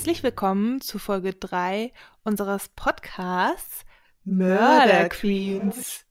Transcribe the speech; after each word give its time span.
Herzlich 0.00 0.22
willkommen 0.22 0.80
zu 0.80 0.98
Folge 0.98 1.34
3 1.34 1.92
unseres 2.24 2.70
Podcasts 2.70 3.84
Murder 4.24 5.10
Queens. 5.10 6.06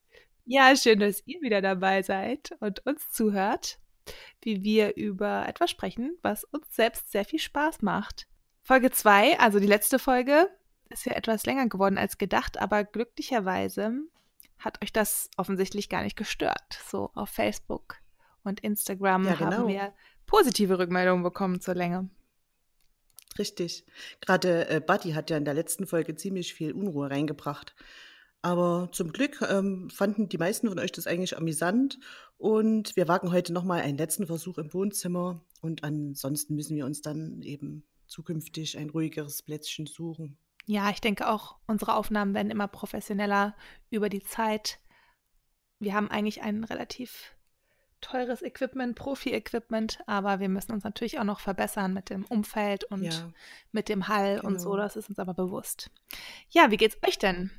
Ja, 0.45 0.75
schön, 0.75 0.99
dass 0.99 1.25
ihr 1.25 1.41
wieder 1.41 1.59
dabei 1.59 2.03
seid 2.03 2.51
und 2.59 2.85
uns 2.85 3.11
zuhört, 3.11 3.79
wie 4.43 4.63
wir 4.63 4.95
über 4.95 5.47
etwas 5.47 5.71
sprechen, 5.71 6.15
was 6.21 6.43
uns 6.43 6.67
selbst 6.75 7.11
sehr 7.11 7.25
viel 7.25 7.39
Spaß 7.39 7.81
macht. 7.81 8.27
Folge 8.61 8.91
2, 8.91 9.39
also 9.39 9.59
die 9.59 9.65
letzte 9.65 9.97
Folge, 9.97 10.51
ist 10.91 11.07
ja 11.07 11.13
etwas 11.13 11.47
länger 11.47 11.67
geworden 11.67 11.97
als 11.97 12.19
gedacht, 12.19 12.61
aber 12.61 12.83
glücklicherweise 12.83 13.91
hat 14.59 14.83
euch 14.83 14.93
das 14.93 15.31
offensichtlich 15.35 15.89
gar 15.89 16.03
nicht 16.03 16.15
gestört. 16.15 16.79
So 16.87 17.09
auf 17.15 17.29
Facebook 17.29 17.95
und 18.43 18.59
Instagram 18.59 19.25
Ja, 19.25 19.39
haben 19.39 19.49
genau. 19.49 19.67
wir 19.67 19.93
positive 20.27 20.77
Rückmeldungen 20.77 21.23
bekommen 21.23 21.59
zur 21.59 21.73
Länge. 21.73 22.07
Richtig. 23.39 23.85
Gerade 24.19 24.69
äh, 24.69 24.81
Buddy 24.85 25.13
hat 25.13 25.29
ja 25.29 25.37
in 25.37 25.45
der 25.45 25.53
letzten 25.53 25.87
Folge 25.87 26.15
ziemlich 26.15 26.53
viel 26.53 26.73
Unruhe 26.73 27.09
reingebracht. 27.09 27.73
Aber 28.41 28.89
zum 28.91 29.11
Glück 29.11 29.41
ähm, 29.49 29.89
fanden 29.89 30.29
die 30.29 30.37
meisten 30.37 30.67
von 30.67 30.79
euch 30.79 30.91
das 30.91 31.07
eigentlich 31.07 31.37
amüsant. 31.37 31.99
Und 32.37 32.95
wir 32.95 33.07
wagen 33.07 33.31
heute 33.31 33.53
nochmal 33.53 33.81
einen 33.81 33.97
letzten 33.97 34.27
Versuch 34.27 34.57
im 34.57 34.73
Wohnzimmer. 34.73 35.41
Und 35.61 35.83
ansonsten 35.83 36.55
müssen 36.55 36.75
wir 36.75 36.85
uns 36.85 37.01
dann 37.01 37.41
eben 37.41 37.83
zukünftig 38.07 38.77
ein 38.77 38.89
ruhigeres 38.89 39.41
Plätzchen 39.41 39.87
suchen. 39.87 40.37
Ja, 40.65 40.89
ich 40.89 41.01
denke 41.01 41.29
auch, 41.29 41.57
unsere 41.65 41.95
Aufnahmen 41.95 42.33
werden 42.33 42.51
immer 42.51 42.67
professioneller 42.67 43.55
über 43.89 44.09
die 44.09 44.23
Zeit. 44.23 44.79
Wir 45.79 45.93
haben 45.93 46.11
eigentlich 46.11 46.41
ein 46.41 46.63
relativ 46.63 47.35
teures 48.01 48.41
Equipment, 48.41 48.95
Profi-Equipment, 48.95 49.99
aber 50.07 50.39
wir 50.39 50.49
müssen 50.49 50.71
uns 50.71 50.83
natürlich 50.83 51.19
auch 51.19 51.23
noch 51.23 51.39
verbessern 51.39 51.93
mit 51.93 52.09
dem 52.09 52.25
Umfeld 52.25 52.83
und 52.85 53.03
Ja, 53.03 53.31
mit 53.71 53.89
dem 53.89 54.07
Hall 54.07 54.39
und 54.41 54.59
so, 54.59 54.71
genau. 54.71 54.83
das 54.83 54.95
ist 54.95 55.09
uns 55.09 55.19
aber 55.19 55.33
bewusst. 55.33 55.91
Ja, 56.49 56.71
wie 56.71 56.77
geht's 56.77 56.97
euch 57.07 57.17
denn? 57.17 57.51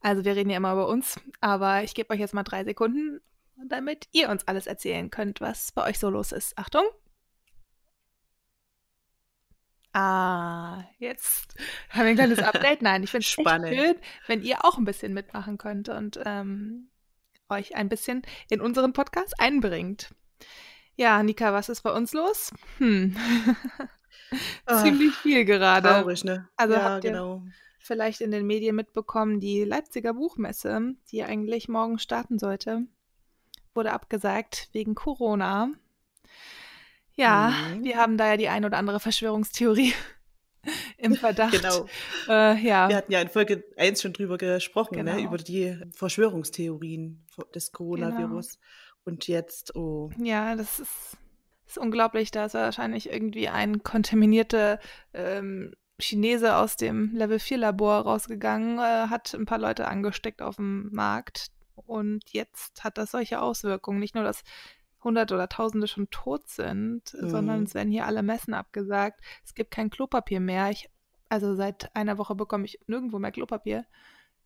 Also 0.00 0.24
wir 0.24 0.36
reden 0.36 0.50
ja 0.50 0.56
immer 0.58 0.72
über 0.72 0.86
uns, 0.88 1.18
aber 1.40 1.82
ich 1.82 1.94
gebe 1.94 2.12
euch 2.12 2.20
jetzt 2.20 2.34
mal 2.34 2.42
drei 2.42 2.64
Sekunden, 2.64 3.20
damit 3.68 4.08
ihr 4.12 4.28
uns 4.28 4.46
alles 4.48 4.66
erzählen 4.66 5.10
könnt, 5.10 5.40
was 5.40 5.72
bei 5.72 5.84
euch 5.88 5.98
so 5.98 6.10
los 6.10 6.32
ist. 6.32 6.56
Achtung! 6.58 6.84
Ah, 9.94 10.84
jetzt 10.98 11.54
haben 11.90 12.04
wir 12.04 12.10
ein 12.10 12.14
kleines 12.16 12.38
Update. 12.42 12.80
Nein, 12.80 13.02
ich 13.02 13.10
finde 13.10 13.24
es 13.24 13.30
Spannend. 13.30 13.74
schön, 13.76 13.96
wenn 14.26 14.42
ihr 14.42 14.64
auch 14.64 14.78
ein 14.78 14.84
bisschen 14.84 15.12
mitmachen 15.12 15.58
könnt 15.58 15.88
und 15.90 16.18
ähm, 16.24 16.88
euch 17.58 17.76
ein 17.76 17.88
bisschen 17.88 18.22
in 18.50 18.60
unseren 18.60 18.92
Podcast 18.92 19.38
einbringt. 19.38 20.10
Ja, 20.96 21.22
Nika, 21.22 21.52
was 21.52 21.68
ist 21.68 21.82
bei 21.82 21.90
uns 21.92 22.12
los? 22.12 22.50
Hm. 22.78 23.16
Ach, 24.66 24.82
Ziemlich 24.84 25.14
viel 25.14 25.44
gerade. 25.44 25.88
traurig, 25.88 26.24
ne? 26.24 26.48
Also 26.56 26.74
ja, 26.74 26.82
habt 26.84 27.04
ihr 27.04 27.10
genau. 27.12 27.42
vielleicht 27.78 28.20
in 28.20 28.30
den 28.30 28.46
Medien 28.46 28.76
mitbekommen, 28.76 29.40
die 29.40 29.64
Leipziger 29.64 30.14
Buchmesse, 30.14 30.94
die 31.10 31.22
eigentlich 31.24 31.68
morgen 31.68 31.98
starten 31.98 32.38
sollte, 32.38 32.82
wurde 33.74 33.92
abgesagt 33.92 34.68
wegen 34.72 34.94
Corona. 34.94 35.70
Ja, 37.14 37.52
Mhm. 37.74 37.84
wir 37.84 37.96
haben 37.96 38.16
da 38.16 38.26
ja 38.28 38.36
die 38.36 38.48
ein 38.48 38.64
oder 38.64 38.78
andere 38.78 39.00
Verschwörungstheorie 39.00 39.92
im 40.98 41.14
Verdacht. 41.14 41.52
Genau. 41.52 41.86
Äh, 42.28 42.58
ja, 42.64 42.88
Wir 42.88 42.96
hatten 42.96 43.12
ja 43.12 43.20
in 43.20 43.28
Folge 43.28 43.64
1 43.76 44.02
schon 44.02 44.12
drüber 44.12 44.38
gesprochen, 44.38 45.04
ne? 45.04 45.16
Genau. 45.16 45.28
über 45.28 45.38
die 45.38 45.76
Verschwörungstheorien 45.92 47.24
des 47.54 47.72
Coronavirus. 47.72 48.58
Und 49.04 49.26
jetzt, 49.26 49.74
oh, 49.74 50.10
ja, 50.16 50.54
das 50.54 50.78
ist, 50.78 51.16
ist 51.66 51.78
unglaublich. 51.78 52.30
Da 52.30 52.44
ist 52.46 52.54
wahrscheinlich 52.54 53.10
irgendwie 53.10 53.48
ein 53.48 53.82
kontaminierter 53.82 54.78
ähm, 55.12 55.74
Chinese 55.98 56.56
aus 56.56 56.76
dem 56.76 57.14
Level 57.14 57.38
4 57.38 57.58
Labor 57.58 58.00
rausgegangen, 58.00 58.78
äh, 58.78 59.08
hat 59.08 59.34
ein 59.34 59.46
paar 59.46 59.58
Leute 59.58 59.88
angesteckt 59.88 60.42
auf 60.42 60.56
dem 60.56 60.90
Markt 60.92 61.48
und 61.74 62.30
jetzt 62.30 62.84
hat 62.84 62.98
das 62.98 63.10
solche 63.10 63.40
Auswirkungen. 63.40 63.98
Nicht 63.98 64.14
nur, 64.14 64.24
dass 64.24 64.42
Hunderte 65.04 65.34
oder 65.34 65.48
Tausende 65.48 65.86
schon 65.88 66.08
tot 66.10 66.48
sind, 66.48 67.14
Mhm. 67.14 67.28
sondern 67.30 67.62
es 67.64 67.74
werden 67.74 67.90
hier 67.90 68.06
alle 68.06 68.22
Messen 68.22 68.54
abgesagt. 68.54 69.20
Es 69.44 69.54
gibt 69.54 69.70
kein 69.70 69.90
Klopapier 69.90 70.40
mehr. 70.40 70.70
Ich, 70.70 70.88
also 71.28 71.54
seit 71.54 71.94
einer 71.96 72.18
Woche 72.18 72.34
bekomme 72.34 72.64
ich 72.64 72.78
nirgendwo 72.86 73.18
mehr 73.18 73.32
Klopapier. 73.32 73.84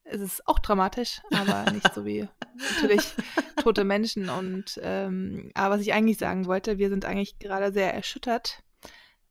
Es 0.05 0.21
ist 0.21 0.47
auch 0.47 0.61
dramatisch, 0.61 1.21
aber 1.33 1.71
nicht 1.73 1.93
so 1.93 2.05
wie 2.05 2.29
natürlich 2.77 3.15
tote 3.63 3.83
Menschen. 3.85 4.29
Und 4.29 4.79
ähm, 4.83 5.51
aber 5.55 5.75
was 5.75 5.81
ich 5.83 5.93
eigentlich 5.93 6.19
sagen 6.19 6.47
wollte, 6.47 6.79
wir 6.79 6.89
sind 6.91 7.05
eigentlich 7.05 7.39
gerade 7.41 7.73
sehr 7.73 7.93
erschüttert, 7.93 8.63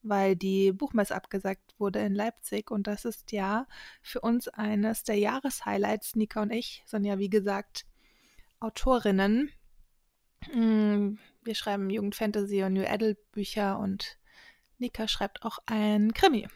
weil 0.01 0.35
die 0.35 0.73
Buchmesse 0.73 1.15
abgesagt 1.15 1.73
wurde 1.79 1.99
in 1.99 2.13
Leipzig 2.13 2.71
und 2.71 2.87
das 2.87 3.05
ist 3.05 3.31
ja 3.31 3.67
für 4.01 4.19
uns 4.19 4.49
eines 4.49 5.03
der 5.03 5.15
Jahreshighlights. 5.17 6.15
Nika 6.15 6.41
und 6.41 6.51
ich 6.51 6.83
sind 6.85 7.05
ja 7.05 7.17
wie 7.19 7.29
gesagt 7.29 7.85
Autorinnen. 8.59 9.49
Mm, 10.53 11.17
Wir 11.43 11.55
schreiben 11.55 11.89
Jugendfantasy 11.89 12.63
und 12.63 12.73
New 12.73 12.85
Adult 12.85 13.31
Bücher 13.31 13.79
und 13.79 14.17
Nika 14.77 15.07
schreibt 15.07 15.43
auch 15.43 15.59
ein 15.65 16.13
Krimi. 16.13 16.47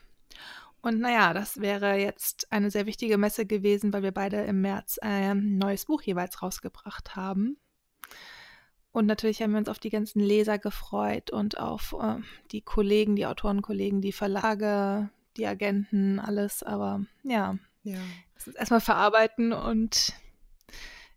Und 0.82 1.00
naja, 1.00 1.34
das 1.34 1.60
wäre 1.60 1.96
jetzt 1.96 2.52
eine 2.52 2.72
sehr 2.72 2.86
wichtige 2.86 3.18
Messe 3.18 3.46
gewesen, 3.46 3.92
weil 3.92 4.04
wir 4.04 4.14
beide 4.14 4.38
im 4.44 4.62
März 4.62 4.98
ein 5.00 5.58
neues 5.58 5.86
Buch 5.86 6.02
jeweils 6.02 6.42
rausgebracht 6.42 7.16
haben. 7.16 7.58
Und 8.92 9.06
natürlich 9.06 9.42
haben 9.42 9.52
wir 9.52 9.60
uns 9.60 9.70
auf 9.70 9.80
die 9.80 9.90
ganzen 9.92 10.20
Leser 10.20 10.58
gefreut 10.58 11.32
und 11.32 11.60
auf 11.60 11.96
äh, 12.02 12.16
die 12.52 12.62
Kollegen, 12.62 13.16
die 13.16 13.28
Autorenkollegen, 13.28 14.02
die 14.02 14.14
Verlage, 14.14 15.10
die 15.38 15.46
Agenten, 15.46 16.20
alles. 16.20 16.64
Aber 16.64 17.06
ja, 17.24 17.58
ja. 17.84 18.00
das 18.36 18.48
ist 18.48 18.56
erstmal 18.58 18.82
verarbeiten 18.82 19.54
und 19.54 20.14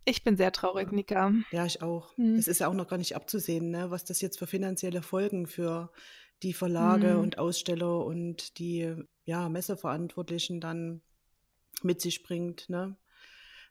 ich 0.04 0.24
bin 0.24 0.36
sehr 0.36 0.52
traurig, 0.52 0.92
Nika. 0.92 1.32
Ja, 1.50 1.64
ich 1.66 1.82
auch. 1.82 2.16
Hm. 2.16 2.34
Es 2.36 2.48
ist 2.48 2.60
ja 2.60 2.68
auch 2.68 2.74
noch 2.74 2.88
gar 2.88 2.98
nicht 2.98 3.14
abzusehen, 3.16 3.70
ne, 3.70 3.90
was 3.90 4.04
das 4.04 4.20
jetzt 4.20 4.38
für 4.38 4.46
finanzielle 4.46 5.02
Folgen 5.02 5.46
für 5.46 5.90
die 6.42 6.52
Verlage 6.52 7.12
Hm. 7.12 7.20
und 7.20 7.38
Aussteller 7.38 8.04
und 8.04 8.58
die 8.58 8.94
ja, 9.24 9.48
Messeverantwortlichen 9.48 10.60
dann 10.60 11.02
mit 11.82 12.00
sich 12.00 12.22
bringt. 12.22 12.68
Ne? 12.68 12.96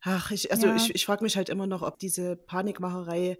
Ach, 0.01 0.31
ich, 0.31 0.51
also 0.51 0.67
Ja. 0.67 0.75
ich, 0.75 0.95
ich 0.95 1.05
frage 1.05 1.23
mich 1.23 1.35
halt 1.37 1.49
immer 1.49 1.67
noch, 1.67 1.81
ob 1.81 1.99
diese 1.99 2.35
Panikmacherei, 2.35 3.37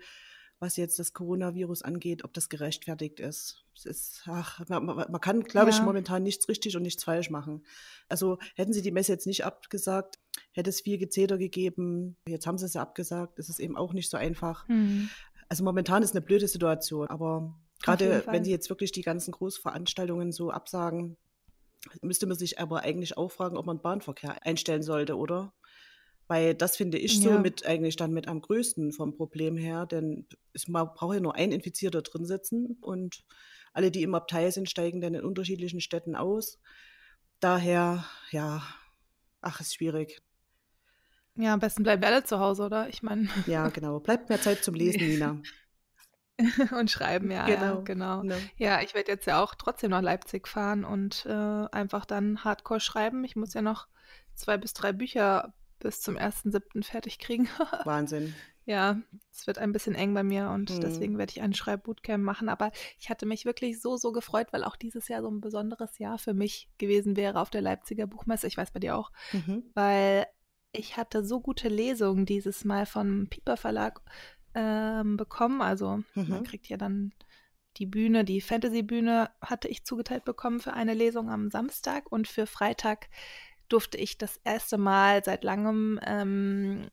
was 0.61 0.77
jetzt 0.77 0.99
das 0.99 1.13
Coronavirus 1.13 1.81
angeht, 1.81 2.23
ob 2.23 2.33
das 2.33 2.47
gerechtfertigt 2.47 3.19
ist. 3.19 3.65
Es 3.75 3.85
ist, 3.85 4.23
ach, 4.27 4.61
man, 4.69 4.85
man 4.85 5.19
kann, 5.21 5.43
glaube 5.43 5.71
ich, 5.71 5.77
Ja. 5.77 5.83
momentan 5.83 6.21
nichts 6.23 6.47
richtig 6.47 6.77
und 6.77 6.83
nichts 6.83 7.03
falsch 7.03 7.29
machen. 7.31 7.65
Also 8.07 8.37
hätten 8.55 8.71
sie 8.71 8.83
die 8.83 8.91
Messe 8.91 9.11
jetzt 9.11 9.25
nicht 9.25 9.43
abgesagt, 9.43 10.19
hätte 10.51 10.69
es 10.69 10.81
viel 10.81 10.97
Gezeter 10.99 11.37
gegeben. 11.37 12.15
Jetzt 12.27 12.45
haben 12.45 12.59
sie 12.59 12.65
es 12.65 12.75
ja 12.75 12.81
abgesagt. 12.83 13.39
Es 13.39 13.49
ist 13.49 13.59
eben 13.59 13.75
auch 13.75 13.93
nicht 13.93 14.09
so 14.09 14.17
einfach. 14.17 14.67
Hm. 14.67 15.09
Also 15.49 15.63
momentan 15.63 16.03
ist 16.03 16.11
eine 16.11 16.21
blöde 16.21 16.47
Situation, 16.47 17.07
aber 17.07 17.59
gerade 17.81 18.23
wenn 18.27 18.43
sie 18.43 18.51
jetzt 18.51 18.69
wirklich 18.69 18.91
die 18.91 19.01
ganzen 19.01 19.31
Großveranstaltungen 19.31 20.31
so 20.31 20.51
absagen, 20.51 21.17
müsste 22.01 22.27
man 22.27 22.37
sich 22.37 22.59
aber 22.59 22.81
eigentlich 22.83 23.17
auch 23.17 23.31
fragen, 23.31 23.57
ob 23.57 23.65
man 23.65 23.81
Bahnverkehr 23.81 24.45
einstellen 24.45 24.83
sollte, 24.83 25.17
oder? 25.17 25.53
Weil 26.31 26.55
das 26.55 26.77
finde 26.77 26.97
ich 26.97 27.19
so 27.19 27.31
Ja. 27.31 27.39
mit 27.39 27.65
eigentlich 27.65 27.97
dann 27.97 28.13
mit 28.13 28.29
am 28.29 28.39
größten 28.39 28.93
vom 28.93 29.17
Problem 29.17 29.57
her, 29.57 29.85
denn 29.85 30.25
es 30.53 30.63
braucht 30.65 31.13
ja 31.13 31.19
nur 31.19 31.35
ein 31.35 31.51
Infizierter 31.51 32.01
drin 32.03 32.23
sitzen 32.25 32.77
und 32.79 33.25
alle, 33.73 33.91
die 33.91 34.01
im 34.01 34.15
Abteil 34.15 34.49
sind, 34.49 34.69
steigen 34.69 35.01
dann 35.01 35.13
in 35.13 35.25
unterschiedlichen 35.25 35.81
Städten 35.81 36.15
aus. 36.15 36.57
Daher, 37.41 38.05
ja, 38.29 38.63
ach, 39.41 39.59
ist 39.59 39.75
schwierig. 39.75 40.21
Ja, 41.35 41.53
am 41.53 41.59
besten 41.59 41.83
bleiben 41.83 42.01
wir 42.01 42.07
alle 42.07 42.23
zu 42.23 42.39
Hause, 42.39 42.63
oder? 42.63 42.87
Ich 42.87 43.03
meine, 43.03 43.27
Ja, 43.45 43.67
genau. 43.67 43.99
Bleibt 43.99 44.29
mehr 44.29 44.39
Zeit 44.39 44.63
zum 44.63 44.73
Lesen, 44.73 45.05
Nina. 45.05 45.41
und 46.79 46.89
schreiben, 46.89 47.29
ja, 47.29 47.45
ja, 47.49 47.55
Genau. 47.55 47.83
genau. 47.83 48.23
Ne? 48.23 48.37
Ja, 48.55 48.81
ich 48.81 48.93
werde 48.93 49.11
jetzt 49.11 49.25
ja 49.27 49.43
auch 49.43 49.53
trotzdem 49.55 49.89
nach 49.91 50.01
Leipzig 50.01 50.47
fahren 50.47 50.85
und 50.85 51.25
äh, 51.25 51.29
einfach 51.29 52.05
dann 52.05 52.45
Hardcore 52.45 52.79
schreiben. 52.79 53.25
Ich 53.25 53.35
muss 53.35 53.53
ja 53.53 53.61
noch 53.61 53.89
zwei 54.33 54.55
bis 54.57 54.71
drei 54.73 54.93
Bücher 54.93 55.53
bis 55.81 56.01
zum 56.01 56.17
1.7. 56.17 56.83
fertig 56.83 57.19
kriegen. 57.19 57.47
Wahnsinn. 57.85 58.33
ja, 58.65 59.01
es 59.31 59.47
wird 59.47 59.57
ein 59.57 59.71
bisschen 59.71 59.95
eng 59.95 60.13
bei 60.13 60.23
mir 60.23 60.49
und 60.49 60.69
Mhm. 60.69 60.81
deswegen 60.81 61.17
werde 61.17 61.31
ich 61.31 61.41
ein 61.41 61.53
Schreibbootcamp 61.53 62.23
machen. 62.23 62.47
Aber 62.49 62.71
ich 62.99 63.09
hatte 63.09 63.25
mich 63.25 63.45
wirklich 63.45 63.81
so, 63.81 63.97
so 63.97 64.11
gefreut, 64.11 64.47
weil 64.53 64.63
auch 64.63 64.75
dieses 64.75 65.07
Jahr 65.07 65.21
so 65.21 65.29
ein 65.29 65.41
besonderes 65.41 65.97
Jahr 65.99 66.17
für 66.17 66.33
mich 66.33 66.69
gewesen 66.77 67.15
wäre 67.17 67.39
auf 67.39 67.49
der 67.49 67.61
Leipziger 67.61 68.07
Buchmesse. 68.07 68.47
Ich 68.47 68.57
weiß 68.57 68.71
bei 68.71 68.79
dir 68.79 68.95
auch, 68.95 69.11
Mhm. 69.33 69.63
weil 69.73 70.25
ich 70.73 70.95
hatte 70.95 71.25
so 71.25 71.41
gute 71.41 71.67
Lesungen 71.67 72.25
dieses 72.25 72.63
Mal 72.63 72.85
vom 72.85 73.27
Piper 73.29 73.57
Verlag 73.57 74.01
ähm, 74.53 75.17
bekommen. 75.17 75.61
Also 75.61 76.03
man 76.15 76.39
Mhm. 76.39 76.43
kriegt 76.43 76.67
ja 76.67 76.77
dann 76.77 77.13
die 77.77 77.85
Bühne, 77.85 78.25
die 78.25 78.41
Fantasy-Bühne 78.41 79.29
hatte 79.41 79.69
ich 79.69 79.85
zugeteilt 79.85 80.25
bekommen 80.25 80.59
für 80.59 80.73
eine 80.73 80.93
Lesung 80.93 81.29
am 81.29 81.49
Samstag 81.49 82.11
und 82.11 82.27
für 82.27 82.45
Freitag 82.45 83.07
durfte 83.71 83.97
ich 83.97 84.17
das 84.17 84.37
erste 84.43 84.77
Mal 84.77 85.23
seit 85.23 85.43
langem 85.43 85.99
ähm, 86.05 86.89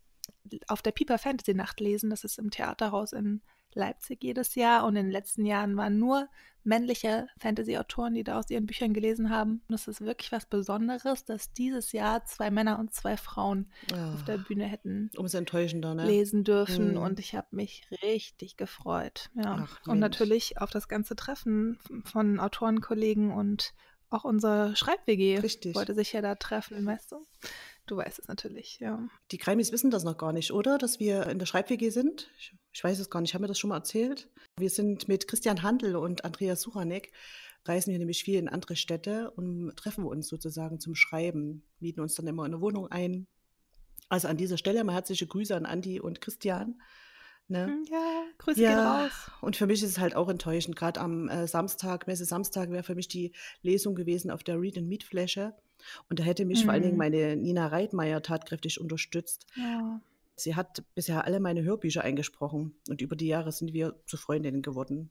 auf 0.67 0.83
der 0.83 0.93
Piper 0.93 1.19
Fantasy 1.19 1.55
Nacht 1.55 1.81
lesen. 1.81 2.11
Das 2.11 2.25
ist 2.25 2.39
im 2.39 2.51
Theaterhaus 2.51 3.13
in 3.13 3.43
Leipzig 3.75 4.25
jedes 4.25 4.55
Jahr 4.55 4.85
und 4.87 4.97
in 4.97 5.05
den 5.07 5.13
letzten 5.13 5.45
Jahren 5.45 5.77
waren 5.77 5.99
nur 5.99 6.29
männliche 6.65 7.29
Fantasy-Autoren, 7.39 8.15
die 8.15 8.25
da 8.25 8.39
aus 8.39 8.51
ihren 8.51 8.67
Büchern 8.67 8.93
gelesen 8.93 9.31
haben. 9.31 9.63
Und 9.69 9.75
es 9.75 9.89
ist 9.89 10.01
wirklich 10.01 10.33
was 10.33 10.47
Besonderes, 10.47 11.25
dass 11.25 11.53
dieses 11.53 11.93
Jahr 11.93 12.25
zwei 12.25 12.51
Männer 12.51 12.79
und 12.79 12.93
zwei 12.95 13.17
Frauen 13.17 13.71
Ah, 13.93 14.15
auf 14.15 14.25
der 14.25 14.39
Bühne 14.39 14.65
hätten 14.65 15.11
umso 15.17 15.39
enttäuschender, 15.39 15.95
ne? 15.95 16.07
lesen 16.07 16.45
dürfen 16.45 16.93
Mhm. 16.93 16.97
und 16.99 17.21
ich 17.21 17.35
habe 17.35 17.49
mich 17.53 17.87
richtig 18.03 18.57
gefreut. 18.57 19.31
Ja. 19.35 19.67
Ach, 19.69 19.87
und 19.87 19.99
natürlich 19.99 20.61
auf 20.61 20.71
das 20.71 20.89
ganze 20.89 21.15
Treffen 21.15 21.79
von 22.05 22.41
Autorenkollegen 22.41 23.33
und 23.33 23.73
auch 24.11 24.25
unsere 24.25 24.75
Schreib-WG 24.77 25.39
Richtig. 25.39 25.75
wollte 25.75 25.95
sich 25.95 26.13
ja 26.13 26.23
da 26.23 26.35
treffen, 26.35 26.85
weißt 26.85 27.13
du? 27.13 27.27
Du 27.87 27.97
weißt 27.97 28.19
es 28.19 28.29
natürlich, 28.29 28.79
ja. 28.81 29.09
Die 29.31 29.39
Krimis 29.39 29.73
wissen 29.73 29.91
das 29.91 30.05
noch 30.05 30.19
gar 30.19 30.33
nicht, 30.33 30.53
oder? 30.53 30.77
Dass 30.79 31.01
wir 31.01 31.27
in 31.27 31.39
der 31.39 31.47
Schreib-WG 31.47 31.91
sind? 31.91 32.31
Ich, 32.39 32.55
ich 32.73 32.85
weiß 32.85 32.99
es 32.99 33.09
gar 33.11 33.21
nicht. 33.21 33.35
Haben 33.35 33.45
wir 33.45 33.49
das 33.49 33.59
schon 33.59 33.71
mal 33.71 33.77
erzählt? 33.77 34.29
Wir 34.59 34.71
sind 34.71 35.09
mit 35.09 35.27
Christian 35.27 35.63
Handel 35.63 35.97
und 35.97 36.25
Andreas 36.25 36.61
Suchanek, 36.61 37.13
reisen 37.65 37.93
wir 37.93 37.99
nämlich 37.99 38.25
viel 38.25 38.39
in 38.39 38.49
andere 38.49 38.77
Städte 38.77 39.31
und 39.31 39.75
treffen 39.77 40.05
uns 40.05 40.29
sozusagen 40.29 40.81
zum 40.81 40.95
Schreiben, 40.95 41.63
mieten 41.81 42.01
uns 42.01 42.15
dann 42.15 42.27
immer 42.27 42.45
in 42.45 42.53
eine 42.53 42.61
Wohnung 42.61 42.89
ein. 42.89 43.27
Also 44.09 44.29
an 44.29 44.37
dieser 44.37 44.59
Stelle 44.59 44.85
mal 44.85 44.95
herzliche 44.95 45.27
Grüße 45.27 45.55
an 45.55 45.67
Andi 45.67 46.01
und 46.01 46.21
Christian. 46.21 46.81
Ne? 47.49 47.67
Hm, 47.67 47.85
Ja, 47.91 48.23
Grüße 48.39 48.61
Ja. 48.61 48.69
gehen 48.71 48.79
raus. 49.05 49.31
Und 49.41 49.57
für 49.57 49.67
mich 49.67 49.83
ist 49.83 49.91
es 49.91 49.99
halt 49.99 50.15
auch 50.15 50.29
enttäuschend. 50.29 50.77
Gerade 50.77 51.01
am 51.01 51.29
äh, 51.29 51.47
Samstag, 51.49 52.07
Messe 52.07 52.25
Samstag, 52.27 52.71
wäre 52.71 52.83
für 52.83 52.95
mich 52.95 53.09
die 53.09 53.33
Lesung 53.63 53.95
gewesen 53.95 54.31
auf 54.31 54.43
der 54.45 54.61
Read 54.61 54.77
and 54.77 54.89
Meet 54.89 55.05
Fläche. 55.05 55.55
Und 56.11 56.19
da 56.19 56.25
hätte 56.25 56.45
mich 56.45 56.65
vor 56.65 56.73
allen 56.73 56.83
Dingen 56.83 56.95
Mhm. 56.95 56.99
meine 56.99 57.37
Nina 57.37 57.69
Reitmeier 57.69 58.21
tatkräftig 58.23 58.81
unterstützt. 58.81 59.47
Ja. 59.57 60.01
Sie 60.37 60.55
hat 60.57 60.83
bisher 60.95 61.25
alle 61.25 61.41
meine 61.41 61.63
Hörbücher 61.63 62.05
eingesprochen 62.05 62.75
und 62.89 63.01
über 63.01 63.17
die 63.17 63.27
Jahre 63.29 63.51
sind 63.51 63.73
wir 63.73 63.97
zu 64.07 64.17
Freundinnen 64.17 64.63
geworden. 64.63 65.11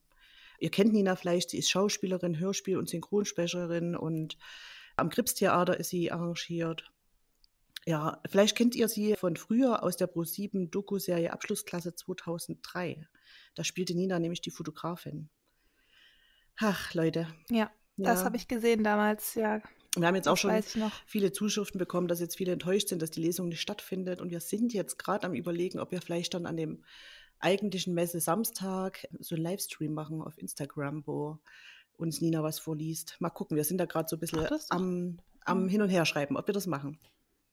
Ihr 0.59 0.69
kennt 0.71 0.93
Nina 0.93 1.15
vielleicht, 1.15 1.49
sie 1.51 1.57
ist 1.57 1.69
Schauspielerin, 1.69 2.39
Hörspiel- 2.39 2.77
und 2.77 2.87
Synchronsprecherin 2.89 3.95
und 3.95 4.37
am 4.95 5.09
Kripstheater 5.09 5.79
ist 5.79 5.89
sie 5.89 6.11
arrangiert. 6.11 6.91
Ja, 7.87 8.21
vielleicht 8.29 8.57
kennt 8.57 8.75
ihr 8.75 8.89
sie 8.89 9.15
von 9.15 9.37
früher 9.37 9.81
aus 9.81 9.95
der 9.95 10.11
Pro7 10.13 10.69
Doku-Serie 10.69 11.31
Abschlussklasse 11.31 11.95
2003. 11.95 13.07
Da 13.55 13.63
spielte 13.63 13.95
Nina 13.95 14.19
nämlich 14.19 14.41
die 14.41 14.51
Fotografin. 14.51 15.29
Ach, 16.59 16.93
Leute. 16.93 17.27
Ja, 17.49 17.71
das 17.95 18.19
Ja. 18.19 18.25
habe 18.25 18.35
ich 18.35 18.49
gesehen 18.49 18.83
damals, 18.83 19.35
ja. 19.35 19.61
Wir 19.95 20.05
haben 20.05 20.15
jetzt 20.15 20.27
auch 20.27 20.37
Das 20.37 20.71
schon 20.73 20.91
viele 21.05 21.31
Zuschriften 21.31 21.79
bekommen, 21.79 22.09
dass 22.09 22.19
jetzt 22.19 22.35
viele 22.35 22.51
enttäuscht 22.51 22.89
sind, 22.89 23.01
dass 23.01 23.09
die 23.09 23.21
Lesung 23.21 23.47
nicht 23.47 23.61
stattfindet. 23.61 24.19
Und 24.19 24.31
wir 24.31 24.41
sind 24.41 24.73
jetzt 24.73 24.99
gerade 24.99 25.25
am 25.25 25.33
Überlegen, 25.33 25.79
ob 25.79 25.91
wir 25.91 26.01
vielleicht 26.01 26.33
dann 26.33 26.45
an 26.45 26.57
dem 26.57 26.83
eigentlichen 27.39 27.93
Messe 27.93 28.19
Samstag 28.19 29.07
so 29.19 29.35
einen 29.35 29.45
Livestream 29.45 29.93
machen 29.93 30.21
auf 30.21 30.37
Instagram, 30.37 31.07
wo 31.07 31.39
uns 31.95 32.19
Nina 32.19 32.43
was 32.43 32.59
vorliest. 32.59 33.15
Mal 33.19 33.29
gucken, 33.29 33.55
wir 33.55 33.63
sind 33.63 33.77
da 33.77 33.85
gerade 33.85 34.09
so 34.09 34.17
ein 34.17 34.19
bisschen 34.19 34.41
Ach, 34.43 34.49
das 34.49 34.69
am, 34.71 35.19
am 35.45 35.69
Hin- 35.69 35.81
und 35.81 35.89
Herschreiben, 35.89 36.35
ob 36.35 36.47
wir 36.47 36.53
das 36.53 36.67
machen. 36.67 36.99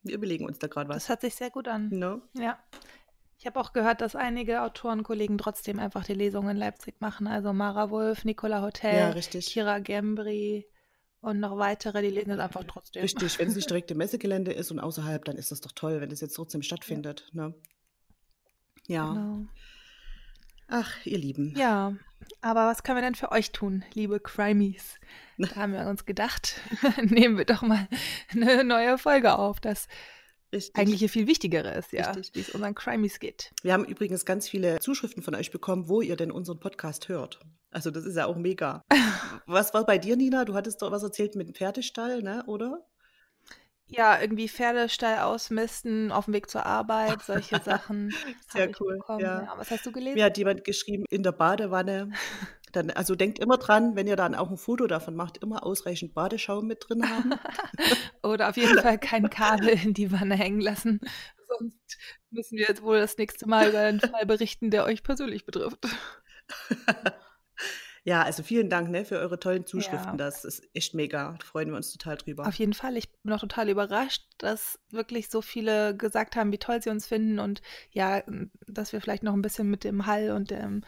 Wir 0.04 0.14
überlegen 0.14 0.44
uns 0.46 0.58
da 0.58 0.66
gerade 0.68 0.88
was. 0.88 0.96
Das 0.96 1.08
hört 1.08 1.20
sich 1.22 1.34
sehr 1.34 1.50
gut 1.50 1.66
an. 1.66 1.88
No? 1.90 2.22
Ja. 2.34 2.58
Ich 3.38 3.46
habe 3.46 3.58
auch 3.60 3.72
gehört, 3.72 4.00
dass 4.00 4.14
einige 4.16 4.62
Autorenkollegen 4.62 5.38
trotzdem 5.38 5.78
einfach 5.78 6.04
die 6.04 6.14
Lesung 6.14 6.48
in 6.48 6.56
Leipzig 6.56 7.00
machen. 7.00 7.26
Also 7.26 7.52
Mara 7.52 7.90
Wolf, 7.90 8.24
Nicola 8.24 8.62
Hotel, 8.62 9.14
Ja. 9.14 9.40
Kira 9.40 9.78
Gembri 9.80 10.66
und 11.20 11.40
noch 11.40 11.58
weitere, 11.58 12.02
die 12.02 12.10
lesen 12.10 12.30
es 12.30 12.38
einfach 12.38 12.64
trotzdem. 12.64 13.02
Richtig, 13.02 13.38
wenn 13.38 13.48
es 13.48 13.56
nicht 13.56 13.68
direkt 13.70 13.90
im 13.90 13.98
Messegelände 13.98 14.52
ist 14.52 14.70
und 14.70 14.78
außerhalb, 14.78 15.24
dann 15.24 15.36
ist 15.36 15.50
das 15.50 15.60
doch 15.60 15.72
toll, 15.72 16.00
wenn 16.00 16.10
das 16.10 16.20
jetzt 16.20 16.34
trotzdem 16.34 16.62
stattfindet. 16.62 17.28
Ne? 17.32 17.54
Ja. 18.86 19.12
Genau. 19.12 19.46
Ach, 20.68 21.04
ihr 21.04 21.18
Lieben. 21.18 21.54
Ja, 21.56 21.94
aber 22.40 22.66
was 22.66 22.82
können 22.82 22.98
wir 22.98 23.02
denn 23.02 23.14
für 23.14 23.32
euch 23.32 23.52
tun, 23.52 23.84
liebe 23.94 24.20
Crimies? 24.20 24.98
Da 25.38 25.56
haben 25.56 25.72
wir 25.72 25.86
uns 25.86 26.06
gedacht, 26.06 26.60
nehmen 27.02 27.38
wir 27.38 27.44
doch 27.44 27.62
mal 27.62 27.88
eine 28.30 28.64
neue 28.64 28.98
Folge 28.98 29.38
auf, 29.38 29.60
das 29.60 29.88
Richtig. 30.52 30.76
eigentlich 30.76 31.00
hier 31.00 31.08
viel 31.08 31.26
Wichtigere 31.26 31.74
ist, 31.74 31.92
ja, 31.92 32.14
wie 32.32 32.40
es 32.40 32.50
unseren 32.50 32.74
Crimies 32.74 33.18
geht. 33.18 33.52
Wir 33.62 33.72
haben 33.72 33.84
übrigens 33.84 34.24
ganz 34.24 34.48
viele 34.48 34.78
Zuschriften 34.78 35.22
von 35.22 35.34
euch 35.34 35.50
bekommen, 35.50 35.88
wo 35.88 36.00
ihr 36.00 36.16
denn 36.16 36.30
unseren 36.30 36.60
Podcast 36.60 37.08
hört. 37.08 37.40
Also 37.70 37.90
das 37.90 38.04
ist 38.04 38.16
ja 38.16 38.26
auch 38.26 38.36
mega. 38.36 38.82
Was 39.46 39.74
war 39.74 39.84
bei 39.84 39.98
dir, 39.98 40.16
Nina? 40.16 40.44
Du 40.44 40.54
hattest 40.54 40.80
doch 40.80 40.92
was 40.92 41.02
erzählt 41.02 41.34
mit 41.34 41.48
dem 41.48 41.54
Pferdestall, 41.54 42.22
ne? 42.22 42.44
Oder? 42.46 42.86
Ja, 43.96 44.20
irgendwie 44.20 44.48
Pferdestall 44.48 45.20
ausmisten, 45.20 46.10
auf 46.10 46.24
dem 46.24 46.34
Weg 46.34 46.50
zur 46.50 46.66
Arbeit, 46.66 47.22
solche 47.22 47.60
Sachen. 47.60 48.12
Sehr 48.52 48.70
cool, 48.80 48.96
bekommen. 48.96 49.20
ja. 49.20 49.54
Was 49.56 49.70
hast 49.70 49.86
du 49.86 49.92
gelesen? 49.92 50.14
Mir 50.14 50.24
hat 50.24 50.38
jemand 50.38 50.64
geschrieben, 50.64 51.04
in 51.10 51.22
der 51.22 51.32
Badewanne. 51.32 52.10
Dann, 52.72 52.90
also 52.90 53.14
denkt 53.14 53.38
immer 53.38 53.56
dran, 53.56 53.94
wenn 53.94 54.08
ihr 54.08 54.16
dann 54.16 54.34
auch 54.34 54.50
ein 54.50 54.56
Foto 54.56 54.88
davon 54.88 55.14
macht, 55.14 55.38
immer 55.38 55.64
ausreichend 55.64 56.12
Badeschaum 56.12 56.66
mit 56.66 56.88
drin 56.88 57.08
haben. 57.08 57.34
Oder 58.24 58.48
auf 58.48 58.56
jeden 58.56 58.80
Fall 58.80 58.98
kein 58.98 59.30
Kabel 59.30 59.68
in 59.68 59.94
die 59.94 60.10
Wanne 60.10 60.34
hängen 60.34 60.60
lassen. 60.60 61.00
Sonst 61.46 61.98
müssen 62.30 62.58
wir 62.58 62.66
jetzt 62.66 62.82
wohl 62.82 62.98
das 62.98 63.16
nächste 63.16 63.48
Mal 63.48 63.68
über 63.68 63.78
einen 63.78 64.00
Fall 64.00 64.26
berichten, 64.26 64.72
der 64.72 64.84
euch 64.84 65.04
persönlich 65.04 65.46
betrifft. 65.46 65.86
ja, 68.04 68.22
also 68.22 68.42
vielen 68.42 68.68
Dank 68.68 68.90
ne, 68.90 69.04
für 69.04 69.18
eure 69.18 69.40
tollen 69.40 69.66
Zuschriften. 69.66 70.10
Ja. 70.12 70.16
Das 70.16 70.44
ist 70.44 70.68
echt 70.74 70.94
mega. 70.94 71.32
Da 71.38 71.44
freuen 71.44 71.70
wir 71.70 71.76
uns 71.76 71.90
total 71.90 72.16
drüber. 72.18 72.46
Auf 72.46 72.54
jeden 72.54 72.74
Fall. 72.74 72.96
Ich 72.98 73.10
bin 73.22 73.32
auch 73.32 73.40
total 73.40 73.70
überrascht, 73.70 74.22
dass 74.38 74.78
wirklich 74.90 75.30
so 75.30 75.40
viele 75.40 75.96
gesagt 75.96 76.36
haben, 76.36 76.52
wie 76.52 76.58
toll 76.58 76.82
sie 76.82 76.90
uns 76.90 77.06
finden 77.06 77.38
und 77.38 77.62
ja, 77.90 78.22
dass 78.66 78.92
wir 78.92 79.00
vielleicht 79.00 79.22
noch 79.22 79.32
ein 79.32 79.42
bisschen 79.42 79.70
mit 79.70 79.84
dem 79.84 80.06
Hall 80.06 80.30
und 80.32 80.50
dem 80.50 80.84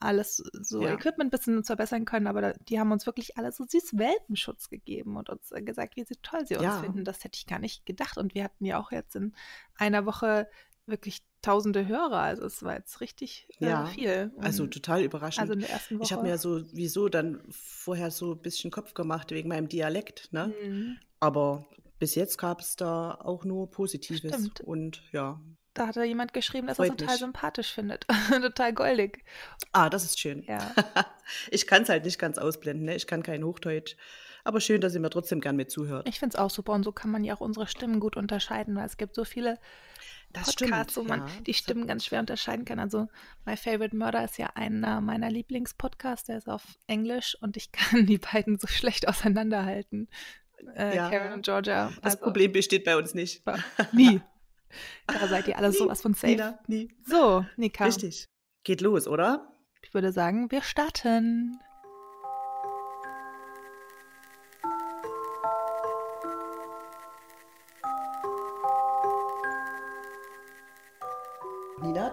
alles 0.00 0.36
so 0.36 0.82
Ja. 0.82 0.94
Equipment 0.94 1.28
ein 1.28 1.30
bisschen 1.30 1.62
verbessern 1.64 2.04
können, 2.06 2.26
aber 2.26 2.40
da, 2.40 2.52
die 2.52 2.80
haben 2.80 2.90
uns 2.92 3.04
wirklich 3.06 3.36
alle 3.36 3.52
so 3.52 3.64
süß 3.66 3.98
Welpenschutz 3.98 4.68
gegeben 4.70 5.16
und 5.16 5.28
uns 5.28 5.50
gesagt, 5.50 5.96
wie 5.96 6.04
toll 6.22 6.46
sie 6.46 6.54
uns 6.56 6.64
Ja. 6.64 6.80
finden. 6.80 7.04
Das 7.04 7.22
hätte 7.24 7.36
ich 7.36 7.46
gar 7.46 7.58
nicht 7.58 7.84
gedacht. 7.86 8.16
Und 8.16 8.34
wir 8.34 8.44
hatten 8.44 8.64
ja 8.64 8.78
auch 8.78 8.92
jetzt 8.92 9.14
in 9.16 9.34
einer 9.76 10.06
Woche 10.06 10.48
wirklich 10.86 11.22
tausende 11.42 11.86
Hörer. 11.86 12.18
Also 12.20 12.44
es 12.44 12.62
war 12.62 12.76
jetzt 12.76 13.00
richtig 13.00 13.46
äh, 13.60 13.66
Ja, 13.68 13.86
viel. 13.86 14.32
Also 14.38 14.64
Und- 14.64 14.74
total 14.74 15.02
überraschend. 15.02 15.40
also 15.42 15.52
in 15.54 15.60
der 15.60 15.70
ersten 15.70 15.96
Woche. 15.96 16.04
ich 16.04 16.12
habe 16.12 16.22
mir 16.22 16.38
sowieso 16.38 17.08
dann 17.08 17.40
vorher 17.50 18.10
so 18.10 18.32
ein 18.32 18.38
bisschen 18.42 18.70
Kopf 18.70 18.94
gemacht 18.94 19.30
wegen 19.30 19.48
meinem 19.48 19.68
Dialekt, 19.68 20.32
ne? 20.32 20.52
Mhm. 20.62 20.96
Aber 21.18 21.66
bis 21.98 22.14
jetzt 22.14 22.38
gab 22.38 22.60
es 22.60 22.76
da 22.76 23.14
auch 23.14 23.44
nur 23.44 23.70
Positives. 23.70 24.32
Stimmt. 24.32 24.60
Und 24.60 25.02
ja. 25.12 25.40
Da 25.74 25.86
hatte 25.86 26.02
jemand 26.04 26.32
geschrieben, 26.32 26.66
dass 26.66 26.78
er 26.78 26.84
es 26.86 26.90
total 26.90 27.06
mich. 27.08 27.18
sympathisch 27.18 27.72
findet. 27.72 28.06
total 28.30 28.72
goldig. 28.74 29.24
Ah, 29.72 29.88
das 29.88 30.04
ist 30.04 30.18
schön. 30.18 30.42
Ja. 30.48 30.74
ich 31.50 31.66
kann 31.66 31.82
es 31.84 31.88
halt 31.88 32.04
nicht 32.04 32.18
ganz 32.18 32.38
ausblenden, 32.38 32.86
ne? 32.86 32.96
Ich 32.96 33.06
kann 33.06 33.22
kein 33.22 33.44
Hochdeutsch. 33.44 33.96
Aber 34.42 34.60
schön, 34.60 34.80
dass 34.80 34.94
ihr 34.94 35.00
mir 35.00 35.10
trotzdem 35.10 35.40
gern 35.42 35.54
mit 35.56 35.70
zuhört. 35.70 36.08
Ich 36.08 36.18
finde 36.18 36.34
es 36.34 36.40
auch 36.40 36.48
super 36.50 36.72
und 36.72 36.82
so 36.82 36.92
kann 36.92 37.10
man 37.10 37.22
ja 37.24 37.34
auch 37.36 37.40
unsere 37.42 37.66
Stimmen 37.66 38.00
gut 38.00 38.16
unterscheiden, 38.16 38.74
weil 38.74 38.86
es 38.86 38.96
gibt 38.96 39.14
so 39.14 39.24
viele 39.24 39.58
Das 40.32 40.54
Podcasts, 40.54 40.92
stimmt, 40.92 40.96
wo 40.96 41.08
man 41.08 41.20
ja. 41.20 41.26
die 41.46 41.52
Das 41.52 41.58
Stimmen 41.58 41.86
ganz 41.86 42.04
schwer 42.04 42.20
unterscheiden 42.20 42.64
kann. 42.64 42.78
Also 42.78 43.08
My 43.44 43.56
Favorite 43.56 43.96
Murder 43.96 44.24
ist 44.24 44.38
ja 44.38 44.50
einer 44.54 45.00
meiner 45.00 45.30
Lieblingspodcasts, 45.30 46.26
der 46.26 46.38
ist 46.38 46.48
auf 46.48 46.62
Englisch 46.86 47.36
und 47.40 47.56
ich 47.56 47.72
kann 47.72 48.06
die 48.06 48.18
beiden 48.18 48.58
so 48.58 48.66
schlecht 48.66 49.08
auseinanderhalten. 49.08 50.08
Äh, 50.76 50.96
Ja. 50.96 51.10
Karen 51.10 51.32
und 51.32 51.44
Georgia. 51.44 51.88
Das 52.02 52.14
also, 52.14 52.24
Problem 52.24 52.52
besteht 52.52 52.84
bei 52.84 52.96
uns 52.96 53.14
nicht. 53.14 53.42
Nie. 53.92 54.20
Da 55.08 55.26
seid 55.26 55.48
ihr 55.48 55.58
alle 55.58 55.70
Nie, 55.70 55.76
sowas 55.76 56.00
von 56.00 56.14
safe. 56.14 56.28
Nina, 56.28 56.60
nie. 56.68 56.94
So, 57.04 57.44
Nika, 57.56 57.86
Richtig. 57.86 58.26
Geht 58.62 58.80
los, 58.82 59.08
oder? 59.08 59.50
ich 59.82 59.92
würde 59.94 60.12
sagen, 60.12 60.48
wir 60.52 60.62
starten. 60.62 61.58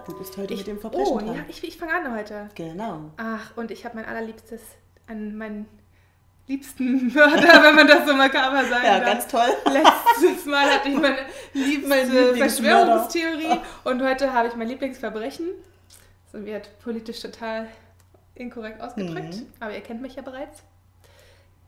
Du 0.08 0.18
bist 0.18 0.38
heute 0.38 0.54
Ich, 0.54 0.60
mit 0.60 0.68
dem 0.68 0.80
Verbrechen 0.80 1.06
oh, 1.14 1.18
dran. 1.20 1.36
ja, 1.36 1.46
ich, 1.48 1.64
ich 1.64 1.78
fange 1.78 1.94
an 1.94 2.16
heute. 2.16 2.50
Genau. 2.56 3.12
Ach, 3.18 3.56
und 3.58 3.72
ich 3.72 3.86
habe 3.86 3.96
mein 3.96 4.06
allerliebstes, 4.06 4.62
an 5.08 5.36
meinen 5.38 5.68
liebsten 6.48 7.14
Mörder, 7.14 7.42
wenn 7.64 7.76
man 7.76 7.88
das 7.88 8.08
so 8.08 8.16
makaber 8.16 8.64
sagen 8.66 8.84
Ja, 8.86 9.00
darf. 9.00 9.06
ganz 9.12 9.28
toll. 9.28 9.50
Letztes 9.66 10.46
Mal 10.46 10.66
hatte 10.72 10.90
ich 10.90 10.96
meine 10.96 11.18
liebste 11.54 11.90
Lieblingsmörder. 11.96 12.36
Verschwörungstheorie 12.38 13.60
und 13.84 14.02
heute 14.04 14.34
habe 14.34 14.48
ich 14.48 14.56
mein 14.56 14.68
Lieblingsverbrechen. 14.70 15.48
So 16.32 16.46
wird 16.46 16.78
politisch 16.80 17.20
total 17.22 17.68
inkorrekt 18.36 18.82
ausgedrückt, 18.82 19.36
Mhm. 19.36 19.48
aber 19.60 19.74
ihr 19.74 19.82
kennt 19.82 20.02
mich 20.02 20.16
ja 20.16 20.22
bereits. 20.22 20.64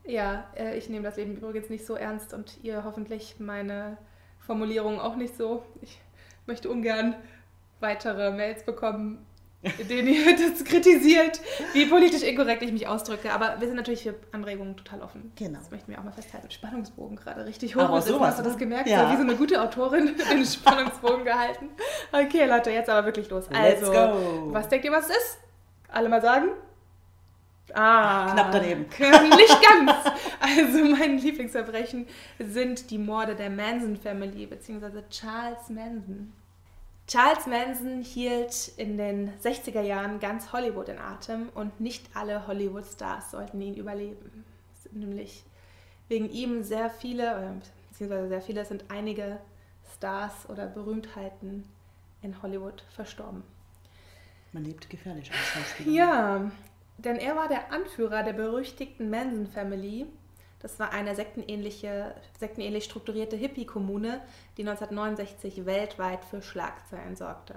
Ja, 0.04 0.44
äh, 0.56 0.78
ich 0.78 0.88
nehme 0.88 1.04
das 1.04 1.16
Leben 1.16 1.36
übrigens 1.36 1.68
nicht 1.68 1.84
so 1.86 1.94
ernst 1.94 2.32
und 2.32 2.58
ihr 2.62 2.84
hoffentlich 2.84 3.36
meine 3.38 3.98
Formulierung 4.38 4.98
auch 4.98 5.16
nicht 5.16 5.36
so. 5.36 5.62
Ich 5.82 6.00
möchte 6.46 6.70
ungern 6.70 7.14
weitere 7.80 8.30
Mails 8.30 8.64
bekommen, 8.64 9.26
in 9.78 9.88
denen 9.88 10.08
ihr 10.08 10.36
das 10.36 10.64
kritisiert, 10.64 11.40
wie 11.74 11.84
politisch 11.86 12.22
inkorrekt 12.22 12.62
ich 12.62 12.72
mich 12.72 12.88
ausdrücke. 12.88 13.32
Aber 13.32 13.56
wir 13.60 13.66
sind 13.66 13.76
natürlich 13.76 14.02
für 14.04 14.14
Anregungen 14.32 14.76
total 14.76 15.02
offen. 15.02 15.32
Genau. 15.36 15.58
Das 15.58 15.70
möchten 15.70 15.90
wir 15.92 15.98
auch 15.98 16.04
mal 16.04 16.12
festhalten. 16.12 16.50
Spannungsbogen 16.50 17.16
gerade 17.16 17.44
richtig 17.44 17.76
hoch. 17.76 17.82
Aber 17.82 18.00
sowas, 18.00 18.30
Hast 18.30 18.38
du 18.40 18.44
das 18.44 18.52
ne? 18.54 18.58
gemerkt? 18.58 18.88
Ja. 18.88 19.06
So 19.06 19.12
wie 19.12 19.16
so 19.16 19.22
eine 19.22 19.36
gute 19.36 19.60
Autorin 19.60 20.14
den 20.30 20.44
Spannungsbogen 20.46 21.24
gehalten. 21.24 21.68
Okay, 22.12 22.46
Leute, 22.46 22.70
jetzt 22.70 22.88
aber 22.88 23.04
wirklich 23.06 23.28
los. 23.28 23.44
Let's 23.50 23.82
Also, 23.82 23.92
go. 23.92 24.52
was 24.54 24.68
denkt 24.68 24.86
ihr, 24.86 24.92
was 24.92 25.10
es 25.10 25.16
ist? 25.16 25.38
Alle 25.88 26.08
mal 26.08 26.22
sagen? 26.22 26.48
Ah, 27.72 28.32
Knapp 28.32 28.50
daneben. 28.52 28.80
Nicht 28.82 28.98
ganz. 28.98 29.92
Also 30.40 30.84
mein 30.86 31.18
Lieblingsverbrechen 31.18 32.06
sind 32.40 32.90
die 32.90 32.98
Morde 32.98 33.36
der 33.36 33.48
Manson 33.50 33.96
Family 33.96 34.46
bzw. 34.46 35.02
Charles 35.08 35.68
Manson. 35.68 36.32
Charles 37.10 37.48
Manson 37.48 38.02
hielt 38.02 38.70
in 38.76 38.96
den 38.96 39.32
60er 39.40 39.80
Jahren 39.80 40.20
ganz 40.20 40.52
Hollywood 40.52 40.88
in 40.88 40.98
Atem 41.00 41.48
und 41.56 41.80
nicht 41.80 42.04
alle 42.14 42.46
Hollywood-Stars 42.46 43.32
sollten 43.32 43.60
ihn 43.60 43.74
überleben. 43.74 44.44
Es 44.72 44.84
sind 44.84 44.94
nämlich 44.94 45.42
wegen 46.06 46.30
ihm 46.30 46.62
sehr 46.62 46.88
viele, 46.88 47.56
beziehungsweise 47.88 48.28
sehr 48.28 48.42
viele 48.42 48.64
sind 48.64 48.84
einige 48.92 49.40
Stars 49.96 50.48
oder 50.48 50.68
Berühmtheiten 50.68 51.64
in 52.22 52.40
Hollywood 52.42 52.84
verstorben. 52.94 53.42
Man 54.52 54.62
lebt 54.62 54.88
gefährlich 54.88 55.32
als 55.32 55.40
Schauspieler. 55.48 55.90
Ja, 55.90 56.50
denn 56.98 57.16
er 57.16 57.34
war 57.34 57.48
der 57.48 57.72
Anführer 57.72 58.22
der 58.22 58.34
berüchtigten 58.34 59.10
Manson 59.10 59.48
Family. 59.48 60.06
Das 60.60 60.78
war 60.78 60.92
eine 60.92 61.14
sektenähnliche, 61.14 62.14
sektenähnlich 62.38 62.84
strukturierte 62.84 63.36
Hippie-Kommune, 63.36 64.20
die 64.56 64.62
1969 64.62 65.64
weltweit 65.66 66.24
für 66.24 66.42
Schlagzeilen 66.42 67.16
sorgte. 67.16 67.54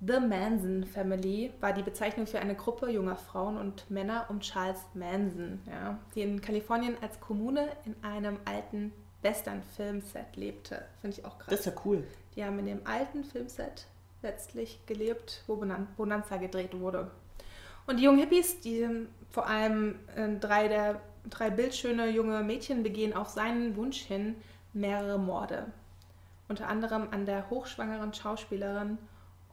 The 0.00 0.20
Manson 0.20 0.84
Family 0.84 1.52
war 1.60 1.72
die 1.72 1.82
Bezeichnung 1.82 2.26
für 2.26 2.38
eine 2.38 2.54
Gruppe 2.54 2.90
junger 2.90 3.16
Frauen 3.16 3.56
und 3.56 3.90
Männer 3.90 4.26
um 4.28 4.40
Charles 4.40 4.80
Manson, 4.92 5.62
ja, 5.66 5.98
die 6.14 6.22
in 6.22 6.40
Kalifornien 6.40 6.96
als 7.00 7.20
Kommune 7.20 7.68
in 7.84 7.94
einem 8.02 8.38
alten 8.44 8.92
Western-Filmset 9.22 10.36
lebte. 10.36 10.84
Finde 11.00 11.18
ich 11.18 11.24
auch 11.24 11.38
krass. 11.38 11.48
Das 11.48 11.60
ist 11.60 11.66
ja 11.66 11.72
cool. 11.84 12.04
Die 12.36 12.44
haben 12.44 12.58
in 12.58 12.66
dem 12.66 12.86
alten 12.86 13.24
Filmset 13.24 13.86
letztlich 14.22 14.80
gelebt, 14.86 15.42
wo 15.46 15.56
Bonanza 15.56 16.36
gedreht 16.36 16.78
wurde. 16.78 17.10
Und 17.86 17.98
die 17.98 18.04
jungen 18.04 18.18
Hippies, 18.18 18.60
die 18.60 18.86
vor 19.34 19.48
allem 19.48 19.96
äh, 20.14 20.28
drei 20.38 20.68
der 20.68 21.00
drei 21.28 21.50
bildschöne 21.50 22.08
junge 22.10 22.42
Mädchen 22.44 22.84
begehen 22.84 23.14
auf 23.14 23.28
seinen 23.28 23.74
Wunsch 23.76 23.98
hin 24.02 24.36
mehrere 24.72 25.18
Morde. 25.18 25.66
Unter 26.48 26.68
anderem 26.68 27.08
an 27.10 27.26
der 27.26 27.50
hochschwangeren 27.50 28.14
Schauspielerin 28.14 28.98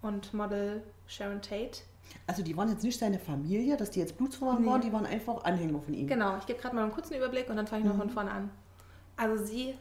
und 0.01 0.33
Model 0.35 0.83
Sharon 1.07 1.41
Tate. 1.41 1.81
Also 2.27 2.43
die 2.43 2.55
waren 2.57 2.69
jetzt 2.69 2.83
nicht 2.83 2.99
seine 2.99 3.17
Familie, 3.17 3.75
dass 3.77 3.89
die 3.89 4.01
jetzt 4.01 4.17
Blutsverwandt 4.17 4.59
Nee. 4.59 4.67
waren, 4.67 4.81
die 4.81 4.93
waren 4.93 5.05
einfach 5.05 5.43
Anhänger 5.45 5.79
von 5.81 5.93
ihm. 5.93 6.07
Genau, 6.07 6.37
ich 6.37 6.45
gebe 6.45 6.59
gerade 6.59 6.75
mal 6.75 6.83
einen 6.83 6.91
kurzen 6.91 7.15
Überblick 7.15 7.49
und 7.49 7.55
dann 7.55 7.65
fange 7.67 7.83
ich 7.83 7.89
noch 7.89 7.97
von 7.97 8.09
vorne 8.09 8.29
an. 8.31 8.51
Also 9.17 9.43
sie, 9.43 9.75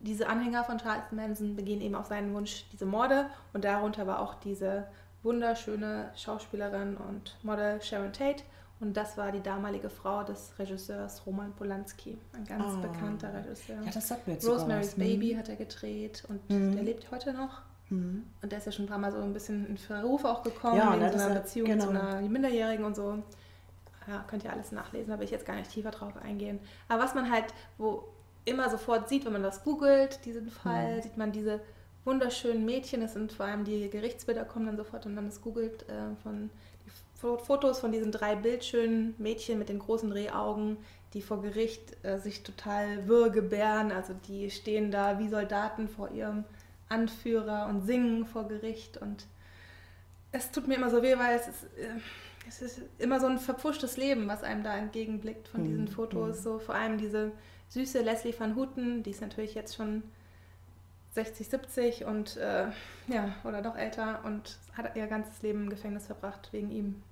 diese 0.00 0.28
Anhänger 0.28 0.64
von 0.64 0.78
Charles 0.78 1.12
Manson 1.12 1.54
begehen 1.54 1.82
eben 1.82 1.94
auf 1.94 2.06
seinen 2.06 2.34
Wunsch 2.34 2.64
diese 2.72 2.86
Morde 2.86 3.26
und 3.52 3.64
darunter 3.64 4.06
war 4.06 4.20
auch 4.20 4.34
diese 4.36 4.86
wunderschöne 5.22 6.10
Schauspielerin 6.16 6.96
und 6.96 7.36
Model 7.42 7.80
Sharon 7.82 8.12
Tate 8.12 8.42
und 8.80 8.96
das 8.96 9.16
war 9.16 9.30
die 9.32 9.40
damalige 9.42 9.90
Frau 9.90 10.22
des 10.24 10.52
Regisseurs 10.58 11.24
Roman 11.26 11.52
Polanski, 11.52 12.18
ein 12.32 12.44
ganz 12.44 12.64
Ah. 12.64 12.80
bekannter 12.80 13.32
Regisseur. 13.34 13.76
Ja, 13.84 13.90
das 13.92 14.08
sagt 14.08 14.26
mir 14.26 14.34
jetzt 14.34 14.48
Rosemary's 14.48 14.88
was. 14.88 14.94
Baby 14.94 15.34
hat 15.34 15.48
er 15.48 15.56
gedreht 15.56 16.24
und 16.28 16.40
der 16.50 16.82
lebt 16.82 17.10
heute 17.10 17.32
noch. 17.32 17.62
Mhm. 17.90 18.24
Und 18.40 18.52
der 18.52 18.58
ist 18.58 18.66
ja 18.66 18.72
schon 18.72 18.84
ein 18.86 18.88
paar 18.88 18.98
Mal 18.98 19.10
so 19.12 19.18
ein 19.18 19.32
bisschen 19.32 19.66
in 19.66 19.76
Verruf 19.76 20.24
auch 20.24 20.42
gekommen, 20.42 20.76
Ja, 20.78 20.92
wegen 20.92 21.00
ne, 21.02 21.12
so 21.12 21.18
einer 21.24 21.40
Beziehung 21.40 21.66
genau. 21.68 21.84
zu 21.84 21.90
einer 21.90 22.20
Minderjährigen 22.22 22.84
und 22.84 22.94
so. 22.96 23.22
Ja, 24.08 24.24
könnt 24.28 24.44
ihr 24.44 24.52
alles 24.52 24.72
nachlesen, 24.72 25.10
da 25.10 25.18
will 25.18 25.24
ich 25.24 25.30
jetzt 25.30 25.44
gar 25.44 25.56
nicht 25.56 25.70
tiefer 25.70 25.90
drauf 25.90 26.16
eingehen. 26.16 26.58
Aber 26.88 27.02
was 27.02 27.14
man 27.14 27.30
halt, 27.30 27.46
wo 27.78 28.04
immer 28.44 28.70
sofort 28.70 29.08
sieht, 29.08 29.24
wenn 29.26 29.32
man 29.32 29.42
das 29.42 29.62
googelt, 29.62 30.24
diesen 30.24 30.48
Fall, 30.48 30.96
Mhm. 30.96 31.02
sieht 31.02 31.16
man 31.16 31.32
diese 31.32 31.60
wunderschönen 32.04 32.64
Mädchen, 32.64 33.02
das 33.02 33.12
sind 33.12 33.30
vor 33.32 33.44
allem 33.46 33.64
die 33.64 33.90
Gerichtsbilder, 33.90 34.44
kommen 34.44 34.66
dann 34.66 34.76
sofort 34.76 35.04
und 35.04 35.16
dann 35.16 35.26
das 35.26 35.42
googelt 35.42 35.82
äh, 35.88 36.14
von 36.22 36.48
Fotos 37.20 37.80
von 37.80 37.92
diesen 37.92 38.12
drei 38.12 38.34
bildschönen 38.34 39.14
Mädchen 39.18 39.58
mit 39.58 39.68
den 39.68 39.78
großen 39.78 40.10
Rehaugen, 40.10 40.78
die 41.12 41.22
vor 41.22 41.42
Gericht 41.42 42.02
äh, 42.04 42.18
sich 42.18 42.42
total 42.42 43.08
wirr 43.08 43.30
gebären, 43.30 43.92
also 43.92 44.14
die 44.28 44.50
stehen 44.50 44.90
da 44.90 45.18
wie 45.18 45.28
Soldaten 45.28 45.88
vor 45.88 46.10
ihrem 46.10 46.44
Anführer 46.88 47.66
und 47.68 47.82
singen 47.82 48.24
vor 48.26 48.48
Gericht 48.48 48.96
und 48.96 49.26
es 50.32 50.50
tut 50.50 50.68
mir 50.68 50.74
immer 50.76 50.90
so 50.90 51.02
weh, 51.02 51.18
weil 51.18 51.36
es 51.36 51.48
ist, 51.48 51.64
äh, 51.76 51.98
es 52.48 52.62
ist 52.62 52.82
immer 52.98 53.20
so 53.20 53.26
ein 53.26 53.38
verpfuschtes 53.38 53.96
Leben, 53.96 54.28
was 54.28 54.42
einem 54.42 54.62
da 54.62 54.76
entgegenblickt 54.76 55.48
von 55.48 55.64
diesen 55.64 55.84
Mhm, 55.84 55.88
Fotos. 55.88 56.42
So 56.42 56.58
vor 56.58 56.74
allem 56.74 56.98
diese 56.98 57.32
süße 57.68 58.00
Leslie 58.00 58.34
van 58.38 58.56
Houten, 58.56 59.02
die 59.02 59.10
ist 59.10 59.20
natürlich 59.20 59.54
jetzt 59.54 59.76
schon 59.76 60.02
60, 61.12 61.48
70 61.48 62.04
und 62.04 62.36
äh, 62.36 62.66
ja, 63.08 63.34
oder 63.44 63.62
doch 63.62 63.76
älter 63.76 64.20
und 64.24 64.58
hat 64.74 64.96
ihr 64.96 65.06
ganzes 65.06 65.42
Leben 65.42 65.64
im 65.64 65.70
Gefängnis 65.70 66.06
verbracht 66.06 66.52
wegen 66.52 66.70
ihm. 66.70 67.02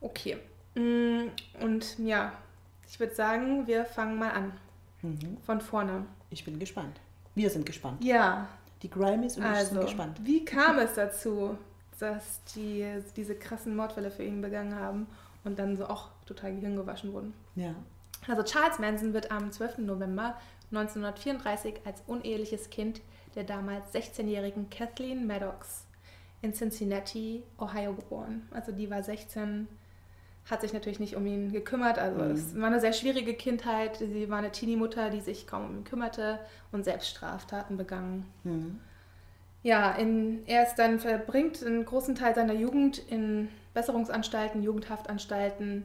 Okay. 0.00 0.36
Mm, 0.74 1.28
Und 1.62 1.98
ja, 1.98 2.32
ich 2.88 3.00
würde 3.00 3.14
sagen, 3.14 3.66
wir 3.66 3.84
fangen 3.84 4.18
mal 4.18 4.30
an. 4.30 4.52
Mhm. 5.02 5.36
Von 5.44 5.60
vorne. 5.60 6.06
Ich 6.30 6.44
bin 6.44 6.58
gespannt. 6.58 7.00
Wir 7.34 7.50
sind 7.50 7.66
gespannt. 7.66 8.02
Ja, 8.04 8.48
Die 8.82 8.90
Grimies 8.90 9.36
und 9.36 9.42
ich 9.44 9.48
also, 9.48 9.74
sind 9.74 9.80
gespannt. 9.82 10.20
wie 10.22 10.44
kam 10.44 10.78
es 10.78 10.94
dazu, 10.94 11.56
dass 11.98 12.42
die 12.54 12.86
diese 13.16 13.34
krassen 13.34 13.74
Mordfälle 13.76 14.10
für 14.10 14.22
ihn 14.24 14.40
begangen 14.42 14.74
haben 14.74 15.06
und 15.44 15.58
dann 15.58 15.76
so 15.76 15.86
auch 15.86 16.10
total 16.26 16.54
gehirngewaschen 16.54 17.12
wurden? 17.12 17.32
Ja. 17.54 17.74
Also 18.28 18.42
Charles 18.42 18.78
Manson 18.78 19.12
wird 19.12 19.30
am 19.30 19.50
12. 19.52 19.78
November 19.78 20.36
1934 20.70 21.80
als 21.84 22.02
uneheliches 22.06 22.70
Kind 22.70 23.00
der 23.34 23.44
damals 23.44 23.92
16-jährigen 23.94 24.70
Kathleen 24.70 25.26
Maddox 25.26 25.84
in 26.42 26.52
Cincinnati, 26.54 27.42
Ohio 27.58 27.92
geboren. 27.94 28.48
Also 28.50 28.72
die 28.72 28.90
war 28.90 29.02
16, 29.02 29.68
hat 30.50 30.60
sich 30.60 30.72
natürlich 30.72 31.00
nicht 31.00 31.16
um 31.16 31.26
ihn 31.26 31.52
gekümmert. 31.52 31.98
Also 31.98 32.22
Mhm. 32.22 32.30
es 32.30 32.56
war 32.60 32.66
eine 32.68 32.80
sehr 32.80 32.92
schwierige 32.92 33.34
Kindheit. 33.34 33.96
Sie 33.96 34.30
war 34.30 34.38
eine 34.38 34.52
Teenie-Mutter, 34.52 35.10
die 35.10 35.20
sich 35.20 35.46
kaum 35.46 35.64
um 35.66 35.76
ihn 35.78 35.84
kümmerte 35.84 36.38
und 36.72 36.84
selbst 36.84 37.08
Straftaten 37.08 37.76
begangen. 37.76 38.24
Mhm. 38.44 38.80
Ja, 39.62 39.92
in, 39.92 40.46
er 40.46 40.62
ist 40.64 40.76
dann 40.76 41.00
verbringt 41.00 41.64
einen 41.64 41.84
großen 41.84 42.14
Teil 42.14 42.34
seiner 42.34 42.52
Jugend 42.54 42.98
in 42.98 43.48
Besserungsanstalten, 43.74 44.62
Jugendhaftanstalten, 44.62 45.84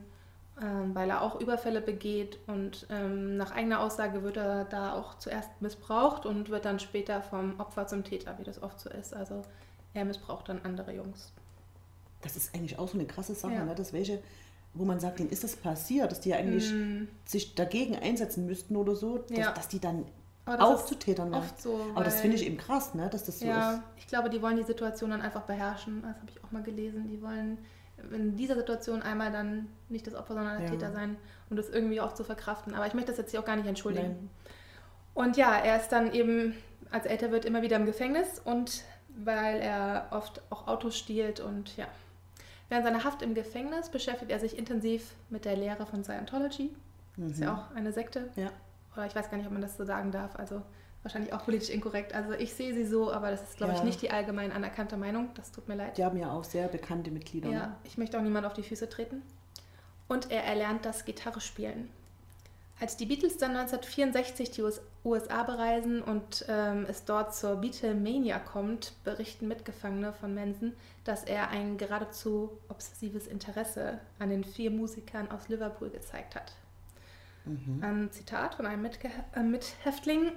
ähm, 0.61 0.93
weil 0.93 1.09
er 1.09 1.21
auch 1.23 1.41
Überfälle 1.41 1.81
begeht 1.81 2.37
und 2.45 2.85
ähm, 2.91 3.37
nach 3.37 3.51
eigener 3.51 3.79
Aussage 3.79 4.21
wird 4.21 4.37
er 4.37 4.65
da 4.65 4.93
auch 4.93 5.17
zuerst 5.17 5.49
missbraucht 5.61 6.27
und 6.27 6.49
wird 6.49 6.65
dann 6.65 6.79
später 6.79 7.23
vom 7.23 7.59
Opfer 7.59 7.87
zum 7.87 8.03
Täter, 8.03 8.35
wie 8.37 8.43
das 8.43 8.61
oft 8.61 8.79
so 8.79 8.89
ist. 8.91 9.15
Also 9.15 9.41
er 9.95 10.05
missbraucht 10.05 10.47
dann 10.49 10.61
andere 10.63 10.93
Jungs. 10.93 11.33
Das 12.21 12.35
ist 12.35 12.53
eigentlich 12.53 12.77
auch 12.77 12.87
so 12.87 12.99
eine 12.99 13.07
krasse 13.07 13.33
Sache, 13.33 13.53
Ja. 13.53 13.65
ne? 13.65 13.73
dass 13.73 13.93
welche, 13.93 14.19
wo 14.73 14.85
man 14.85 14.99
sagt, 14.99 15.19
denen 15.19 15.29
ist 15.29 15.43
das 15.43 15.55
passiert, 15.55 16.11
dass 16.11 16.21
die 16.21 16.29
ja 16.29 16.37
eigentlich 16.37 16.71
Mm, 16.73 17.07
sich 17.25 17.55
dagegen 17.55 17.95
einsetzen 17.97 18.45
müssten 18.45 18.75
oder 18.75 18.95
so, 18.95 19.17
dass, 19.17 19.37
Ja. 19.37 19.51
dass 19.51 19.67
die 19.67 19.79
dann 19.79 20.05
auch 20.45 20.85
zu 20.85 20.95
Tätern 20.95 21.31
werden. 21.31 21.49
so. 21.57 21.79
Aber 21.93 22.03
das 22.03 22.21
finde 22.21 22.35
ich 22.37 22.45
eben 22.45 22.57
krass, 22.57 22.93
ne? 22.95 23.09
dass 23.09 23.25
das 23.25 23.39
so 23.39 23.45
ja, 23.45 23.73
ist. 23.73 23.81
ich 23.97 24.07
glaube, 24.07 24.29
die 24.29 24.41
wollen 24.41 24.57
die 24.57 24.63
Situation 24.63 25.11
dann 25.11 25.21
einfach 25.21 25.41
beherrschen. 25.43 26.01
Das 26.01 26.15
habe 26.15 26.27
ich 26.29 26.43
auch 26.43 26.51
mal 26.51 26.63
gelesen. 26.63 27.07
Die 27.09 27.21
wollen 27.21 27.57
in 28.11 28.35
dieser 28.35 28.55
Situation 28.55 29.01
einmal 29.03 29.31
dann 29.31 29.67
nicht 29.89 30.07
das 30.07 30.15
Opfer, 30.15 30.33
sondern 30.33 30.57
der 30.57 30.65
Ja. 30.67 30.71
Täter 30.73 30.91
sein 30.91 31.17
und 31.49 31.57
das 31.57 31.69
irgendwie 31.69 32.01
auch 32.01 32.13
zu 32.13 32.23
verkraften. 32.23 32.73
Aber 32.73 32.87
ich 32.87 32.93
möchte 32.93 33.11
das 33.11 33.17
jetzt 33.19 33.31
hier 33.31 33.39
auch 33.39 33.45
gar 33.45 33.55
nicht 33.55 33.67
entschuldigen. 33.67 34.07
Nein. 34.07 34.29
Und 35.13 35.37
ja, 35.37 35.53
er 35.57 35.79
ist 35.79 35.89
dann 35.89 36.11
eben, 36.13 36.55
als 36.89 37.05
er 37.05 37.11
älter 37.11 37.31
wird, 37.31 37.45
immer 37.45 37.61
wieder 37.61 37.75
im 37.75 37.85
Gefängnis 37.85 38.39
und 38.43 38.83
weil 39.23 39.59
er 39.59 40.07
oft 40.11 40.41
auch 40.49 40.67
Autos 40.67 40.97
stiehlt 40.97 41.39
und 41.41 41.75
ja. 41.77 41.85
Während 42.71 42.85
seiner 42.85 43.03
Haft 43.03 43.21
im 43.21 43.33
Gefängnis 43.33 43.89
beschäftigt 43.89 44.31
er 44.31 44.39
sich 44.39 44.57
intensiv 44.57 45.13
mit 45.29 45.43
der 45.43 45.57
Lehre 45.57 45.85
von 45.85 46.05
Scientology. 46.05 46.73
Das 47.17 47.33
ist 47.33 47.41
ja 47.41 47.53
auch 47.53 47.75
eine 47.75 47.91
Sekte. 47.91 48.29
Ja. 48.37 48.49
Oder 48.93 49.07
ich 49.07 49.13
weiß 49.13 49.29
gar 49.29 49.35
nicht, 49.37 49.45
ob 49.45 49.51
man 49.51 49.61
das 49.61 49.75
so 49.75 49.83
sagen 49.83 50.09
darf. 50.11 50.37
Also 50.37 50.61
wahrscheinlich 51.03 51.33
auch 51.33 51.43
politisch 51.43 51.69
inkorrekt. 51.69 52.15
Also 52.15 52.31
ich 52.31 52.53
sehe 52.53 52.73
sie 52.73 52.85
so, 52.85 53.11
aber 53.11 53.29
das 53.29 53.43
ist, 53.43 53.57
glaube 53.57 53.73
ich, 53.73 53.79
Ja. 53.79 53.83
nicht 53.83 54.01
die 54.01 54.09
allgemein 54.09 54.53
anerkannte 54.53 54.95
Meinung. 54.95 55.31
Das 55.33 55.51
tut 55.51 55.67
mir 55.67 55.75
leid. 55.75 55.97
Die 55.97 56.05
haben 56.05 56.15
ja 56.17 56.31
auch 56.31 56.45
sehr 56.45 56.69
bekannte 56.69 57.11
Mitglieder. 57.11 57.49
Ne? 57.49 57.55
Ja, 57.55 57.75
ich 57.83 57.97
möchte 57.97 58.17
auch 58.17 58.21
niemand 58.21 58.45
auf 58.45 58.53
die 58.53 58.63
Füße 58.63 58.87
treten. 58.87 59.21
Und 60.07 60.31
er 60.31 60.45
erlernt 60.45 60.85
das 60.85 61.03
Gitarre 61.03 61.41
spielen. 61.41 61.89
Als 62.81 62.97
die 62.97 63.05
Beatles 63.05 63.37
dann 63.37 63.51
1964 63.55 64.49
die 64.51 64.63
US- 64.63 64.81
USA 65.05 65.43
bereisen 65.43 66.01
und 66.01 66.45
ähm, 66.49 66.85
es 66.89 67.05
dort 67.05 67.33
zur 67.35 67.55
Beatlemania 67.57 68.39
kommt, 68.39 68.93
berichten 69.03 69.47
Mitgefangene 69.47 70.13
von 70.13 70.33
Manson, 70.33 70.73
dass 71.03 71.23
er 71.23 71.49
ein 71.49 71.77
geradezu 71.77 72.49
obsessives 72.69 73.27
Interesse 73.27 73.99
an 74.19 74.29
den 74.29 74.43
vier 74.43 74.71
Musikern 74.71 75.29
aus 75.31 75.47
Liverpool 75.47 75.91
gezeigt 75.91 76.33
hat. 76.35 76.53
Mhm. 77.45 77.83
Ein 77.83 78.11
Zitat 78.11 78.55
von 78.55 78.65
einem 78.65 78.81
Mitge 78.81 79.09
äh, 79.35 79.41
Mithäftling. 79.43 80.31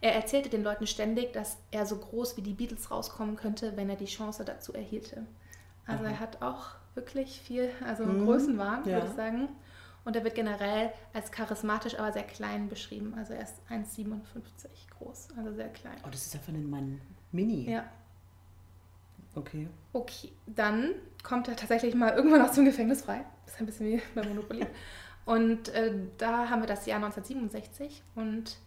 er 0.00 0.14
erzählte 0.14 0.48
den 0.48 0.62
Leuten 0.62 0.86
ständig, 0.86 1.32
dass 1.34 1.58
er 1.70 1.84
so 1.86 1.96
groß 1.96 2.36
wie 2.38 2.42
die 2.42 2.54
Beatles 2.54 2.90
rauskommen 2.90 3.36
könnte, 3.36 3.76
wenn 3.76 3.88
er 3.90 3.96
die 3.96 4.04
Chance 4.06 4.44
dazu 4.44 4.72
erhielte. 4.72 5.26
Also 5.86 6.04
Aha. 6.04 6.12
er 6.12 6.20
hat 6.20 6.42
auch 6.42 6.70
wirklich 6.94 7.40
viel, 7.42 7.70
also 7.86 8.04
Mhm, 8.04 8.24
Größenwahn, 8.24 8.84
ja. 8.86 8.96
würde 8.96 9.06
ich 9.08 9.14
sagen. 9.16 9.48
Und 10.06 10.16
er 10.16 10.24
wird 10.24 10.34
generell 10.34 10.92
als 11.12 11.30
charismatisch, 11.30 11.98
aber 11.98 12.12
sehr 12.12 12.22
klein 12.22 12.68
beschrieben. 12.70 13.12
Also 13.18 13.34
er 13.34 13.42
ist 13.42 13.56
1,57 13.68 14.16
groß, 14.96 15.28
also 15.36 15.52
sehr 15.52 15.68
klein. 15.68 15.96
Oh, 16.04 16.08
das 16.10 16.24
ist 16.24 16.32
ja 16.32 16.40
für 16.40 16.52
einen 16.52 16.70
Mann 16.70 17.00
mini. 17.32 17.70
Ja, 17.70 17.84
Okay. 19.36 19.68
Okay, 19.92 20.32
dann 20.46 20.94
kommt 21.22 21.46
er 21.48 21.56
tatsächlich 21.56 21.94
mal 21.94 22.14
irgendwann 22.14 22.40
aus 22.40 22.52
dem 22.52 22.64
Gefängnis 22.64 23.02
frei. 23.02 23.24
Das 23.44 23.54
ist 23.54 23.60
ein 23.60 23.66
bisschen 23.66 23.86
wie 23.86 24.02
bei 24.14 24.26
Monopoly. 24.26 24.66
Und 25.26 25.68
äh, 25.68 25.92
da 26.16 26.48
haben 26.48 26.62
wir 26.62 26.66
das 26.66 26.86
Jahr 26.86 26.96
1967 27.04 28.00
und 28.14 28.58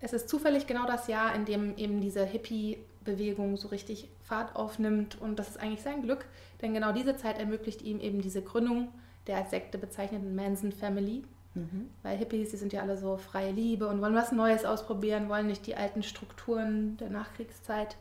es 0.00 0.14
ist 0.14 0.30
zufällig 0.30 0.66
genau 0.66 0.86
das 0.86 1.08
Jahr, 1.08 1.34
in 1.34 1.44
dem 1.44 1.76
eben 1.76 2.00
diese 2.00 2.24
Hippie-Bewegung 2.24 3.58
so 3.58 3.68
richtig 3.68 4.08
Fahrt 4.22 4.56
aufnimmt 4.56 5.20
und 5.20 5.38
das 5.38 5.50
ist 5.50 5.60
eigentlich 5.60 5.82
sein 5.82 6.00
Glück, 6.00 6.24
denn 6.62 6.72
genau 6.72 6.92
diese 6.92 7.16
Zeit 7.16 7.38
ermöglicht 7.38 7.82
ihm 7.82 8.00
eben 8.00 8.22
diese 8.22 8.40
Gründung 8.40 8.88
der 9.30 9.38
als 9.38 9.50
Sekte 9.50 9.78
bezeichneten 9.78 10.34
Manson 10.34 10.72
Family. 10.72 11.22
Mhm. 11.54 11.88
Weil 12.02 12.18
Hippies, 12.18 12.50
die 12.50 12.56
sind 12.56 12.72
ja 12.72 12.82
alle 12.82 12.96
so 12.96 13.16
freie 13.16 13.52
Liebe 13.52 13.86
und 13.86 14.00
wollen 14.00 14.14
was 14.14 14.32
Neues 14.32 14.64
ausprobieren, 14.64 15.28
wollen 15.28 15.46
nicht 15.46 15.66
die 15.66 15.76
alten 15.76 16.02
Strukturen 16.02 16.96
der 16.96 17.10
Nachkriegszeit. 17.10 17.96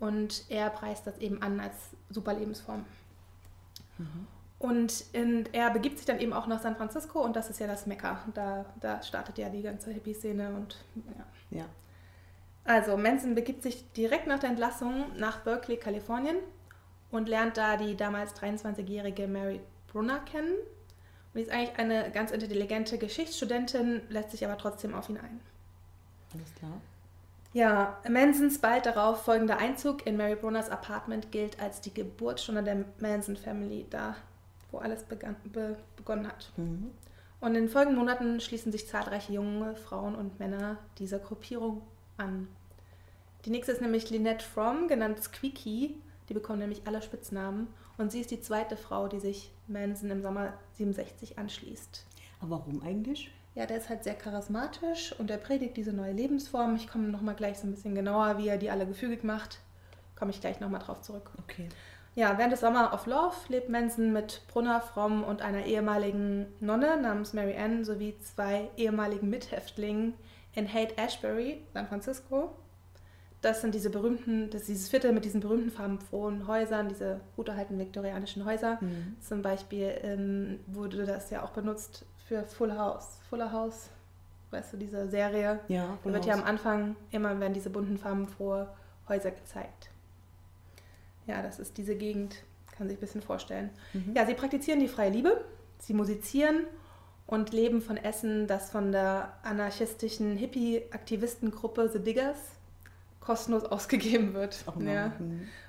Und 0.00 0.44
er 0.48 0.68
preist 0.70 1.06
das 1.06 1.18
eben 1.18 1.42
an 1.42 1.60
als 1.60 1.74
super 2.10 2.34
Lebensform. 2.34 2.84
Mhm. 3.98 4.26
Und 4.58 5.04
in, 5.12 5.48
er 5.52 5.70
begibt 5.70 5.98
sich 5.98 6.06
dann 6.06 6.18
eben 6.18 6.32
auch 6.32 6.48
nach 6.48 6.60
San 6.60 6.74
Francisco 6.74 7.20
und 7.20 7.36
das 7.36 7.48
ist 7.48 7.60
ja 7.60 7.68
das 7.68 7.86
Mekka. 7.86 8.18
Da, 8.34 8.64
da 8.80 9.00
startet 9.02 9.38
ja 9.38 9.48
die 9.48 9.62
ganze 9.62 9.92
Hippie-Szene 9.92 10.50
und 10.50 10.76
ja. 11.50 11.60
ja. 11.60 11.64
Also 12.64 12.96
Manson 12.96 13.36
begibt 13.36 13.62
sich 13.62 13.90
direkt 13.92 14.26
nach 14.26 14.40
der 14.40 14.50
Entlassung 14.50 15.06
nach 15.16 15.38
Berkeley, 15.38 15.76
Kalifornien 15.76 16.36
und 17.12 17.28
lernt 17.28 17.56
da 17.56 17.76
die 17.76 17.96
damals 17.96 18.34
23-jährige 18.34 19.28
Mary 19.28 19.60
Brunner 19.92 20.20
kennen. 20.20 20.52
Und 20.52 21.36
die 21.36 21.42
ist 21.42 21.50
eigentlich 21.50 21.78
eine 21.78 22.10
ganz 22.10 22.30
intelligente 22.30 22.98
Geschichtsstudentin, 22.98 24.02
lässt 24.08 24.30
sich 24.30 24.44
aber 24.44 24.58
trotzdem 24.58 24.94
auf 24.94 25.08
ihn 25.08 25.18
ein. 25.18 25.40
Alles 26.34 26.54
klar. 26.54 26.80
Ja, 27.52 27.98
Mansons 28.08 28.58
bald 28.58 28.86
darauf 28.86 29.22
folgender 29.22 29.58
Einzug 29.58 30.06
in 30.06 30.16
Mary 30.16 30.36
Brunners 30.36 30.70
Apartment 30.70 31.32
gilt 31.32 31.60
als 31.60 31.80
die 31.80 31.92
Geburtsstunde 31.92 32.62
der 32.62 32.84
Manson 33.00 33.36
Family, 33.36 33.86
da 33.88 34.16
wo 34.70 34.78
alles 34.78 35.02
begann, 35.02 35.36
be, 35.44 35.76
begonnen 35.96 36.28
hat. 36.28 36.52
Mhm. 36.56 36.90
Und 37.40 37.48
in 37.54 37.62
den 37.62 37.68
folgenden 37.68 37.98
Monaten 37.98 38.40
schließen 38.40 38.72
sich 38.72 38.88
zahlreiche 38.88 39.32
junge 39.32 39.76
Frauen 39.76 40.14
und 40.14 40.38
Männer 40.38 40.78
dieser 40.98 41.18
Gruppierung 41.18 41.82
an. 42.16 42.48
Die 43.44 43.50
nächste 43.50 43.72
ist 43.72 43.80
nämlich 43.80 44.10
Lynette 44.10 44.44
Fromm, 44.44 44.88
genannt 44.88 45.22
Squeaky. 45.22 45.94
Die 46.28 46.34
bekommen 46.34 46.58
nämlich 46.58 46.82
alle 46.86 47.00
Spitznamen. 47.00 47.68
Und 47.96 48.12
sie 48.12 48.20
ist 48.20 48.30
die 48.30 48.40
zweite 48.40 48.76
Frau, 48.76 49.08
die 49.08 49.20
sich 49.20 49.52
Manson 49.68 50.10
im 50.10 50.22
Sommer 50.22 50.54
67 50.74 51.38
anschließt. 51.38 52.04
Aber 52.40 52.50
warum 52.50 52.82
eigentlich? 52.82 53.30
Ja, 53.54 53.66
der 53.66 53.78
ist 53.78 53.88
halt 53.88 54.04
sehr 54.04 54.14
charismatisch 54.14 55.14
und 55.18 55.30
er 55.30 55.38
predigt 55.38 55.76
diese 55.76 55.92
neue 55.92 56.12
Lebensform. 56.12 56.76
Ich 56.76 56.88
komme 56.88 57.08
nochmal 57.08 57.34
gleich 57.34 57.58
so 57.58 57.66
ein 57.66 57.72
bisschen 57.72 57.94
genauer, 57.94 58.38
wie 58.38 58.48
er 58.48 58.56
die 58.56 58.70
alle 58.70 58.86
gefügig 58.86 59.24
macht. 59.24 59.58
Komme 60.14 60.30
ich 60.30 60.40
gleich 60.40 60.60
nochmal 60.60 60.80
drauf 60.80 61.02
zurück. 61.02 61.30
Okay. 61.42 61.68
Ja, 62.14 62.36
während 62.36 62.52
des 62.52 62.60
Summer 62.60 62.92
of 62.92 63.06
Love 63.06 63.36
lebt 63.48 63.68
Manson 63.68 64.12
mit 64.12 64.42
Brunner 64.48 64.80
Fromm 64.80 65.22
und 65.22 65.42
einer 65.42 65.64
ehemaligen 65.64 66.46
Nonne 66.60 67.00
namens 67.00 67.32
Mary 67.32 67.56
Ann 67.56 67.84
sowie 67.84 68.16
zwei 68.18 68.70
ehemaligen 68.76 69.30
Mithäftlingen 69.30 70.14
in 70.54 70.72
Haight 70.72 70.98
Ashbury, 70.98 71.62
San 71.72 71.86
Francisco. 71.86 72.56
Das 73.40 73.60
sind 73.60 73.74
diese 73.74 73.90
berühmten, 73.90 74.50
das 74.50 74.62
ist 74.62 74.68
dieses 74.68 74.88
Viertel 74.88 75.12
mit 75.12 75.24
diesen 75.24 75.40
berühmten 75.40 75.70
farbenfrohen 75.70 76.48
Häusern, 76.48 76.88
diese 76.88 77.20
gut 77.36 77.48
erhaltenen 77.48 77.80
viktorianischen 77.80 78.44
Häuser. 78.44 78.78
Mhm. 78.80 79.16
Zum 79.20 79.42
Beispiel 79.42 79.94
ähm, 80.02 80.60
wurde 80.66 81.04
das 81.04 81.30
ja 81.30 81.44
auch 81.44 81.50
benutzt 81.50 82.04
für 82.26 82.42
Full 82.44 82.76
House. 82.76 83.20
Fuller 83.30 83.52
House, 83.52 83.90
weißt 84.50 84.72
du, 84.72 84.76
diese 84.76 85.08
Serie. 85.08 85.60
Ja, 85.68 85.98
Full 86.02 86.12
Da 86.12 86.18
wird 86.18 86.26
ja 86.26 86.34
am 86.34 86.42
Anfang 86.42 86.96
immer 87.12 87.38
werden 87.38 87.54
diese 87.54 87.70
bunten 87.70 87.96
farbenfrohe 87.96 88.68
Häuser 89.08 89.30
gezeigt. 89.30 89.90
Ja, 91.26 91.40
das 91.40 91.60
ist 91.60 91.78
diese 91.78 91.94
Gegend, 91.94 92.42
kann 92.76 92.88
sich 92.88 92.98
ein 92.98 93.00
bisschen 93.00 93.22
vorstellen. 93.22 93.70
Mhm. 93.92 94.14
Ja, 94.16 94.26
sie 94.26 94.34
praktizieren 94.34 94.80
die 94.80 94.88
freie 94.88 95.10
Liebe, 95.10 95.44
sie 95.78 95.94
musizieren 95.94 96.64
und 97.26 97.52
leben 97.52 97.82
von 97.82 97.96
Essen, 97.98 98.48
das 98.48 98.70
von 98.70 98.90
der 98.90 99.34
anarchistischen 99.42 100.36
Hippie-Aktivistengruppe 100.36 101.88
The 101.88 102.00
Diggers 102.00 102.57
kostenlos 103.28 103.64
ausgegeben 103.70 104.32
wird. 104.32 104.64
Oh 104.66 104.80
ja. 104.80 105.12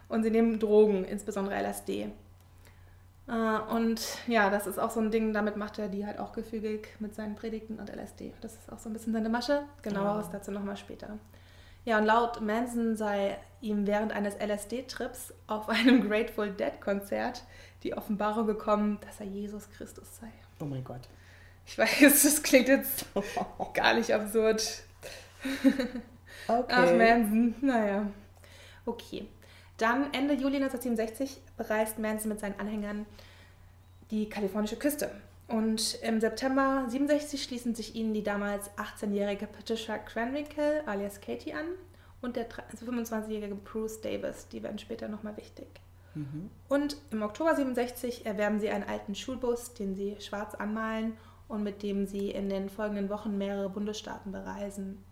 Und 0.07 0.23
sie 0.23 0.31
nehmen 0.31 0.59
Drogen, 0.59 1.03
insbesondere 1.03 1.61
LSD. 1.61 2.09
Äh, 3.27 3.59
und 3.75 4.01
ja, 4.27 4.49
das 4.49 4.65
ist 4.65 4.79
auch 4.79 4.89
so 4.89 5.01
ein 5.01 5.11
Ding, 5.11 5.33
damit 5.33 5.57
macht 5.57 5.77
er 5.77 5.89
die 5.89 6.05
halt 6.05 6.19
auch 6.19 6.31
gefügig 6.31 6.87
mit 6.99 7.13
seinen 7.13 7.35
Predigten 7.35 7.77
und 7.77 7.89
LSD. 7.89 8.33
Das 8.39 8.53
ist 8.53 8.71
auch 8.71 8.79
so 8.79 8.89
ein 8.89 8.93
bisschen 8.93 9.11
seine 9.11 9.27
Masche. 9.27 9.63
Genaueres 9.81 10.27
oh. 10.29 10.31
dazu 10.31 10.51
nochmal 10.51 10.77
später. 10.77 11.19
Ja, 11.83 11.97
und 11.97 12.05
laut 12.05 12.41
Manson 12.41 12.95
sei 12.95 13.37
ihm 13.61 13.85
während 13.85 14.13
eines 14.13 14.35
LSD-Trips 14.35 15.33
auf 15.47 15.67
einem 15.67 16.01
Grateful 16.09 16.49
Dead-Konzert 16.49 17.43
die 17.83 17.93
Offenbarung 17.93 18.47
gekommen, 18.47 18.99
dass 19.05 19.19
er 19.19 19.25
Jesus 19.25 19.69
Christus 19.71 20.17
sei. 20.17 20.31
Oh 20.61 20.65
mein 20.65 20.83
Gott. 20.85 21.01
Ich 21.65 21.77
weiß, 21.77 21.99
das 22.23 22.41
klingt 22.41 22.69
jetzt 22.69 23.05
gar 23.73 23.93
nicht 23.95 24.13
absurd. 24.13 24.63
Okay. 26.49 26.73
Ach, 26.75 26.97
Manson, 26.97 27.55
naja. 27.61 28.07
Okay. 28.85 29.27
Dann 29.77 30.11
Ende 30.13 30.33
Juli 30.33 30.57
1967 30.57 31.41
bereist 31.55 31.99
Manson 31.99 32.29
mit 32.29 32.39
seinen 32.39 32.59
Anhängern 32.59 33.05
die 34.11 34.27
kalifornische 34.27 34.75
Küste. 34.75 35.11
Und 35.47 35.99
im 36.01 36.19
September 36.19 36.85
67 36.87 37.41
schließen 37.41 37.75
sich 37.75 37.95
ihnen 37.95 38.13
die 38.13 38.23
damals 38.23 38.69
18-jährige 38.77 39.47
Patricia 39.47 39.97
Cranwinkle 39.97 40.87
alias 40.87 41.21
Katie 41.21 41.53
an 41.53 41.65
und 42.21 42.35
der 42.35 42.49
25-jährige 42.49 43.53
also 43.53 43.63
Bruce 43.63 44.01
Davis. 44.01 44.47
Die 44.49 44.61
werden 44.61 44.79
später 44.79 45.07
nochmal 45.07 45.37
wichtig. 45.37 45.67
Mhm. 46.15 46.49
Und 46.67 46.97
im 47.11 47.21
Oktober 47.21 47.55
67 47.55 48.25
erwerben 48.25 48.59
sie 48.59 48.69
einen 48.69 48.83
alten 48.83 49.15
Schulbus, 49.15 49.73
den 49.73 49.95
sie 49.95 50.17
schwarz 50.19 50.55
anmalen 50.55 51.13
und 51.47 51.63
mit 51.63 51.83
dem 51.83 52.05
sie 52.05 52.31
in 52.31 52.49
den 52.49 52.69
folgenden 52.69 53.09
Wochen 53.09 53.37
mehrere 53.37 53.69
Bundesstaaten 53.69 54.31
bereisen. 54.31 55.03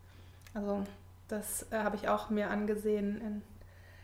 Also 0.54 0.84
das 1.28 1.68
äh, 1.72 1.78
habe 1.78 1.96
ich 1.96 2.08
auch 2.08 2.30
mir 2.30 2.50
angesehen. 2.50 3.22
In, 3.22 3.42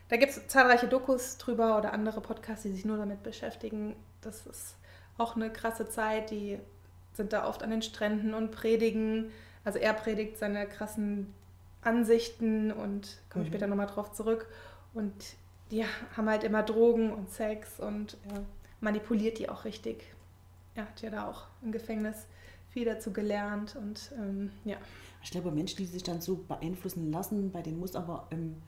da 0.10 0.18
gibt 0.18 0.32
es 0.32 0.48
zahlreiche 0.48 0.88
Dokus 0.88 1.38
drüber 1.38 1.78
oder 1.78 1.94
andere 1.94 2.22
Podcasts, 2.22 2.64
die 2.64 2.72
sich 2.72 2.86
nur 2.86 2.98
damit 2.98 3.24
beschäftigen. 3.24 3.96
Das 4.22 4.46
ist 4.46 4.76
auch 5.18 5.36
eine 5.36 5.52
krasse 5.52 5.90
Zeit. 5.90 6.32
Die 6.32 6.60
sind 7.14 7.34
da 7.34 7.48
oft 7.48 7.64
an 7.64 7.70
den 7.70 7.82
Stränden 7.82 8.34
und 8.34 8.52
predigen. 8.52 9.32
Also 9.64 9.80
er 9.80 9.94
predigt 9.94 10.38
seine 10.38 10.68
krassen 10.68 11.34
Ansichten 11.82 12.72
und 12.72 13.18
komme 13.30 13.46
mhm. 13.46 13.50
später 13.50 13.68
nochmal 13.68 13.88
drauf 13.88 14.12
zurück. 14.14 14.48
Und 14.94 15.14
die 15.72 15.86
haben 16.16 16.30
halt 16.30 16.44
immer 16.44 16.64
Drogen 16.64 17.12
und 17.12 17.30
Sex 17.32 17.80
und 17.80 18.18
ja, 18.32 18.42
manipuliert 18.82 19.40
die 19.40 19.50
auch 19.50 19.66
richtig. 19.66 20.04
Er 20.76 20.84
hat 20.84 21.02
ja 21.02 21.10
da 21.10 21.28
auch 21.28 21.48
im 21.62 21.72
Gefängnis 21.72 22.28
viel 22.70 22.86
dazu 22.86 23.14
gelernt 23.14 23.76
und 23.76 24.12
ähm, 24.18 24.52
ja. 24.66 24.78
Ich 25.24 25.32
glaube, 25.32 25.52
Menschen, 25.52 25.78
die 25.78 25.86
sich 25.86 26.04
dann 26.04 26.22
so 26.22 26.36
beeinflussen 26.48 27.12
lassen, 27.12 27.52
bei 27.52 27.62
denen 27.62 27.80
muss 27.80 27.96
aber 27.96 28.28
im, 28.30 28.62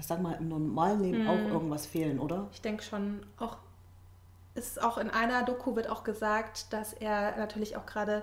sag 0.00 0.20
mal, 0.20 0.34
im 0.34 0.48
normalen 0.48 1.02
Leben 1.02 1.22
mhm. 1.22 1.28
auch 1.28 1.52
irgendwas 1.52 1.86
fehlen, 1.86 2.18
oder? 2.18 2.48
Ich 2.52 2.60
denke 2.60 2.82
schon, 2.82 3.20
auch 3.38 3.56
ist 4.54 4.82
auch 4.82 4.96
in 4.98 5.10
einer 5.10 5.42
Doku 5.42 5.76
wird 5.76 5.88
auch 5.88 6.02
gesagt, 6.02 6.72
dass 6.72 6.94
er 6.94 7.36
natürlich 7.36 7.76
auch 7.76 7.84
gerade 7.84 8.22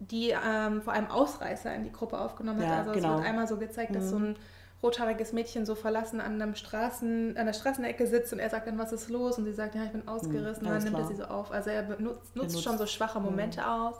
die 0.00 0.30
ähm, 0.30 0.82
vor 0.82 0.92
allem 0.92 1.06
Ausreißer 1.06 1.72
in 1.74 1.84
die 1.84 1.92
Gruppe 1.92 2.18
aufgenommen 2.18 2.60
hat. 2.60 2.68
Ja, 2.68 2.78
also 2.78 2.92
genau. 2.92 3.10
es 3.12 3.16
wird 3.18 3.26
einmal 3.26 3.46
so 3.46 3.56
gezeigt, 3.56 3.90
mhm. 3.90 3.94
dass 3.94 4.10
so 4.10 4.16
ein 4.16 4.36
rothaariges 4.82 5.32
Mädchen 5.32 5.64
so 5.64 5.74
verlassen 5.74 6.20
an, 6.20 6.40
einem 6.42 6.54
Straßen, 6.54 7.36
an 7.36 7.46
der 7.46 7.52
Straßenecke 7.54 8.06
sitzt 8.06 8.32
und 8.32 8.38
er 8.38 8.50
sagt 8.50 8.66
dann, 8.66 8.78
was 8.78 8.92
ist 8.92 9.08
los? 9.08 9.38
Und 9.38 9.44
sie 9.44 9.52
sagt, 9.52 9.74
ja, 9.74 9.84
ich 9.84 9.92
bin 9.92 10.06
ausgerissen. 10.06 10.64
Mhm, 10.64 10.70
und 10.70 10.74
dann 10.74 10.84
nimmt 10.84 10.98
er 10.98 11.06
sie 11.06 11.16
so 11.16 11.24
auf. 11.24 11.50
Also 11.52 11.70
er 11.70 11.84
benutzt, 11.84 12.36
nutzt 12.36 12.62
schon 12.62 12.76
so 12.76 12.86
schwache 12.86 13.18
mhm. 13.18 13.26
Momente 13.26 13.60
mhm. 13.60 13.66
aus. 13.66 13.96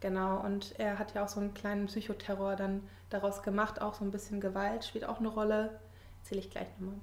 Genau, 0.00 0.40
und 0.40 0.78
er 0.78 0.98
hat 0.98 1.14
ja 1.14 1.24
auch 1.24 1.28
so 1.28 1.40
einen 1.40 1.54
kleinen 1.54 1.86
Psychoterror 1.86 2.56
dann 2.56 2.82
daraus 3.08 3.42
gemacht, 3.42 3.80
auch 3.80 3.94
so 3.94 4.04
ein 4.04 4.10
bisschen 4.10 4.40
Gewalt 4.40 4.84
spielt 4.84 5.06
auch 5.06 5.20
eine 5.20 5.28
Rolle. 5.28 5.78
Erzähle 6.20 6.40
ich 6.40 6.50
gleich 6.50 6.68
nochmal. 6.78 7.00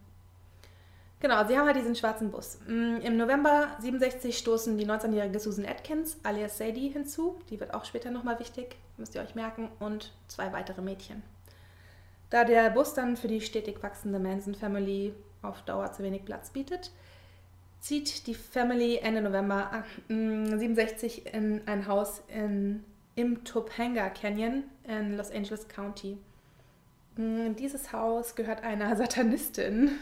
Genau, 1.19 1.47
sie 1.47 1.57
haben 1.57 1.65
halt 1.65 1.77
diesen 1.77 1.95
schwarzen 1.95 2.31
Bus. 2.31 2.59
Mm, 2.67 2.97
Im 2.97 3.15
November 3.15 3.69
67 3.79 4.37
stoßen 4.37 4.77
die 4.77 4.85
19-jährige 4.85 5.39
Susan 5.39 5.65
Atkins 5.65 6.17
alias 6.23 6.57
Sadie 6.57 6.89
hinzu. 6.89 7.39
Die 7.49 7.61
wird 7.61 7.73
auch 7.73 7.85
später 7.85 8.11
nochmal 8.11 8.39
wichtig, 8.39 8.75
müsst 8.97 9.15
ihr 9.15 9.21
euch 9.21 9.33
merken. 9.33 9.69
Und 9.79 10.11
zwei 10.27 10.51
weitere 10.51 10.81
Mädchen. 10.81 11.23
Da 12.29 12.43
der 12.43 12.69
Bus 12.71 12.93
dann 12.93 13.15
für 13.15 13.29
die 13.29 13.39
stetig 13.39 13.81
wachsende 13.81 14.19
Manson 14.19 14.53
Family 14.53 15.15
auf 15.41 15.61
Dauer 15.61 15.93
zu 15.93 16.03
wenig 16.03 16.25
Platz 16.25 16.49
bietet, 16.49 16.91
zieht 17.83 18.27
die 18.27 18.33
Family 18.33 18.95
Ende 18.95 19.21
November 19.21 19.83
67 20.07 21.25
äh, 21.25 21.37
in 21.37 21.61
ein 21.67 21.85
Haus 21.85 22.23
in, 22.29 22.81
im 23.15 23.43
Topanga 23.43 24.09
Canyon 24.09 24.63
in 24.85 25.17
Los 25.17 25.31
Angeles 25.31 25.67
County. 25.67 26.17
Mm, 27.17 27.55
dieses 27.55 27.91
Haus 27.91 28.35
gehört 28.35 28.63
einer 28.63 28.95
Satanistin 28.95 29.99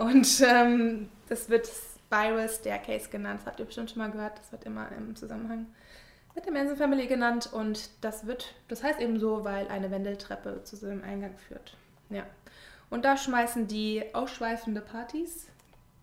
und 0.00 0.40
ähm, 0.40 1.08
das 1.28 1.48
wird 1.48 1.68
Spiral 1.68 2.48
Staircase 2.48 3.08
genannt. 3.08 3.38
Das 3.40 3.46
habt 3.46 3.60
ihr 3.60 3.66
bestimmt 3.66 3.90
schon 3.90 3.98
mal 3.98 4.10
gehört. 4.10 4.40
Das 4.40 4.50
wird 4.50 4.64
immer 4.64 4.90
im 4.98 5.14
Zusammenhang 5.14 5.66
mit 6.34 6.44
der 6.44 6.52
Manson 6.52 6.76
Family 6.76 7.06
genannt. 7.06 7.52
Und 7.52 7.88
das 8.00 8.26
wird, 8.26 8.52
das 8.66 8.82
heißt 8.82 9.00
eben 9.00 9.20
so, 9.20 9.44
weil 9.44 9.68
eine 9.68 9.92
Wendeltreppe 9.92 10.64
zu 10.64 10.74
so 10.74 10.88
einem 10.88 11.04
Eingang 11.04 11.36
führt. 11.36 11.76
Ja. 12.10 12.24
Und 12.90 13.04
da 13.04 13.16
schmeißen 13.16 13.68
die 13.68 14.02
ausschweifende 14.12 14.80
Partys. 14.80 15.46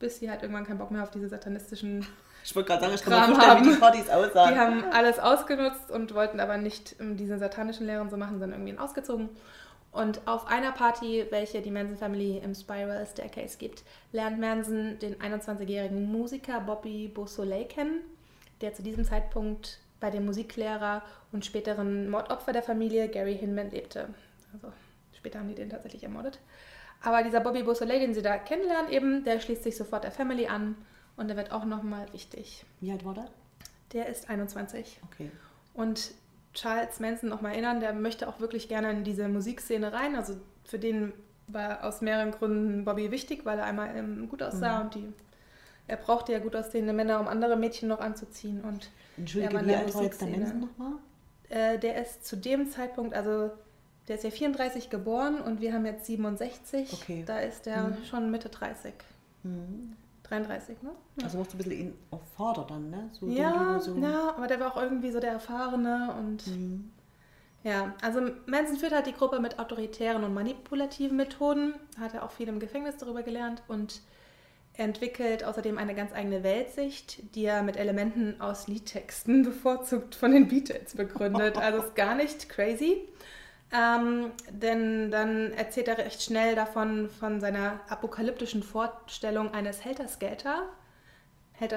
Bis 0.04 0.20
sie 0.20 0.30
halt 0.30 0.42
irgendwann 0.42 0.66
keinen 0.66 0.80
Bock 0.80 0.92
mehr 0.92 1.02
auf 1.02 1.12
diese 1.12 1.30
satanistischen 1.30 2.06
Ich 2.44 2.54
wollte 2.58 2.68
gerade 2.68 2.82
sagen, 2.82 2.96
ich 2.96 3.02
kann 3.04 3.30
mir 3.30 3.36
vorstellen, 3.36 3.60
wie 3.60 3.64
die 3.64 3.72
haben. 3.72 3.80
Partys 3.80 4.10
aussahen. 4.10 4.54
Die 4.54 4.60
haben 4.60 4.84
alles 4.92 5.18
ausgenutzt 5.18 5.90
und 5.90 6.14
wollten 6.14 6.42
aber 6.42 6.58
nicht 6.58 6.98
ähm, 7.00 7.16
diese 7.16 7.38
satanischen 7.38 7.88
Lehren 7.88 8.10
so 8.10 8.18
machen, 8.18 8.38
sondern 8.38 8.60
irgendwie 8.60 8.78
ausgezogen. 8.78 9.30
Und 9.94 10.28
auf 10.28 10.48
einer 10.48 10.74
Party, 10.74 11.26
welche 11.30 11.62
die 11.62 11.72
Manson 11.72 11.96
Family 11.96 12.40
im 12.40 12.54
Spiral 12.54 13.06
Staircase 13.06 13.58
gibt, 13.58 13.84
lernt 14.12 14.42
Manson 14.42 15.00
den 15.00 15.16
21-jährigen 15.16 16.12
Musiker 16.12 16.60
Bobby 16.60 17.08
Beausoleil 17.08 17.64
kennen, 17.64 18.02
der 18.60 18.74
zu 18.74 18.84
diesem 18.84 19.06
Zeitpunkt 19.06 19.80
bei 20.02 20.10
dem 20.10 20.26
Musiklehrer 20.26 21.02
und 21.32 21.46
späteren 21.46 22.10
Mordopfer 22.10 22.52
der 22.52 22.64
Familie 22.64 23.08
Gary 23.08 23.38
Hinman 23.38 23.72
lebte. 23.72 24.10
Also 24.52 24.74
später 25.16 25.40
haben 25.40 25.48
die 25.48 25.56
den 25.56 25.70
tatsächlich 25.70 26.04
ermordet. 26.04 26.40
Aber 27.04 27.22
dieser 27.24 27.42
Bobby 27.42 27.64
Beausoleil, 27.64 28.00
den 28.00 28.14
sie 28.14 28.22
da 28.22 28.38
kennenlernen 28.38 28.92
eben, 28.92 29.24
der 29.24 29.40
schließt 29.40 29.64
sich 29.64 29.76
sofort 29.76 30.04
der 30.04 30.12
Family 30.12 30.48
an 30.48 30.76
und 31.18 31.28
der 31.28 31.38
wird 31.38 31.52
auch 31.52 31.66
nochmal 31.66 32.12
wichtig. 32.14 32.66
Wie 32.80 32.92
alt 32.92 33.06
war 33.06 33.14
der? 33.14 33.26
Der 33.92 34.08
ist 34.08 34.30
21. 34.30 35.00
Okay. 35.12 35.30
Und 35.74 36.12
Charles 36.54 37.00
Manson 37.00 37.30
nochmal 37.30 37.54
erinnern, 37.54 37.80
der 37.80 37.94
möchte 37.94 38.28
auch 38.28 38.40
wirklich 38.40 38.70
gerne 38.70 38.92
in 38.92 39.04
diese 39.04 39.28
Musikszene 39.28 39.92
rein. 39.92 40.16
Also 40.16 40.36
für 40.64 40.80
den 40.80 41.14
war 41.48 41.84
aus 41.84 42.02
mehreren 42.02 42.32
Gründen 42.32 42.86
Bobby 42.86 43.12
wichtig, 43.12 43.46
weil 43.46 43.60
er 43.60 43.66
einmal 43.66 43.96
ähm, 43.96 44.30
gut 44.30 44.42
aussah 44.42 44.82
und 44.82 44.96
die, 44.96 45.12
er 45.88 45.98
brauchte 45.98 46.32
ja 46.32 46.40
gut 46.40 46.56
aussehende 46.56 46.94
Männer, 46.94 47.20
um 47.20 47.28
andere 47.28 47.58
Mädchen 47.58 47.90
noch 47.90 48.00
anzuziehen. 48.00 48.62
Und 48.62 48.90
Entschuldige, 49.18 49.66
wie 49.66 49.76
alt 49.76 49.94
war 49.94 50.04
jetzt 50.04 50.22
der. 50.22 50.30
Manson 50.30 50.60
nochmal? 50.62 50.94
äh, 51.54 51.78
der 51.78 52.02
ist 52.02 52.26
zu 52.26 52.36
dem 52.36 52.70
Zeitpunkt, 52.70 53.14
also 53.14 53.52
der 54.08 54.16
ist 54.16 54.24
ja 54.24 54.32
34 54.32 54.90
geboren 54.90 55.40
und 55.42 55.62
wir 55.62 55.74
haben 55.74 55.86
jetzt 55.86 56.06
67. 56.06 56.92
Okay. 56.94 57.24
Da 57.26 57.40
ist 57.40 57.66
der 57.66 57.84
Mhm. 57.90 58.04
schon 58.06 58.32
Mitte 58.32 58.50
30. 58.50 58.94
Mhm. 59.44 59.94
33, 60.24 60.82
ne? 60.82 60.90
Ja. 61.18 61.26
Also 61.26 61.38
noch 61.38 61.46
so 61.46 61.52
ein 61.54 61.58
bisschen 61.58 61.72
ihn 61.74 61.94
auf 62.12 62.22
Vater 62.36 62.66
dann, 62.68 62.90
ne? 62.90 63.10
So 63.12 63.28
Ja, 63.28 63.80
so. 63.80 63.96
ja, 63.98 64.34
aber 64.36 64.48
der 64.48 64.60
war 64.60 64.76
auch 64.76 64.82
irgendwie 64.82 65.12
so 65.12 65.20
der 65.20 65.32
Erfahrene 65.32 66.16
und 66.20 66.48
Mhm. 66.48 66.90
Ja, 67.66 67.94
also 68.02 68.20
Manson 68.46 68.76
führt 68.76 68.92
halt 68.92 69.06
die 69.08 69.14
Gruppe 69.14 69.40
mit 69.40 69.58
autoritären 69.58 70.26
und 70.26 70.34
manipulativen 70.34 71.16
Methoden, 71.16 71.74
hat 71.98 72.14
er 72.14 72.24
auch 72.24 72.32
viel 72.32 72.50
im 72.50 72.60
Gefängnis 72.60 72.98
darüber 72.98 73.24
gelernt 73.24 73.64
und 73.70 74.02
entwickelt 74.76 75.44
außerdem 75.46 75.78
eine 75.78 75.94
ganz 75.96 76.12
eigene 76.14 76.44
Weltsicht, 76.44 77.36
die 77.36 77.46
er 77.46 77.64
mit 77.64 77.78
Elementen 77.78 78.42
aus 78.42 78.68
Liedtexten 78.68 79.44
bevorzugt 79.44 80.16
von 80.16 80.32
den 80.32 80.48
Beatles 80.50 80.96
begründet. 80.96 81.58
Also 81.58 81.84
ist 81.84 81.96
gar 81.96 82.16
nicht 82.16 82.50
crazy. 82.50 83.08
Ähm, 83.74 84.32
denn 84.52 85.10
dann 85.10 85.52
erzählt 85.54 85.88
er 85.88 85.98
recht 85.98 86.22
schnell 86.22 86.56
davon, 86.56 87.10
von 87.10 87.42
seiner 87.42 87.80
apokalyptischen 87.90 88.62
Vorstellung 88.62 89.52
eines 89.52 89.84
Helter 89.84 90.08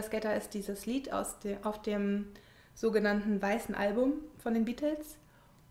Skelter 0.02 0.36
ist 0.36 0.52
dieses 0.52 0.84
Lied 0.84 1.10
aus 1.12 1.38
de, 1.38 1.56
auf 1.62 1.80
dem 1.80 2.26
sogenannten 2.74 3.40
Weißen 3.40 3.74
Album 3.74 4.12
von 4.38 4.52
den 4.52 4.66
Beatles. 4.66 5.16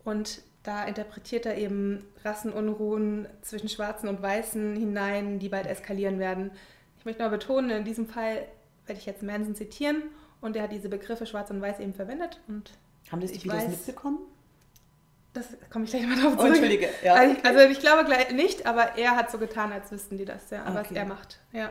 Und 0.04 0.42
da 0.64 0.84
interpretiert 0.84 1.46
er 1.46 1.56
eben 1.58 2.04
Rassenunruhen 2.24 3.28
zwischen 3.42 3.68
Schwarzen 3.68 4.08
und 4.08 4.20
Weißen 4.20 4.74
hinein, 4.74 5.38
die 5.38 5.48
bald 5.48 5.66
eskalieren 5.66 6.18
werden. 6.18 6.50
Ich 6.98 7.04
möchte 7.04 7.22
mal 7.22 7.28
betonen, 7.28 7.70
in 7.70 7.84
diesem 7.84 8.08
Fall 8.08 8.46
werde 8.86 9.00
ich 9.00 9.06
jetzt 9.06 9.22
Manson 9.22 9.54
zitieren 9.54 10.02
und 10.40 10.56
er 10.56 10.64
hat 10.64 10.72
diese 10.72 10.88
Begriffe 10.88 11.26
Schwarz 11.26 11.50
und 11.50 11.60
Weiß 11.60 11.78
eben 11.78 11.94
verwendet 11.94 12.40
und 12.48 12.72
Haben 13.12 13.20
das 13.20 13.30
die 13.30 13.48
Beatles 13.48 13.68
mitbekommen? 13.68 14.18
Das 15.36 15.46
komme 15.70 15.84
ich 15.84 15.90
gleich 15.90 16.06
mal 16.06 16.16
drauf 16.16 16.32
Oh, 16.34 16.36
zurück. 16.36 16.48
Entschuldige, 16.48 16.88
ja. 17.02 17.14
Also 17.14 17.34
ich, 17.34 17.44
also 17.44 17.58
ich 17.60 17.80
glaube 17.80 18.04
gleich 18.04 18.30
nicht, 18.32 18.66
aber 18.66 18.96
er 18.96 19.16
hat 19.16 19.30
so 19.30 19.38
getan, 19.38 19.72
als 19.72 19.90
wüssten 19.92 20.16
die 20.18 20.24
das, 20.24 20.50
ja, 20.50 20.62
was 20.72 20.86
Okay. 20.86 20.96
er 20.96 21.04
macht. 21.06 21.38
Ja. 21.52 21.70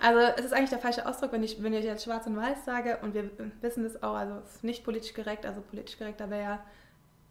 Also 0.00 0.20
es 0.36 0.44
ist 0.44 0.52
eigentlich 0.52 0.70
der 0.70 0.78
falsche 0.78 1.06
Ausdruck, 1.06 1.32
wenn 1.32 1.42
ich, 1.42 1.62
wenn 1.62 1.72
ich 1.72 1.84
jetzt 1.84 2.04
schwarz 2.04 2.26
und 2.26 2.36
weiß 2.36 2.64
sage 2.64 2.98
und 3.02 3.14
wir 3.14 3.30
wissen 3.60 3.82
das 3.82 4.00
auch, 4.02 4.14
also 4.14 4.34
es 4.44 4.56
ist 4.56 4.64
nicht 4.64 4.84
politisch 4.84 5.12
korrekt, 5.12 5.44
also 5.44 5.60
politisch 5.60 5.98
korrekter 5.98 6.30
wäre 6.30 6.42
ja 6.42 6.64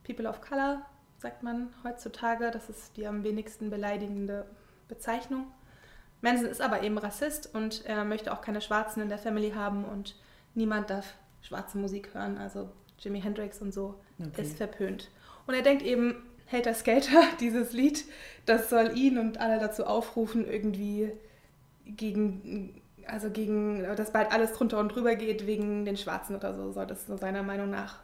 People 0.06 0.28
of 0.28 0.41
Color, 0.41 0.82
sagt 1.17 1.43
man 1.43 1.74
heutzutage, 1.84 2.52
das 2.52 2.70
ist 2.70 2.98
die 2.98 3.08
am 3.08 3.24
wenigsten 3.24 3.70
beleidigende 3.70 4.46
Bezeichnung. 4.89 5.48
Manson 6.22 6.48
ist 6.48 6.62
aber 6.62 6.84
eben 6.84 6.98
Rassist 6.98 7.54
und 7.54 7.86
er 7.86 8.04
möchte 8.04 8.34
auch 8.34 8.41
keine 8.41 8.60
Schwarzen 8.60 9.02
in 9.02 9.10
der 9.10 9.17
Family 9.20 9.52
haben 9.52 9.86
und 9.86 10.15
niemand 10.56 10.89
darf 10.89 11.13
schwarze 11.41 11.78
Musik 11.78 12.13
hören, 12.13 12.38
also 12.38 12.70
Jimi 13.00 13.22
Hendrix 13.22 13.62
und 13.62 13.74
so 13.74 13.96
Okay. 14.20 14.41
ist 14.41 14.58
verpönt. 14.58 15.10
Und 15.48 15.54
er 15.54 15.62
denkt 15.62 15.84
eben, 15.84 16.16
Hater 16.52 16.74
Skater, 16.74 17.24
dieses 17.40 17.74
Lied, 17.74 18.06
das 18.46 18.70
soll 18.70 18.98
ihn 18.98 19.18
und 19.18 19.40
alle 19.40 19.60
dazu 19.60 19.86
aufrufen, 19.86 20.48
irgendwie 20.48 21.12
gegen, 21.86 22.82
also 23.06 23.30
gegen, 23.30 23.84
dass 23.96 24.12
bald 24.12 24.32
alles 24.32 24.54
drunter 24.54 24.80
und 24.80 24.90
drüber 24.90 25.16
geht 25.16 25.48
wegen 25.48 25.86
den 25.86 25.98
Schwarzen 25.98 26.36
oder 26.36 26.54
so, 26.54 26.72
soll 26.72 26.86
das 26.86 27.08
so 27.08 27.18
seiner 27.18 27.44
Meinung 27.44 27.70
nach 27.70 28.00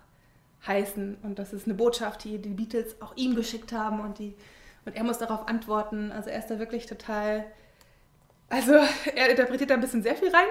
heißen. 0.66 1.18
Und 1.24 1.40
das 1.40 1.54
ist 1.54 1.68
eine 1.68 1.76
Botschaft, 1.76 2.24
die 2.24 2.40
die 2.40 2.54
Beatles 2.54 3.02
auch 3.02 3.16
ihm 3.16 3.36
geschickt 3.36 3.74
haben 3.74 4.00
und, 4.00 4.20
die, 4.20 4.36
und 4.86 4.96
er 4.96 5.04
muss 5.04 5.18
darauf 5.18 5.48
antworten. 5.48 6.12
Also 6.12 6.30
er 6.30 6.40
ist 6.40 6.50
da 6.50 6.60
wirklich 6.60 6.86
total, 6.86 7.46
also 8.50 8.74
er 9.16 9.30
interpretiert 9.30 9.70
da 9.70 9.76
ein 9.76 9.82
bisschen 9.82 10.04
sehr 10.04 10.16
viel 10.16 10.30
rein. 10.30 10.48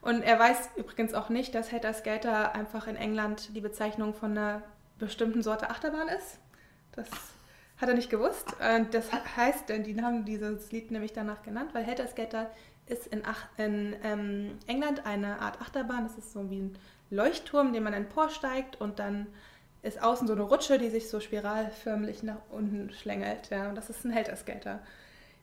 Und 0.00 0.22
er 0.22 0.38
weiß 0.38 0.70
übrigens 0.76 1.14
auch 1.14 1.30
nicht, 1.30 1.54
dass 1.54 1.72
Hater 1.72 1.94
Skater 1.94 2.54
einfach 2.54 2.86
in 2.86 2.96
England 2.96 3.56
die 3.56 3.62
Bezeichnung 3.62 4.12
von 4.12 4.32
einer 4.32 4.62
bestimmten 4.98 5.42
Sorte 5.42 5.70
Achterbahn 5.70 6.08
ist. 6.08 6.38
Das 6.92 7.08
hat 7.80 7.88
er 7.88 7.94
nicht 7.94 8.10
gewusst. 8.10 8.54
Und 8.60 8.94
das 8.94 9.10
heißt, 9.12 9.68
denn 9.68 9.84
die 9.84 10.00
haben 10.00 10.24
dieses 10.24 10.70
Lied 10.72 10.90
nämlich 10.90 11.12
danach 11.12 11.42
genannt, 11.42 11.70
weil 11.72 11.86
Hater 11.86 12.06
Skater 12.06 12.50
ist 12.86 13.06
in, 13.06 13.22
Ach 13.24 13.46
in 13.56 13.96
ähm, 14.02 14.58
England 14.66 15.06
eine 15.06 15.40
Art 15.40 15.60
Achterbahn. 15.60 16.04
Das 16.04 16.16
ist 16.16 16.32
so 16.32 16.50
wie 16.50 16.60
ein 16.60 16.78
Leuchtturm, 17.10 17.72
den 17.72 17.82
man 17.82 17.94
emporsteigt 17.94 18.80
und 18.80 18.98
dann 18.98 19.26
ist 19.82 20.02
außen 20.02 20.26
so 20.26 20.32
eine 20.32 20.42
Rutsche, 20.42 20.78
die 20.78 20.88
sich 20.88 21.08
so 21.08 21.20
spiralförmig 21.20 22.22
nach 22.22 22.40
unten 22.50 22.90
schlängelt. 22.92 23.50
Ja, 23.50 23.68
und 23.68 23.74
das 23.74 23.90
ist 23.90 24.04
ein 24.04 24.14
Hater 24.14 24.36
Skater. 24.36 24.80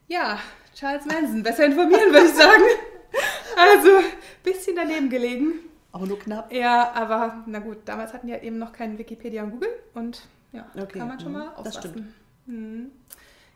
Ja, 0.08 0.38
Charles 0.74 1.06
Manson, 1.06 1.42
besser 1.42 1.66
informieren, 1.66 2.12
würde 2.12 2.26
ich 2.26 2.34
sagen. 2.34 2.62
Also, 3.56 3.90
bisschen 4.42 4.74
daneben 4.74 5.10
gelegen. 5.10 5.52
Aber 5.92 6.06
nur 6.06 6.18
knapp. 6.18 6.52
Ja, 6.52 6.92
aber 6.94 7.44
na 7.46 7.58
gut, 7.58 7.78
damals 7.84 8.12
hatten 8.14 8.30
halt 8.30 8.42
eben 8.42 8.58
noch 8.58 8.72
keinen 8.72 8.98
Wikipedia 8.98 9.42
und 9.44 9.52
Google 9.52 9.68
und 9.94 10.26
ja, 10.52 10.66
Okay, 10.74 10.98
kann 10.98 11.08
man 11.08 11.20
schon 11.20 11.32
mhm, 11.32 11.38
mal 11.38 11.54
das 11.62 11.76
aufpassen. 11.76 12.14
Mhm. 12.46 12.90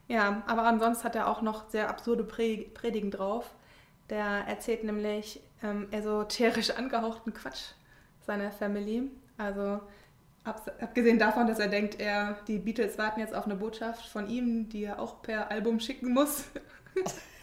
Ja, 0.09 0.43
aber 0.47 0.63
ansonsten 0.65 1.05
hat 1.05 1.17
er 1.17 1.29
auch 1.29 1.43
noch 1.43 1.69
sehr 1.71 1.89
absurde 1.89 2.25
Predigen 2.25 3.11
drauf. 3.11 3.55
Der 4.11 4.25
erzählt 4.47 4.85
nämlich 4.85 5.41
ähm, 5.63 5.89
esoterisch 5.91 6.71
angehauchten 6.71 7.35
Quatsch 7.35 7.73
seiner 8.21 8.53
Family. 8.53 9.11
Also 9.37 9.81
abgesehen 10.45 11.19
davon, 11.19 11.47
dass 11.49 11.59
er 11.59 11.69
denkt, 11.69 11.99
er, 12.01 12.39
die 12.47 12.59
Beatles 12.59 12.99
warten 12.99 13.21
jetzt 13.21 13.35
auf 13.35 13.47
eine 13.47 13.57
Botschaft 13.57 14.07
von 14.07 14.29
ihm, 14.29 14.69
die 14.69 14.85
er 14.85 15.01
auch 15.01 15.23
per 15.23 15.51
Album 15.51 15.81
schicken 15.81 16.13
muss. 16.13 16.45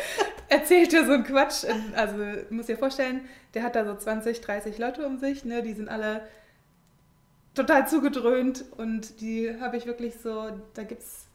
erzählt 0.48 0.92
er 0.94 1.06
so 1.06 1.12
einen 1.12 1.24
Quatsch. 1.24 1.64
Also, 1.94 2.16
muss 2.50 2.66
dir 2.66 2.78
vorstellen, 2.78 3.28
der 3.54 3.62
hat 3.62 3.76
da 3.76 3.84
so 3.84 3.94
20, 3.94 4.40
30 4.40 4.78
Leute 4.78 5.06
um 5.06 5.18
sich, 5.18 5.44
ne? 5.44 5.62
Die 5.62 5.74
sind 5.74 5.88
alle 5.88 6.22
total 7.54 7.88
zugedröhnt 7.88 8.64
und 8.76 9.20
die 9.20 9.54
habe 9.60 9.76
ich 9.76 9.86
wirklich 9.86 10.14
so, 10.20 10.50
da 10.74 10.84
gibt 10.84 11.02
es 11.02 11.26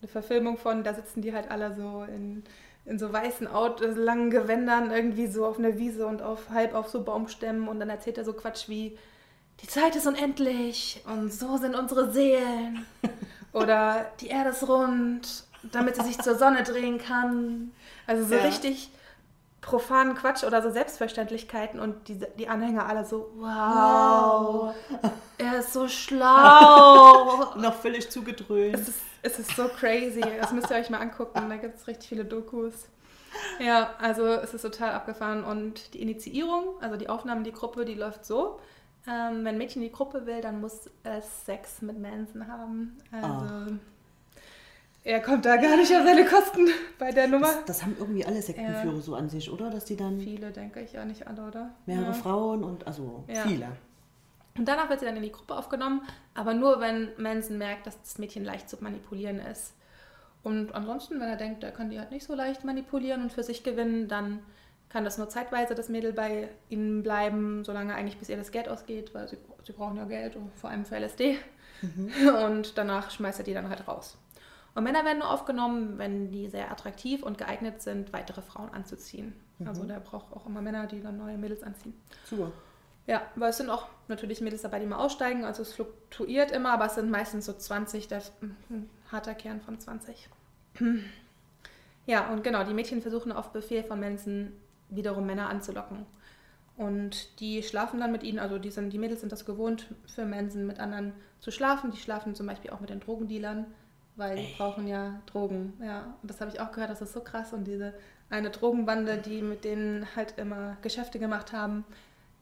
eine 0.00 0.08
Verfilmung 0.08 0.58
von, 0.58 0.82
da 0.82 0.92
sitzen 0.92 1.22
die 1.22 1.32
halt 1.32 1.50
alle 1.50 1.74
so 1.74 2.04
in, 2.08 2.42
in 2.84 2.98
so 2.98 3.12
weißen 3.12 3.46
Autos, 3.46 3.96
langen 3.96 4.30
Gewändern 4.30 4.90
irgendwie 4.90 5.28
so 5.28 5.46
auf 5.46 5.58
einer 5.58 5.78
Wiese 5.78 6.06
und 6.06 6.20
auf 6.20 6.50
halb 6.50 6.74
auf 6.74 6.88
so 6.88 7.04
Baumstämmen 7.04 7.68
und 7.68 7.78
dann 7.78 7.90
erzählt 7.90 8.18
er 8.18 8.24
so 8.24 8.32
Quatsch 8.32 8.68
wie 8.68 8.98
die 9.60 9.68
Zeit 9.68 9.94
ist 9.94 10.06
unendlich 10.08 11.02
und 11.06 11.32
so 11.32 11.56
sind 11.56 11.76
unsere 11.76 12.10
Seelen 12.12 12.84
oder 13.52 14.06
die 14.20 14.26
Erde 14.26 14.50
ist 14.50 14.66
rund, 14.68 15.44
damit 15.70 15.94
sie 15.94 16.02
sich 16.02 16.18
zur 16.18 16.36
Sonne 16.36 16.64
drehen 16.64 16.98
kann. 16.98 17.70
Also 18.06 18.24
so 18.26 18.34
Ja. 18.34 18.42
richtig 18.42 18.90
profanen 19.60 20.14
Quatsch 20.16 20.42
oder 20.42 20.60
so 20.60 20.70
Selbstverständlichkeiten 20.70 21.78
und 21.78 22.08
die, 22.08 22.18
die 22.36 22.48
Anhänger 22.48 22.86
alle 22.86 23.04
so, 23.04 23.30
wow, 23.36 24.74
er 25.38 25.58
ist 25.60 25.72
so 25.72 25.86
schlau. 25.88 27.54
Noch 27.56 27.74
völlig 27.74 28.10
zugedröhnt. 28.10 28.74
Es 28.74 28.88
ist, 28.88 29.00
es 29.22 29.38
ist 29.38 29.54
so 29.56 29.68
crazy. 29.68 30.20
Das 30.40 30.52
müsst 30.52 30.70
ihr 30.70 30.76
euch 30.76 30.90
mal 30.90 30.98
angucken. 30.98 31.48
Da 31.48 31.56
gibt 31.56 31.76
es 31.78 31.86
richtig 31.86 32.08
viele 32.08 32.24
Dokus. 32.24 32.74
Ja, 33.60 33.90
also 34.00 34.26
es 34.26 34.52
ist 34.52 34.62
total 34.62 34.92
abgefahren. 34.92 35.44
Und 35.44 35.94
die 35.94 36.02
Initiierung, 36.02 36.74
also 36.80 36.96
die 36.96 37.08
Aufnahme 37.08 37.38
in 37.38 37.44
die 37.44 37.52
Gruppe, 37.52 37.84
die 37.84 37.94
läuft 37.94 38.26
so. 38.26 38.58
Ähm, 39.06 39.38
wenn 39.44 39.48
ein 39.54 39.58
Mädchen 39.58 39.82
die 39.82 39.90
Gruppe 39.92 40.26
will, 40.26 40.40
dann 40.42 40.60
muss 40.60 40.90
es 41.04 41.46
Sex 41.46 41.82
mit 41.82 41.98
Manson 42.00 42.46
haben. 42.46 42.98
Also 43.12 43.74
er 45.04 45.20
kommt 45.20 45.44
da 45.44 45.56
gar 45.56 45.76
nicht 45.76 45.92
auf 45.94 46.04
seine 46.04 46.24
Kosten 46.24 46.68
bei 46.98 47.10
der 47.10 47.28
Nummer. 47.28 47.46
Das, 47.46 47.64
das 47.66 47.82
haben 47.82 47.96
irgendwie 47.98 48.24
alle 48.24 48.40
Sektenführer 48.40 49.00
so 49.00 49.14
an 49.14 49.28
sich, 49.28 49.50
oder? 49.50 49.70
Dass 49.70 49.84
die 49.84 49.96
dann 49.96 50.20
Viele, 50.20 50.50
denke 50.52 50.80
ich, 50.80 50.92
ja 50.92 51.04
nicht 51.04 51.26
alle, 51.26 51.42
oder? 51.42 51.70
mehrere 51.86 52.06
ja. 52.06 52.12
Frauen 52.12 52.62
und 52.62 52.86
also 52.86 53.24
Ja. 53.28 53.42
viele. 53.42 53.66
Und 54.56 54.68
danach 54.68 54.90
wird 54.90 55.00
sie 55.00 55.06
dann 55.06 55.16
in 55.16 55.22
die 55.22 55.32
Gruppe 55.32 55.56
aufgenommen, 55.56 56.02
aber 56.34 56.52
nur 56.54 56.78
wenn 56.80 57.08
Manson 57.16 57.56
merkt, 57.58 57.86
dass 57.86 57.98
das 58.00 58.18
Mädchen 58.18 58.44
leicht 58.44 58.68
zu 58.68 58.76
manipulieren 58.82 59.38
ist. 59.38 59.74
Und 60.42 60.74
ansonsten, 60.74 61.14
wenn 61.20 61.28
er 61.28 61.36
denkt, 61.36 61.62
er 61.64 61.70
kann 61.70 61.88
die 61.90 61.98
halt 61.98 62.10
nicht 62.10 62.26
so 62.26 62.34
leicht 62.34 62.62
manipulieren 62.64 63.22
und 63.22 63.32
für 63.32 63.42
sich 63.44 63.62
gewinnen, 63.62 64.08
dann 64.08 64.40
kann 64.88 65.04
das 65.04 65.16
nur 65.16 65.28
zeitweise 65.30 65.74
das 65.74 65.88
Mädel 65.88 66.12
bei 66.12 66.48
ihnen 66.68 67.02
bleiben, 67.02 67.64
solange 67.64 67.94
eigentlich 67.94 68.18
bis 68.18 68.28
ihr 68.28 68.36
das 68.36 68.52
Geld 68.52 68.68
ausgeht, 68.68 69.14
weil 69.14 69.26
sie, 69.26 69.38
sie 69.64 69.72
brauchen 69.72 69.96
ja 69.96 70.04
Geld, 70.04 70.36
vor 70.60 70.68
allem 70.68 70.84
für 70.84 70.96
LSD. 70.96 71.38
Mhm. 71.80 72.12
Und 72.44 72.76
danach 72.76 73.10
schmeißt 73.10 73.38
er 73.38 73.44
die 73.44 73.54
dann 73.54 73.70
halt 73.70 73.88
raus. 73.88 74.18
Und 74.74 74.84
Männer 74.84 75.04
werden 75.04 75.18
nur 75.18 75.30
aufgenommen, 75.30 75.98
wenn 75.98 76.30
die 76.30 76.48
sehr 76.48 76.70
attraktiv 76.70 77.22
und 77.22 77.36
geeignet 77.36 77.82
sind, 77.82 78.12
weitere 78.12 78.40
Frauen 78.40 78.70
anzuziehen. 78.70 79.34
Mhm. 79.58 79.68
Also 79.68 79.84
der 79.84 80.00
braucht 80.00 80.32
auch 80.32 80.46
immer 80.46 80.62
Männer, 80.62 80.86
die 80.86 81.02
dann 81.02 81.18
neue 81.18 81.36
Mädels 81.36 81.62
anziehen. 81.62 81.94
Super. 82.24 82.52
Ja, 83.06 83.22
weil 83.34 83.50
es 83.50 83.56
sind 83.56 83.68
auch 83.68 83.88
natürlich 84.08 84.40
Mädels 84.40 84.62
dabei, 84.62 84.78
die 84.78 84.86
mal 84.86 84.98
aussteigen. 84.98 85.44
Also 85.44 85.62
es 85.62 85.74
fluktuiert 85.74 86.52
immer, 86.52 86.72
aber 86.72 86.86
es 86.86 86.94
sind 86.94 87.10
meistens 87.10 87.46
so 87.46 87.52
20, 87.52 88.08
der, 88.08 88.22
ein 88.40 88.88
harter 89.10 89.34
Kern 89.34 89.60
von 89.60 89.78
20. 89.78 90.28
Ja, 92.04 92.32
und 92.32 92.42
genau, 92.42 92.64
die 92.64 92.74
Mädchen 92.74 93.00
versuchen 93.00 93.30
auf 93.30 93.52
Befehl 93.52 93.84
von 93.84 94.00
Mensen 94.00 94.60
wiederum 94.88 95.24
Männer 95.24 95.48
anzulocken. 95.48 96.04
Und 96.76 97.38
die 97.38 97.62
schlafen 97.62 98.00
dann 98.00 98.10
mit 98.10 98.22
ihnen, 98.22 98.40
also 98.40 98.58
die, 98.58 98.70
sind, 98.70 98.90
die 98.90 98.98
Mädels 98.98 99.20
sind 99.20 99.30
das 99.30 99.44
gewohnt, 99.44 99.86
für 100.06 100.24
Mensen 100.24 100.66
mit 100.66 100.80
anderen 100.80 101.12
zu 101.38 101.50
schlafen. 101.50 101.90
Die 101.92 101.98
schlafen 101.98 102.34
zum 102.34 102.46
Beispiel 102.46 102.70
auch 102.70 102.80
mit 102.80 102.90
den 102.90 102.98
Drogendealern 102.98 103.66
weil 104.16 104.36
die 104.36 104.54
brauchen 104.56 104.86
ja 104.86 105.20
Drogen. 105.26 105.74
Ja, 105.82 106.14
und 106.22 106.30
das 106.30 106.40
habe 106.40 106.50
ich 106.50 106.60
auch 106.60 106.72
gehört, 106.72 106.90
das 106.90 107.02
ist 107.02 107.12
so 107.12 107.20
krass. 107.20 107.52
Und 107.52 107.64
diese 107.64 107.94
eine 108.30 108.50
Drogenbande, 108.50 109.18
die 109.18 109.42
mit 109.42 109.64
denen 109.64 110.06
halt 110.16 110.38
immer 110.38 110.76
Geschäfte 110.82 111.18
gemacht 111.18 111.52
haben, 111.52 111.84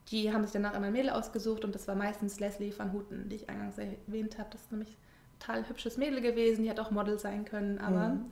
die 0.08 0.32
haben 0.32 0.42
sich 0.42 0.52
danach 0.52 0.74
immer 0.74 0.86
ein 0.86 0.92
Mädel 0.92 1.10
ausgesucht 1.10 1.64
und 1.64 1.74
das 1.74 1.86
war 1.86 1.94
meistens 1.94 2.40
Leslie 2.40 2.72
van 2.76 2.92
Houten, 2.92 3.28
die 3.28 3.36
ich 3.36 3.48
eingangs 3.48 3.78
erwähnt 3.78 4.38
habe. 4.38 4.48
Das 4.50 4.62
ist 4.62 4.72
nämlich 4.72 4.90
ein 4.90 5.38
total 5.38 5.68
hübsches 5.68 5.96
Mädel 5.96 6.20
gewesen, 6.20 6.64
die 6.64 6.70
hat 6.70 6.80
auch 6.80 6.90
Model 6.90 7.18
sein 7.18 7.44
können, 7.44 7.78
aber 7.78 8.10
mhm. 8.10 8.24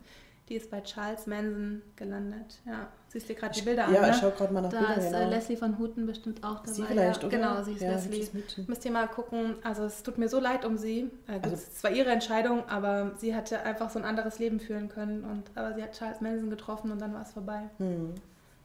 Die 0.49 0.55
ist 0.55 0.71
bei 0.71 0.81
Charles 0.81 1.27
Manson 1.27 1.83
gelandet. 1.95 2.59
Ja, 2.65 2.87
siehst 3.09 3.29
du 3.29 3.35
gerade 3.35 3.53
die 3.53 3.61
Bilder 3.61 3.83
ja, 3.83 3.87
an. 3.87 3.93
Ja, 3.93 4.01
ne? 4.01 4.09
ich 4.09 4.17
schaue 4.17 4.31
gerade 4.31 4.51
mal 4.51 4.61
nach 4.61 4.71
da 4.71 4.79
Bildern. 4.79 4.99
Da 4.99 5.05
ist 5.05 5.13
äh, 5.13 5.29
Leslie 5.29 5.57
von 5.57 5.77
Houten 5.77 6.07
bestimmt 6.07 6.43
auch 6.43 6.61
dabei. 6.61 6.71
Sie 6.71 6.83
vielleicht, 6.83 7.21
ja, 7.21 7.27
oder? 7.27 7.37
Genau, 7.37 7.63
sie 7.63 7.73
ist 7.73 7.81
ja, 7.81 7.91
Leslie. 7.91 8.27
Müsst 8.65 8.83
ihr 8.83 8.91
mal 8.91 9.07
gucken. 9.07 9.57
Also 9.63 9.83
es 9.83 10.01
tut 10.01 10.17
mir 10.17 10.27
so 10.27 10.39
leid 10.39 10.65
um 10.65 10.75
sie. 10.77 11.11
Äh, 11.27 11.39
also, 11.43 11.55
es 11.55 11.83
war 11.83 11.91
ihre 11.91 12.09
Entscheidung, 12.09 12.67
aber 12.67 13.11
sie 13.17 13.35
hätte 13.35 13.61
einfach 13.61 13.91
so 13.91 13.99
ein 13.99 14.05
anderes 14.05 14.39
Leben 14.39 14.59
führen 14.59 14.89
können. 14.89 15.23
Und, 15.23 15.51
aber 15.53 15.75
sie 15.75 15.83
hat 15.83 15.91
Charles 15.91 16.19
Manson 16.19 16.49
getroffen 16.49 16.91
und 16.91 16.99
dann 16.99 17.13
war 17.13 17.21
es 17.21 17.31
vorbei. 17.31 17.69
Hm. 17.77 18.15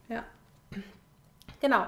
Ja. 0.09 0.23
Genau. 1.61 1.83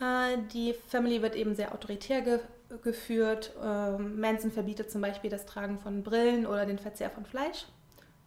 Äh, 0.00 0.38
die 0.52 0.74
Family 0.88 1.22
wird 1.22 1.36
eben 1.36 1.54
sehr 1.54 1.72
autoritär 1.72 2.22
ge 2.22 2.40
geführt. 2.82 3.54
Ähm, 3.64 4.20
Manson 4.20 4.50
verbietet 4.50 4.90
zum 4.90 5.00
Beispiel 5.00 5.30
das 5.30 5.46
Tragen 5.46 5.78
von 5.78 6.02
Brillen 6.02 6.44
oder 6.46 6.66
den 6.66 6.78
Verzehr 6.78 7.08
von 7.08 7.24
Fleisch. 7.24 7.64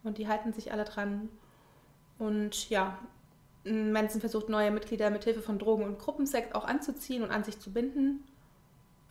Und 0.04 0.18
die 0.18 0.28
halten 0.28 0.54
sich 0.54 0.72
alle 0.72 0.84
dran. 0.84 1.30
Und 2.18 2.70
ja, 2.70 2.98
Manson 3.64 4.22
versucht 4.22 4.50
neue 4.50 4.72
Mitglieder 4.72 5.10
mit 5.10 5.24
Hilfe 5.24 5.42
von 5.42 5.60
Drogen 5.60 5.84
und 5.84 6.00
Gruppensex 6.00 6.54
auch 6.54 6.66
anzuziehen 6.66 7.24
und 7.24 7.32
an 7.32 7.44
sich 7.44 7.60
zu 7.60 7.72
binden. 7.72 8.24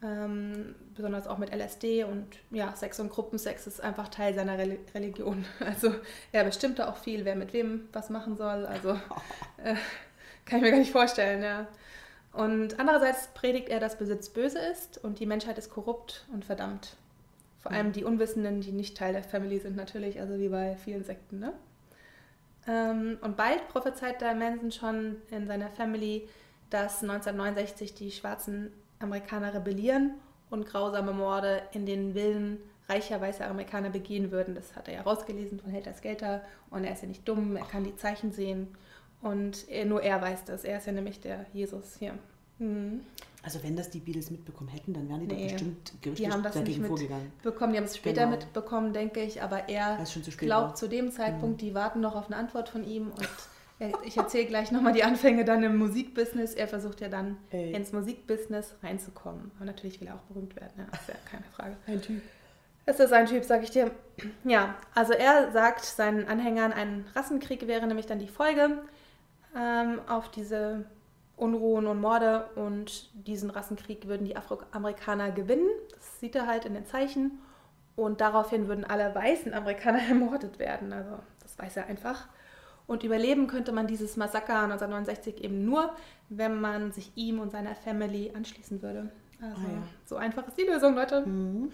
Ähm, 0.02 0.74
besonders 0.94 1.26
auch 1.26 1.36
mit 1.36 1.54
LSD 1.54 2.04
und 2.04 2.26
ja, 2.50 2.74
Sex 2.74 2.98
und 3.00 3.10
Gruppensex 3.10 3.66
ist 3.66 3.82
einfach 3.82 4.08
Teil 4.08 4.34
seiner 4.34 4.56
Re 4.56 4.78
Religion. 4.94 5.44
Also 5.60 5.94
er 6.32 6.44
bestimmt 6.44 6.78
da 6.78 6.88
auch 6.88 6.96
viel, 6.96 7.24
wer 7.24 7.36
mit 7.36 7.52
wem 7.52 7.88
was 7.92 8.08
machen 8.08 8.36
soll. 8.36 8.64
Also 8.66 8.92
äh, 9.62 9.74
kann 10.46 10.58
ich 10.58 10.62
mir 10.62 10.70
gar 10.70 10.78
nicht 10.78 10.92
vorstellen, 10.92 11.42
ja. 11.42 11.68
Und 12.32 12.78
andererseits 12.78 13.28
predigt 13.34 13.68
er, 13.68 13.80
dass 13.80 13.98
Besitz 13.98 14.30
böse 14.30 14.58
ist 14.58 15.02
und 15.02 15.18
die 15.18 15.26
Menschheit 15.26 15.58
ist 15.58 15.70
korrupt 15.70 16.26
und 16.32 16.44
verdammt. 16.44 16.96
Vor 17.60 17.72
allem 17.72 17.92
die 17.92 18.04
Unwissenden, 18.04 18.60
die 18.62 18.72
nicht 18.72 18.96
Teil 18.96 19.12
der 19.12 19.22
Family 19.22 19.58
sind, 19.58 19.76
natürlich, 19.76 20.20
also 20.20 20.38
wie 20.38 20.48
bei 20.48 20.76
vielen 20.76 21.04
Sekten. 21.04 21.38
Ne? 21.38 21.52
Ähm, 22.66 23.18
und 23.20 23.36
bald 23.36 23.68
prophezeit 23.68 24.20
der 24.20 24.34
Manson 24.34 24.72
schon 24.72 25.16
in 25.30 25.46
seiner 25.46 25.68
Family, 25.68 26.28
dass 26.70 27.02
1969 27.02 27.94
die 27.94 28.10
schwarzen 28.10 28.72
Amerikaner 28.98 29.52
rebellieren 29.52 30.14
und 30.48 30.66
grausame 30.66 31.12
Morde 31.12 31.62
in 31.72 31.84
den 31.84 32.14
Villen 32.14 32.58
reicher 32.88 33.20
weißer 33.20 33.48
Amerikaner 33.48 33.90
begehen 33.90 34.30
würden. 34.30 34.54
Das 34.54 34.74
hat 34.74 34.88
er 34.88 34.94
ja 34.94 35.02
rausgelesen 35.02 35.60
von 35.60 35.70
Helter 35.70 35.94
Skelter 35.94 36.42
und 36.70 36.84
er 36.84 36.92
ist 36.92 37.02
ja 37.02 37.08
nicht 37.08 37.28
dumm, 37.28 37.56
er 37.56 37.64
kann 37.64 37.84
die 37.84 37.96
Zeichen 37.96 38.32
sehen 38.32 38.68
und 39.22 39.68
er, 39.68 39.84
nur 39.84 40.02
er 40.02 40.20
weiß 40.20 40.44
das. 40.44 40.64
Er 40.64 40.78
ist 40.78 40.86
ja 40.86 40.92
nämlich 40.92 41.20
der 41.20 41.46
Jesus 41.52 41.96
hier. 41.96 42.14
Mhm. 42.60 43.00
Also 43.42 43.62
wenn 43.62 43.74
das 43.74 43.88
die 43.88 44.00
Beatles 44.00 44.30
mitbekommen 44.30 44.68
hätten, 44.68 44.92
dann 44.92 45.08
wären 45.08 45.26
die 45.26 45.34
nee, 45.34 45.46
doch 45.46 45.52
bestimmt 45.52 45.92
die 46.18 46.30
haben 46.30 46.42
das 46.42 46.54
dagegen 46.54 46.82
nicht 46.82 46.88
vorgegangen. 46.88 47.32
Bekommen. 47.42 47.72
Die 47.72 47.78
haben 47.78 47.86
es 47.86 47.96
später 47.96 48.24
genau. 48.24 48.36
mitbekommen, 48.36 48.92
denke 48.92 49.22
ich, 49.22 49.42
aber 49.42 49.68
er 49.68 50.04
zu 50.04 50.20
glaubt 50.20 50.68
war. 50.68 50.74
zu 50.74 50.88
dem 50.88 51.10
Zeitpunkt, 51.10 51.62
mhm. 51.62 51.66
die 51.66 51.74
warten 51.74 52.00
noch 52.00 52.14
auf 52.14 52.26
eine 52.26 52.36
Antwort 52.36 52.68
von 52.68 52.86
ihm 52.86 53.10
und 53.10 53.28
ich 54.04 54.18
erzähle 54.18 54.44
gleich 54.44 54.70
nochmal 54.72 54.92
die 54.92 55.04
Anfänge 55.04 55.46
dann 55.46 55.62
im 55.62 55.78
Musikbusiness. 55.78 56.52
Er 56.52 56.68
versucht 56.68 57.00
ja 57.00 57.08
dann 57.08 57.38
Ey. 57.50 57.72
ins 57.72 57.92
Musikbusiness 57.92 58.74
reinzukommen. 58.82 59.50
Aber 59.56 59.64
natürlich 59.64 60.00
will 60.02 60.08
er 60.08 60.16
auch 60.16 60.22
berühmt 60.22 60.54
werden, 60.56 60.72
ja, 60.76 60.84
ist 60.98 61.08
ja 61.08 61.14
keine 61.24 61.44
Frage. 61.44 61.76
Ein 61.86 62.02
Typ. 62.02 62.20
Es 62.84 63.00
ist 63.00 63.12
ein 63.12 63.26
Typ, 63.26 63.44
sag 63.44 63.62
ich 63.62 63.70
dir. 63.70 63.90
Ja, 64.44 64.74
also 64.94 65.12
er 65.12 65.50
sagt 65.52 65.84
seinen 65.84 66.28
Anhängern, 66.28 66.72
ein 66.72 67.06
Rassenkrieg 67.14 67.66
wäre 67.66 67.86
nämlich 67.86 68.06
dann 68.06 68.18
die 68.18 68.26
Folge 68.26 68.82
ähm, 69.56 70.00
auf 70.08 70.30
diese 70.30 70.84
Unruhen 71.40 71.86
und 71.86 72.00
Morde 72.00 72.50
und 72.54 73.08
diesen 73.26 73.50
Rassenkrieg 73.50 74.06
würden 74.06 74.26
die 74.26 74.36
Afroamerikaner 74.36 75.30
gewinnen. 75.30 75.68
Das 75.90 76.20
sieht 76.20 76.36
er 76.36 76.46
halt 76.46 76.66
in 76.66 76.74
den 76.74 76.86
Zeichen. 76.86 77.38
Und 77.96 78.20
daraufhin 78.20 78.68
würden 78.68 78.84
alle 78.84 79.14
weißen 79.14 79.52
Amerikaner 79.54 80.00
ermordet 80.08 80.58
werden. 80.58 80.92
Also 80.92 81.18
das 81.42 81.58
weiß 81.58 81.78
er 81.78 81.86
einfach. 81.86 82.28
Und 82.86 83.04
überleben 83.04 83.46
könnte 83.46 83.72
man 83.72 83.86
dieses 83.86 84.16
Massaker 84.16 84.62
1969 84.62 85.42
eben 85.44 85.64
nur, 85.64 85.94
wenn 86.28 86.60
man 86.60 86.92
sich 86.92 87.12
ihm 87.14 87.38
und 87.38 87.52
seiner 87.52 87.74
Family 87.74 88.32
anschließen 88.34 88.82
würde. 88.82 89.10
Also 89.40 89.56
ah, 89.56 89.70
ja. 89.70 89.82
so 90.04 90.16
einfach 90.16 90.46
ist 90.46 90.58
die 90.58 90.64
Lösung, 90.64 90.94
Leute. 90.94 91.24
Mhm. 91.24 91.72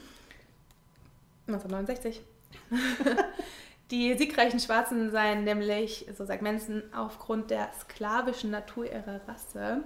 1969. 1.48 2.22
Die 3.90 4.16
siegreichen 4.18 4.58
Schwarzen 4.58 5.10
seien 5.10 5.44
nämlich, 5.44 6.06
so 6.16 6.24
sagt 6.24 6.42
Manson, 6.42 6.82
aufgrund 6.92 7.50
der 7.50 7.70
sklavischen 7.80 8.50
Natur 8.50 8.84
ihrer 8.86 9.20
Rasse 9.28 9.84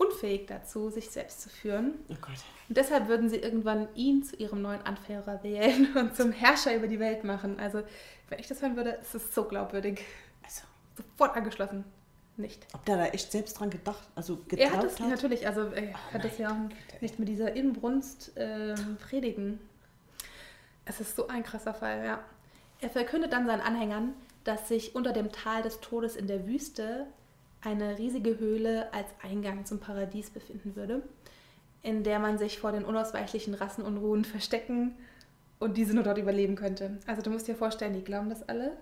unfähig 0.00 0.46
dazu, 0.46 0.88
sich 0.88 1.10
selbst 1.10 1.42
zu 1.42 1.50
führen. 1.50 1.94
Oh 2.08 2.14
Gott. 2.20 2.36
Und 2.68 2.76
deshalb 2.76 3.08
würden 3.08 3.28
sie 3.28 3.36
irgendwann 3.36 3.88
ihn 3.94 4.22
zu 4.22 4.36
ihrem 4.36 4.62
neuen 4.62 4.80
Anführer 4.82 5.42
wählen 5.42 5.88
und 5.96 6.16
zum 6.16 6.32
Herrscher 6.32 6.74
über 6.74 6.88
die 6.88 6.98
Welt 6.98 7.22
machen. 7.24 7.60
Also, 7.60 7.82
wenn 8.28 8.38
ich 8.38 8.46
das 8.46 8.62
hören 8.62 8.76
würde, 8.76 8.90
ist 8.90 9.14
es 9.14 9.34
so 9.34 9.44
glaubwürdig. 9.44 10.00
Also, 10.42 10.62
sofort 10.96 11.36
angeschlossen. 11.36 11.84
Nicht. 12.36 12.66
Ob 12.72 12.84
der 12.86 12.96
da 12.96 13.06
echt 13.06 13.30
selbst 13.30 13.60
dran 13.60 13.68
gedacht, 13.68 14.08
also 14.14 14.38
getraut 14.48 14.58
Er 14.58 14.72
hat 14.72 14.84
es 14.84 14.98
natürlich, 14.98 15.46
also 15.46 15.62
er 15.72 15.92
oh 15.92 16.14
hat 16.14 16.24
es 16.24 16.38
ja 16.38 16.50
auch 16.50 17.00
nicht 17.02 17.18
mit 17.18 17.28
dieser 17.28 17.54
Inbrunst 17.54 18.34
äh, 18.38 18.74
predigen. 19.06 19.60
Es 20.86 21.00
ist 21.00 21.16
so 21.16 21.28
ein 21.28 21.42
krasser 21.42 21.74
Fall, 21.74 22.02
ja. 22.02 22.24
Er 22.80 22.90
verkündet 22.90 23.32
dann 23.32 23.46
seinen 23.46 23.60
Anhängern, 23.60 24.14
dass 24.44 24.68
sich 24.68 24.94
unter 24.94 25.12
dem 25.12 25.32
Tal 25.32 25.62
des 25.62 25.80
Todes 25.80 26.16
in 26.16 26.26
der 26.26 26.46
Wüste 26.46 27.06
eine 27.62 27.98
riesige 27.98 28.38
Höhle 28.38 28.92
als 28.92 29.08
Eingang 29.22 29.66
zum 29.66 29.80
Paradies 29.80 30.30
befinden 30.30 30.76
würde, 30.76 31.02
in 31.82 32.04
der 32.04 32.18
man 32.18 32.38
sich 32.38 32.58
vor 32.58 32.72
den 32.72 32.84
unausweichlichen 32.84 33.54
Rassenunruhen 33.54 34.24
verstecken 34.24 34.96
und 35.58 35.76
diese 35.76 35.94
nur 35.94 36.04
dort 36.04 36.16
überleben 36.16 36.56
könnte. 36.56 36.98
Also 37.06 37.20
du 37.20 37.30
musst 37.30 37.48
dir 37.48 37.54
vorstellen, 37.54 37.92
die 37.92 38.02
glauben 38.02 38.30
das 38.30 38.48
alle. 38.48 38.72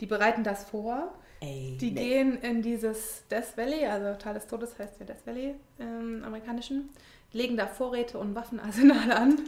Die 0.00 0.06
bereiten 0.06 0.44
das 0.44 0.64
vor. 0.64 1.12
Ey, 1.40 1.76
die 1.80 1.90
nee. 1.90 2.08
gehen 2.08 2.40
in 2.40 2.62
dieses 2.62 3.24
Death 3.30 3.56
Valley, 3.56 3.86
also 3.86 4.18
Tal 4.18 4.34
des 4.34 4.46
Todes 4.46 4.78
heißt 4.78 5.00
ja 5.00 5.06
Death 5.06 5.26
Valley 5.26 5.54
im 5.78 6.22
amerikanischen, 6.24 6.88
legen 7.32 7.56
da 7.56 7.66
Vorräte 7.66 8.18
und 8.18 8.34
Waffenarsenale 8.34 9.16
an 9.16 9.38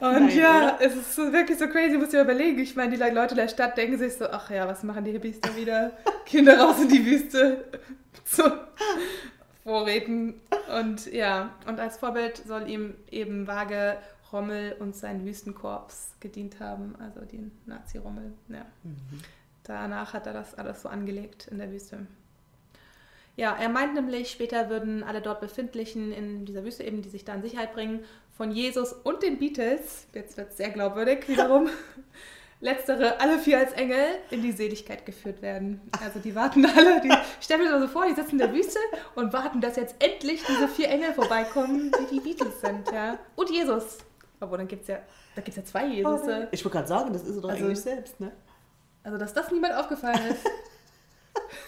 Und 0.00 0.26
Nein, 0.26 0.36
ja, 0.36 0.76
oder? 0.76 0.78
es 0.80 0.96
ist 0.96 1.14
so, 1.14 1.32
wirklich 1.32 1.58
so 1.58 1.68
crazy, 1.68 1.96
muss 1.96 2.12
ich 2.12 2.20
überlegen. 2.20 2.58
Ich 2.58 2.74
meine, 2.74 2.96
die 2.96 3.14
Leute 3.14 3.34
der 3.34 3.48
Stadt 3.48 3.76
denken 3.76 3.96
sich 3.96 4.14
so, 4.14 4.26
ach 4.28 4.50
ja, 4.50 4.66
was 4.66 4.82
machen 4.82 5.04
die 5.04 5.12
Hippies 5.12 5.40
da 5.40 5.54
wieder? 5.56 5.92
Kinder 6.26 6.58
raus 6.58 6.80
in 6.82 6.88
die 6.88 7.06
Wüste. 7.06 7.64
zu 8.24 8.42
Vorräten. 9.62 10.40
Und 10.78 11.10
ja, 11.12 11.54
und 11.66 11.80
als 11.80 11.98
Vorbild 11.98 12.38
soll 12.38 12.68
ihm 12.68 12.94
eben 13.10 13.46
Waage 13.46 13.96
Rommel 14.32 14.76
und 14.78 14.96
sein 14.96 15.24
Wüstenkorps 15.24 16.14
gedient 16.20 16.58
haben, 16.58 16.96
also 16.98 17.20
den 17.20 17.52
Nazi-Rommel. 17.66 18.32
Ja. 18.48 18.66
Mhm. 18.82 19.20
Danach 19.62 20.12
hat 20.12 20.26
er 20.26 20.32
das 20.32 20.54
alles 20.54 20.82
so 20.82 20.88
angelegt 20.88 21.48
in 21.50 21.58
der 21.58 21.70
Wüste. 21.70 22.06
Ja, 23.36 23.56
er 23.56 23.68
meint 23.68 23.94
nämlich, 23.94 24.30
später 24.30 24.68
würden 24.68 25.02
alle 25.02 25.20
dort 25.20 25.40
Befindlichen 25.40 26.12
in 26.12 26.44
dieser 26.44 26.64
Wüste 26.64 26.84
eben, 26.84 27.02
die 27.02 27.08
sich 27.08 27.24
da 27.24 27.34
in 27.34 27.42
Sicherheit 27.42 27.72
bringen, 27.72 28.04
von 28.36 28.50
Jesus 28.50 28.92
und 28.92 29.22
den 29.22 29.38
Beatles, 29.38 30.06
jetzt 30.12 30.36
wird 30.36 30.50
es 30.50 30.56
sehr 30.56 30.70
glaubwürdig 30.70 31.28
wiederum, 31.28 31.68
letztere 32.60 33.20
alle 33.20 33.38
vier 33.38 33.58
als 33.58 33.72
Engel 33.72 34.04
in 34.30 34.42
die 34.42 34.52
Seligkeit 34.52 35.06
geführt 35.06 35.42
werden. 35.42 35.80
Also 36.02 36.18
die 36.18 36.34
warten 36.34 36.66
alle, 36.76 37.00
die 37.00 37.12
stellen 37.40 37.62
mir 37.62 37.80
so 37.80 37.86
vor, 37.86 38.06
die 38.06 38.14
sitzen 38.14 38.32
in 38.32 38.38
der 38.38 38.52
Wüste 38.52 38.78
und 39.14 39.32
warten, 39.32 39.60
dass 39.60 39.76
jetzt 39.76 39.96
endlich 39.98 40.42
diese 40.44 40.68
vier 40.68 40.88
Engel 40.88 41.12
vorbeikommen, 41.12 41.92
die 42.00 42.14
die 42.14 42.20
Beatles 42.20 42.60
sind, 42.60 42.90
ja. 42.92 43.18
Und 43.36 43.50
Jesus. 43.50 43.98
Aber 44.40 44.58
dann 44.58 44.66
gibt 44.66 44.82
es 44.82 44.88
ja, 44.88 44.98
da 45.36 45.42
gibt 45.42 45.56
ja 45.56 45.64
zwei 45.64 45.86
Jesus. 45.86 46.22
Ich 46.50 46.64
wollte 46.64 46.78
gerade 46.78 46.88
sagen, 46.88 47.12
das 47.12 47.22
ist 47.22 47.42
doch 47.42 47.48
also, 47.48 47.64
eigentlich 47.64 47.80
selbst, 47.80 48.18
ne? 48.20 48.32
Also, 49.04 49.18
dass 49.18 49.34
das 49.34 49.50
niemand 49.50 49.74
aufgefallen 49.74 50.26
ist. 50.30 50.44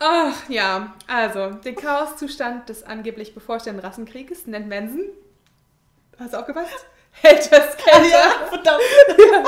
Ach 0.00 0.48
ja, 0.48 0.94
also 1.08 1.50
den 1.50 1.74
Chaoszustand 1.74 2.68
des 2.68 2.84
angeblich 2.84 3.34
bevorstehenden 3.34 3.84
Rassenkrieges 3.84 4.46
nennt 4.46 4.68
Manson. 4.68 5.04
Hast 6.18 6.34
du 6.34 6.38
aufgepasst? 6.38 6.86
Das 7.20 7.72
Skelter. 7.72 8.08
Ja, 8.08 8.46
verdammt. 8.48 8.82
ja. 9.18 9.44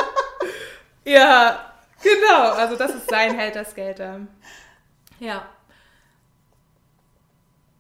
ja, 1.12 1.72
genau. 2.02 2.50
Also 2.52 2.74
das 2.74 2.94
ist 2.96 3.08
sein 3.08 3.38
Helter 3.38 3.64
Skelter. 3.64 4.20
Ja. 5.20 5.46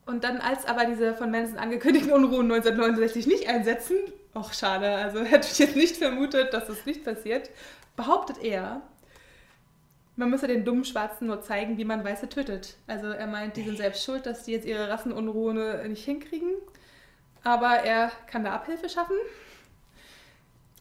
Und 0.06 0.22
dann, 0.22 0.38
als 0.38 0.64
aber 0.66 0.84
diese 0.84 1.14
von 1.14 1.32
Manson 1.32 1.58
angekündigten 1.58 2.12
Unruhen 2.12 2.52
1969 2.52 3.26
nicht 3.26 3.48
einsetzen, 3.48 3.96
ach 4.34 4.52
schade, 4.52 4.88
also 4.94 5.22
hätte 5.24 5.48
ich 5.50 5.58
jetzt 5.58 5.76
nicht 5.76 5.96
vermutet, 5.96 6.54
dass 6.54 6.66
das 6.66 6.86
nicht 6.86 7.04
passiert, 7.04 7.50
behauptet 7.96 8.38
er, 8.42 8.82
man 10.20 10.28
müsse 10.28 10.46
den 10.46 10.66
dummen 10.66 10.84
Schwarzen 10.84 11.28
nur 11.28 11.40
zeigen, 11.40 11.78
wie 11.78 11.84
man 11.86 12.04
Weiße 12.04 12.28
tötet. 12.28 12.76
Also 12.86 13.06
er 13.06 13.26
meint, 13.26 13.56
die 13.56 13.62
sind 13.62 13.78
selbst 13.78 14.04
schuld, 14.04 14.26
dass 14.26 14.44
die 14.44 14.52
jetzt 14.52 14.66
ihre 14.66 14.90
Rassenunruhe 14.90 15.88
nicht 15.88 16.04
hinkriegen. 16.04 16.52
Aber 17.42 17.70
er 17.70 18.12
kann 18.26 18.44
da 18.44 18.52
Abhilfe 18.52 18.90
schaffen. 18.90 19.16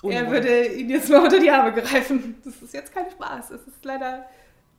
Unruhe. 0.01 0.19
Er 0.19 0.29
würde 0.29 0.67
ihn 0.67 0.89
jetzt 0.89 1.09
mal 1.09 1.23
unter 1.23 1.39
die 1.39 1.49
Arme 1.49 1.71
greifen. 1.71 2.35
Das 2.43 2.61
ist 2.61 2.73
jetzt 2.73 2.93
kein 2.93 3.09
Spaß. 3.09 3.51
Es 3.51 3.65
ist 3.65 3.85
leider. 3.85 4.29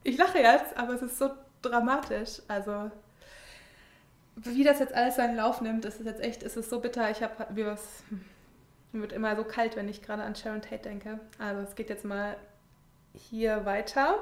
Ich 0.02 0.18
lache 0.18 0.38
jetzt, 0.38 0.76
aber 0.76 0.92
es 0.92 1.00
ist 1.00 1.16
so 1.16 1.30
dramatisch. 1.62 2.42
Also, 2.46 2.90
wie 4.36 4.62
das 4.62 4.78
jetzt 4.78 4.92
alles 4.92 5.16
seinen 5.16 5.36
Lauf 5.36 5.62
nimmt, 5.62 5.86
ist 5.86 6.00
es 6.00 6.06
jetzt 6.06 6.20
echt, 6.20 6.42
ist 6.42 6.58
es 6.58 6.68
so 6.68 6.80
bitter. 6.80 7.10
Ich 7.10 7.22
habe, 7.22 7.46
wie 7.54 7.64
was. 7.64 8.02
Mir 8.92 9.00
wird 9.02 9.12
immer 9.12 9.36
so 9.36 9.44
kalt, 9.44 9.76
wenn 9.76 9.88
ich 9.88 10.02
gerade 10.02 10.22
an 10.22 10.36
Sharon 10.36 10.60
Tate 10.60 10.82
denke. 10.82 11.18
Also, 11.38 11.62
es 11.62 11.74
geht 11.76 11.88
jetzt 11.88 12.04
mal 12.04 12.36
hier 13.14 13.64
weiter 13.64 14.16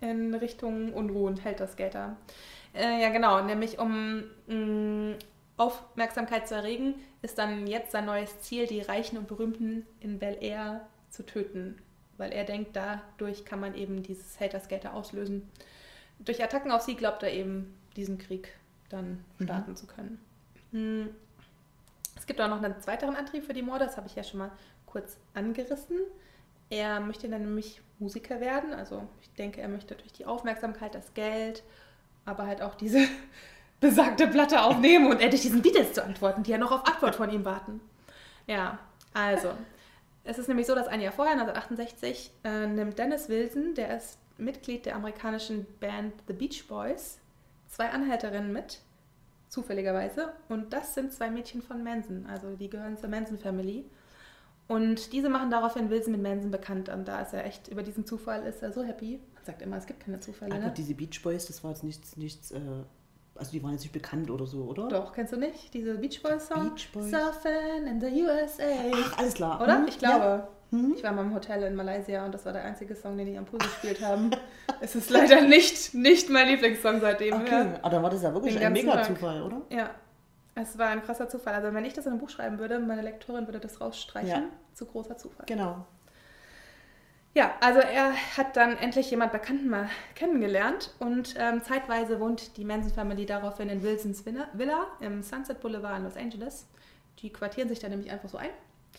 in 0.00 0.34
Richtung 0.34 0.92
Unruhen 0.92 1.36
hält 1.36 1.60
das 1.60 1.72
Skater. 1.72 2.16
Äh, 2.74 3.02
ja, 3.02 3.10
genau, 3.10 3.42
nämlich 3.42 3.78
um 3.78 4.24
mh, 4.46 4.54
mm, 4.54 5.14
Aufmerksamkeit 5.56 6.48
zu 6.48 6.54
erregen, 6.54 6.94
ist 7.22 7.38
dann 7.38 7.66
jetzt 7.66 7.92
sein 7.92 8.06
neues 8.06 8.40
Ziel, 8.40 8.66
die 8.66 8.80
Reichen 8.80 9.18
und 9.18 9.28
Berühmten 9.28 9.86
in 10.00 10.18
Bel 10.18 10.38
Air 10.40 10.86
zu 11.10 11.24
töten. 11.24 11.78
Weil 12.16 12.32
er 12.32 12.44
denkt, 12.44 12.76
dadurch 12.76 13.44
kann 13.44 13.60
man 13.60 13.74
eben 13.74 14.02
dieses 14.02 14.40
Hater-Skater 14.40 14.94
auslösen. 14.94 15.48
Durch 16.18 16.42
Attacken 16.42 16.70
auf 16.70 16.82
sie 16.82 16.94
glaubt 16.94 17.22
er 17.22 17.32
eben, 17.32 17.74
diesen 17.96 18.18
Krieg 18.18 18.52
dann 18.88 19.24
mhm. 19.38 19.44
starten 19.44 19.70
mhm. 19.72 19.76
zu 19.76 19.86
können. 19.86 20.20
Hm. 20.72 21.10
Es 22.16 22.26
gibt 22.26 22.40
auch 22.40 22.48
noch 22.48 22.62
einen 22.62 22.80
zweiteren 22.80 23.16
Antrieb 23.16 23.44
für 23.44 23.54
die 23.54 23.62
Morde, 23.62 23.86
das 23.86 23.96
habe 23.96 24.06
ich 24.06 24.14
ja 24.14 24.22
schon 24.22 24.38
mal 24.38 24.50
kurz 24.86 25.16
angerissen. 25.34 25.96
Er 26.70 27.00
möchte 27.00 27.28
dann 27.28 27.42
nämlich 27.42 27.82
Musiker 27.98 28.40
werden. 28.40 28.72
Also 28.72 29.06
ich 29.20 29.30
denke, 29.34 29.60
er 29.60 29.68
möchte 29.68 29.94
durch 29.94 30.12
die 30.12 30.24
Aufmerksamkeit, 30.24 30.94
das 30.94 31.12
Geld, 31.14 31.62
aber 32.24 32.46
halt 32.46 32.62
auch 32.62 32.74
diese 32.76 33.00
besagte 33.80 34.28
Platte 34.28 34.62
aufnehmen 34.62 35.08
und 35.08 35.20
endlich 35.20 35.42
diesen 35.42 35.62
Beatles 35.62 35.92
zu 35.92 36.04
antworten, 36.04 36.42
die 36.42 36.52
ja 36.52 36.58
noch 36.58 36.72
auf 36.72 36.86
Antwort 36.86 37.16
von 37.16 37.30
ihm 37.30 37.44
warten. 37.44 37.80
Ja, 38.46 38.78
also. 39.12 39.52
Es 40.22 40.38
ist 40.38 40.48
nämlich 40.48 40.66
so, 40.66 40.74
dass 40.74 40.86
ein 40.86 41.00
Jahr 41.00 41.12
vorher, 41.12 41.32
1968, 41.32 42.30
äh, 42.44 42.66
nimmt 42.66 42.98
Dennis 42.98 43.28
Wilson, 43.28 43.74
der 43.74 43.96
ist 43.96 44.18
Mitglied 44.36 44.86
der 44.86 44.96
amerikanischen 44.96 45.66
Band 45.80 46.12
The 46.26 46.34
Beach 46.34 46.66
Boys, 46.68 47.18
zwei 47.68 47.88
Anhälterinnen 47.88 48.52
mit, 48.52 48.80
zufälligerweise. 49.48 50.32
Und 50.48 50.72
das 50.72 50.94
sind 50.94 51.12
zwei 51.12 51.30
Mädchen 51.30 51.62
von 51.62 51.82
Manson, 51.82 52.26
also 52.26 52.54
die 52.54 52.68
gehören 52.68 52.98
zur 52.98 53.08
Manson 53.08 53.38
Family. 53.38 53.84
Und 54.70 55.12
diese 55.12 55.28
machen 55.28 55.50
daraufhin 55.50 55.90
Wilson 55.90 56.12
mit 56.12 56.22
Manson 56.22 56.52
bekannt. 56.52 56.88
Und 56.90 57.08
da 57.08 57.20
ist 57.22 57.34
er 57.34 57.44
echt, 57.44 57.66
über 57.66 57.82
diesen 57.82 58.06
Zufall 58.06 58.46
ist 58.46 58.62
er 58.62 58.72
so 58.72 58.84
happy. 58.84 59.20
Man 59.34 59.44
sagt 59.44 59.62
immer, 59.62 59.76
es 59.76 59.84
gibt 59.84 59.98
keine 59.98 60.20
Zufälle. 60.20 60.54
Aber 60.54 60.66
ne? 60.66 60.72
diese 60.76 60.94
Beach 60.94 61.20
Boys, 61.24 61.46
das 61.46 61.64
war 61.64 61.72
jetzt 61.72 61.82
nichts, 61.82 62.16
nichts 62.16 62.52
äh, 62.52 62.60
also 63.34 63.50
die 63.50 63.60
waren 63.64 63.72
jetzt 63.72 63.80
nicht 63.80 63.92
bekannt 63.92 64.30
oder 64.30 64.46
so, 64.46 64.58
oder? 64.62 64.86
Doch, 64.86 65.12
kennst 65.12 65.32
du 65.32 65.38
nicht? 65.38 65.74
Diese 65.74 65.94
Beach 65.94 66.22
Boys 66.22 66.46
Song? 66.46 66.70
Beach 66.70 66.88
Boys. 66.92 67.10
Surfing 67.10 67.88
in 67.88 68.00
the 68.00 68.22
USA. 68.22 68.62
Ach, 68.94 69.18
alles 69.18 69.34
klar. 69.34 69.60
Oder? 69.60 69.78
Hm? 69.78 69.88
Ich 69.88 69.98
glaube. 69.98 70.24
Ja. 70.24 70.48
Hm? 70.70 70.94
Ich 70.96 71.02
war 71.02 71.10
mal 71.10 71.22
im 71.22 71.34
Hotel 71.34 71.64
in 71.64 71.74
Malaysia 71.74 72.24
und 72.24 72.32
das 72.32 72.46
war 72.46 72.52
der 72.52 72.62
einzige 72.62 72.94
Song, 72.94 73.18
den 73.18 73.26
die 73.26 73.36
am 73.36 73.46
Pool 73.46 73.58
gespielt 73.58 74.00
haben. 74.00 74.30
es 74.80 74.94
ist 74.94 75.10
leider 75.10 75.40
nicht, 75.40 75.94
nicht 75.94 76.30
mein 76.30 76.46
Lieblingssong 76.46 77.00
seitdem. 77.00 77.34
Okay, 77.40 77.50
ja. 77.50 77.78
aber 77.82 77.90
dann 77.90 78.02
war 78.04 78.10
das 78.10 78.22
ja 78.22 78.32
wirklich 78.32 78.56
ein 78.64 78.72
Mega-Zufall, 78.72 79.42
oder? 79.42 79.62
Ja, 79.68 79.90
es 80.54 80.78
war 80.78 80.88
ein 80.88 81.02
krasser 81.02 81.28
Zufall. 81.28 81.54
Also 81.54 81.72
wenn 81.74 81.84
ich 81.84 81.92
das 81.92 82.06
in 82.06 82.12
einem 82.12 82.20
Buch 82.20 82.30
schreiben 82.30 82.58
würde, 82.58 82.78
meine 82.78 83.02
Lektorin 83.02 83.46
würde 83.46 83.60
das 83.60 83.80
rausstreichen. 83.80 84.28
Ja. 84.28 84.42
Zu 84.74 84.86
großer 84.86 85.16
Zufall. 85.16 85.46
Genau. 85.46 85.86
Ja, 87.32 87.54
also 87.60 87.78
er 87.78 88.12
hat 88.36 88.56
dann 88.56 88.76
endlich 88.76 89.08
jemand 89.10 89.30
Bekannten 89.30 89.68
mal 89.68 89.88
kennengelernt 90.16 90.92
und 90.98 91.34
ähm, 91.38 91.62
zeitweise 91.62 92.18
wohnt 92.18 92.56
die 92.56 92.64
Manson 92.64 92.92
Family 92.92 93.24
daraufhin 93.24 93.68
in 93.68 93.84
Wilsons 93.84 94.24
Villa 94.26 94.86
im 94.98 95.22
Sunset 95.22 95.60
Boulevard 95.60 95.98
in 95.98 96.04
Los 96.04 96.16
Angeles. 96.16 96.66
Die 97.20 97.32
quartieren 97.32 97.68
sich 97.68 97.78
da 97.78 97.88
nämlich 97.88 98.10
einfach 98.10 98.28
so 98.28 98.38
ein. 98.38 98.50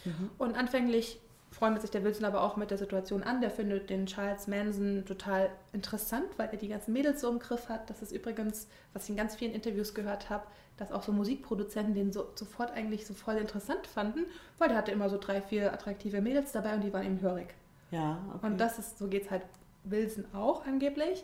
Mhm. 0.06 0.30
Und 0.38 0.58
anfänglich 0.58 1.20
freundet 1.52 1.82
sich 1.82 1.92
der 1.92 2.06
Wilson 2.06 2.24
aber 2.24 2.42
auch 2.42 2.56
mit 2.56 2.72
der 2.72 2.78
Situation 2.78 3.24
an. 3.24 3.42
Der 3.42 3.52
findet 3.52 3.90
den 3.90 4.06
Charles 4.06 4.48
Manson 4.48 5.04
total 5.06 5.50
interessant, 5.74 6.28
weil 6.38 6.50
er 6.50 6.58
die 6.58 6.70
ganzen 6.70 6.94
Mädels 6.94 7.20
so 7.20 7.30
im 7.30 7.40
Griff 7.40 7.68
hat. 7.68 7.90
Das 7.90 8.02
ist 8.02 8.14
übrigens, 8.14 8.68
was 8.94 9.04
ich 9.04 9.10
in 9.10 9.18
ganz 9.18 9.36
vielen 9.36 9.52
Interviews 9.52 9.94
gehört 9.94 10.30
habe, 10.30 10.46
dass 10.82 10.92
auch 10.92 11.04
so 11.04 11.12
Musikproduzenten 11.12 11.94
den 11.94 12.12
so, 12.12 12.32
sofort 12.34 12.72
eigentlich 12.72 13.06
so 13.06 13.14
voll 13.14 13.36
interessant 13.36 13.86
fanden, 13.86 14.26
weil 14.58 14.70
der 14.70 14.78
hatte 14.78 14.92
immer 14.92 15.10
so 15.10 15.20
drei, 15.20 15.40
vier 15.40 15.72
attraktive 15.72 16.22
Mädels 16.22 16.52
dabei 16.54 16.74
und 16.74 16.82
die 16.82 16.92
waren 16.92 17.06
ihm 17.06 17.22
hörig. 17.22 17.54
Ja, 17.92 18.18
okay. 18.34 18.48
Und 18.48 18.60
das 18.60 18.80
ist, 18.80 18.98
so 18.98 19.08
geht 19.08 19.26
es 19.26 19.32
halt 19.32 19.44
Wilson 19.84 20.26
auch 20.34 20.66
angeblich. 20.66 21.24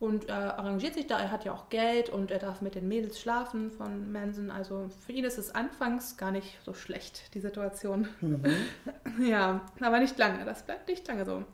Und 0.00 0.30
er 0.30 0.58
arrangiert 0.58 0.94
sich 0.94 1.06
da, 1.06 1.18
er 1.20 1.30
hat 1.30 1.44
ja 1.44 1.52
auch 1.52 1.68
Geld 1.68 2.08
und 2.08 2.30
er 2.30 2.38
darf 2.38 2.62
mit 2.62 2.76
den 2.76 2.88
Mädels 2.88 3.20
schlafen 3.20 3.70
von 3.70 4.10
Manson. 4.10 4.50
Also 4.50 4.88
für 5.04 5.12
ihn 5.12 5.24
ist 5.24 5.36
es 5.36 5.54
anfangs 5.54 6.16
gar 6.16 6.30
nicht 6.30 6.58
so 6.64 6.72
schlecht, 6.72 7.34
die 7.34 7.40
Situation. 7.40 8.08
Mhm. 8.22 8.42
ja, 9.28 9.60
aber 9.80 10.00
nicht 10.00 10.16
lange, 10.16 10.46
das 10.46 10.62
bleibt 10.62 10.88
nicht 10.88 11.06
lange 11.06 11.26
so. 11.26 11.44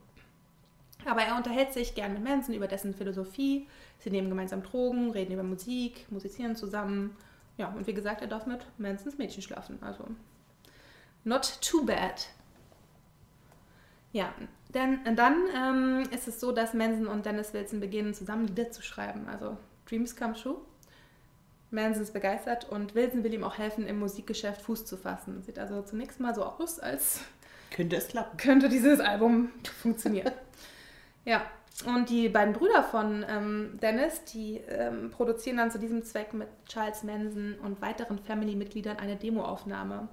Aber 1.05 1.23
er 1.23 1.37
unterhält 1.37 1.73
sich 1.73 1.97
gern 1.97 2.13
mit 2.13 2.23
Manson 2.23 2.55
über 2.55 2.69
dessen 2.69 2.95
Philosophie. 2.95 3.67
Sie 3.99 4.11
nehmen 4.11 4.29
gemeinsam 4.29 4.63
Drogen, 4.63 5.11
reden 5.11 5.33
über 5.33 5.43
Musik, 5.43 6.07
musizieren 6.11 6.55
zusammen. 6.55 7.17
Ja, 7.61 7.69
und 7.69 7.87
wie 7.87 7.93
gesagt, 7.93 8.23
er 8.23 8.27
darf 8.27 8.47
mit 8.47 8.65
Mansons 8.79 9.19
Mädchen 9.19 9.43
schlafen. 9.43 9.79
Also, 9.83 10.07
not 11.25 11.59
too 11.61 11.85
bad. 11.85 12.27
Ja, 14.13 14.33
denn 14.73 15.15
dann 15.15 15.37
ähm, 15.55 16.09
ist 16.11 16.27
es 16.27 16.41
so, 16.41 16.53
dass 16.53 16.73
Manson 16.73 17.07
und 17.07 17.27
Dennis 17.27 17.53
Wilson 17.53 17.79
beginnen, 17.79 18.15
zusammen 18.15 18.47
Lieder 18.47 18.71
zu 18.71 18.81
schreiben. 18.81 19.29
Also 19.29 19.59
Dreams 19.87 20.17
Come 20.17 20.33
True. 20.33 20.57
Manson 21.71 22.03
ist 22.03 22.15
begeistert 22.15 22.67
und 22.71 22.95
Wilson 22.95 23.25
will 23.25 23.35
ihm 23.35 23.45
auch 23.45 23.59
helfen, 23.59 23.87
im 23.87 23.99
Musikgeschäft 23.99 24.63
Fuß 24.63 24.87
zu 24.87 24.97
fassen. 24.97 25.43
Sieht 25.43 25.59
also 25.59 25.83
zunächst 25.83 26.19
mal 26.19 26.35
so 26.35 26.45
aus, 26.45 26.81
als 26.81 27.21
könnte 27.71 27.97
es 27.97 28.09
klappen. 28.09 28.39
Könnte 28.39 28.71
dieses 28.71 29.01
Album 29.01 29.51
funktionieren. 29.83 30.33
ja, 31.27 31.43
und 31.87 32.11
die 32.11 32.29
beiden 32.29 32.53
Brüder 32.53 32.83
von 32.83 33.25
ähm, 33.29 33.79
Dennis, 33.81 34.25
die 34.25 34.59
ähm, 34.69 35.11
produzieren 35.11 35.57
dann 35.57 35.71
zu 35.71 35.79
diesem 35.79 36.03
Zweck 36.05 36.35
mit 36.35 36.49
Charles 36.67 37.05
Manson 37.05 37.55
und 37.63 37.81
weiteren 37.81 38.19
Family-Mitgliedern 38.19 38.99
eine 38.99 39.17
Demoaufnahme. 39.17 40.09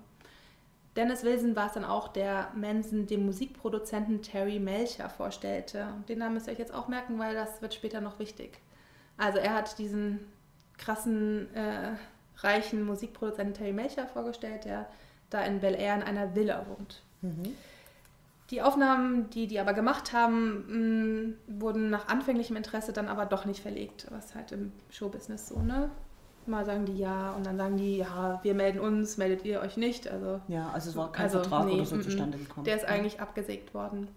Dennis 0.95 1.23
Wilson 1.23 1.55
war 1.55 1.67
es 1.67 1.73
dann 1.73 1.85
auch, 1.85 2.07
der 2.07 2.51
Manson 2.55 3.05
dem 3.05 3.25
Musikproduzenten 3.25 4.21
Terry 4.21 4.59
Melcher 4.59 5.09
vorstellte. 5.09 5.87
Den 6.09 6.19
Namen 6.19 6.35
müsst 6.35 6.47
ihr 6.47 6.53
euch 6.53 6.59
jetzt 6.59 6.73
auch 6.73 6.87
merken, 6.87 7.19
weil 7.19 7.35
das 7.35 7.61
wird 7.61 7.73
später 7.73 8.01
noch 8.01 8.17
wichtig. 8.17 8.59
Also 9.17 9.37
er 9.37 9.53
hat 9.53 9.77
diesen 9.77 10.19
krassen, 10.77 11.53
äh, 11.53 11.95
reichen 12.37 12.83
Musikproduzenten 12.83 13.53
Terry 13.53 13.73
Melcher 13.73 14.07
vorgestellt, 14.07 14.65
der 14.65 14.87
da 15.29 15.41
in 15.41 15.59
Bel 15.59 15.75
Air 15.75 15.95
in 15.95 16.03
einer 16.03 16.33
Villa 16.33 16.65
wohnt. 16.67 17.03
Mhm. 17.21 17.55
Die 18.49 18.61
Aufnahmen, 18.61 19.29
die 19.31 19.47
die 19.47 19.59
aber 19.59 19.73
gemacht 19.73 20.13
haben, 20.13 21.35
mh, 21.47 21.59
wurden 21.61 21.89
nach 21.89 22.07
anfänglichem 22.07 22.55
Interesse 22.55 22.93
dann 22.93 23.09
aber 23.09 23.25
doch 23.25 23.45
nicht 23.45 23.61
verlegt, 23.61 24.07
was 24.09 24.35
halt 24.35 24.53
im 24.53 24.71
Showbusiness 24.89 25.49
so, 25.49 25.59
ne? 25.59 25.91
Mal 26.45 26.65
sagen 26.65 26.85
die 26.85 26.97
ja 26.97 27.31
und 27.31 27.45
dann 27.45 27.57
sagen 27.57 27.75
die, 27.75 27.97
ja, 27.97 28.39
wir 28.41 28.53
melden 28.53 28.79
uns, 28.79 29.17
meldet 29.17 29.43
ihr 29.43 29.59
euch 29.59 29.75
nicht. 29.75 30.07
Also, 30.07 30.39
ja, 30.47 30.69
also 30.69 30.91
es 30.91 30.95
war 30.95 31.11
kein 31.11 31.25
also, 31.25 31.39
Vertrag 31.39 31.65
nee, 31.65 31.73
oder 31.73 31.85
so 31.85 31.99
zustande 31.99 32.37
gekommen. 32.37 32.63
Der 32.63 32.77
ist 32.77 32.85
eigentlich 32.85 33.19
abgesägt 33.19 33.73
worden. 33.73 34.07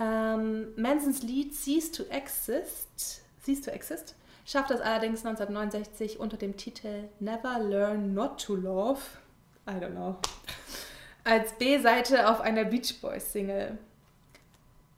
Ähm, 0.00 0.66
Mansons 0.76 1.22
Lied 1.22 1.54
Cease 1.54 1.92
to 1.92 2.02
Exist, 2.10 3.22
Cease 3.40 3.62
to 3.62 3.70
Exist 3.70 4.16
schafft 4.44 4.72
es 4.72 4.80
allerdings 4.80 5.24
1969 5.24 6.18
unter 6.18 6.36
dem 6.36 6.56
Titel 6.56 7.04
Never 7.20 7.60
Learn 7.60 8.14
Not 8.14 8.44
to 8.44 8.56
Love. 8.56 9.00
I 9.68 9.74
don't 9.74 9.92
know 9.92 10.16
als 11.24 11.54
B-Seite 11.54 12.28
auf 12.28 12.40
einer 12.40 12.64
Beach 12.64 13.00
Boys 13.00 13.32
Single. 13.32 13.78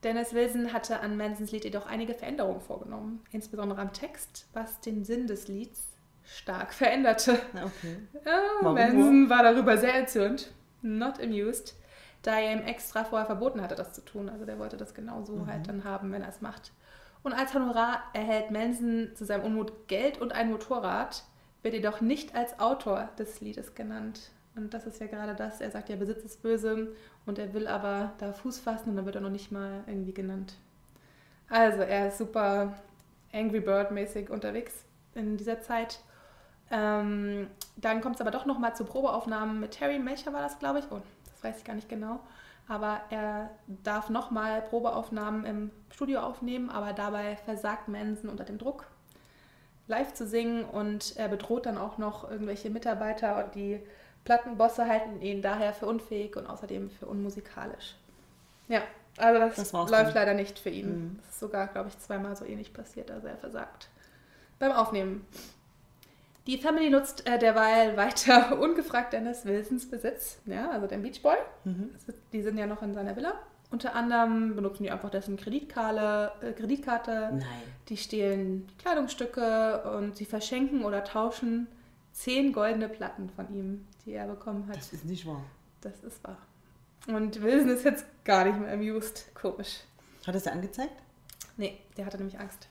Dennis 0.03 0.35
Wilson 0.35 0.72
hatte 0.72 1.01
an 1.01 1.16
Mansons 1.16 1.53
Lied 1.53 1.64
jedoch 1.64 1.87
einige 1.87 2.14
Veränderungen 2.14 2.61
vorgenommen, 2.61 3.24
insbesondere 3.31 3.81
am 3.81 3.93
Text, 3.93 4.47
was 4.53 4.81
den 4.81 5.05
Sinn 5.05 5.27
des 5.27 5.49
Lieds 5.49 5.89
stark 6.24 6.74
veränderte. 6.74 7.41
Okay. 7.55 7.97
Ja, 8.24 8.62
Manson 8.62 9.31
war 9.31 9.43
darüber 9.43 9.79
sehr 9.79 9.95
erzürnt, 9.95 10.53
not 10.83 11.20
amused, 11.20 11.77
da 12.22 12.39
er 12.39 12.53
ihm 12.53 12.66
extra 12.66 13.05
vorher 13.05 13.27
verboten 13.27 13.62
hatte, 13.62 13.74
das 13.74 13.93
zu 13.93 14.05
tun. 14.05 14.29
Also 14.29 14.45
der 14.45 14.59
wollte 14.59 14.77
das 14.77 14.95
genau 14.95 15.22
so 15.24 15.35
mhm. 15.35 15.47
halt 15.47 15.68
dann 15.68 15.85
haben, 15.85 16.12
wenn 16.12 16.22
er 16.22 16.29
es 16.29 16.41
macht. 16.41 16.72
Und 17.22 17.33
als 17.33 17.55
Honorar 17.55 18.03
erhält 18.12 18.51
Manson 18.51 19.11
zu 19.14 19.24
seinem 19.24 19.45
Unmut 19.45 19.89
Geld 19.89 20.20
und 20.20 20.33
ein 20.33 20.51
Motorrad, 20.51 21.24
wird 21.62 21.74
jedoch 21.74 22.01
nicht 22.01 22.37
als 22.37 22.61
Autor 22.61 23.09
des 23.18 23.41
Liedes 23.41 23.74
genannt. 23.74 24.31
Und 24.57 24.72
das 24.72 24.86
ist 24.86 25.00
ja 25.00 25.07
gerade 25.07 25.34
das, 25.34 25.61
er 25.61 25.70
sagt 25.70 25.90
ja, 25.90 25.96
Besitz 25.96 26.24
ist 26.24 26.42
böse 26.42 26.88
und 27.26 27.38
er 27.38 27.52
will 27.52 27.68
aber 27.68 28.12
da 28.18 28.32
Fuß 28.32 28.59
fassen 28.59 28.90
und 28.90 28.96
dann 28.96 29.04
wird 29.04 29.16
er 29.16 29.20
noch 29.20 29.30
nicht 29.30 29.52
mal 29.52 29.84
irgendwie 29.86 30.14
genannt. 30.14 30.54
Also 31.50 31.82
er 31.82 32.09
ist 32.09 32.18
super 32.18 32.72
Angry 33.32 33.61
Bird-mäßig 33.61 34.30
unterwegs 34.30 34.72
in 35.14 35.36
dieser 35.36 35.61
Zeit. 35.61 36.00
Ähm, 36.70 37.48
dann 37.76 38.00
kommt 38.00 38.16
es 38.16 38.20
aber 38.20 38.30
doch 38.30 38.46
nochmal 38.46 38.74
zu 38.74 38.84
Probeaufnahmen 38.84 39.61
mit 39.61 39.72
Terry 39.72 39.98
Melcher 39.98 40.32
war 40.32 40.42
das, 40.42 40.59
glaube 40.59 40.80
ich. 40.80 40.86
Oh, 40.90 41.00
das 41.30 41.44
weiß 41.44 41.59
ich 41.59 41.64
gar 41.64 41.74
nicht 41.74 41.88
genau. 41.88 42.20
Aber 42.66 43.00
er 43.11 43.50
darf 43.66 44.09
nochmal 44.09 44.62
Probeaufnahmen 44.62 45.44
im 45.44 45.70
Studio 45.90 46.20
aufnehmen, 46.20 46.70
aber 46.70 46.94
dabei 46.94 47.36
versagt 47.36 47.88
Manson 47.88 48.28
unter 48.28 48.42
dem 48.44 48.59
Druck, 48.59 48.86
live 49.86 50.14
zu 50.14 50.26
singen 50.26 50.64
und 50.64 51.16
er 51.16 51.28
bedroht 51.28 51.66
dann 51.66 51.78
auch 51.78 51.98
noch 51.98 52.28
irgendwelche 52.28 52.70
Mitarbeiter 52.70 53.44
und 53.44 53.54
die 53.54 53.80
Plattenbosse 54.27 54.87
halten 54.87 55.22
ihn 55.22 55.41
daher 55.41 55.72
für 55.72 55.87
unfähig 55.87 56.37
und 56.37 56.47
außerdem 56.47 56.91
für 56.91 57.07
unmusikalisch. 57.07 57.95
Ja, 58.68 58.83
also 59.16 59.41
das, 59.41 59.55
das 59.55 59.72
läuft 59.72 59.93
dann. 59.93 60.14
leider 60.14 60.35
nicht 60.35 60.59
für 60.59 60.68
ihn. 60.68 60.89
Mhm. 60.89 61.18
Das 61.18 61.31
ist 61.31 61.41
sogar, 61.41 61.68
glaube 61.68 61.89
ich, 61.89 61.99
zweimal 61.99 62.37
so 62.37 62.45
ähnlich 62.45 62.74
passiert, 62.74 63.11
also 63.11 63.29
er 63.29 63.39
versagt 63.39 63.89
beim 64.59 64.72
Aufnehmen. 64.72 65.27
Die 66.47 66.59
Family 66.59 66.91
nutzt 66.91 67.27
äh, 67.27 67.39
derweil 67.39 67.97
weiter 67.97 68.59
ungefragt 68.61 69.12
Dennis 69.12 69.45
Wilsons 69.45 69.89
Besitz, 69.89 70.39
ja, 70.47 70.70
also 70.70 70.87
den 70.87 71.03
Beach 71.03 71.22
Boy. 71.22 71.37
Mhm. 71.64 71.91
Die 72.33 72.43
sind 72.43 72.59
ja 72.59 72.66
noch 72.66 72.83
in 72.83 72.95
seiner 72.95 73.16
Villa. 73.16 73.35
Unter 73.70 73.97
anderem 73.97 74.55
benutzen 74.55 74.85
die 74.85 74.91
einfach 74.93 75.11
dessen 75.11 75.37
Kreditkarte, 75.37 76.33
äh, 76.41 76.53
Kreditkarte. 76.53 77.31
Nein. 77.33 77.43
Die 77.89 77.97
stehlen 77.97 78.68
Kleidungsstücke 78.79 79.83
und 79.97 80.16
sie 80.16 80.24
verschenken 80.24 80.85
oder 80.85 81.03
tauschen 81.03 81.66
zehn 82.12 82.53
goldene 82.53 82.89
Platten 82.89 83.29
von 83.29 83.53
ihm, 83.53 83.87
die 84.07 84.12
er 84.12 84.26
bekommen 84.26 84.66
hat. 84.68 84.76
Das 84.76 84.92
ist 84.92 85.04
nicht 85.04 85.26
wahr. 85.26 85.42
Das 85.82 86.02
ist 86.02 86.22
wahr. 86.24 86.38
Und 87.09 87.42
Wilson 87.42 87.68
ist 87.68 87.84
jetzt 87.84 88.07
gar 88.24 88.44
nicht 88.44 88.59
mehr 88.59 88.72
amused. 88.72 89.34
Komisch. 89.34 89.80
Hat 90.26 90.34
er 90.34 90.40
sie 90.40 90.50
angezeigt? 90.50 91.02
Nee, 91.57 91.78
der 91.96 92.07
hatte 92.07 92.16
nämlich 92.16 92.38
Angst. 92.38 92.68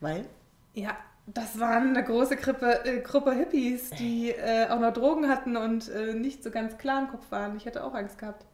Weil? 0.00 0.26
Ja, 0.74 0.96
das 1.26 1.58
waren 1.58 1.90
eine 1.90 2.04
große 2.04 2.36
Gruppe, 2.36 2.84
äh, 2.84 3.00
Gruppe 3.00 3.32
Hippies, 3.32 3.90
die 3.90 4.30
äh, 4.30 4.68
auch 4.68 4.80
noch 4.80 4.92
Drogen 4.92 5.28
hatten 5.28 5.56
und 5.56 5.88
äh, 5.88 6.14
nicht 6.14 6.42
so 6.42 6.50
ganz 6.50 6.76
klar 6.78 7.02
im 7.02 7.08
Kopf 7.08 7.30
waren. 7.30 7.56
Ich 7.56 7.66
hätte 7.66 7.84
auch 7.84 7.94
Angst 7.94 8.18
gehabt. 8.18 8.44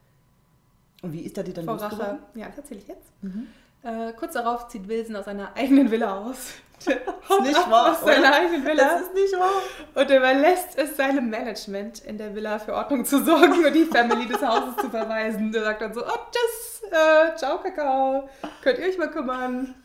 Und 1.03 1.13
wie 1.13 1.21
ist 1.21 1.37
er 1.37 1.45
die 1.45 1.53
dann 1.53 1.65
Vor 1.65 1.77
Rache. 1.77 2.19
Ja, 2.35 2.47
das 2.49 2.59
erzähle 2.59 2.81
ich 2.81 2.89
jetzt. 2.89 3.23
Mhm. 3.23 3.49
Äh, 3.87 4.13
kurz 4.15 4.33
darauf 4.33 4.67
zieht 4.67 4.89
Wilson 4.89 5.15
aus 5.15 5.27
seiner 5.27 5.55
eigenen 5.55 5.89
Villa 5.89 6.19
aus. 6.19 6.55
das 6.85 6.95
ist 7.39 7.43
nicht 7.43 7.71
wahr. 7.71 7.93
Aus 7.93 8.01
seiner 8.01 8.35
eigenen 8.35 8.65
Villa. 8.65 8.83
Das 8.83 9.03
ist 9.03 9.15
nicht 9.15 9.33
wahr. 9.39 9.63
Und 9.95 10.11
überlässt 10.11 10.77
es 10.77 10.97
seinem 10.97 11.31
Management 11.31 12.01
in 12.01 12.19
der 12.19 12.35
Villa 12.35 12.59
für 12.59 12.75
Ordnung 12.75 13.05
zu 13.05 13.25
sorgen 13.25 13.65
und 13.65 13.73
die 13.73 13.85
Family 13.85 14.27
des 14.27 14.43
Hauses 14.43 14.77
zu 14.79 14.91
verweisen. 14.91 15.53
Der 15.53 15.63
sagt 15.63 15.83
dann 15.83 15.95
so, 15.95 16.05
oh, 16.05 16.19
tschüss, 16.33 16.83
äh, 16.91 17.37
ciao 17.37 17.59
Kakao, 17.59 18.29
könnt 18.63 18.81
ihr 18.81 18.87
euch 18.87 18.99
mal 18.99 19.11
kümmern. 19.11 19.77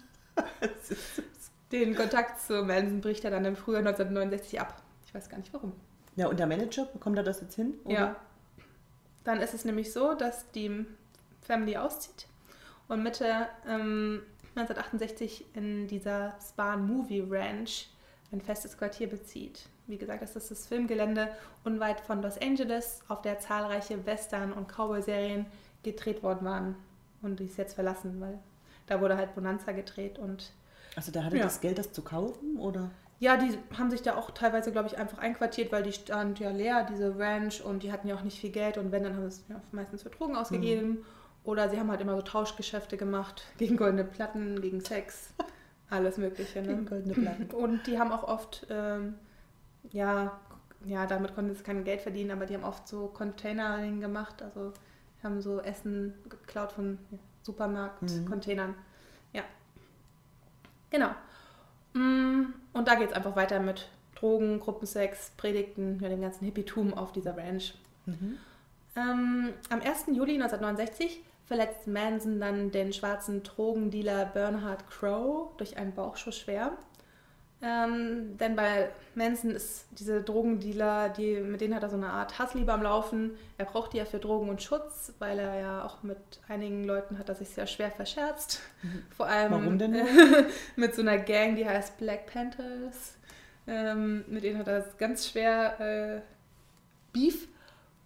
Den 1.72 1.95
Kontakt 1.95 2.41
zu 2.41 2.64
Manson 2.64 3.02
bricht 3.02 3.24
er 3.24 3.30
dann 3.30 3.45
im 3.45 3.56
Frühjahr 3.56 3.86
1969 3.86 4.60
ab. 4.60 4.82
Ich 5.06 5.14
weiß 5.14 5.30
gar 5.30 5.38
nicht 5.38 5.54
warum. 5.54 5.74
Ja, 6.16 6.28
und 6.28 6.39
der 6.39 6.47
Manager, 6.47 6.86
bekommt 6.86 7.18
er 7.18 7.24
das 7.24 7.39
jetzt 7.41 7.54
hin? 7.54 7.76
Oder? 7.84 7.93
Ja. 7.93 8.16
Dann 9.26 9.41
ist 9.41 9.54
es 9.54 9.64
nämlich 9.64 9.93
so, 9.93 10.16
dass 10.16 10.49
die 10.52 10.88
Family 11.45 11.78
auszieht 11.78 12.26
und 12.91 13.03
Mitte 13.03 13.47
ähm, 13.65 14.21
1968 14.55 15.45
in 15.55 15.87
dieser 15.87 16.35
Spahn 16.45 16.85
Movie 16.85 17.25
Ranch 17.27 17.87
ein 18.33 18.41
festes 18.41 18.77
Quartier 18.77 19.07
bezieht. 19.09 19.61
Wie 19.87 19.97
gesagt, 19.97 20.21
das 20.21 20.35
ist 20.35 20.51
das 20.51 20.67
Filmgelände 20.67 21.29
unweit 21.63 22.01
von 22.01 22.21
Los 22.21 22.37
Angeles, 22.37 23.01
auf 23.07 23.21
der 23.21 23.39
zahlreiche 23.39 24.05
Western- 24.05 24.51
und 24.51 24.67
Cowboy-Serien 24.67 25.45
gedreht 25.83 26.21
worden 26.21 26.45
waren. 26.45 26.75
Und 27.21 27.39
die 27.39 27.45
ist 27.45 27.57
jetzt 27.57 27.75
verlassen, 27.75 28.19
weil 28.19 28.39
da 28.87 28.99
wurde 28.99 29.15
halt 29.15 29.35
Bonanza 29.35 29.71
gedreht 29.71 30.19
und 30.19 30.51
also 30.97 31.13
da 31.13 31.23
hatte 31.23 31.37
ja. 31.37 31.43
das 31.43 31.61
Geld, 31.61 31.77
das 31.77 31.93
zu 31.93 32.01
kaufen, 32.01 32.57
oder? 32.57 32.91
Ja, 33.19 33.37
die 33.37 33.57
haben 33.77 33.89
sich 33.89 34.01
da 34.01 34.17
auch 34.17 34.31
teilweise, 34.31 34.73
glaube 34.73 34.89
ich, 34.89 34.97
einfach 34.97 35.19
einquartiert, 35.19 35.71
weil 35.71 35.83
die 35.83 35.93
stand 35.93 36.39
ja 36.39 36.49
leer, 36.49 36.85
diese 36.91 37.17
Ranch, 37.17 37.61
und 37.61 37.83
die 37.83 37.93
hatten 37.93 38.09
ja 38.09 38.15
auch 38.15 38.23
nicht 38.23 38.41
viel 38.41 38.49
Geld 38.49 38.77
und 38.77 38.91
wenn, 38.91 39.03
dann 39.03 39.15
haben 39.15 39.29
sie 39.29 39.41
es 39.41 39.43
ja 39.47 39.61
meistens 39.71 40.03
für 40.03 40.09
Drogen 40.09 40.35
ausgegeben. 40.35 40.89
Mhm. 40.89 41.05
Oder 41.43 41.69
sie 41.69 41.79
haben 41.79 41.89
halt 41.89 42.01
immer 42.01 42.15
so 42.15 42.21
Tauschgeschäfte 42.21 42.97
gemacht 42.97 43.43
gegen 43.57 43.77
goldene 43.77 44.03
Platten, 44.03 44.61
gegen 44.61 44.81
Sex, 44.81 45.33
alles 45.89 46.17
Mögliche. 46.17 46.61
Ne? 46.61 46.67
Gegen 46.67 46.85
goldene 46.85 47.13
Platten. 47.13 47.49
Und 47.55 47.87
die 47.87 47.99
haben 47.99 48.11
auch 48.11 48.23
oft, 48.23 48.67
ähm, 48.69 49.15
ja, 49.91 50.39
ja, 50.85 51.05
damit 51.05 51.35
konnten 51.35 51.55
sie 51.55 51.63
kein 51.63 51.83
Geld 51.83 52.01
verdienen, 52.01 52.31
aber 52.31 52.45
die 52.45 52.55
haben 52.55 52.63
oft 52.63 52.87
so 52.87 53.07
Containering 53.07 54.01
gemacht, 54.01 54.41
also 54.41 54.73
haben 55.23 55.41
so 55.41 55.59
Essen 55.59 56.13
geklaut 56.27 56.71
von 56.71 56.97
Supermarktcontainern. 57.43 58.69
Mhm. 58.71 58.75
Ja, 59.33 59.43
Genau. 60.91 61.09
Mm, 61.93 62.53
und 62.73 62.87
da 62.87 62.95
geht 62.95 63.09
es 63.09 63.15
einfach 63.15 63.35
weiter 63.35 63.59
mit 63.59 63.87
Drogen, 64.15 64.59
Gruppensex, 64.59 65.31
Predigten, 65.37 65.99
ja, 65.99 66.09
dem 66.09 66.21
ganzen 66.21 66.45
Hippietum 66.45 66.93
auf 66.93 67.11
dieser 67.11 67.35
Ranch. 67.35 67.73
Mhm. 68.05 68.37
Ähm, 68.95 69.53
am 69.69 69.81
1. 69.81 70.07
Juli 70.07 70.33
1969 70.33 71.21
verletzt 71.52 71.86
Manson 71.86 72.39
dann 72.39 72.72
den 72.72 72.93
schwarzen 72.93 73.43
Drogendealer 73.43 74.24
Bernhard 74.24 74.89
Crow 74.89 75.49
durch 75.58 75.76
einen 75.76 75.93
Bauchschuss 75.93 76.38
schwer. 76.38 76.78
Ähm, 77.62 78.38
denn 78.38 78.56
bei 78.56 78.89
Manson 79.16 79.52
ist 79.52 79.86
diese 79.91 80.24
Drogendealer, 80.24 81.10
die, 81.10 81.41
mit 81.41 81.60
denen 81.60 81.76
hat 81.76 81.84
er 81.84 81.89
so 81.89 81.97
eine 81.97 82.10
Art 82.10 82.39
Hassliebe 82.39 82.72
am 82.72 82.84
Laufen. 82.84 83.32
Er 83.58 83.66
braucht 83.66 83.91
die 83.91 83.97
ja 83.97 84.06
für 84.06 84.20
Drogen 84.20 84.47
und 84.47 84.64
Schutz, 84.64 85.14
weil 85.20 85.39
er 85.39 85.60
ja 85.60 85.84
auch 85.84 86.04
mit 86.04 86.18
einigen 86.47 86.86
Leuten 86.86 87.20
hat 87.20 87.28
er 87.28 87.36
sich 87.36 87.49
sehr 87.49 87.68
schwer 87.68 87.91
verscherzt. 87.91 88.62
Mhm. 88.82 89.04
Vor 89.14 89.26
allem 89.26 89.52
Warum 89.52 89.78
denn? 89.78 90.08
mit 90.78 90.95
so 90.95 91.02
einer 91.02 91.18
Gang, 91.18 91.58
die 91.58 91.68
heißt 91.68 91.97
Black 91.97 92.28
Panthers. 92.28 93.18
Ähm, 93.68 94.24
mit 94.30 94.45
denen 94.45 94.58
hat 94.58 94.70
er 94.70 94.86
ganz 94.97 95.28
schwer 95.28 95.82
äh, 95.82 96.22
Beef. 97.12 97.49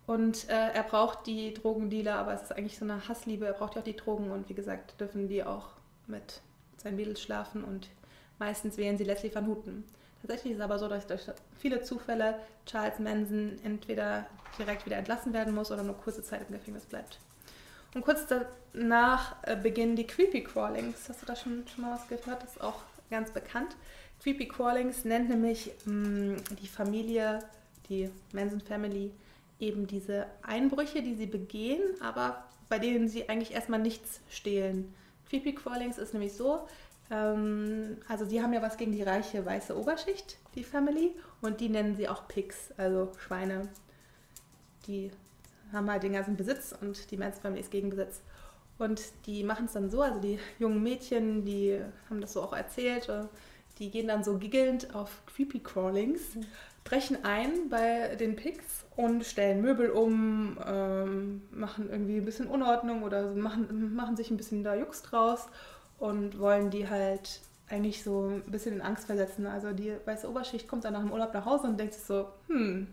Und 0.08 0.50
äh, 0.50 0.72
er 0.74 0.84
braucht 0.84 1.26
die 1.26 1.54
Drogendealer, 1.54 2.16
aber 2.16 2.34
es 2.34 2.44
ist 2.44 2.52
eigentlich 2.52 2.78
so 2.78 2.86
eine 2.86 3.08
Hassliebe. 3.08 3.46
Er 3.46 3.54
braucht 3.54 3.76
ja 3.76 3.82
auch 3.82 3.86
die 3.86 3.96
Drogen 3.96 4.32
und 4.32 4.50
wie 4.50 4.54
gesagt, 4.54 5.00
dürfen 5.00 5.28
die 5.28 5.44
auch 5.44 5.70
mit 6.06 6.42
seinen 6.78 6.96
Mädels 6.96 7.22
schlafen 7.22 7.64
und 7.64 7.90
Meistens 8.40 8.78
wählen 8.78 8.98
sie 8.98 9.04
Leslie 9.04 9.34
Van 9.34 9.48
Houten. 9.48 9.84
Tatsächlich 10.22 10.54
ist 10.54 10.58
es 10.60 10.64
aber 10.64 10.80
so, 10.80 10.88
dass 10.88 11.08
durch 11.08 11.22
viele 11.58 11.82
Zufälle 11.82 12.40
Charles 12.66 13.00
Manson 13.00 13.60
entweder 13.64 14.26
direkt 14.58 14.86
wieder 14.86 14.98
entlassen 14.98 15.34
werden 15.34 15.54
muss 15.54 15.72
oder 15.72 15.84
nur 15.84 15.96
kurze 15.96 16.24
Zeit 16.24 16.42
im 16.48 16.56
Gefängnis 16.56 16.86
bleibt. 16.86 17.20
Und 17.94 18.04
kurz 18.04 18.26
danach 18.28 19.36
äh, 19.44 19.56
beginnen 19.56 19.96
die 19.96 20.08
Creepy 20.08 20.44
Crawlings. 20.44 21.08
Hast 21.08 21.22
du 21.22 21.26
da 21.26 21.36
schon, 21.36 21.66
schon 21.68 21.86
mal 21.86 21.96
was 21.96 22.08
gehört? 22.08 22.44
Das 22.44 22.56
ist 22.56 22.62
auch 22.62 22.82
ganz 23.10 23.32
bekannt. 23.32 23.76
Creepy 24.22 24.48
Crawlings 24.48 25.06
nennt 25.06 25.30
nämlich 25.30 25.72
mh, 25.86 25.94
mm, 25.94 26.44
die 26.62 26.68
Familie, 26.68 27.40
die 27.88 28.10
Manson 28.34 28.60
Family, 28.60 29.12
eben 29.60 29.88
diese 29.88 30.28
Einbrüche, 30.42 31.02
die 31.02 31.16
sie 31.16 31.28
begehen, 31.28 31.82
aber 32.02 32.44
bei 32.70 32.80
denen 32.80 33.08
sie 33.08 33.30
eigentlich 33.30 33.54
erstmal 33.54 33.80
nichts 33.80 34.22
stehlen. 34.30 34.94
Creepy 35.30 35.56
Crawlings 35.56 35.98
ist 35.98 36.14
nämlich 36.14 36.34
so, 36.34 36.68
ähm, 37.12 37.98
also 38.08 38.26
die 38.26 38.42
haben 38.42 38.54
ja 38.54 38.62
was 38.62 38.78
gegen 38.78 38.92
die 38.92 39.04
reiche 39.04 39.46
weiße 39.46 39.78
Oberschicht, 39.78 40.38
die 40.56 40.64
Family, 40.64 41.12
und 41.42 41.62
die 41.62 41.70
nennen 41.70 41.96
sie 41.96 42.10
auch 42.10 42.28
Pigs, 42.28 42.74
also 42.78 43.12
Schweine. 43.20 43.70
Die 44.88 45.12
haben 45.72 45.90
halt 45.90 46.04
den 46.04 46.14
ganzen 46.14 46.36
Besitz 46.36 46.76
und 46.80 47.12
die 47.12 47.18
Mans 47.18 47.40
Family 47.40 47.62
ist 47.62 47.72
gegen 47.72 47.90
Besitz. 47.90 48.22
Und 48.78 49.02
die 49.26 49.44
machen 49.44 49.68
es 49.68 49.74
dann 49.74 49.90
so, 49.90 50.02
also 50.02 50.20
die 50.20 50.40
jungen 50.60 50.84
Mädchen, 50.84 51.46
die 51.46 51.80
haben 52.10 52.20
das 52.20 52.34
so 52.34 52.42
auch 52.42 52.54
erzählt, 52.54 53.08
äh, 53.10 53.24
die 53.80 53.90
gehen 53.90 54.08
dann 54.08 54.24
so 54.24 54.38
giggelnd 54.38 54.94
auf 54.96 55.22
Creepy 55.28 55.60
Crawlings, 55.60 56.36
mhm. 56.36 56.46
Brechen 56.86 57.26
ein 57.26 57.68
bei 57.70 58.16
den 58.16 58.36
Pigs 58.36 58.86
und 58.96 59.26
stellen 59.26 59.62
Möbel 59.62 59.90
um, 59.90 60.58
ähm, 60.66 61.42
machen 61.52 61.90
irgendwie 61.90 62.18
ein 62.18 62.26
bisschen 62.26 62.48
Unordnung 62.48 63.04
oder 63.04 63.34
machen, 63.34 63.94
machen 63.96 64.16
sich 64.16 64.32
ein 64.32 64.38
bisschen 64.38 64.64
da 64.64 64.76
Jux 64.76 65.02
draus 65.02 65.48
und 65.98 66.40
wollen 66.40 66.70
die 66.70 66.88
halt 66.88 67.42
eigentlich 67.68 68.04
so 68.04 68.28
ein 68.28 68.52
bisschen 68.52 68.76
in 68.76 68.82
Angst 68.82 69.08
versetzen. 69.08 69.48
Also 69.48 69.74
die 69.74 69.94
weiße 70.06 70.30
Oberschicht 70.30 70.68
kommt 70.68 70.86
dann 70.86 70.94
nach 70.94 71.02
dem 71.02 71.12
Urlaub 71.12 71.34
nach 71.34 71.46
Hause 71.46 71.68
und 71.68 71.80
denkt 71.80 71.96
sich 71.96 72.04
so, 72.04 72.30
hm, 72.48 72.88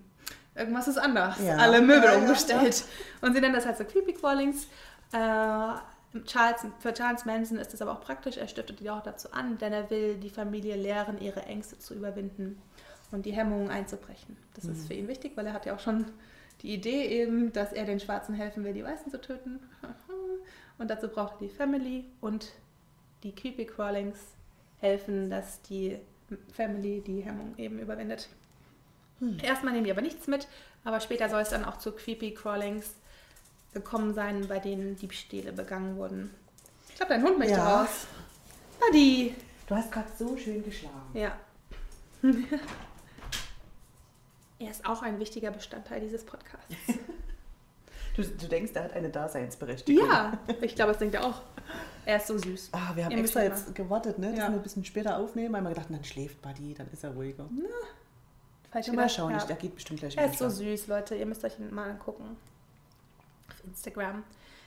irgendwas 0.56 0.88
ist 0.88 0.98
anders. 0.98 1.36
Ja. 1.44 1.58
Alle 1.58 1.82
Möbel 1.82 2.04
ja, 2.04 2.16
umgestellt. 2.16 2.84
Ja, 3.20 3.28
und 3.28 3.34
sie 3.34 3.42
nennen 3.42 3.54
das 3.54 3.66
halt 3.66 3.76
so 3.76 3.84
Creepy 3.84 4.14
Crawlings. 4.14 4.68
Äh, 5.12 6.18
Charles, 6.24 6.66
für 6.78 6.94
Charles 6.94 7.26
Manson 7.26 7.58
ist 7.58 7.74
das 7.74 7.82
aber 7.82 7.92
auch 7.92 8.00
praktisch. 8.00 8.38
Er 8.38 8.48
stiftet 8.48 8.80
die 8.80 8.88
auch 8.88 9.02
dazu 9.02 9.32
an, 9.32 9.58
denn 9.58 9.74
er 9.74 9.90
will 9.90 10.16
die 10.16 10.30
Familie 10.30 10.76
lehren, 10.76 11.20
ihre 11.20 11.42
Ängste 11.42 11.78
zu 11.78 11.94
überwinden 11.94 12.60
und 13.12 13.26
die 13.26 13.32
Hemmungen 13.32 13.70
einzubrechen. 13.70 14.36
Das 14.54 14.64
mhm. 14.64 14.72
ist 14.72 14.86
für 14.86 14.94
ihn 14.94 15.08
wichtig, 15.08 15.32
weil 15.36 15.46
er 15.46 15.52
hat 15.52 15.66
ja 15.66 15.74
auch 15.74 15.80
schon 15.80 16.06
die 16.62 16.74
Idee 16.74 17.06
eben, 17.06 17.52
dass 17.52 17.72
er 17.72 17.84
den 17.84 18.00
Schwarzen 18.00 18.34
helfen 18.34 18.64
will, 18.64 18.72
die 18.72 18.84
Weißen 18.84 19.10
zu 19.10 19.20
töten. 19.20 19.60
Und 20.78 20.90
dazu 20.90 21.08
braucht 21.08 21.34
er 21.34 21.48
die 21.48 21.54
Family 21.54 22.04
und 22.20 22.50
die 23.22 23.32
Creepy 23.32 23.66
Crawlings 23.66 24.18
helfen, 24.80 25.30
dass 25.30 25.62
die 25.62 25.98
Family 26.52 27.00
die 27.06 27.20
Hemmung 27.20 27.54
eben 27.56 27.78
überwindet. 27.78 28.28
Hm. 29.20 29.38
Erstmal 29.40 29.74
nehmen 29.74 29.84
die 29.84 29.92
aber 29.92 30.00
nichts 30.00 30.26
mit, 30.26 30.48
aber 30.82 30.98
später 30.98 31.28
soll 31.28 31.42
es 31.42 31.50
dann 31.50 31.64
auch 31.64 31.78
zu 31.78 31.92
Creepy 31.92 32.34
Crawlings 32.34 32.96
gekommen 33.72 34.12
sein, 34.14 34.48
bei 34.48 34.58
denen 34.58 34.96
Diebstähle 34.96 35.52
begangen 35.52 35.96
wurden. 35.96 36.30
Ich 36.88 36.96
glaube, 36.96 37.12
dein 37.12 37.22
Hund 37.22 37.38
möchte 37.38 37.54
ja. 37.54 37.82
raus. 37.82 38.06
Buddy! 38.80 39.36
Du 39.68 39.76
hast 39.76 39.92
gerade 39.92 40.10
so 40.18 40.36
schön 40.36 40.64
geschlagen. 40.64 41.10
Ja. 41.14 41.38
er 44.64 44.70
ist 44.70 44.86
auch 44.86 45.02
ein 45.02 45.18
wichtiger 45.18 45.50
Bestandteil 45.50 46.00
dieses 46.00 46.24
Podcasts. 46.24 46.68
Du, 48.14 48.22
du, 48.22 48.46
denkst, 48.46 48.72
er 48.74 48.84
hat 48.84 48.92
eine 48.92 49.08
Daseinsberechtigung. 49.08 50.06
Ja, 50.06 50.38
ich 50.60 50.74
glaube, 50.74 50.92
das 50.92 50.98
denkt 50.98 51.14
er 51.14 51.24
auch. 51.24 51.40
Er 52.04 52.16
ist 52.16 52.26
so 52.26 52.36
süß. 52.36 52.68
Ah, 52.72 52.94
wir 52.94 53.06
haben 53.06 53.12
Ihr 53.12 53.18
extra 53.20 53.42
jetzt 53.42 53.74
gewartet, 53.74 54.18
ne, 54.18 54.30
dass 54.30 54.38
ja. 54.38 54.48
wir 54.48 54.56
ein 54.56 54.62
bisschen 54.62 54.84
später 54.84 55.16
aufnehmen, 55.16 55.54
weil 55.54 55.62
wir 55.62 55.70
gedacht 55.70 55.86
dann 55.88 56.04
schläft 56.04 56.42
Buddy, 56.42 56.74
dann 56.74 56.88
ist 56.92 57.04
er 57.04 57.14
ruhiger. 57.14 57.48
Na, 57.50 57.68
falsch 58.70 58.88
mal 58.88 59.08
schauen, 59.08 59.32
ja. 59.32 59.42
der 59.42 59.56
geht 59.56 59.74
bestimmt 59.74 60.00
gleich 60.00 60.14
Er 60.16 60.26
ist 60.26 60.38
so 60.38 60.50
süß, 60.50 60.88
Leute. 60.88 61.14
Ihr 61.14 61.24
müsst 61.24 61.42
euch 61.42 61.58
ihn 61.58 61.72
mal 61.72 61.88
angucken. 61.88 62.36
Auf 63.48 63.64
Instagram. 63.64 64.24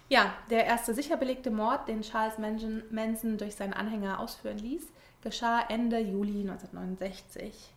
Ja, 0.10 0.34
der 0.50 0.66
erste 0.66 0.96
sicher 0.96 1.18
belegte 1.18 1.52
Mord, 1.52 1.88
den 1.88 2.02
Charles 2.02 2.40
Manson 2.40 3.38
durch 3.38 3.56
seinen 3.56 3.74
Anhänger 3.74 4.20
ausführen 4.20 4.58
ließ, 4.58 4.88
geschah 5.22 5.62
Ende 5.70 6.00
Juli 6.00 6.42
1969. 6.42 7.75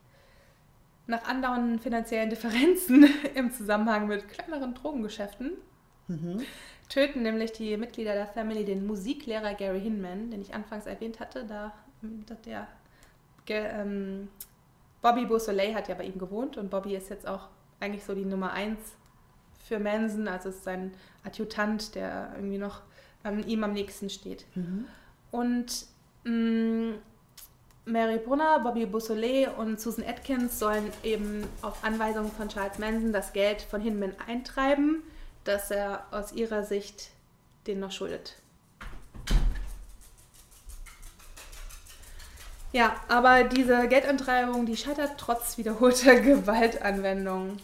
Nach 1.09 1.25
andauernden 1.25 1.79
finanziellen 1.79 2.29
Differenzen 2.29 3.09
im 3.35 3.51
Zusammenhang 3.51 4.07
mit 4.09 4.29
kleineren 4.29 4.75
Drogengeschäften 4.75 5.53
mhm. 6.07 6.43
töten 6.91 7.23
nämlich 7.23 7.53
die 7.53 7.77
Mitglieder 7.79 8.13
der 8.13 8.27
Family 8.27 8.65
den 8.65 8.87
Musiklehrer 8.87 9.55
Gary 9.55 9.81
Hinman, 9.81 10.31
den 10.31 10.43
ich 10.43 10.55
anfangs 10.55 10.85
erwähnt 10.85 11.19
hatte. 11.19 11.47
Da, 11.47 11.73
der 12.03 12.69
ähm, 13.53 14.29
Bobby 15.01 15.25
Beausoleil 15.25 15.75
hat 15.75 15.89
ja 15.89 15.95
bei 15.95 16.05
ihm 16.05 16.19
gewohnt 16.19 16.59
und 16.59 16.71
Bobby 16.71 16.95
ist 16.95 17.09
jetzt 17.09 17.27
auch 17.27 17.49
eigentlich 17.81 18.05
so 18.05 18.15
die 18.15 18.27
Nummer 18.27 18.53
eins 18.53 18.79
für 19.67 19.79
Manson, 19.79 20.29
also 20.29 20.51
ist 20.51 20.63
sein 20.63 20.93
Adjutant, 21.25 21.95
der 21.95 22.33
irgendwie 22.37 22.59
noch 22.59 22.83
ähm, 23.25 23.43
ihm 23.47 23.65
am 23.65 23.73
nächsten 23.73 24.11
steht. 24.11 24.45
Mhm. 24.55 24.85
Und 25.31 25.87
mh, 26.25 26.33
mm, 26.33 26.95
Mary 27.89 28.19
Brunner, 28.19 28.61
Bobby 28.61 28.85
Beausoleil 28.85 29.49
und 29.57 29.81
Susan 29.81 30.05
Atkins 30.07 30.59
sollen 30.59 30.93
eben 31.03 31.45
auf 31.63 31.83
Anweisung 31.83 32.31
von 32.31 32.49
Charles 32.49 32.79
Manson 32.79 33.13
das 33.13 33.33
Geld 33.33 33.63
von 33.63 33.81
Hinman 33.81 34.13
eintreiben, 34.27 35.03
das 35.45 35.71
er 35.71 36.07
aus 36.11 36.33
ihrer 36.33 36.65
Sicht 36.65 37.11
den 37.67 37.81
noch 37.81 37.93
schuldet. 37.93 38.37
Ja, 42.73 42.97
aber 43.09 43.45
diese 43.45 43.89
Geldeintreibung, 43.89 44.67
die 44.67 44.77
scheitert 44.77 45.13
trotz 45.17 45.57
wiederholter 45.57 46.21
Gewaltanwendung. 46.21 47.57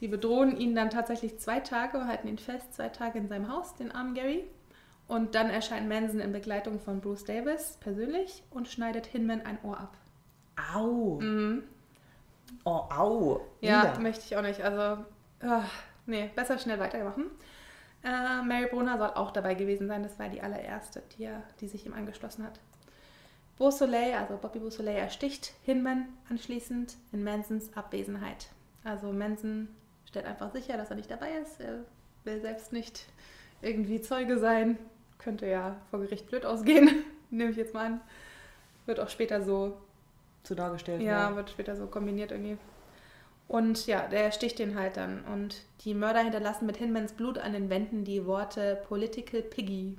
Die 0.00 0.08
bedrohen 0.08 0.58
ihn 0.58 0.74
dann 0.74 0.90
tatsächlich 0.90 1.38
zwei 1.38 1.60
Tage, 1.60 2.06
halten 2.06 2.26
ihn 2.26 2.38
fest, 2.38 2.74
zwei 2.74 2.88
Tage 2.88 3.18
in 3.18 3.28
seinem 3.28 3.52
Haus, 3.52 3.76
den 3.76 3.92
armen 3.92 4.14
Gary. 4.14 4.44
Und 5.08 5.34
dann 5.34 5.48
erscheint 5.48 5.88
Manson 5.88 6.20
in 6.20 6.32
Begleitung 6.32 6.78
von 6.78 7.00
Bruce 7.00 7.24
Davis 7.24 7.78
persönlich 7.80 8.42
und 8.50 8.68
schneidet 8.68 9.06
Hinman 9.06 9.40
ein 9.40 9.58
Ohr 9.62 9.80
ab. 9.80 9.96
Au. 10.74 11.18
Mhm. 11.18 11.62
Oh, 12.64 12.84
au. 12.90 13.40
Ja, 13.62 13.92
Wieder. 13.92 14.00
möchte 14.00 14.24
ich 14.26 14.36
auch 14.36 14.42
nicht. 14.42 14.60
Also, 14.60 15.02
uh, 15.42 15.62
nee, 16.04 16.30
besser 16.36 16.58
schnell 16.58 16.78
weitermachen. 16.78 17.24
Äh, 18.04 18.42
Mary 18.42 18.68
Brunner 18.70 18.98
soll 18.98 19.10
auch 19.14 19.30
dabei 19.30 19.54
gewesen 19.54 19.88
sein. 19.88 20.02
Das 20.02 20.18
war 20.18 20.28
die 20.28 20.42
allererste, 20.42 21.02
die, 21.16 21.24
er, 21.24 21.42
die 21.60 21.68
sich 21.68 21.86
ihm 21.86 21.94
angeschlossen 21.94 22.44
hat. 22.44 22.60
Beausoleil, 23.56 24.14
also 24.14 24.36
Bobby 24.36 24.58
Beausoleil, 24.58 24.98
ersticht 24.98 25.54
Hinman 25.62 26.06
anschließend 26.28 26.96
in 27.12 27.24
Mansons 27.24 27.74
Abwesenheit. 27.74 28.48
Also 28.84 29.10
Manson 29.10 29.68
stellt 30.04 30.26
einfach 30.26 30.52
sicher, 30.52 30.76
dass 30.76 30.90
er 30.90 30.96
nicht 30.96 31.10
dabei 31.10 31.30
ist. 31.38 31.60
Er 31.60 31.80
will 32.24 32.40
selbst 32.42 32.72
nicht 32.74 33.06
irgendwie 33.62 34.00
Zeuge 34.02 34.38
sein 34.38 34.78
könnte 35.18 35.46
ja 35.46 35.76
vor 35.90 36.00
Gericht 36.00 36.28
blöd 36.28 36.46
ausgehen, 36.46 37.04
nehme 37.30 37.50
ich 37.50 37.56
jetzt 37.56 37.74
mal 37.74 37.86
an. 37.86 38.00
Wird 38.86 39.00
auch 39.00 39.10
später 39.10 39.42
so. 39.42 39.76
So 40.44 40.54
dargestellt. 40.54 41.02
Ja, 41.02 41.30
ja, 41.30 41.36
wird 41.36 41.50
später 41.50 41.76
so 41.76 41.86
kombiniert 41.86 42.30
irgendwie. 42.30 42.56
Und 43.48 43.86
ja, 43.86 44.06
der 44.06 44.30
sticht 44.30 44.58
den 44.58 44.78
halt 44.78 44.96
dann. 44.96 45.24
Und 45.24 45.62
die 45.80 45.94
Mörder 45.94 46.20
hinterlassen 46.20 46.66
mit 46.66 46.76
Hinmans 46.76 47.12
Blut 47.12 47.38
an 47.38 47.52
den 47.52 47.70
Wänden 47.70 48.04
die 48.04 48.26
Worte 48.26 48.82
Political 48.88 49.42
Piggy. 49.42 49.96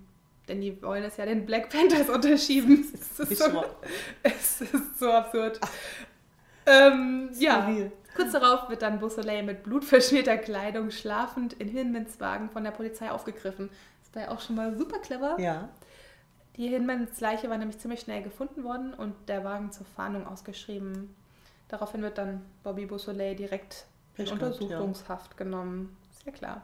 Denn 0.47 0.61
die 0.61 0.81
wollen 0.81 1.03
es 1.03 1.17
ja 1.17 1.25
den 1.25 1.45
Black 1.45 1.69
Panthers 1.69 2.09
unterschieben. 2.13 2.85
Es 2.93 3.19
ist, 3.19 3.43
so, 3.43 3.63
es 4.23 4.61
ist 4.61 4.99
so 4.99 5.11
absurd. 5.11 5.59
Ähm, 6.65 7.29
ja, 7.37 7.67
kurz 8.15 8.31
darauf 8.31 8.69
wird 8.69 8.81
dann 8.81 8.99
Beausoleil 8.99 9.43
mit 9.43 9.63
blutverschmierter 9.63 10.37
Kleidung 10.37 10.91
schlafend 10.91 11.53
in 11.53 11.67
Hinmans 11.67 12.19
Wagen 12.19 12.49
von 12.49 12.63
der 12.63 12.71
Polizei 12.71 13.11
aufgegriffen. 13.11 13.69
Ist 14.09 14.15
da 14.15 14.21
ja 14.21 14.31
auch 14.31 14.39
schon 14.39 14.55
mal 14.55 14.75
super 14.75 14.97
clever. 14.97 15.39
Ja. 15.39 15.69
Die 16.55 16.67
Hinmans 16.67 17.19
Leiche 17.19 17.47
war 17.47 17.59
nämlich 17.59 17.77
ziemlich 17.77 17.99
schnell 17.99 18.23
gefunden 18.23 18.63
worden 18.63 18.95
und 18.95 19.13
der 19.29 19.43
Wagen 19.43 19.71
zur 19.71 19.85
Fahndung 19.85 20.25
ausgeschrieben. 20.25 21.15
Daraufhin 21.67 22.01
wird 22.01 22.17
dann 22.17 22.43
Bobby 22.63 22.87
Beausoleil 22.87 23.35
direkt 23.35 23.85
in 24.17 24.27
Untersuchungshaft 24.27 25.33
ja. 25.33 25.37
genommen. 25.37 25.95
Sehr 26.23 26.33
klar. 26.33 26.63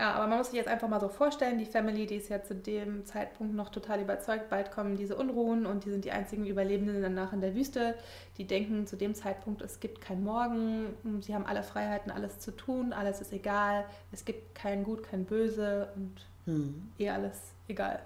Ja, 0.00 0.14
aber 0.14 0.28
man 0.28 0.38
muss 0.38 0.46
sich 0.46 0.56
jetzt 0.56 0.68
einfach 0.68 0.88
mal 0.88 0.98
so 0.98 1.10
vorstellen, 1.10 1.58
die 1.58 1.66
Family, 1.66 2.06
die 2.06 2.14
ist 2.14 2.30
ja 2.30 2.42
zu 2.42 2.54
dem 2.54 3.04
Zeitpunkt 3.04 3.54
noch 3.54 3.68
total 3.68 4.00
überzeugt, 4.00 4.48
bald 4.48 4.70
kommen 4.70 4.96
diese 4.96 5.14
Unruhen 5.14 5.66
und 5.66 5.84
die 5.84 5.90
sind 5.90 6.06
die 6.06 6.10
einzigen 6.10 6.46
Überlebenden 6.46 7.02
danach 7.02 7.34
in 7.34 7.42
der 7.42 7.54
Wüste. 7.54 7.94
Die 8.38 8.46
denken 8.46 8.86
zu 8.86 8.96
dem 8.96 9.14
Zeitpunkt, 9.14 9.60
es 9.60 9.78
gibt 9.78 10.00
kein 10.00 10.24
Morgen, 10.24 10.86
sie 11.20 11.34
haben 11.34 11.44
alle 11.44 11.62
Freiheiten, 11.62 12.10
alles 12.10 12.38
zu 12.38 12.50
tun, 12.50 12.94
alles 12.94 13.20
ist 13.20 13.34
egal, 13.34 13.84
es 14.10 14.24
gibt 14.24 14.54
kein 14.54 14.84
Gut, 14.84 15.02
kein 15.02 15.26
Böse 15.26 15.90
und 15.94 16.14
hm. 16.46 16.92
eh 16.98 17.10
alles 17.10 17.38
egal. 17.68 18.00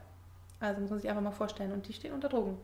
Also 0.59 0.81
muss 0.81 0.91
man 0.91 0.99
sich 0.99 1.09
einfach 1.09 1.23
mal 1.23 1.31
vorstellen 1.31 1.71
und 1.71 1.87
die 1.87 1.93
stehen 1.93 2.13
unter 2.13 2.29
Drogen. 2.29 2.59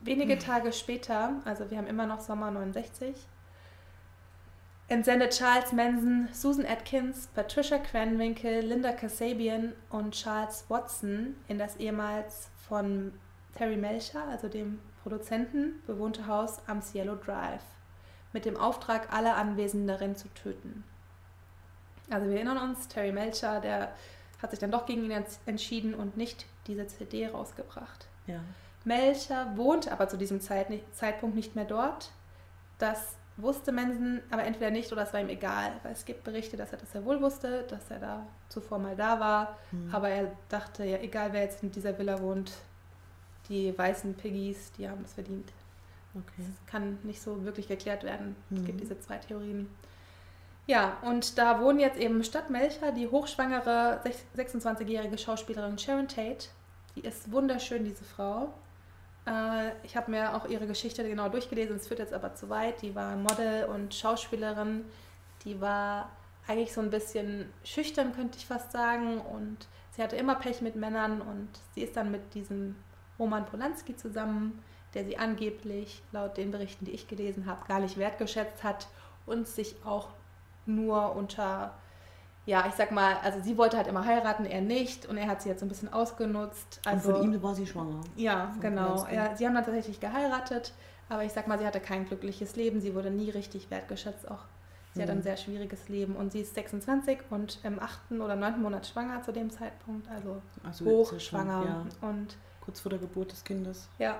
Wenige 0.00 0.32
hm. 0.32 0.40
Tage 0.40 0.72
später, 0.72 1.34
also 1.44 1.70
wir 1.70 1.76
haben 1.76 1.86
immer 1.86 2.06
noch 2.06 2.20
Sommer 2.20 2.50
69, 2.50 3.14
entsendet 4.88 5.32
Charles 5.32 5.72
Manson 5.72 6.28
Susan 6.32 6.66
Atkins, 6.66 7.28
Patricia 7.34 7.78
Cranwinkle, 7.78 8.60
Linda 8.60 8.92
Kasabian 8.92 9.72
und 9.90 10.12
Charles 10.12 10.64
Watson 10.68 11.36
in 11.48 11.58
das 11.58 11.76
ehemals 11.76 12.50
von 12.68 13.12
Terry 13.54 13.76
Melcher, 13.76 14.26
also 14.28 14.48
dem 14.48 14.80
Produzenten, 15.02 15.82
bewohnte 15.86 16.26
Haus 16.26 16.60
am 16.66 16.82
Cielo 16.82 17.14
Drive, 17.14 17.62
mit 18.32 18.44
dem 18.44 18.56
Auftrag, 18.56 19.12
alle 19.12 19.34
Anwesenden 19.34 19.88
darin 19.88 20.16
zu 20.16 20.28
töten. 20.34 20.84
Also 22.10 22.28
wir 22.28 22.36
erinnern 22.36 22.58
uns, 22.58 22.88
Terry 22.88 23.12
Melcher, 23.12 23.60
der 23.60 23.94
hat 24.42 24.50
sich 24.50 24.58
dann 24.58 24.70
doch 24.70 24.86
gegen 24.86 25.04
ihn 25.04 25.24
entschieden 25.46 25.94
und 25.94 26.16
nicht 26.16 26.46
diese 26.66 26.86
CD 26.86 27.28
rausgebracht. 27.28 28.08
Ja. 28.26 28.40
Melcher 28.84 29.56
wohnt 29.56 29.90
aber 29.90 30.08
zu 30.08 30.18
diesem 30.18 30.40
Zeitpunkt 30.40 31.34
nicht 31.34 31.54
mehr 31.54 31.64
dort. 31.64 32.10
Das 32.78 33.16
wusste 33.36 33.72
Manson 33.72 34.20
aber 34.30 34.44
entweder 34.44 34.70
nicht 34.70 34.92
oder 34.92 35.02
es 35.02 35.12
war 35.12 35.20
ihm 35.20 35.28
egal, 35.28 35.72
weil 35.82 35.92
es 35.92 36.04
gibt 36.04 36.24
Berichte, 36.24 36.56
dass 36.56 36.72
er 36.72 36.78
das 36.78 36.92
sehr 36.92 37.04
wohl 37.04 37.20
wusste, 37.20 37.64
dass 37.68 37.90
er 37.90 37.98
da 37.98 38.26
zuvor 38.48 38.78
mal 38.78 38.94
da 38.94 39.18
war, 39.18 39.58
mhm. 39.72 39.92
aber 39.92 40.08
er 40.08 40.32
dachte, 40.48 40.84
ja, 40.84 40.98
egal 40.98 41.32
wer 41.32 41.42
jetzt 41.42 41.62
in 41.62 41.72
dieser 41.72 41.98
Villa 41.98 42.20
wohnt, 42.20 42.52
die 43.48 43.76
weißen 43.76 44.14
Piggies, 44.14 44.72
die 44.72 44.88
haben 44.88 45.02
das 45.02 45.14
verdient. 45.14 45.52
Okay. 46.14 46.46
Das 46.46 46.66
kann 46.70 46.98
nicht 47.02 47.20
so 47.20 47.44
wirklich 47.44 47.66
geklärt 47.66 48.04
werden. 48.04 48.36
Mhm. 48.50 48.56
Es 48.56 48.64
gibt 48.64 48.76
mhm. 48.76 48.82
diese 48.82 49.00
zwei 49.00 49.18
Theorien. 49.18 49.68
Ja, 50.66 50.96
und 51.02 51.36
da 51.36 51.60
wohnen 51.60 51.78
jetzt 51.78 51.98
eben 51.98 52.24
statt 52.24 52.48
Melcher 52.48 52.92
die 52.92 53.08
hochschwangere 53.08 54.00
26-jährige 54.36 55.18
Schauspielerin 55.18 55.78
Sharon 55.78 56.08
Tate. 56.08 56.48
Die 56.96 57.00
ist 57.00 57.30
wunderschön, 57.30 57.84
diese 57.84 58.04
Frau. 58.04 58.54
Äh, 59.26 59.70
ich 59.82 59.96
habe 59.96 60.10
mir 60.10 60.34
auch 60.36 60.46
ihre 60.46 60.66
Geschichte 60.66 61.06
genau 61.08 61.28
durchgelesen, 61.28 61.76
es 61.76 61.88
führt 61.88 62.00
jetzt 62.00 62.12
aber 62.12 62.34
zu 62.34 62.48
weit. 62.48 62.82
Die 62.82 62.94
war 62.94 63.16
Model 63.16 63.64
und 63.66 63.94
Schauspielerin. 63.94 64.84
Die 65.44 65.60
war 65.60 66.10
eigentlich 66.46 66.72
so 66.72 66.80
ein 66.80 66.90
bisschen 66.90 67.52
schüchtern, 67.64 68.14
könnte 68.14 68.38
ich 68.38 68.46
fast 68.46 68.72
sagen. 68.72 69.20
Und 69.20 69.66
sie 69.92 70.02
hatte 70.02 70.16
immer 70.16 70.34
Pech 70.34 70.60
mit 70.60 70.76
Männern 70.76 71.20
und 71.20 71.48
sie 71.74 71.82
ist 71.82 71.96
dann 71.96 72.10
mit 72.10 72.34
diesem 72.34 72.76
Roman 73.18 73.46
Polanski 73.46 73.96
zusammen, 73.96 74.62
der 74.94 75.04
sie 75.04 75.16
angeblich, 75.16 76.02
laut 76.12 76.36
den 76.36 76.50
Berichten, 76.50 76.84
die 76.84 76.92
ich 76.92 77.08
gelesen 77.08 77.46
habe, 77.46 77.66
gar 77.66 77.80
nicht 77.80 77.96
wertgeschätzt 77.96 78.62
hat 78.62 78.88
und 79.26 79.46
sich 79.46 79.76
auch 79.84 80.08
nur 80.66 81.14
unter 81.14 81.74
ja, 82.46 82.66
ich 82.68 82.74
sag 82.74 82.90
mal, 82.90 83.16
also 83.22 83.40
sie 83.40 83.56
wollte 83.56 83.76
halt 83.76 83.86
immer 83.86 84.04
heiraten, 84.04 84.44
er 84.44 84.60
nicht 84.60 85.06
und 85.06 85.16
er 85.16 85.28
hat 85.28 85.42
sie 85.42 85.48
jetzt 85.48 85.60
so 85.60 85.66
ein 85.66 85.68
bisschen 85.68 85.92
ausgenutzt. 85.92 86.80
Also, 86.84 87.08
und 87.08 87.16
von 87.16 87.32
ihm 87.32 87.42
war 87.42 87.54
sie 87.54 87.66
schwanger. 87.66 88.00
Ja, 88.16 88.54
genau. 88.60 89.06
Ja, 89.10 89.34
sie 89.34 89.46
haben 89.46 89.54
dann 89.54 89.64
tatsächlich 89.64 89.98
geheiratet, 89.98 90.74
aber 91.08 91.24
ich 91.24 91.32
sag 91.32 91.48
mal, 91.48 91.58
sie 91.58 91.66
hatte 91.66 91.80
kein 91.80 92.06
glückliches 92.06 92.56
Leben, 92.56 92.80
sie 92.80 92.94
wurde 92.94 93.10
nie 93.10 93.30
richtig 93.30 93.70
wertgeschätzt, 93.70 94.30
auch 94.30 94.44
sie 94.92 95.00
mhm. 95.00 95.02
hat 95.04 95.10
ein 95.10 95.22
sehr 95.22 95.38
schwieriges 95.38 95.88
Leben 95.88 96.16
und 96.16 96.32
sie 96.32 96.40
ist 96.40 96.54
26 96.54 97.20
und 97.30 97.60
im 97.64 97.80
achten 97.80 98.20
oder 98.20 98.36
neunten 98.36 98.60
Monat 98.60 98.86
schwanger 98.86 99.22
zu 99.22 99.32
dem 99.32 99.50
Zeitpunkt, 99.50 100.08
also, 100.10 100.42
also 100.62 100.84
hochschwanger. 100.84 101.64
Ja. 101.64 102.08
Und 102.08 102.36
kurz 102.60 102.80
vor 102.80 102.90
der 102.90 102.98
Geburt 102.98 103.32
des 103.32 103.42
Kindes. 103.44 103.88
Ja. 103.98 104.16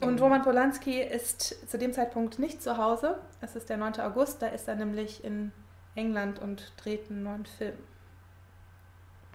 Und 0.00 0.20
Roman 0.20 0.42
Polanski 0.42 1.00
ist 1.00 1.68
zu 1.68 1.76
dem 1.76 1.92
Zeitpunkt 1.92 2.38
nicht 2.38 2.62
zu 2.62 2.76
Hause. 2.76 3.18
Es 3.40 3.56
ist 3.56 3.68
der 3.68 3.76
9. 3.76 4.00
August, 4.00 4.42
da 4.42 4.46
ist 4.46 4.68
er 4.68 4.76
nämlich 4.76 5.24
in 5.24 5.52
England 5.98 6.38
und 6.38 6.72
dreht 6.76 7.10
einen 7.10 7.24
neuen 7.24 7.44
Film. 7.44 7.76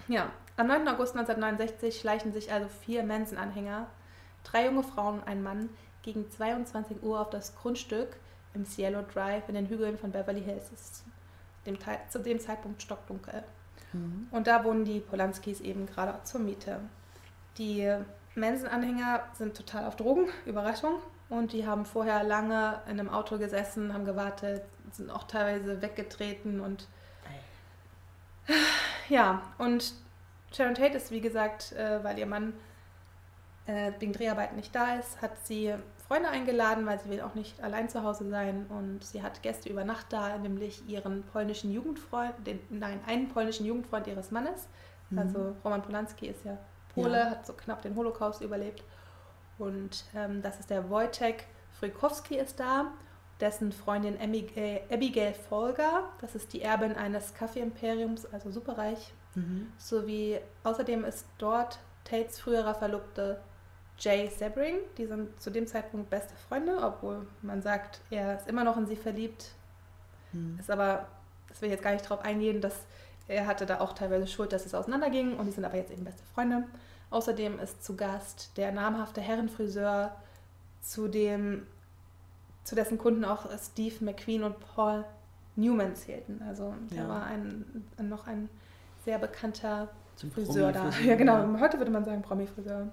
Ja, 0.07 0.31
am 0.57 0.67
9. 0.67 0.87
August 0.87 1.15
1969 1.15 1.99
schleichen 1.99 2.33
sich 2.33 2.51
also 2.51 2.67
vier 2.67 3.03
Manson-Anhänger, 3.03 3.87
drei 4.43 4.65
junge 4.65 4.83
Frauen 4.83 5.19
und 5.19 5.27
ein 5.27 5.43
Mann, 5.43 5.69
gegen 6.01 6.29
22 6.29 7.01
Uhr 7.03 7.19
auf 7.19 7.29
das 7.29 7.55
Grundstück 7.55 8.17
im 8.53 8.65
Cielo 8.65 9.01
Drive 9.01 9.47
in 9.47 9.55
den 9.55 9.67
Hügeln 9.67 9.97
von 9.97 10.11
Beverly 10.11 10.41
Hills. 10.41 10.71
Ist 10.71 11.03
dem 11.65 11.77
zu 12.09 12.19
dem 12.19 12.39
Zeitpunkt 12.39 12.81
stockdunkel. 12.81 13.43
Mhm. 13.93 14.27
Und 14.31 14.47
da 14.47 14.63
wohnen 14.63 14.85
die 14.85 14.99
Polanskis 14.99 15.61
eben 15.61 15.85
gerade 15.85 16.21
zur 16.23 16.41
Miete. 16.41 16.79
Die 17.57 17.89
Manson-Anhänger 18.35 19.23
sind 19.33 19.55
total 19.55 19.85
auf 19.85 19.95
Drogen, 19.95 20.27
Überraschung. 20.45 20.95
Und 21.29 21.53
die 21.53 21.65
haben 21.65 21.85
vorher 21.85 22.23
lange 22.23 22.81
in 22.85 22.99
einem 22.99 23.09
Auto 23.09 23.37
gesessen, 23.37 23.93
haben 23.93 24.05
gewartet, 24.05 24.63
sind 24.91 25.09
auch 25.09 25.23
teilweise 25.23 25.81
weggetreten 25.81 26.59
und 26.59 26.87
ja, 29.09 29.41
und 29.57 29.93
Sharon 30.53 30.75
Tate 30.75 30.97
ist, 30.97 31.11
wie 31.11 31.21
gesagt, 31.21 31.71
äh, 31.73 32.03
weil 32.03 32.19
ihr 32.19 32.25
Mann 32.25 32.53
äh, 33.65 33.91
wegen 33.99 34.13
Dreharbeiten 34.13 34.55
nicht 34.55 34.75
da 34.75 34.95
ist, 34.95 35.21
hat 35.21 35.31
sie 35.45 35.73
Freunde 36.07 36.29
eingeladen, 36.29 36.85
weil 36.85 36.99
sie 36.99 37.09
will 37.09 37.21
auch 37.21 37.33
nicht 37.33 37.63
allein 37.63 37.89
zu 37.89 38.03
Hause 38.03 38.29
sein 38.29 38.65
und 38.67 39.03
sie 39.03 39.23
hat 39.23 39.41
Gäste 39.41 39.69
über 39.69 39.85
Nacht 39.85 40.07
da, 40.11 40.37
nämlich 40.37 40.87
ihren 40.87 41.23
polnischen 41.23 41.71
Jugendfreund, 41.71 42.33
den, 42.45 42.59
nein, 42.69 42.99
einen 43.07 43.29
polnischen 43.29 43.65
Jugendfreund 43.65 44.07
ihres 44.07 44.31
Mannes. 44.31 44.67
Mhm. 45.09 45.19
Also 45.19 45.55
Roman 45.63 45.81
Polanski 45.81 46.27
ist 46.27 46.43
ja 46.43 46.57
Pole, 46.93 47.17
ja. 47.17 47.29
hat 47.31 47.47
so 47.47 47.53
knapp 47.53 47.81
den 47.81 47.95
Holocaust 47.95 48.41
überlebt. 48.41 48.83
Und 49.57 50.05
ähm, 50.15 50.41
das 50.41 50.59
ist 50.59 50.69
der 50.69 50.89
Wojtek 50.89 51.45
Frykowski 51.79 52.35
ist 52.35 52.59
da, 52.59 52.91
dessen 53.39 53.71
Freundin 53.71 54.19
Abigail, 54.19 54.81
Abigail 54.91 55.33
Folger, 55.33 56.09
das 56.21 56.35
ist 56.35 56.53
die 56.53 56.61
Erbin 56.61 56.95
eines 56.95 57.33
Kaffeeimperiums, 57.33 58.25
also 58.27 58.51
superreich. 58.51 59.13
Mhm. 59.35 59.71
Sowie 59.77 60.39
außerdem 60.63 61.03
ist 61.03 61.25
dort 61.37 61.79
Tates 62.03 62.39
früherer 62.39 62.75
Verlobte 62.75 63.41
Jay 63.97 64.29
Sebring. 64.29 64.75
Die 64.97 65.05
sind 65.05 65.41
zu 65.41 65.49
dem 65.49 65.67
Zeitpunkt 65.67 66.09
beste 66.09 66.35
Freunde, 66.47 66.77
obwohl 66.81 67.27
man 67.41 67.61
sagt, 67.61 68.01
er 68.09 68.37
ist 68.37 68.47
immer 68.47 68.63
noch 68.63 68.77
in 68.77 68.85
sie 68.85 68.95
verliebt. 68.95 69.51
Mhm. 70.31 70.57
Ist 70.59 70.71
aber, 70.71 71.07
das 71.47 71.61
will 71.61 71.67
ich 71.67 71.73
jetzt 71.73 71.83
gar 71.83 71.93
nicht 71.93 72.07
drauf 72.07 72.21
eingehen, 72.21 72.61
dass 72.61 72.85
er 73.27 73.47
hatte 73.47 73.65
da 73.65 73.79
auch 73.79 73.93
teilweise 73.93 74.27
Schuld, 74.27 74.51
dass 74.51 74.65
es 74.65 74.75
auseinanderging 74.75 75.37
und 75.37 75.45
die 75.45 75.51
sind 75.51 75.65
aber 75.65 75.77
jetzt 75.77 75.91
eben 75.91 76.03
beste 76.03 76.23
Freunde. 76.33 76.65
Außerdem 77.13 77.59
ist 77.59 77.83
zu 77.83 77.95
Gast 77.95 78.57
der 78.57 78.71
namhafte 78.71 79.21
Herrenfriseur, 79.21 80.15
zu, 80.81 81.07
dem, 81.07 81.67
zu 82.63 82.73
dessen 82.73 82.97
Kunden 82.97 83.23
auch 83.23 83.45
Steve 83.59 84.03
McQueen 84.03 84.43
und 84.43 84.55
Paul 84.59 85.05
Newman 85.55 85.95
zählten. 85.95 86.41
Also 86.47 86.73
der 86.89 87.03
ja. 87.03 87.07
war 87.07 87.25
ein, 87.25 87.85
noch 88.01 88.25
ein 88.25 88.49
sehr 89.05 89.19
bekannter 89.19 89.89
Zum 90.15 90.31
Friseur 90.31 90.71
da. 90.71 90.89
Ja, 91.05 91.15
genau. 91.15 91.59
Heute 91.59 91.77
würde 91.77 91.91
man 91.91 92.03
sagen 92.03 92.23
Promi-Friseur. 92.23 92.87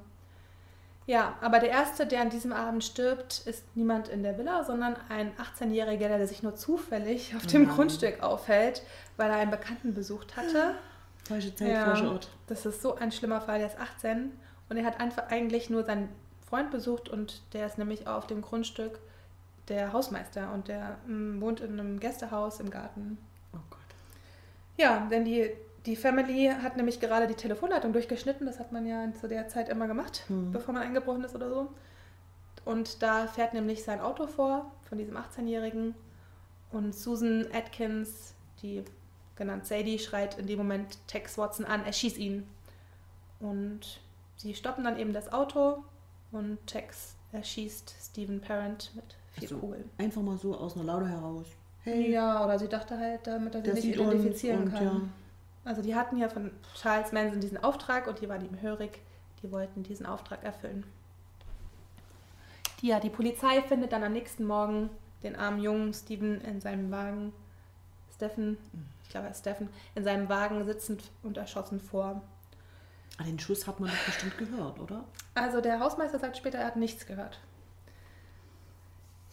Ja, 1.07 1.37
aber 1.41 1.59
der 1.59 1.71
Erste, 1.71 2.07
der 2.07 2.21
an 2.21 2.29
diesem 2.29 2.53
Abend 2.53 2.85
stirbt, 2.85 3.43
ist 3.47 3.64
niemand 3.75 4.09
in 4.09 4.23
der 4.23 4.37
Villa, 4.37 4.64
sondern 4.64 4.97
ein 5.09 5.33
18-Jähriger, 5.37 6.09
der 6.09 6.27
sich 6.27 6.43
nur 6.43 6.57
zufällig 6.57 7.35
auf 7.35 7.47
dem 7.47 7.64
Nein. 7.64 7.75
Grundstück 7.75 8.23
aufhält, 8.23 8.83
weil 9.16 9.31
er 9.31 9.39
einen 9.39 9.51
Bekannten 9.51 9.95
besucht 9.95 10.37
hatte. 10.37 10.75
Falsche 11.31 11.55
Zeit, 11.55 11.68
ja, 11.68 11.85
falscher 11.85 12.11
Ort. 12.11 12.28
Das 12.49 12.66
ist 12.66 12.83
so 12.83 12.97
ein 12.97 13.12
schlimmer 13.12 13.41
Fall. 13.41 13.59
Der 13.59 13.68
ist 13.68 13.78
18 13.78 14.33
und 14.68 14.76
er 14.76 14.85
hat 14.85 14.99
einfach 14.99 15.28
eigentlich 15.28 15.70
nur 15.70 15.85
seinen 15.85 16.09
Freund 16.45 16.72
besucht 16.72 17.09
und 17.09 17.43
der 17.53 17.66
ist 17.66 17.78
nämlich 17.78 18.09
auf 18.09 18.26
dem 18.26 18.43
Grundstück 18.43 18.99
der 19.68 19.93
Hausmeister 19.93 20.53
und 20.53 20.66
der 20.66 20.99
m, 21.07 21.41
wohnt 21.41 21.61
in 21.61 21.78
einem 21.78 22.01
Gästehaus 22.01 22.59
im 22.59 22.70
Garten. 22.70 23.16
Oh 23.55 23.59
Gott. 23.70 23.78
Ja, 24.76 25.07
denn 25.09 25.24
die, 25.24 25.51
die 25.87 25.95
Family 25.95 26.53
hat 26.61 26.76
nämlich 26.76 26.99
gerade 26.99 27.28
die 27.28 27.35
Telefonleitung 27.35 27.93
durchgeschnitten. 27.93 28.45
Das 28.45 28.59
hat 28.59 28.72
man 28.72 28.85
ja 28.85 29.12
zu 29.12 29.28
der 29.28 29.47
Zeit 29.47 29.68
immer 29.68 29.87
gemacht, 29.87 30.24
hm. 30.26 30.51
bevor 30.51 30.74
man 30.74 30.83
eingebrochen 30.83 31.22
ist 31.22 31.37
oder 31.37 31.49
so. 31.49 31.68
Und 32.64 33.05
da 33.05 33.28
fährt 33.28 33.55
nämlich 33.55 33.85
sein 33.85 34.01
Auto 34.01 34.26
vor 34.26 34.72
von 34.89 34.99
diesem 34.99 35.16
18-Jährigen. 35.16 35.95
Und 36.72 36.93
Susan 36.93 37.47
Atkins, 37.53 38.35
die 38.62 38.85
genannt 39.41 39.66
Sadie, 39.66 39.99
schreit 39.99 40.38
in 40.38 40.47
dem 40.47 40.59
Moment 40.59 40.99
Tex 41.09 41.38
Watson 41.38 41.64
an, 41.64 41.84
erschieß 41.84 42.18
ihn. 42.18 42.47
Und 43.41 44.01
sie 44.36 44.55
stoppen 44.55 44.84
dann 44.84 44.99
eben 44.99 45.14
das 45.14 45.32
Auto 45.32 45.82
und 46.30 46.59
Tex 46.66 47.16
erschießt 47.32 47.95
Stephen 48.03 48.43
Parent 48.43 48.93
mit 48.95 49.16
vier 49.32 49.49
also 49.49 49.59
Kugeln. 49.59 49.88
Einfach 49.97 50.20
mal 50.20 50.36
so 50.36 50.55
aus 50.55 50.76
einer 50.76 50.84
Laune 50.84 51.09
heraus. 51.09 51.47
Hey. 51.82 52.12
Ja, 52.12 52.45
oder 52.45 52.59
sie 52.59 52.68
dachte 52.68 52.99
halt, 52.99 53.26
damit 53.26 53.55
er 53.55 53.74
sich 53.74 53.84
nicht 53.84 53.99
identifizieren 53.99 54.70
kann. 54.70 54.84
Ja. 54.84 55.01
Also 55.64 55.80
die 55.80 55.95
hatten 55.95 56.18
ja 56.18 56.28
von 56.28 56.51
Charles 56.74 57.12
Manson 57.12 57.41
diesen 57.41 57.62
Auftrag 57.62 58.07
und 58.09 58.20
die 58.20 58.28
waren 58.28 58.45
ihm 58.45 58.61
hörig. 58.61 59.01
Die 59.43 59.51
wollten 59.51 59.82
diesen 59.82 60.05
Auftrag 60.05 60.45
erfüllen. 60.45 60.84
Die, 62.82 62.88
ja, 62.88 63.01
die 63.01 63.09
Polizei 63.09 63.62
findet 63.62 63.93
dann 63.93 64.05
am 64.05 64.12
nächsten 64.12 64.47
Morgen 64.47 64.91
den 65.22 65.34
armen 65.34 65.62
jungen 65.62 65.95
Stephen 65.95 66.43
in 66.43 66.61
seinem 66.61 66.91
Wagen. 66.91 67.32
Stephen, 68.14 68.59
ich 69.11 69.13
glaube, 69.13 69.35
Stephen, 69.35 69.69
in 69.97 70.05
seinem 70.05 70.29
Wagen 70.29 70.65
sitzend 70.65 71.03
und 71.25 71.37
erschossen 71.37 71.81
vor. 71.81 72.23
Ah, 73.19 73.25
den 73.25 73.41
Schuss 73.41 73.67
hat 73.67 73.81
man 73.81 73.91
doch 73.91 74.07
bestimmt 74.07 74.39
gehört, 74.39 74.79
oder? 74.79 75.03
Also 75.35 75.61
der 75.61 75.81
Hausmeister 75.81 76.21
sagt 76.21 76.37
später, 76.37 76.59
er 76.59 76.69
hat 76.69 76.77
nichts 76.77 77.07
gehört. 77.07 77.41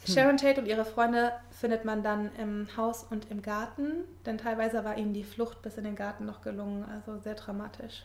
Hm. 0.05 0.13
Sharon 0.15 0.37
Tate 0.37 0.59
und 0.59 0.65
ihre 0.65 0.83
Freunde 0.83 1.31
findet 1.51 1.85
man 1.85 2.01
dann 2.01 2.33
im 2.37 2.67
Haus 2.75 3.03
und 3.03 3.29
im 3.29 3.43
Garten, 3.43 4.03
denn 4.25 4.39
teilweise 4.39 4.83
war 4.83 4.97
ihnen 4.97 5.13
die 5.13 5.23
Flucht 5.23 5.61
bis 5.61 5.77
in 5.77 5.83
den 5.83 5.95
Garten 5.95 6.25
noch 6.25 6.41
gelungen, 6.41 6.83
also 6.83 7.19
sehr 7.19 7.35
dramatisch. 7.35 8.03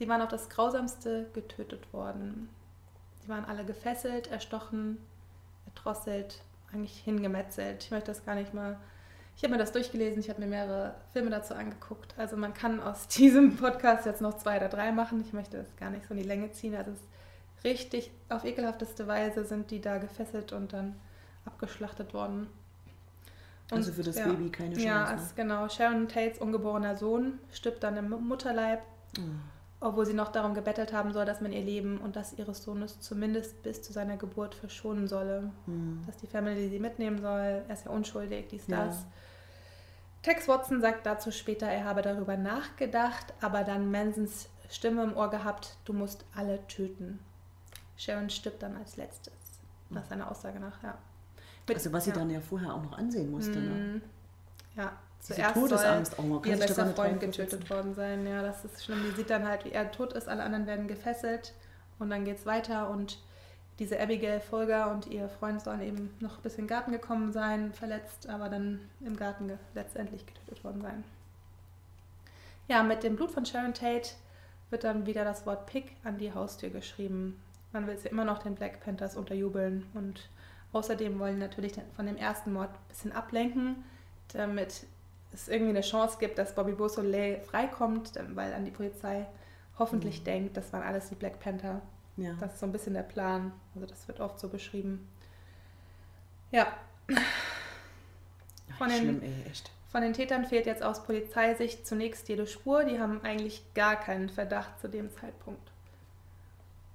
Sie 0.00 0.08
waren 0.08 0.22
auf 0.22 0.28
das 0.28 0.50
Grausamste 0.50 1.30
getötet 1.34 1.92
worden. 1.92 2.48
Sie 3.22 3.28
waren 3.28 3.44
alle 3.44 3.64
gefesselt, 3.64 4.26
erstochen, 4.26 4.98
erdrosselt, 5.66 6.42
eigentlich 6.72 6.98
hingemetzelt. 6.98 7.84
Ich 7.84 7.92
möchte 7.92 8.10
das 8.10 8.24
gar 8.24 8.34
nicht 8.34 8.54
mal 8.54 8.76
ich 9.40 9.44
habe 9.44 9.54
mir 9.54 9.58
das 9.58 9.72
durchgelesen, 9.72 10.20
ich 10.20 10.28
habe 10.28 10.38
mir 10.42 10.48
mehrere 10.48 10.94
Filme 11.14 11.30
dazu 11.30 11.54
angeguckt. 11.54 12.12
Also 12.18 12.36
man 12.36 12.52
kann 12.52 12.78
aus 12.78 13.08
diesem 13.16 13.56
Podcast 13.56 14.04
jetzt 14.04 14.20
noch 14.20 14.36
zwei 14.36 14.58
oder 14.58 14.68
drei 14.68 14.92
machen. 14.92 15.22
Ich 15.22 15.32
möchte 15.32 15.56
das 15.56 15.74
gar 15.76 15.88
nicht 15.88 16.04
so 16.06 16.12
in 16.12 16.20
die 16.20 16.26
Länge 16.26 16.52
ziehen. 16.52 16.74
Also 16.74 16.90
es 16.90 16.98
ist 16.98 17.64
richtig, 17.64 18.10
auf 18.28 18.44
ekelhafteste 18.44 19.06
Weise 19.06 19.46
sind 19.46 19.70
die 19.70 19.80
da 19.80 19.96
gefesselt 19.96 20.52
und 20.52 20.74
dann 20.74 20.94
abgeschlachtet 21.46 22.12
worden. 22.12 22.48
Und, 23.70 23.78
also 23.78 23.92
für 23.92 24.02
das 24.02 24.18
ja, 24.18 24.26
Baby 24.26 24.50
keine 24.50 24.74
Chance. 24.74 24.86
Ja, 24.86 25.12
ne? 25.14 25.22
genau. 25.34 25.68
Sharon 25.70 26.06
Tates 26.08 26.38
ungeborener 26.38 26.96
Sohn 26.96 27.38
stirbt 27.50 27.82
dann 27.82 27.96
im 27.96 28.10
Mutterleib, 28.10 28.82
oh. 29.16 29.22
obwohl 29.80 30.04
sie 30.04 30.12
noch 30.12 30.32
darum 30.32 30.52
gebettelt 30.52 30.92
haben 30.92 31.14
soll, 31.14 31.24
dass 31.24 31.40
man 31.40 31.52
ihr 31.52 31.62
Leben 31.64 31.96
und 31.96 32.14
das 32.14 32.34
ihres 32.34 32.62
Sohnes 32.62 33.00
zumindest 33.00 33.62
bis 33.62 33.80
zu 33.80 33.94
seiner 33.94 34.18
Geburt 34.18 34.54
verschonen 34.54 35.08
solle. 35.08 35.50
Hm. 35.64 36.02
Dass 36.06 36.18
die 36.18 36.26
Family 36.26 36.68
sie 36.68 36.78
mitnehmen 36.78 37.22
soll. 37.22 37.62
Er 37.66 37.72
ist 37.72 37.86
ja 37.86 37.90
unschuldig, 37.90 38.48
dies, 38.50 38.66
ja. 38.66 38.84
das. 38.84 39.06
Tex 40.22 40.48
Watson 40.48 40.80
sagt 40.80 41.06
dazu 41.06 41.30
später, 41.30 41.66
er 41.66 41.84
habe 41.84 42.02
darüber 42.02 42.36
nachgedacht, 42.36 43.32
aber 43.40 43.64
dann 43.64 43.90
Mansons 43.90 44.48
Stimme 44.70 45.02
im 45.02 45.16
Ohr 45.16 45.30
gehabt, 45.30 45.76
du 45.84 45.92
musst 45.92 46.24
alle 46.34 46.64
töten. 46.68 47.18
Sharon 47.96 48.30
stirbt 48.30 48.62
dann 48.62 48.76
als 48.76 48.96
letztes, 48.96 49.32
nach 49.90 50.04
seiner 50.04 50.30
Aussage 50.30 50.60
nach, 50.60 50.82
ja. 50.82 50.96
Mit, 51.66 51.76
also 51.76 51.92
was 51.92 52.04
sie 52.04 52.10
ja. 52.10 52.16
dann 52.16 52.30
ja 52.30 52.40
vorher 52.40 52.74
auch 52.74 52.82
noch 52.82 52.96
ansehen 52.96 53.30
musste, 53.30 53.58
ne? 53.58 53.70
Mhm. 53.70 54.02
Ja, 54.76 54.92
zuerst 55.18 55.54
Todesangst 55.54 56.18
auch 56.18 56.24
mal. 56.24 56.46
Ihr 56.46 56.56
bester 56.56 56.86
Freund 56.94 57.20
getötet 57.20 57.68
worden 57.68 57.94
sein, 57.94 58.26
ja, 58.26 58.42
das 58.42 58.64
ist 58.64 58.84
schlimm. 58.84 59.02
Die 59.04 59.16
sieht 59.16 59.30
dann 59.30 59.46
halt, 59.46 59.64
wie 59.64 59.72
er 59.72 59.90
tot 59.90 60.12
ist, 60.12 60.28
alle 60.28 60.44
anderen 60.44 60.66
werden 60.66 60.86
gefesselt 60.86 61.52
und 61.98 62.10
dann 62.10 62.24
geht 62.24 62.38
es 62.38 62.46
weiter 62.46 62.90
und 62.90 63.18
diese 63.80 63.98
Abigail 63.98 64.40
Folger 64.40 64.92
und 64.92 65.06
ihr 65.06 65.28
Freund 65.28 65.62
sollen 65.62 65.80
eben 65.80 66.14
noch 66.20 66.38
bis 66.38 66.56
in 66.56 66.64
den 66.64 66.68
Garten 66.68 66.92
gekommen 66.92 67.32
sein, 67.32 67.72
verletzt, 67.72 68.28
aber 68.28 68.50
dann 68.50 68.78
im 69.00 69.16
Garten 69.16 69.58
letztendlich 69.74 70.26
getötet 70.26 70.62
worden 70.62 70.82
sein. 70.82 71.02
Ja, 72.68 72.82
mit 72.82 73.02
dem 73.02 73.16
Blut 73.16 73.30
von 73.30 73.46
Sharon 73.46 73.72
Tate 73.72 74.10
wird 74.68 74.84
dann 74.84 75.06
wieder 75.06 75.24
das 75.24 75.46
Wort 75.46 75.66
Pick 75.66 75.96
an 76.04 76.18
die 76.18 76.32
Haustür 76.32 76.68
geschrieben. 76.68 77.42
Man 77.72 77.86
will 77.86 77.96
sie 77.96 78.08
immer 78.08 78.26
noch 78.26 78.38
den 78.38 78.54
Black 78.54 78.84
Panthers 78.84 79.16
unterjubeln 79.16 79.86
und 79.94 80.28
außerdem 80.72 81.18
wollen 81.18 81.38
natürlich 81.38 81.72
von 81.96 82.04
dem 82.06 82.16
ersten 82.16 82.52
Mord 82.52 82.68
ein 82.68 82.88
bisschen 82.88 83.12
ablenken, 83.12 83.82
damit 84.34 84.84
es 85.32 85.48
irgendwie 85.48 85.70
eine 85.70 85.80
Chance 85.80 86.18
gibt, 86.20 86.38
dass 86.38 86.54
Bobby 86.54 86.72
Beausoleil 86.72 87.40
freikommt, 87.40 88.12
weil 88.34 88.52
an 88.52 88.66
die 88.66 88.70
Polizei 88.70 89.26
hoffentlich 89.78 90.20
mhm. 90.20 90.24
denkt, 90.24 90.56
das 90.58 90.70
waren 90.74 90.82
alles 90.82 91.08
die 91.08 91.14
Black 91.14 91.40
Panther. 91.40 91.80
Ja. 92.20 92.34
Das 92.40 92.54
ist 92.54 92.60
so 92.60 92.66
ein 92.66 92.72
bisschen 92.72 92.94
der 92.94 93.02
Plan. 93.02 93.52
Also 93.74 93.86
das 93.86 94.06
wird 94.08 94.20
oft 94.20 94.38
so 94.38 94.48
beschrieben. 94.48 95.08
Ja. 96.52 96.66
Von 98.78 98.88
den, 98.88 98.98
Schlimm, 98.98 99.22
ey, 99.22 99.44
echt. 99.50 99.70
Von 99.90 100.02
den 100.02 100.12
Tätern 100.12 100.44
fehlt 100.44 100.66
jetzt 100.66 100.82
aus 100.82 101.02
Polizeisicht 101.04 101.86
zunächst 101.86 102.28
jede 102.28 102.46
Spur. 102.46 102.84
Die 102.84 103.00
haben 103.00 103.20
eigentlich 103.22 103.62
gar 103.74 103.96
keinen 103.96 104.28
Verdacht 104.28 104.78
zu 104.80 104.88
dem 104.88 105.10
Zeitpunkt. 105.10 105.70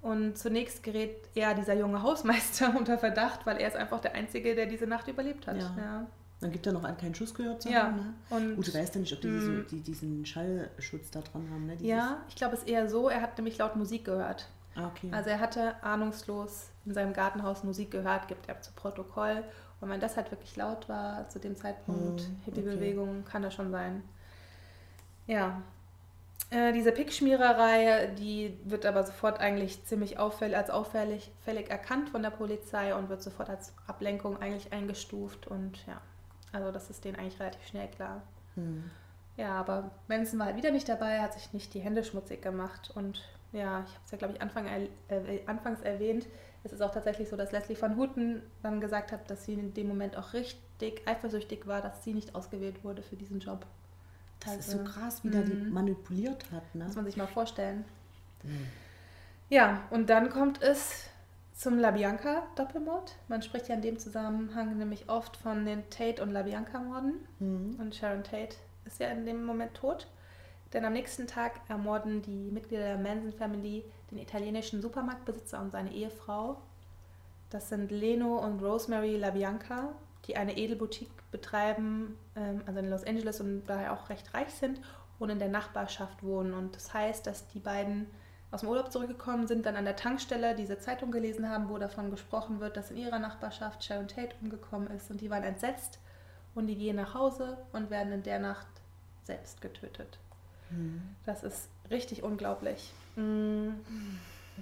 Und 0.02 0.38
zunächst 0.38 0.82
gerät 0.82 1.16
eher 1.34 1.54
dieser 1.54 1.74
junge 1.74 2.02
Hausmeister 2.02 2.74
unter 2.78 2.98
Verdacht, 2.98 3.44
weil 3.46 3.58
er 3.58 3.68
ist 3.68 3.76
einfach 3.76 4.00
der 4.00 4.14
Einzige, 4.14 4.54
der 4.54 4.66
diese 4.66 4.86
Nacht 4.86 5.08
überlebt 5.08 5.46
hat. 5.46 5.56
Ja. 5.56 5.74
Ja. 5.78 6.06
Dann 6.40 6.52
gibt 6.52 6.66
er 6.66 6.72
noch 6.74 6.84
an 6.84 6.96
keinen 6.98 7.14
Schuss 7.14 7.34
gehört 7.34 7.62
zu 7.62 7.70
Ja, 7.70 7.84
haben. 7.84 7.96
Ne? 7.96 8.14
und- 8.30 8.56
Gut, 8.56 8.68
du 8.68 8.74
weißt 8.74 8.94
ja 8.94 9.00
nicht, 9.00 9.12
ob 9.14 9.20
die, 9.22 9.30
diese, 9.30 9.50
Mm. 9.50 9.66
die 9.70 9.80
diesen 9.80 10.26
Schallschutz 10.26 11.10
da 11.10 11.20
dran 11.22 11.48
haben. 11.50 11.64
Ne? 11.66 11.72
Dieses, 11.76 11.86
ja, 11.88 12.22
ich 12.28 12.36
glaube, 12.36 12.54
es 12.54 12.60
ist 12.62 12.68
eher 12.68 12.88
so, 12.90 13.08
er 13.08 13.22
hat 13.22 13.38
nämlich 13.38 13.56
laut 13.58 13.74
Musik 13.76 14.04
gehört. 14.04 14.46
Ah, 14.76 14.88
okay. 14.88 15.10
Also 15.10 15.30
er 15.30 15.40
hatte 15.40 15.82
ahnungslos 15.82 16.68
in 16.84 16.94
seinem 16.94 17.12
Gartenhaus 17.14 17.64
Musik 17.64 17.90
gehört, 17.90 18.28
gibt 18.28 18.48
er 18.48 18.60
zu 18.60 18.72
Protokoll. 18.72 19.42
Und 19.80 19.90
wenn 19.90 20.00
das 20.00 20.16
halt 20.16 20.30
wirklich 20.30 20.56
laut 20.56 20.88
war 20.88 21.28
zu 21.28 21.38
dem 21.38 21.56
Zeitpunkt, 21.56 22.22
Hm, 22.22 22.40
Hippie-Bewegung, 22.44 23.24
kann 23.24 23.42
das 23.42 23.54
schon 23.54 23.70
sein. 23.70 24.02
Ja. 25.26 25.62
Äh, 26.50 26.72
diese 26.72 26.92
Pickschmiererei, 26.92 28.08
die 28.18 28.58
wird 28.64 28.86
aber 28.86 29.02
sofort 29.04 29.40
eigentlich 29.40 29.84
ziemlich 29.84 30.18
auffällig, 30.18 30.56
als 30.56 30.70
auffällig 30.70 31.32
fällig 31.44 31.70
erkannt 31.70 32.10
von 32.10 32.22
der 32.22 32.30
Polizei 32.30 32.94
und 32.94 33.08
wird 33.08 33.22
sofort 33.22 33.50
als 33.50 33.72
Ablenkung 33.86 34.40
eigentlich 34.40 34.72
eingestuft. 34.72 35.46
Und 35.46 35.84
ja, 35.86 36.00
also 36.52 36.70
das 36.70 36.90
ist 36.90 37.04
denen 37.04 37.16
eigentlich 37.16 37.40
relativ 37.40 37.66
schnell 37.66 37.88
klar. 37.88 38.22
Hm. 38.54 38.90
Ja, 39.36 39.58
aber 39.58 39.90
Manson 40.08 40.38
war 40.38 40.46
halt 40.46 40.56
wieder 40.56 40.70
nicht 40.70 40.88
dabei, 40.88 41.20
hat 41.20 41.34
sich 41.34 41.52
nicht 41.52 41.74
die 41.74 41.80
Hände 41.80 42.04
schmutzig 42.04 42.42
gemacht. 42.42 42.90
Und 42.94 43.22
ja, 43.52 43.84
ich 43.86 43.90
habe 43.92 44.00
es 44.04 44.10
ja, 44.10 44.18
glaube 44.18 44.34
ich, 44.34 44.42
Anfang, 44.42 44.66
äh, 44.66 44.88
anfangs 45.46 45.80
erwähnt. 45.82 46.26
Es 46.64 46.72
ist 46.72 46.82
auch 46.82 46.90
tatsächlich 46.92 47.28
so, 47.28 47.36
dass 47.36 47.52
Leslie 47.52 47.80
Van 47.80 47.96
Houten 47.96 48.42
dann 48.62 48.80
gesagt 48.80 49.12
hat, 49.12 49.30
dass 49.30 49.44
sie 49.44 49.54
in 49.54 49.72
dem 49.74 49.88
Moment 49.88 50.16
auch 50.16 50.32
richtig 50.32 51.06
eifersüchtig 51.06 51.66
war, 51.66 51.80
dass 51.80 52.02
sie 52.04 52.12
nicht 52.12 52.34
ausgewählt 52.34 52.82
wurde 52.84 53.02
für 53.02 53.16
diesen 53.16 53.40
Job. 53.40 53.66
Das 54.40 54.56
ist 54.56 54.68
Also, 54.74 54.78
so 54.78 54.84
krass, 54.84 55.24
wie 55.24 55.30
der 55.30 55.42
die 55.42 55.54
mhm. 55.54 55.72
manipuliert 55.72 56.50
hat. 56.52 56.74
Ne? 56.74 56.84
Muss 56.84 56.96
man 56.96 57.04
sich 57.06 57.16
mal 57.16 57.26
vorstellen. 57.28 57.84
Mhm. 58.42 58.66
Ja, 59.48 59.86
und 59.90 60.10
dann 60.10 60.30
kommt 60.30 60.62
es 60.62 61.08
zum 61.54 61.78
LaBianca-Doppelmord. 61.78 63.16
Man 63.28 63.42
spricht 63.42 63.68
ja 63.68 63.74
in 63.76 63.82
dem 63.82 63.98
Zusammenhang 63.98 64.76
nämlich 64.76 65.08
oft 65.08 65.36
von 65.36 65.64
den 65.64 65.88
Tate- 65.90 66.22
und 66.22 66.30
LaBianca-Morden. 66.32 67.14
Mhm. 67.38 67.76
Und 67.80 67.94
Sharon 67.94 68.24
Tate 68.24 68.56
ist 68.84 69.00
ja 69.00 69.08
in 69.08 69.24
dem 69.24 69.44
Moment 69.44 69.74
tot. 69.74 70.06
Denn 70.72 70.84
am 70.84 70.92
nächsten 70.92 71.26
Tag 71.26 71.60
ermorden 71.68 72.22
die 72.22 72.50
Mitglieder 72.50 72.82
der 72.82 72.98
Manson 72.98 73.32
Family 73.32 73.84
den 74.10 74.18
italienischen 74.18 74.82
Supermarktbesitzer 74.82 75.60
und 75.60 75.70
seine 75.70 75.92
Ehefrau. 75.92 76.60
Das 77.50 77.68
sind 77.68 77.90
Leno 77.90 78.38
und 78.38 78.62
Rosemary 78.62 79.16
LaBianca, 79.16 79.90
die 80.26 80.36
eine 80.36 80.56
Edelboutique 80.56 81.30
betreiben, 81.30 82.18
ähm, 82.34 82.62
also 82.66 82.80
in 82.80 82.90
Los 82.90 83.04
Angeles 83.04 83.40
und 83.40 83.66
daher 83.66 83.92
auch 83.92 84.08
recht 84.08 84.34
reich 84.34 84.50
sind 84.50 84.80
und 85.18 85.30
in 85.30 85.38
der 85.38 85.48
Nachbarschaft 85.48 86.22
wohnen. 86.22 86.54
Und 86.54 86.74
das 86.74 86.92
heißt, 86.92 87.26
dass 87.26 87.46
die 87.48 87.60
beiden 87.60 88.06
aus 88.50 88.60
dem 88.60 88.68
Urlaub 88.68 88.92
zurückgekommen 88.92 89.46
sind, 89.46 89.66
dann 89.66 89.76
an 89.76 89.84
der 89.84 89.96
Tankstelle 89.96 90.54
diese 90.54 90.78
Zeitung 90.78 91.10
gelesen 91.10 91.48
haben, 91.48 91.68
wo 91.68 91.78
davon 91.78 92.10
gesprochen 92.10 92.60
wird, 92.60 92.76
dass 92.76 92.90
in 92.90 92.96
ihrer 92.96 93.18
Nachbarschaft 93.18 93.84
Sharon 93.84 94.08
Tate 94.08 94.36
umgekommen 94.40 94.88
ist. 94.90 95.10
Und 95.10 95.20
die 95.20 95.30
waren 95.30 95.42
entsetzt 95.42 95.98
und 96.54 96.66
die 96.66 96.76
gehen 96.76 96.96
nach 96.96 97.14
Hause 97.14 97.58
und 97.72 97.90
werden 97.90 98.12
in 98.12 98.22
der 98.22 98.38
Nacht 98.38 98.66
selbst 99.24 99.60
getötet. 99.60 100.18
Das 101.24 101.42
ist 101.42 101.68
richtig 101.90 102.22
unglaublich. 102.22 102.92
Mm, 103.16 103.70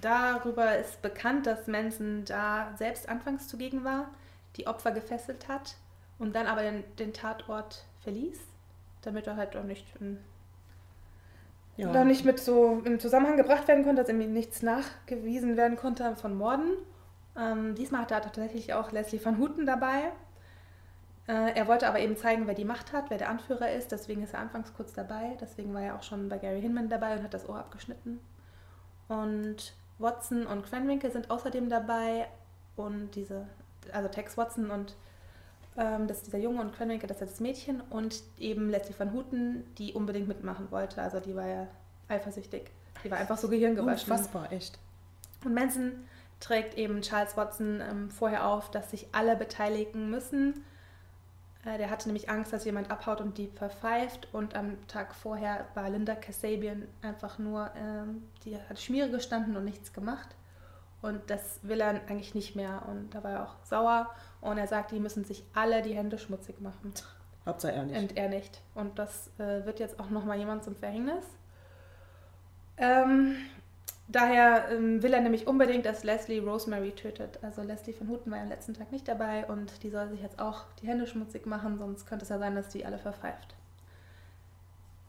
Darüber 0.00 0.76
ist 0.76 1.02
bekannt, 1.02 1.46
dass 1.46 1.66
Manson 1.68 2.24
da 2.24 2.72
selbst 2.76 3.08
anfangs 3.08 3.46
zugegen 3.46 3.84
war, 3.84 4.08
die 4.56 4.66
Opfer 4.66 4.90
gefesselt 4.90 5.46
hat 5.48 5.76
und 6.18 6.34
dann 6.34 6.46
aber 6.46 6.62
den, 6.62 6.82
den 6.98 7.12
Tatort 7.12 7.84
verließ, 8.02 8.38
damit 9.02 9.26
er 9.28 9.36
halt 9.36 9.56
auch 9.56 9.62
nicht, 9.64 9.86
in, 10.00 10.18
Ja. 11.76 11.92
da 11.92 12.04
nicht 12.04 12.24
mit 12.24 12.40
so 12.40 12.80
in 12.84 13.00
Zusammenhang 13.00 13.36
gebracht 13.36 13.68
werden 13.68 13.84
konnte, 13.84 14.02
dass 14.02 14.08
irgendwie 14.08 14.26
nichts 14.28 14.62
nachgewiesen 14.62 15.56
werden 15.56 15.76
konnte 15.76 16.14
von 16.16 16.36
Morden. 16.36 16.70
Ähm, 17.36 17.74
diesmal 17.74 18.02
hatte 18.02 18.14
er 18.14 18.22
tatsächlich 18.22 18.74
auch 18.74 18.92
Leslie 18.92 19.24
Van 19.24 19.38
Houten 19.38 19.66
dabei. 19.66 20.12
Äh, 21.26 21.52
er 21.54 21.66
wollte 21.68 21.88
aber 21.88 22.00
eben 22.00 22.16
zeigen, 22.16 22.46
wer 22.46 22.54
die 22.54 22.64
Macht 22.64 22.92
hat, 22.92 23.08
wer 23.08 23.18
der 23.18 23.30
Anführer 23.30 23.70
ist. 23.72 23.92
Deswegen 23.92 24.22
ist 24.22 24.34
er 24.34 24.40
anfangs 24.40 24.74
kurz 24.74 24.92
dabei. 24.92 25.36
Deswegen 25.40 25.72
war 25.72 25.82
er 25.82 25.96
auch 25.96 26.02
schon 26.02 26.28
bei 26.28 26.38
Gary 26.38 26.60
Hinman 26.60 26.88
dabei 26.88 27.16
und 27.16 27.22
hat 27.22 27.34
das 27.34 27.48
Ohr 27.48 27.58
abgeschnitten. 27.58 28.20
Und 29.08 29.74
Watson 29.98 30.46
und 30.46 30.64
Cranwinkle 30.66 31.10
sind 31.10 31.30
außerdem 31.30 31.68
dabei. 31.68 32.26
Und 32.76 33.14
diese, 33.14 33.46
also 33.92 34.08
Tex 34.08 34.36
Watson 34.36 34.70
und 34.70 34.96
ähm, 35.76 36.06
das 36.06 36.18
ist 36.18 36.26
dieser 36.26 36.38
Junge 36.38 36.60
und 36.60 36.74
Cranwinkle, 36.74 37.08
das 37.08 37.22
ist 37.22 37.32
das 37.32 37.40
Mädchen. 37.40 37.80
Und 37.90 38.22
eben 38.38 38.68
Leslie 38.68 38.94
Van 38.98 39.12
Houten, 39.12 39.64
die 39.78 39.94
unbedingt 39.94 40.28
mitmachen 40.28 40.70
wollte. 40.70 41.00
Also 41.00 41.20
die 41.20 41.34
war 41.34 41.46
ja 41.46 41.66
eifersüchtig. 42.08 42.70
Die 43.02 43.10
war 43.10 43.18
einfach 43.18 43.38
so 43.38 43.48
gehirngewaschen. 43.48 44.12
Unfassbar, 44.12 44.52
echt. 44.52 44.78
Und 45.44 45.54
Manson 45.54 45.92
trägt 46.40 46.76
eben 46.76 47.00
Charles 47.00 47.36
Watson 47.36 47.80
ähm, 47.80 48.10
vorher 48.10 48.46
auf, 48.46 48.70
dass 48.70 48.90
sich 48.90 49.06
alle 49.12 49.36
beteiligen 49.36 50.10
müssen. 50.10 50.64
Äh, 51.64 51.78
der 51.78 51.90
hatte 51.90 52.08
nämlich 52.08 52.30
Angst, 52.30 52.52
dass 52.52 52.64
jemand 52.64 52.90
abhaut 52.90 53.20
und 53.20 53.38
die 53.38 53.48
verpfeift. 53.48 54.28
Und 54.32 54.54
am 54.54 54.86
Tag 54.86 55.14
vorher 55.14 55.66
war 55.74 55.88
Linda 55.90 56.14
Kasabian 56.14 56.86
einfach 57.02 57.38
nur, 57.38 57.70
ähm, 57.76 58.22
die 58.44 58.56
hat 58.56 58.80
Schmiere 58.80 59.10
gestanden 59.10 59.56
und 59.56 59.64
nichts 59.64 59.92
gemacht. 59.92 60.28
Und 61.02 61.28
das 61.28 61.60
will 61.62 61.80
er 61.80 61.88
eigentlich 62.08 62.34
nicht 62.34 62.56
mehr. 62.56 62.82
Und 62.88 63.14
da 63.14 63.22
war 63.22 63.30
er 63.32 63.42
auch 63.44 63.56
sauer. 63.64 64.10
Und 64.40 64.58
er 64.58 64.66
sagt, 64.66 64.90
die 64.90 65.00
müssen 65.00 65.24
sich 65.24 65.44
alle 65.54 65.82
die 65.82 65.94
Hände 65.94 66.18
schmutzig 66.18 66.60
machen. 66.60 66.92
Hauptsache 67.44 67.72
er 67.72 67.84
nicht. 67.84 68.00
Und 68.00 68.16
er 68.16 68.28
nicht. 68.28 68.62
Und 68.74 68.98
das 68.98 69.30
äh, 69.38 69.64
wird 69.66 69.80
jetzt 69.80 70.00
auch 70.00 70.10
nochmal 70.10 70.38
jemand 70.38 70.64
zum 70.64 70.74
Verhängnis. 70.74 71.24
Ähm, 72.76 73.36
daher 74.08 74.68
ähm, 74.70 75.02
will 75.02 75.12
er 75.12 75.20
nämlich 75.20 75.46
unbedingt, 75.46 75.86
dass 75.86 76.04
Leslie 76.04 76.40
Rosemary 76.40 76.92
tötet. 76.92 77.38
Also 77.42 77.62
Leslie 77.62 77.94
von 77.94 78.08
Houten 78.08 78.30
war 78.30 78.40
am 78.40 78.48
letzten 78.48 78.74
Tag 78.74 78.92
nicht 78.92 79.08
dabei 79.08 79.46
und 79.46 79.82
die 79.82 79.90
soll 79.90 80.08
sich 80.08 80.20
jetzt 80.20 80.38
auch 80.38 80.64
die 80.80 80.86
Hände 80.86 81.06
schmutzig 81.06 81.46
machen, 81.46 81.78
sonst 81.78 82.06
könnte 82.06 82.24
es 82.24 82.28
ja 82.28 82.38
sein, 82.38 82.54
dass 82.54 82.68
die 82.68 82.84
alle 82.84 82.98
verpfeift. 82.98 83.54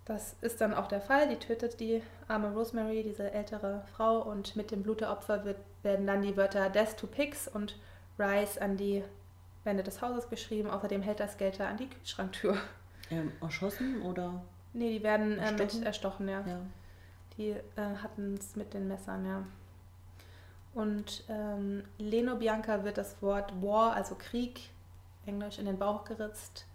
Das 0.05 0.35
ist 0.41 0.61
dann 0.61 0.73
auch 0.73 0.87
der 0.87 1.01
Fall. 1.01 1.27
Die 1.27 1.37
tötet 1.37 1.79
die 1.79 2.01
arme 2.27 2.53
Rosemary, 2.53 3.01
diese 3.01 3.31
ältere 3.31 3.81
Frau, 3.95 4.21
und 4.21 4.55
mit 4.55 4.69
dem 4.69 4.83
Blut 4.83 5.01
der 5.01 5.11
Opfer 5.11 5.43
wird, 5.45 5.57
werden 5.81 6.05
dann 6.05 6.21
die 6.21 6.37
Wörter 6.37 6.69
Death 6.69 6.95
to 6.97 7.07
Pigs 7.07 7.47
und 7.47 7.77
Rise 8.19 8.61
an 8.61 8.77
die 8.77 9.03
Wände 9.63 9.81
des 9.81 10.03
Hauses 10.03 10.29
geschrieben. 10.29 10.69
Außerdem 10.69 11.01
hält 11.01 11.19
das 11.19 11.37
Geld 11.37 11.59
an 11.59 11.77
die 11.77 11.89
Kühlschranktür. 11.89 12.55
Ähm, 13.09 13.31
erschossen 13.41 14.01
oder? 14.03 14.43
Nee, 14.73 14.99
die 14.99 15.03
werden 15.03 15.39
äh, 15.39 15.51
mit 15.51 15.61
Erstochen? 15.61 15.83
erstochen, 15.83 16.29
ja. 16.29 16.43
Ja. 16.45 16.59
Die 17.37 17.49
äh, 17.49 17.61
hatten 18.01 18.35
es 18.35 18.55
mit 18.55 18.73
den 18.73 18.87
Messern, 18.87 19.25
ja. 19.25 19.43
Und 20.73 21.23
ähm, 21.29 21.83
Leno 21.97 22.35
Bianca 22.35 22.83
wird 22.83 22.97
das 22.97 23.21
Wort 23.21 23.53
War, 23.61 23.93
also 23.93 24.15
Krieg, 24.15 24.69
Englisch, 25.25 25.57
in 25.59 25.65
den 25.65 25.79
Bauch 25.79 26.03
geritzt 26.03 26.65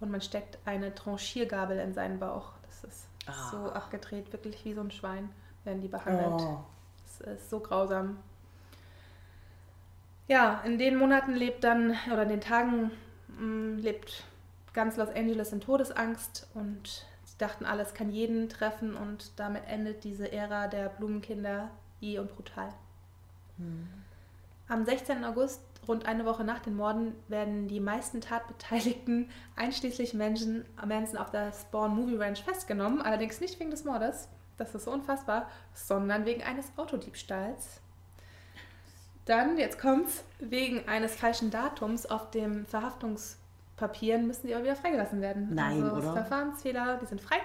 und 0.00 0.10
man 0.10 0.20
steckt 0.22 0.58
eine 0.64 0.94
Tranchiergabel 0.94 1.78
in 1.78 1.92
seinen 1.94 2.18
Bauch. 2.18 2.52
Das 2.66 2.84
ist 2.84 3.06
Ah. 3.26 3.50
so 3.50 3.70
abgedreht, 3.72 4.32
wirklich 4.32 4.64
wie 4.64 4.72
so 4.72 4.80
ein 4.80 4.90
Schwein 4.90 5.28
werden 5.64 5.82
die 5.82 5.88
behandelt. 5.88 6.40
Oh. 6.40 6.64
Das 7.02 7.20
ist 7.36 7.50
so 7.50 7.60
grausam. 7.60 8.16
Ja, 10.26 10.60
in 10.64 10.78
den 10.78 10.96
Monaten 10.96 11.34
lebt 11.34 11.62
dann, 11.64 11.96
oder 12.10 12.22
in 12.22 12.28
den 12.30 12.40
Tagen 12.40 12.90
mh, 13.38 13.80
lebt 13.82 14.24
ganz 14.72 14.96
Los 14.96 15.10
Angeles 15.10 15.52
in 15.52 15.60
Todesangst 15.60 16.48
und 16.54 17.04
dachten, 17.40 17.64
alles 17.64 17.94
kann 17.94 18.10
jeden 18.10 18.48
treffen 18.48 18.94
und 18.94 19.38
damit 19.38 19.66
endet 19.66 20.04
diese 20.04 20.30
Ära 20.30 20.68
der 20.68 20.88
Blumenkinder 20.88 21.70
je 22.00 22.18
und 22.18 22.34
brutal. 22.34 22.72
Hm. 23.56 23.88
Am 24.68 24.84
16. 24.84 25.24
August, 25.24 25.62
rund 25.88 26.06
eine 26.06 26.24
Woche 26.24 26.44
nach 26.44 26.60
den 26.60 26.76
Morden, 26.76 27.14
werden 27.28 27.66
die 27.66 27.80
meisten 27.80 28.20
Tatbeteiligten, 28.20 29.28
einschließlich 29.56 30.14
Menschen, 30.14 30.64
Manson 30.86 31.18
auf 31.18 31.30
der 31.30 31.52
Spawn 31.52 31.94
Movie 31.94 32.16
Ranch 32.16 32.42
festgenommen, 32.42 33.02
allerdings 33.02 33.40
nicht 33.40 33.58
wegen 33.58 33.70
des 33.70 33.84
Mordes, 33.84 34.28
das 34.56 34.74
ist 34.74 34.84
so 34.84 34.92
unfassbar, 34.92 35.48
sondern 35.74 36.24
wegen 36.24 36.42
eines 36.42 36.70
Autodiebstahls. 36.76 37.80
Dann, 39.24 39.58
jetzt 39.58 39.80
kommt's, 39.80 40.24
wegen 40.38 40.88
eines 40.88 41.14
falschen 41.14 41.50
Datums 41.50 42.06
auf 42.06 42.30
dem 42.30 42.66
Verhaftungspapieren 43.80 44.26
müssen 44.26 44.46
sie 44.46 44.54
aber 44.54 44.64
wieder 44.64 44.76
freigelassen 44.76 45.20
werden. 45.20 45.48
Nein, 45.54 45.82
also 45.82 45.96
oder? 45.96 46.12
Verfahrensfehler, 46.12 46.98
die 47.00 47.06
sind 47.06 47.20
frei. 47.20 47.36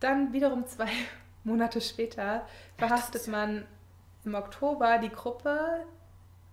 Dann 0.00 0.32
wiederum 0.32 0.66
zwei 0.66 0.88
Monate 1.44 1.80
später 1.80 2.44
verhaftet 2.76 3.28
man 3.28 3.64
im 4.24 4.34
Oktober 4.34 4.98
die 4.98 5.10
Gruppe, 5.10 5.84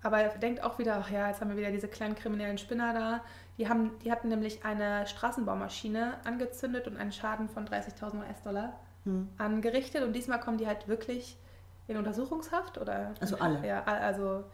aber 0.04 0.20
er 0.20 0.38
denkt 0.38 0.62
auch 0.64 0.78
wieder, 0.78 0.98
ach 1.00 1.10
ja, 1.10 1.28
jetzt 1.30 1.42
haben 1.42 1.50
wir 1.50 1.58
wieder 1.58 1.72
diese 1.72 1.88
kleinen 1.88 2.16
kriminellen 2.16 2.58
Spinner 2.58 2.94
da. 2.94 3.22
Die, 3.58 3.68
haben, 3.70 3.92
die 4.04 4.12
hatten 4.12 4.28
nämlich 4.30 4.64
eine 4.66 5.08
Straßenbaumaschine 5.08 6.16
angezündet 6.26 6.88
und 6.88 6.98
einen 6.98 7.12
Schaden 7.12 7.50
von 7.50 7.66
30.000 7.68 8.20
US-Dollar 8.20 8.74
Hm. 9.06 9.28
angerichtet. 9.38 10.02
Und 10.04 10.14
diesmal 10.14 10.40
kommen 10.40 10.58
die 10.58 10.66
halt 10.68 10.88
wirklich 10.88 11.38
in 11.88 11.98
Untersuchungshaft 11.98 12.78
oder 12.78 13.14
Also 13.20 13.38
alle? 13.38 13.68
Ja, 13.68 13.84
also 13.84 14.46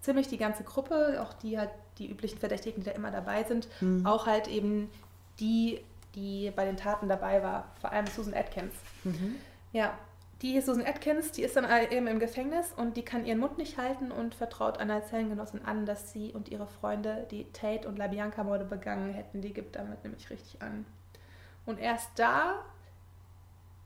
ziemlich 0.00 0.28
die 0.28 0.38
ganze 0.38 0.64
Gruppe, 0.64 1.20
auch 1.22 1.32
die 1.34 1.58
halt 1.58 1.70
die 1.98 2.10
üblichen 2.10 2.38
Verdächtigen, 2.38 2.82
die 2.82 2.86
da 2.90 2.92
immer 2.92 3.10
dabei 3.10 3.44
sind, 3.44 3.68
Hm. 3.80 4.06
auch 4.06 4.26
halt 4.26 4.48
eben 4.48 4.90
die, 5.40 5.80
die 6.14 6.52
bei 6.54 6.64
den 6.64 6.76
Taten 6.76 7.08
dabei 7.08 7.42
war, 7.42 7.72
vor 7.80 7.92
allem 7.92 8.06
Susan 8.06 8.34
Atkins. 8.34 8.74
Mhm. 9.04 9.36
Ja, 9.72 9.96
die 10.42 10.60
Susan 10.60 10.86
Atkins, 10.86 11.32
die 11.32 11.42
ist 11.42 11.56
dann 11.56 11.66
eben 11.90 12.06
im 12.06 12.20
Gefängnis 12.20 12.72
und 12.76 12.96
die 12.96 13.04
kann 13.04 13.26
ihren 13.26 13.40
Mund 13.40 13.58
nicht 13.58 13.76
halten 13.76 14.12
und 14.12 14.36
vertraut 14.36 14.78
einer 14.78 15.04
Zellengenossin 15.04 15.64
an, 15.64 15.84
dass 15.84 16.12
sie 16.12 16.32
und 16.32 16.48
ihre 16.48 16.68
Freunde 16.68 17.26
die 17.32 17.50
Tate 17.52 17.88
und 17.88 17.98
LaBianca-Morde 17.98 18.64
begangen 18.64 19.12
hätten. 19.12 19.40
Die 19.40 19.52
gibt 19.52 19.74
damit 19.74 20.04
nämlich 20.04 20.30
richtig 20.30 20.62
an. 20.62 20.86
Und 21.66 21.80
erst 21.80 22.10
da 22.16 22.54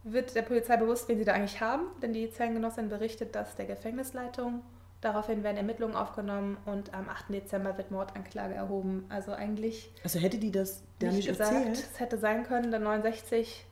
wird 0.05 0.35
der 0.35 0.43
Polizei 0.43 0.77
bewusst, 0.77 1.09
wen 1.09 1.17
sie 1.19 1.25
da 1.25 1.33
eigentlich 1.33 1.61
haben, 1.61 1.87
denn 2.03 2.13
die 2.13 2.31
Zellengenossin 2.31 2.89
berichtet 2.89 3.35
das 3.35 3.57
der 3.57 3.67
Gefängnisleitung. 3.67 4.63
Daraufhin 5.03 5.43
werden 5.43 5.57
Ermittlungen 5.57 5.97
aufgenommen 5.97 6.57
und 6.65 6.95
am 6.95 7.09
8. 7.09 7.31
Dezember 7.31 7.77
wird 7.77 7.91
Mordanklage 7.91 8.55
erhoben. 8.55 9.05
Also 9.09 9.33
eigentlich. 9.33 9.91
Also 10.05 10.21
hätte 10.21 10.39
die 10.39 10.53
das 10.53 10.85
der 11.01 11.09
nicht 11.09 11.27
nicht 11.27 11.29
gesagt, 11.29 11.53
erzählt? 11.53 11.89
es 11.93 11.99
hätte 11.99 12.19
sein 12.19 12.45
können, 12.45 12.71
der 12.71 12.79
69, 12.79 13.67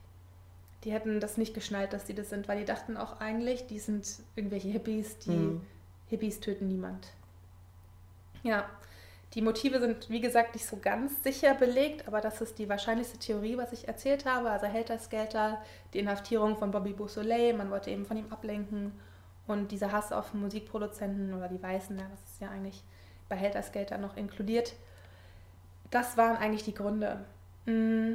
die 0.83 0.91
hätten 0.91 1.21
das 1.21 1.37
nicht 1.37 1.53
geschnallt, 1.53 1.93
dass 1.93 2.03
die 2.03 2.13
das 2.13 2.29
sind, 2.29 2.49
weil 2.49 2.59
die 2.59 2.65
dachten 2.65 2.97
auch 2.97 3.21
eigentlich, 3.21 3.65
die 3.65 3.79
sind 3.79 4.05
irgendwelche 4.35 4.67
Hippies, 4.67 5.19
die 5.19 5.29
Hm. 5.29 5.61
Hippies 6.07 6.41
töten 6.41 6.67
niemand. 6.67 7.07
Ja, 8.43 8.65
die 9.33 9.41
Motive 9.41 9.79
sind, 9.79 10.09
wie 10.09 10.19
gesagt, 10.19 10.55
nicht 10.55 10.65
so 10.65 10.75
ganz 10.81 11.23
sicher 11.23 11.53
belegt, 11.53 12.09
aber 12.09 12.19
das 12.19 12.41
ist 12.41 12.59
die 12.59 12.67
wahrscheinlichste 12.67 13.17
Theorie, 13.19 13.55
was 13.55 13.71
ich 13.71 13.87
erzählt 13.87 14.25
habe. 14.25 14.49
Also 14.49 14.65
Helter 14.67 14.99
Skelter, 14.99 15.61
die 15.93 15.99
Inhaftierung 15.99 16.57
von 16.57 16.71
Bobby 16.71 16.91
Beausoleil, 16.91 17.53
man 17.53 17.71
wollte 17.71 17.89
eben 17.89 18.05
von 18.05 18.17
ihm 18.17 18.25
ablenken 18.29 18.91
und 19.51 19.71
dieser 19.71 19.91
Hass 19.91 20.11
auf 20.11 20.33
Musikproduzenten 20.33 21.33
oder 21.33 21.47
die 21.47 21.61
Weißen, 21.61 21.97
das 21.97 22.31
ist 22.31 22.41
ja 22.41 22.49
eigentlich 22.49 22.83
bei 23.29 23.35
Helter 23.35 23.63
Skelter 23.63 23.97
noch 23.97 24.17
inkludiert. 24.17 24.73
Das 25.89 26.17
waren 26.17 26.37
eigentlich 26.37 26.63
die 26.63 26.73
Gründe. 26.73 27.25
Mm, 27.65 28.13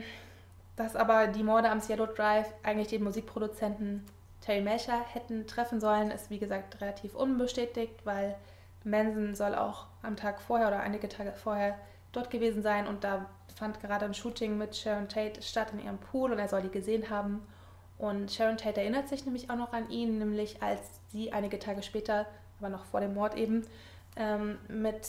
Dass 0.77 0.97
aber 0.97 1.29
die 1.29 1.43
Morde 1.43 1.71
am 1.71 1.81
Seattle 1.81 2.09
Drive 2.09 2.53
eigentlich 2.63 2.89
den 2.89 3.05
Musikproduzenten 3.05 4.05
Terry 4.41 4.61
Melcher 4.61 5.01
hätten 5.13 5.47
treffen 5.47 5.81
sollen, 5.81 6.11
ist 6.11 6.31
wie 6.31 6.39
gesagt 6.39 6.81
relativ 6.81 7.15
unbestätigt, 7.15 8.05
weil 8.05 8.37
Manson 8.85 9.35
soll 9.35 9.55
auch 9.55 9.87
am 10.03 10.17
Tag 10.17 10.41
vorher 10.41 10.69
oder 10.69 10.81
einige 10.81 11.09
Tage 11.09 11.33
vorher 11.33 11.77
dort 12.13 12.31
gewesen 12.31 12.63
sein 12.63 12.87
und 12.87 13.05
da 13.05 13.27
fand 13.57 13.81
gerade 13.81 14.05
ein 14.05 14.15
Shooting 14.15 14.57
mit 14.59 14.77
Sharon 14.77 15.09
Tate 15.09 15.43
statt 15.43 15.73
in 15.73 15.85
ihrem 15.85 15.99
Pool 15.99 16.33
und 16.33 16.39
er 16.39 16.49
soll 16.49 16.63
die 16.63 16.71
gesehen 16.71 17.11
haben. 17.11 17.47
Und 17.99 18.31
Sharon 18.31 18.59
Tate 18.59 18.81
erinnert 18.81 19.09
sich 19.09 19.25
nämlich 19.25 19.51
auch 19.51 19.57
noch 19.57 19.73
an 19.73 19.91
ihn, 19.91 20.19
nämlich 20.19 20.63
als 20.63 20.96
sie 21.09 21.33
einige 21.33 21.59
Tage 21.59 21.83
später, 21.83 22.27
aber 22.59 22.69
noch 22.69 22.85
vor 22.87 23.01
dem 23.01 23.15
Mord 23.15 23.37
eben, 23.37 23.67
ähm, 24.17 24.59
mit 24.69 25.09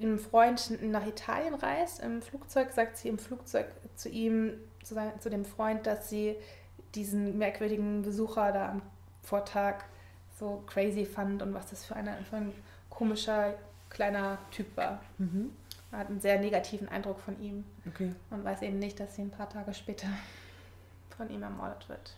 einem 0.00 0.18
Freund 0.18 0.80
nach 0.82 1.06
Italien 1.06 1.54
reist. 1.54 2.00
Im 2.00 2.22
Flugzeug 2.22 2.70
sagt 2.72 2.96
sie 2.96 3.08
im 3.08 3.18
Flugzeug 3.18 3.66
zu 3.96 4.08
ihm, 4.08 4.54
zu, 4.82 4.94
sein, 4.94 5.12
zu 5.20 5.30
dem 5.30 5.44
Freund, 5.44 5.86
dass 5.86 6.08
sie 6.08 6.36
diesen 6.94 7.38
merkwürdigen 7.38 8.02
Besucher 8.02 8.52
da 8.52 8.70
am 8.70 8.82
Vortag 9.22 9.84
so 10.38 10.62
crazy 10.66 11.04
fand 11.04 11.42
und 11.42 11.52
was 11.52 11.70
das 11.70 11.84
für, 11.84 11.96
eine, 11.96 12.16
für 12.28 12.36
ein 12.36 12.52
komischer 12.90 13.54
kleiner 13.90 14.38
Typ 14.50 14.76
war. 14.76 15.00
Mhm. 15.18 15.52
Man 15.90 16.00
hat 16.00 16.08
einen 16.08 16.20
sehr 16.20 16.38
negativen 16.38 16.88
Eindruck 16.88 17.18
von 17.20 17.40
ihm 17.40 17.64
Okay. 17.86 18.14
und 18.30 18.44
weiß 18.44 18.62
eben 18.62 18.78
nicht, 18.78 19.00
dass 19.00 19.16
sie 19.16 19.22
ein 19.22 19.30
paar 19.30 19.48
Tage 19.48 19.74
später 19.74 20.06
von 21.16 21.30
ihm 21.30 21.42
ermordet 21.42 21.88
wird. 21.88 22.14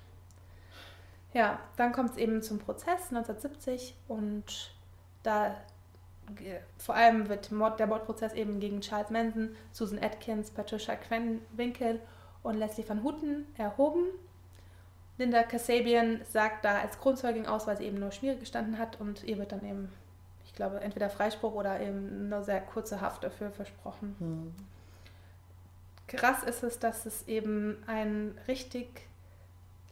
Ja, 1.33 1.61
dann 1.77 1.93
kommt 1.93 2.11
es 2.11 2.17
eben 2.17 2.43
zum 2.43 2.59
Prozess 2.59 3.11
1970 3.13 3.95
und 4.09 4.73
da 5.23 5.55
ge- 6.35 6.59
vor 6.79 6.95
allem 6.97 7.29
wird 7.29 7.53
Mord, 7.53 7.79
der 7.79 7.87
Mordprozess 7.87 8.33
eben 8.33 8.59
gegen 8.59 8.81
Charles 8.81 9.11
Manson, 9.11 9.55
Susan 9.73 10.03
Atkins, 10.03 10.51
Patricia 10.51 10.97
Quenwinkel 10.97 12.01
und 12.43 12.57
Leslie 12.59 12.89
Van 12.89 13.05
Houten 13.05 13.47
erhoben. 13.57 14.07
Linda 15.19 15.43
Kasabian 15.43 16.23
sagt 16.33 16.65
da 16.65 16.79
als 16.81 16.99
Kronzeugin 16.99 17.47
aus, 17.47 17.67
weil 17.67 17.77
sie 17.77 17.85
eben 17.85 18.01
nur 18.01 18.11
Schmiere 18.11 18.37
gestanden 18.37 18.79
hat 18.79 19.01
und 19.01 19.23
ihr 19.25 19.37
wird 19.39 19.53
dann 19.53 19.65
eben, 19.65 19.93
ich 20.47 20.55
glaube, 20.55 20.81
entweder 20.81 21.11
Freispruch 21.11 21.53
oder 21.55 21.79
eben 21.81 22.29
nur 22.31 22.43
sehr 22.43 22.61
kurze 22.63 23.01
Haft 23.03 23.23
dafür 23.23 23.51
versprochen. 23.51 24.17
Hm. 24.19 24.55
Krass 26.07 26.43
ist 26.43 26.65
es, 26.65 26.79
dass 26.79 27.07
es 27.07 27.29
eben 27.29 27.77
ein 27.87 28.37
richtig 28.49 29.07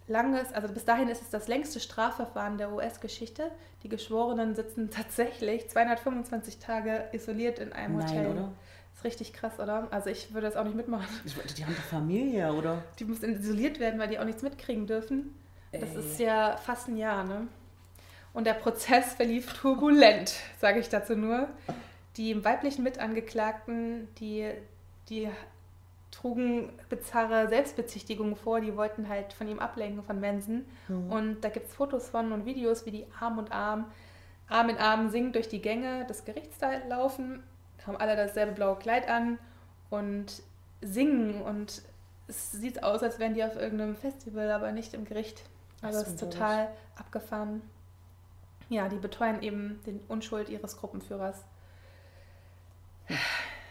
langes, 0.09 0.53
also 0.53 0.69
bis 0.73 0.85
dahin 0.85 1.09
ist 1.09 1.23
es 1.23 1.31
das 1.31 1.49
längste 1.49 1.81
Strafverfahren 1.81 2.59
der 2.59 2.73
US-Geschichte. 2.73 3.51
Die 3.83 3.89
Geschworenen 3.89 4.55
sitzen 4.55 4.91
tatsächlich 4.91 5.69
225 5.69 6.59
Tage 6.59 7.05
isoliert 7.13 7.59
in 7.59 7.73
einem 7.73 7.99
Nein, 7.99 8.09
Hotel. 8.09 8.27
oder? 8.27 8.53
Ist 8.95 9.05
richtig 9.05 9.33
krass, 9.33 9.61
oder? 9.61 9.87
Also 9.91 10.11
ich 10.11 10.35
würde 10.35 10.47
das 10.49 10.57
auch 10.57 10.65
nicht 10.65 10.75
mitmachen. 10.77 11.07
Die 11.57 11.65
haben 11.65 11.75
doch 11.75 11.83
Familie, 11.85 12.53
oder? 12.53 12.83
Die 12.99 13.05
müssen 13.05 13.33
isoliert 13.33 13.79
werden, 13.79 14.01
weil 14.01 14.09
die 14.09 14.19
auch 14.19 14.25
nichts 14.25 14.43
mitkriegen 14.43 14.87
dürfen. 14.87 15.35
Das 15.73 15.95
Ey. 15.95 15.99
ist 16.01 16.19
ja 16.19 16.57
fast 16.57 16.89
ein 16.89 16.97
Jahr, 16.97 17.25
ne? 17.25 17.47
Und 18.33 18.47
der 18.47 18.55
Prozess 18.55 19.15
verlief 19.15 19.53
turbulent, 19.53 20.35
sage 20.61 20.81
ich 20.81 20.89
dazu 20.89 21.17
nur. 21.17 21.49
Die 22.17 22.45
weiblichen 22.45 22.83
Mitangeklagten, 22.83 24.09
die, 24.17 24.51
die 25.09 25.29
trugen 26.11 26.73
bizarre 26.89 27.49
Selbstbezichtigungen 27.49 28.37
vor, 28.37 28.61
die 28.61 28.77
wollten 28.77 29.09
halt 29.09 29.33
von 29.33 29.49
ihm 29.49 29.59
ablenken, 29.59 30.03
von 30.03 30.21
Manson. 30.21 30.65
Mhm. 30.89 31.11
Und 31.11 31.41
da 31.43 31.49
gibt 31.49 31.69
es 31.69 31.75
Fotos 31.75 32.09
von 32.09 32.33
und 32.33 32.47
Videos, 32.47 32.87
wie 32.87 32.91
die 32.91 33.07
Arm 33.21 33.39
und 33.39 33.53
Arm, 33.53 33.87
Arm 34.49 34.71
in 34.71 34.79
Arm 34.79 35.11
singend 35.11 35.35
durch 35.35 35.49
die 35.49 35.61
Gänge 35.61 36.07
des 36.07 36.25
Gerichts 36.25 36.59
da 36.59 36.71
laufen, 36.89 37.43
haben 37.87 37.97
alle 37.97 38.17
dasselbe 38.17 38.53
blaue 38.53 38.77
Kleid 38.77 39.09
an 39.09 39.39
und 39.91 40.43
singen 40.81 41.43
und 41.43 41.83
es 42.29 42.53
sieht 42.53 42.83
aus, 42.83 43.03
als 43.03 43.19
wären 43.19 43.35
die 43.35 43.45
auf 43.45 43.57
irgendeinem 43.57 43.97
Festival, 43.97 44.51
aber 44.51 44.73
nicht 44.73 44.95
im 44.95 45.05
Gericht. 45.05 45.43
Also 45.81 46.01
es 46.01 46.09
ist 46.09 46.21
total 46.21 46.69
abgefahren. 46.97 47.63
Ja, 48.69 48.89
die 48.89 48.97
beteuern 48.97 49.43
eben 49.43 49.81
den 49.87 50.01
Unschuld 50.09 50.49
ihres 50.49 50.77
Gruppenführers. 50.77 51.45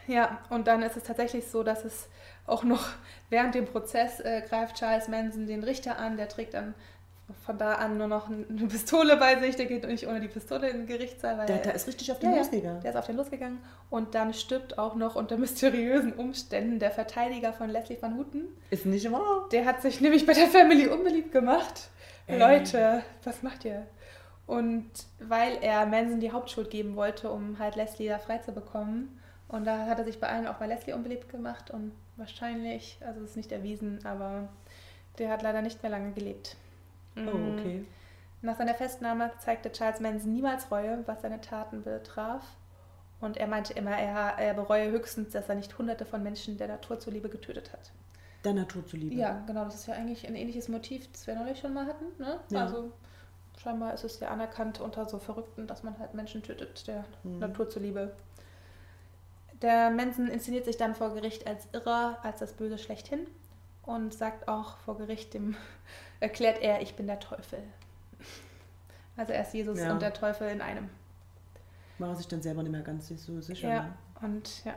Ja, 0.07 0.39
und 0.49 0.67
dann 0.67 0.81
ist 0.83 0.95
es 0.97 1.03
tatsächlich 1.03 1.47
so, 1.47 1.63
dass 1.63 1.83
es 1.85 2.07
auch 2.45 2.63
noch 2.63 2.85
während 3.29 3.55
dem 3.55 3.65
Prozess 3.65 4.19
äh, 4.19 4.41
greift 4.47 4.77
Charles 4.77 5.07
Manson 5.07 5.47
den 5.47 5.63
Richter 5.63 5.97
an, 5.99 6.17
der 6.17 6.29
trägt 6.29 6.53
dann 6.53 6.73
von 7.45 7.57
da 7.57 7.73
an 7.73 7.97
nur 7.97 8.07
noch 8.07 8.29
eine 8.29 8.45
Pistole 8.69 9.17
bei 9.17 9.37
sich, 9.41 9.57
der 9.57 9.65
geht 9.65 9.85
nicht 9.85 10.07
ohne 10.07 10.21
die 10.21 10.29
Pistole 10.29 10.69
in 10.69 10.77
den 10.77 10.87
Gerichtssaal, 10.87 11.37
weil 11.37 11.45
Der, 11.47 11.57
er- 11.57 11.61
der 11.61 11.75
ist 11.75 11.85
richtig 11.85 12.09
auf 12.09 12.19
den 12.19 12.31
Ja, 12.31 12.37
losgegangen. 12.37 12.79
der 12.79 12.91
ist 12.91 12.95
auf 12.95 13.05
den 13.05 13.17
losgegangen 13.17 13.57
und 13.89 14.15
dann 14.15 14.33
stirbt 14.33 14.77
auch 14.79 14.95
noch 14.95 15.17
unter 15.17 15.35
mysteriösen 15.35 16.13
Umständen 16.13 16.79
der 16.79 16.89
Verteidiger 16.89 17.51
von 17.51 17.69
Leslie 17.69 17.97
Van 18.01 18.17
Houten. 18.17 18.45
Ist 18.69 18.85
nicht 18.85 19.11
wahr? 19.11 19.49
Der 19.51 19.65
hat 19.65 19.81
sich 19.81 19.99
nämlich 19.99 20.25
bei 20.25 20.31
der 20.31 20.47
Family 20.47 20.87
unbeliebt 20.87 21.33
gemacht. 21.33 21.89
Ey. 22.27 22.39
Leute, 22.39 23.03
was 23.25 23.43
macht 23.43 23.65
ihr? 23.65 23.85
Und 24.45 24.89
weil 25.19 25.57
er 25.61 25.85
Manson 25.85 26.21
die 26.21 26.31
Hauptschuld 26.31 26.69
geben 26.69 26.95
wollte, 26.95 27.29
um 27.29 27.59
halt 27.59 27.75
Leslie 27.75 28.07
da 28.07 28.19
frei 28.19 28.37
zu 28.37 28.53
bekommen. 28.53 29.16
Und 29.47 29.65
da 29.65 29.85
hat 29.85 29.97
er 29.99 30.05
sich 30.05 30.19
bei 30.19 30.27
allen 30.27 30.47
auch 30.47 30.55
bei 30.55 30.67
Leslie 30.67 30.93
unbeliebt 30.93 31.29
gemacht 31.29 31.71
und 31.71 31.93
wahrscheinlich, 32.17 32.97
also 33.05 33.21
es 33.21 33.31
ist 33.31 33.37
nicht 33.37 33.51
erwiesen, 33.51 34.05
aber 34.05 34.49
der 35.19 35.29
hat 35.29 35.41
leider 35.41 35.61
nicht 35.61 35.81
mehr 35.83 35.91
lange 35.91 36.11
gelebt. 36.11 36.57
Oh, 37.15 37.21
Mm. 37.21 37.53
okay. 37.57 37.85
Nach 38.41 38.57
seiner 38.57 38.75
Festnahme 38.75 39.31
zeigte 39.39 39.71
Charles 39.71 39.99
Manson 39.99 40.33
niemals 40.33 40.69
Reue, 40.69 41.01
was 41.07 41.21
seine 41.21 41.41
Taten 41.41 41.83
betraf. 41.83 42.43
Und 43.19 43.37
er 43.37 43.47
meinte 43.47 43.73
immer, 43.73 43.97
er, 43.97 44.37
er 44.37 44.53
bereue 44.53 44.91
höchstens, 44.91 45.31
dass 45.31 45.49
er 45.49 45.55
nicht 45.55 45.75
hunderte 45.77 46.05
von 46.05 46.21
Menschen 46.21 46.57
der 46.57 46.67
Natur 46.67 46.99
zuliebe 46.99 47.29
getötet 47.29 47.73
hat. 47.73 47.91
Der 48.43 48.53
Natur 48.53 48.85
zuliebe. 48.85 49.15
Ja, 49.15 49.41
genau, 49.47 49.65
das 49.65 49.73
ist 49.75 49.87
ja 49.87 49.95
eigentlich 49.95 50.27
ein 50.27 50.35
ähnliches 50.35 50.67
Motiv, 50.69 51.11
das 51.11 51.25
wir 51.25 51.33
neulich 51.35 51.57
schon 51.59 51.73
mal 51.73 51.87
hatten. 51.87 52.05
Ne? 52.19 52.39
Ja. 52.51 52.65
Also 52.65 52.91
scheinbar 53.57 53.95
ist 53.95 54.03
es 54.03 54.19
ja 54.19 54.27
anerkannt 54.27 54.79
unter 54.79 55.07
so 55.07 55.17
Verrückten, 55.17 55.65
dass 55.65 55.81
man 55.81 55.97
halt 55.97 56.13
Menschen 56.13 56.43
tötet, 56.43 56.87
der 56.87 57.05
Mhm. 57.23 57.39
Natur 57.39 57.67
zuliebe. 57.69 58.13
Der 59.61 59.89
Manson 59.89 60.27
inszeniert 60.27 60.65
sich 60.65 60.77
dann 60.77 60.93
vor 60.95 61.13
Gericht 61.13 61.47
als 61.47 61.67
Irrer, 61.73 62.17
als 62.23 62.39
das 62.39 62.53
Böse 62.53 62.77
schlechthin 62.77 63.27
und 63.83 64.13
sagt 64.13 64.47
auch 64.47 64.77
vor 64.79 64.97
Gericht 64.97 65.33
dem, 65.33 65.55
erklärt 66.19 66.61
er, 66.61 66.81
ich 66.81 66.95
bin 66.95 67.07
der 67.07 67.19
Teufel. 67.19 67.59
Also 69.15 69.33
er 69.33 69.41
ist 69.41 69.53
Jesus 69.53 69.79
Ja. 69.79 69.91
und 69.93 70.01
der 70.01 70.13
Teufel 70.13 70.49
in 70.49 70.61
einem. 70.61 70.89
War 71.97 72.09
er 72.09 72.15
sich 72.15 72.27
dann 72.27 72.41
selber 72.43 72.61
nicht 72.61 72.71
mehr 72.71 72.81
ganz 72.81 73.07
so 73.07 73.41
sicher. 73.41 73.67
Ja, 73.67 73.83
Ne? 73.83 73.93
und 74.21 74.63
ja. 74.65 74.75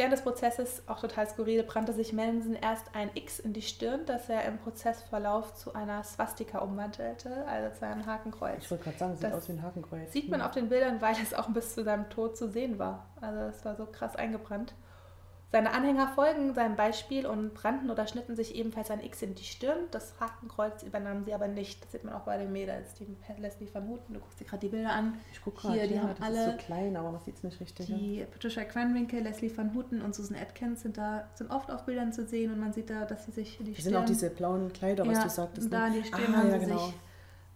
Während 0.00 0.14
des 0.14 0.22
Prozesses, 0.22 0.82
auch 0.86 0.98
total 0.98 1.28
skurril, 1.28 1.62
brannte 1.62 1.92
sich 1.92 2.14
Manson 2.14 2.54
erst 2.54 2.86
ein 2.94 3.10
X 3.12 3.38
in 3.38 3.52
die 3.52 3.60
Stirn, 3.60 4.06
das 4.06 4.30
er 4.30 4.46
im 4.46 4.56
Prozessverlauf 4.56 5.52
zu 5.52 5.74
einer 5.74 6.02
Swastika 6.04 6.60
umwandelte, 6.60 7.44
also 7.46 7.78
zu 7.78 7.84
einem 7.84 8.06
Hakenkreuz. 8.06 8.62
Ich 8.62 8.70
wollte 8.70 8.84
gerade 8.84 8.96
sagen, 8.96 9.16
sieht 9.16 9.24
Das 9.24 9.34
aus 9.34 9.48
wie 9.50 9.52
ein 9.52 9.62
Hakenkreuz. 9.62 10.10
Sieht 10.10 10.30
man 10.30 10.40
auf 10.40 10.52
den 10.52 10.70
Bildern, 10.70 11.02
weil 11.02 11.16
es 11.22 11.34
auch 11.34 11.50
bis 11.50 11.74
zu 11.74 11.84
seinem 11.84 12.08
Tod 12.08 12.34
zu 12.38 12.48
sehen 12.48 12.78
war. 12.78 13.10
Also 13.20 13.40
es 13.40 13.62
war 13.62 13.76
so 13.76 13.84
krass 13.84 14.16
eingebrannt. 14.16 14.72
Seine 15.52 15.72
Anhänger 15.72 16.06
folgen 16.14 16.54
seinem 16.54 16.76
Beispiel 16.76 17.26
und 17.26 17.54
brannten 17.54 17.90
oder 17.90 18.06
schnitten 18.06 18.36
sich 18.36 18.54
ebenfalls 18.54 18.90
ein 18.92 19.02
X 19.02 19.20
in 19.22 19.34
die 19.34 19.42
Stirn. 19.42 19.78
Das 19.90 20.14
Hakenkreuz 20.20 20.84
übernahmen 20.84 21.24
sie 21.24 21.34
aber 21.34 21.48
nicht. 21.48 21.82
Das 21.82 21.90
sieht 21.90 22.04
man 22.04 22.14
auch 22.14 22.20
bei 22.20 22.38
den 22.38 22.52
Mädels. 22.52 22.94
Die 22.94 23.16
Leslie 23.36 23.68
Van 23.72 23.88
Houten, 23.88 24.14
du 24.14 24.20
guckst 24.20 24.38
dir 24.38 24.44
gerade 24.44 24.60
die 24.60 24.68
Bilder 24.68 24.92
an. 24.92 25.18
Ich 25.32 25.42
gucke 25.42 25.62
gerade, 25.62 25.88
die 25.88 25.94
ja, 25.94 26.02
haben 26.02 26.14
das 26.16 26.20
alle 26.20 26.38
ist 26.38 26.60
so 26.60 26.66
klein, 26.66 26.96
aber 26.96 27.10
man 27.10 27.20
sieht 27.20 27.34
es 27.34 27.42
nicht 27.42 27.60
richtig. 27.60 27.86
Die 27.86 28.24
Patricia 28.30 28.62
Cranwinkel, 28.62 29.22
Leslie 29.22 29.50
Van 29.56 29.74
Houten 29.74 30.02
und 30.02 30.14
Susan 30.14 30.36
Atkins 30.36 30.82
sind 30.82 30.96
da 30.96 31.28
sind 31.34 31.50
oft 31.50 31.68
auf 31.72 31.84
Bildern 31.84 32.12
zu 32.12 32.24
sehen 32.24 32.52
und 32.52 32.60
man 32.60 32.72
sieht 32.72 32.88
da, 32.88 33.04
dass 33.04 33.26
sie 33.26 33.32
sich 33.32 33.58
die 33.58 33.74
Das 33.74 33.82
sind 33.82 33.96
auch 33.96 34.04
diese 34.04 34.30
blauen 34.30 34.72
Kleider, 34.72 35.04
was 35.04 35.18
ja, 35.18 35.24
du 35.24 35.30
sagtest. 35.30 35.72
Da 35.72 35.88
ne? 35.88 35.96
die 36.00 36.06
Stirn 36.06 36.32
ah, 36.32 36.36
haben 36.38 36.50
ja, 36.50 36.58
genau. 36.58 36.86
sich 36.86 36.94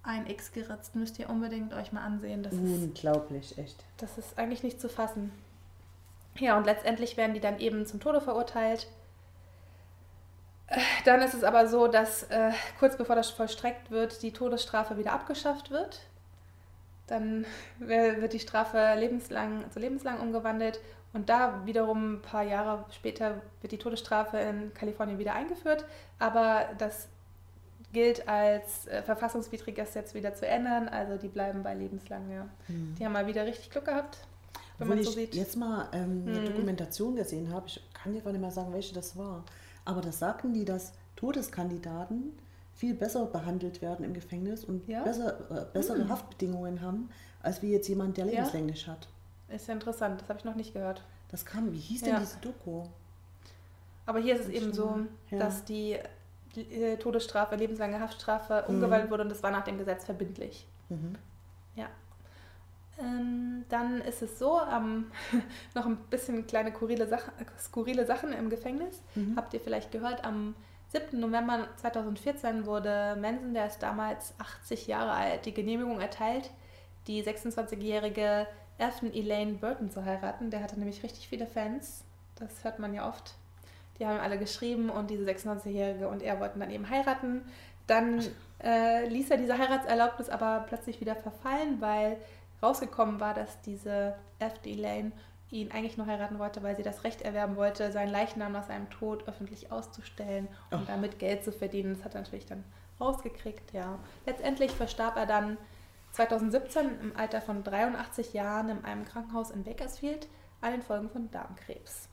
ein 0.03 0.27
X 0.27 0.51
geritzt. 0.51 0.97
Müsst 0.97 1.19
ihr 1.21 1.31
unbedingt 1.31 1.73
euch 1.75 1.93
mal 1.93 2.03
ansehen. 2.03 2.43
Das 2.43 2.53
ist 2.53 2.61
Unglaublich, 2.61 3.57
echt. 3.57 3.85
Das 3.99 4.19
ist 4.19 4.37
eigentlich 4.37 4.65
nicht 4.65 4.81
zu 4.81 4.89
fassen. 4.89 5.31
Ja, 6.39 6.57
und 6.57 6.65
letztendlich 6.65 7.17
werden 7.17 7.35
die 7.35 7.41
dann 7.41 7.59
eben 7.59 7.87
zum 7.87 8.01
Tode 8.01 8.21
verurteilt. 8.21 8.89
Äh, 10.67 10.81
Dann 11.05 11.23
ist 11.23 11.35
es 11.35 11.45
aber 11.45 11.69
so, 11.69 11.89
dass 11.89 12.25
äh, 12.25 12.53
kurz 12.79 12.97
bevor 12.97 13.17
das 13.17 13.31
vollstreckt 13.31 13.91
wird, 13.91 14.23
die 14.23 14.33
Todesstrafe 14.33 14.97
wieder 14.97 15.13
abgeschafft 15.13 15.71
wird. 15.71 16.01
Dann 17.07 17.45
wird 17.79 18.33
die 18.33 18.41
Strafe 18.41 18.95
lebenslang 18.97 19.71
zu 19.71 19.79
lebenslang 19.79 20.21
umgewandelt 20.21 20.81
und 21.13 21.29
da 21.29 21.65
wiederum 21.67 22.15
ein 22.15 22.23
paar 22.23 22.43
Jahre 22.43 22.87
später 22.91 23.43
wird 23.61 23.73
die 23.73 23.79
Todesstrafe 23.79 24.39
in 24.39 24.73
Kalifornien 24.73 25.19
wieder 25.19 25.35
eingeführt. 25.35 25.85
Aber 26.19 26.67
das 26.79 27.09
gilt 27.93 28.27
als 28.27 28.87
äh, 28.89 29.03
verfassungswidrig, 29.03 29.77
das 29.77 29.95
jetzt 29.95 30.15
wieder 30.15 30.35
zu 30.35 30.47
ändern. 30.47 30.89
Also 30.89 31.17
die 31.19 31.29
bleiben 31.29 31.63
bei 31.63 31.75
lebenslang, 31.75 32.31
ja. 32.31 32.49
Die 32.69 33.05
haben 33.05 33.13
mal 33.13 33.27
wieder 33.27 33.45
richtig 33.45 33.71
Glück 33.71 33.85
gehabt, 33.85 34.19
wenn 34.79 34.87
Obwohl 34.89 34.97
man 34.97 35.05
so 35.05 35.11
ich 35.11 35.17
sieht. 35.17 35.35
jetzt 35.35 35.57
mal 35.57 35.89
ähm, 35.93 36.25
eine 36.27 36.41
Mhm. 36.41 36.45
Dokumentation 36.47 37.17
gesehen 37.17 37.53
habe, 37.53 37.67
ich 37.69 37.81
kann 37.95 38.13
dir 38.13 38.21
gar 38.23 38.33
nicht 38.33 38.41
mehr 38.41 38.51
sagen, 38.51 38.73
welche 38.73 38.95
das 38.95 39.17
war, 39.17 39.45
aber 39.85 40.01
da 40.01 40.13
sagten 40.13 40.53
die, 40.53 40.65
dass 40.65 40.93
Todeskandidaten 41.17 42.33
viel 42.75 42.95
besser 42.95 43.27
behandelt 43.27 43.83
werden 43.83 44.05
im 44.05 44.15
Gefängnis 44.15 44.65
und 44.65 44.87
Ja? 44.89 45.03
besser, 45.05 45.39
äh, 45.51 45.65
bessere 45.73 46.05
Mhm. 46.05 46.09
Haftbedingungen 46.09 46.81
haben, 46.81 47.09
als 47.43 47.63
wie 47.63 47.71
jetzt 47.73 47.89
jemand, 47.89 48.17
der 48.17 48.25
Ja? 48.27 48.33
lebenslänglich 48.33 48.89
hat. 48.89 49.09
Ist 49.49 49.69
ja 49.69 49.75
interessant, 49.75 50.21
das 50.21 50.29
habe 50.29 50.39
ich 50.41 50.45
noch 50.45 50.57
nicht 50.57 50.73
gehört. 50.73 51.03
Das 51.31 51.45
kam, 51.45 51.73
wie 51.73 51.79
hieß 51.79 52.01
Ja. 52.03 52.07
denn 52.09 52.21
diese 52.21 52.39
Doku? 52.39 52.85
Aber 54.07 54.19
hier 54.19 54.35
ist 54.35 54.43
es 54.43 54.49
eben 54.49 54.73
so, 54.73 54.99
ja. 55.31 55.39
dass 55.39 55.65
die 55.65 55.99
äh, 56.57 56.97
Todesstrafe, 56.99 57.57
lebenslange 57.57 58.01
Haftstrafe 58.01 58.65
umgewandelt 58.69 59.11
wurde 59.11 59.23
und 59.25 59.29
das 59.29 59.43
war 59.43 59.51
nach 59.51 59.65
dem 59.65 59.79
Gesetz 59.79 60.05
verbindlich. 60.05 60.67
Mhm. 60.89 61.17
Ja. 61.75 61.87
Ähm, 63.01 63.65
dann 63.69 64.01
ist 64.03 64.23
es 64.23 64.39
so, 64.39 64.61
ähm, 64.73 65.11
noch 65.75 65.87
ein 65.87 65.97
bisschen 66.11 66.47
kleine 66.47 66.71
skurrile, 66.71 67.07
Sach 67.09 67.25
skurrile 67.59 68.07
Sachen 68.07 68.33
im 68.33 68.51
Gefängnis. 68.51 69.03
Mhm. 69.15 69.35
Habt 69.37 69.55
ihr 69.55 69.61
vielleicht 69.61 69.91
gehört, 69.91 70.25
am 70.25 70.55
7. 70.89 71.19
November 71.19 71.67
2014 71.77 72.67
wurde 72.67 73.17
Manson, 73.21 73.53
der 73.53 73.67
ist 73.67 73.81
damals 73.81 74.35
80 74.39 74.87
Jahre 74.87 75.13
alt, 75.13 75.45
die 75.45 75.53
Genehmigung 75.53 76.01
erteilt, 76.01 76.51
die 77.09 77.23
26-jährige 77.25 78.47
Afton 78.79 79.13
Elaine 79.13 79.55
Burton 79.55 79.91
zu 79.91 80.05
heiraten. 80.05 80.51
Der 80.51 80.63
hatte 80.63 80.79
nämlich 80.79 81.03
richtig 81.03 81.27
viele 81.29 81.47
Fans. 81.47 82.05
Das 82.37 82.63
hört 82.63 82.79
man 82.79 82.95
ja 82.95 83.09
oft. 83.09 83.35
Die 83.99 84.07
haben 84.07 84.21
alle 84.21 84.39
geschrieben 84.39 84.91
und 84.91 85.11
diese 85.11 85.25
26-jährige 85.25 86.09
und 86.09 86.23
er 86.23 86.41
wollten 86.41 86.61
dann 86.61 86.71
eben 86.71 86.89
heiraten. 86.89 87.43
Dann 87.87 88.25
äh, 88.63 89.07
ließ 89.09 89.31
er 89.31 89.37
diese 89.37 89.59
Heiratserlaubnis 89.59 90.31
aber 90.31 90.65
plötzlich 90.69 91.01
wieder 91.01 91.15
verfallen, 91.15 91.81
weil 91.81 92.17
rausgekommen 92.63 93.21
war, 93.21 93.35
dass 93.35 93.61
diese 93.63 94.15
Afton 94.41 94.73
Elaine 94.73 95.13
ihn 95.51 95.71
eigentlich 95.71 95.97
nur 95.97 96.07
heiraten 96.07 96.39
wollte, 96.39 96.63
weil 96.63 96.75
sie 96.77 96.83
das 96.83 97.05
Recht 97.05 97.23
erwerben 97.23 97.57
wollte, 97.57 97.93
seinen 97.93 98.11
Leichnam 98.11 98.53
nach 98.53 98.65
seinem 98.67 98.91
Tod 98.91 99.29
öffentlich 99.29 99.71
auszustellen 99.71 100.49
und 100.71 100.83
Oh. 100.83 100.85
damit 100.87 101.19
Geld 101.19 101.45
zu 101.45 101.53
verdienen. 101.53 101.95
Das 101.95 102.05
hat 102.05 102.15
er 102.15 102.23
natürlich 102.23 102.47
dann 102.47 102.65
rausgekriegt, 103.01 103.73
ja. 103.73 103.99
Letztendlich 104.27 104.73
verstarb 104.73 105.17
er 105.17 105.27
dann 105.27 105.57
2017 106.13 107.01
im 107.01 107.17
Alter 107.17 107.41
von 107.41 107.63
83 107.63 108.33
Jahren 108.33 108.69
in 108.69 108.85
einem 108.85 109.05
Krankenhaus 109.05 109.51
in 109.51 109.65
Bakersfield 109.65 110.29
an 110.61 110.73
den 110.73 110.83
Folgen 110.83 111.11
von 111.11 111.31
Darmkrebs. 111.31 112.09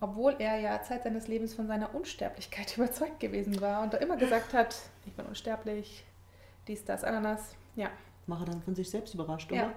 Obwohl 0.00 0.34
er 0.38 0.58
ja 0.58 0.82
Zeit 0.82 1.04
seines 1.04 1.28
Lebens 1.28 1.54
von 1.54 1.66
seiner 1.68 1.94
Unsterblichkeit 1.94 2.76
überzeugt 2.76 3.20
gewesen 3.20 3.60
war 3.60 3.82
und 3.82 3.94
er 3.94 4.00
immer 4.00 4.16
gesagt 4.16 4.54
hat, 4.54 4.76
ich 5.06 5.12
bin 5.12 5.26
unsterblich, 5.26 6.04
dies, 6.66 6.84
das, 6.84 7.04
Ananas. 7.04 7.54
Ja, 7.76 7.90
Er 8.28 8.44
dann 8.46 8.62
von 8.62 8.74
sich 8.74 8.88
selbst 8.90 9.14
überrascht, 9.14 9.50
Ja. 9.52 9.64
oder? 9.64 9.72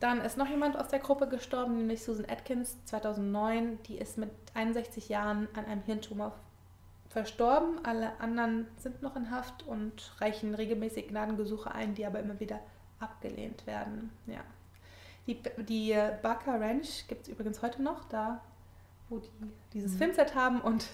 dann 0.00 0.20
ist 0.20 0.36
noch 0.36 0.48
jemand 0.48 0.76
aus 0.76 0.88
der 0.88 0.98
Gruppe 0.98 1.28
gestorben, 1.28 1.76
nämlich 1.78 2.02
Susan 2.04 2.26
Atkins 2.28 2.76
2009. 2.84 3.78
Die 3.84 3.96
ist 3.96 4.18
mit 4.18 4.30
61 4.54 5.08
Jahren 5.08 5.48
an 5.56 5.64
einem 5.64 5.82
Hirntumor 5.82 6.32
verstorben. 7.08 7.84
Alle 7.84 8.18
anderen 8.20 8.66
sind 8.76 9.00
noch 9.02 9.16
in 9.16 9.30
Haft 9.30 9.66
und 9.66 10.12
reichen 10.20 10.54
regelmäßig 10.54 11.08
Gnadengesuche 11.08 11.72
ein, 11.72 11.94
die 11.94 12.04
aber 12.06 12.18
immer 12.20 12.38
wieder 12.40 12.60
abgelehnt 13.00 13.66
werden. 13.66 14.10
Ja. 14.26 14.40
Die, 15.26 15.40
die 15.64 15.96
Barker 16.22 16.60
Ranch 16.60 17.06
gibt 17.08 17.22
es 17.22 17.28
übrigens 17.28 17.62
heute 17.62 17.82
noch, 17.82 18.04
da 18.04 18.40
wo 19.08 19.18
die 19.18 19.28
dieses 19.72 19.94
Mhm. 19.94 19.98
Filmset 19.98 20.34
haben 20.34 20.60
und 20.60 20.86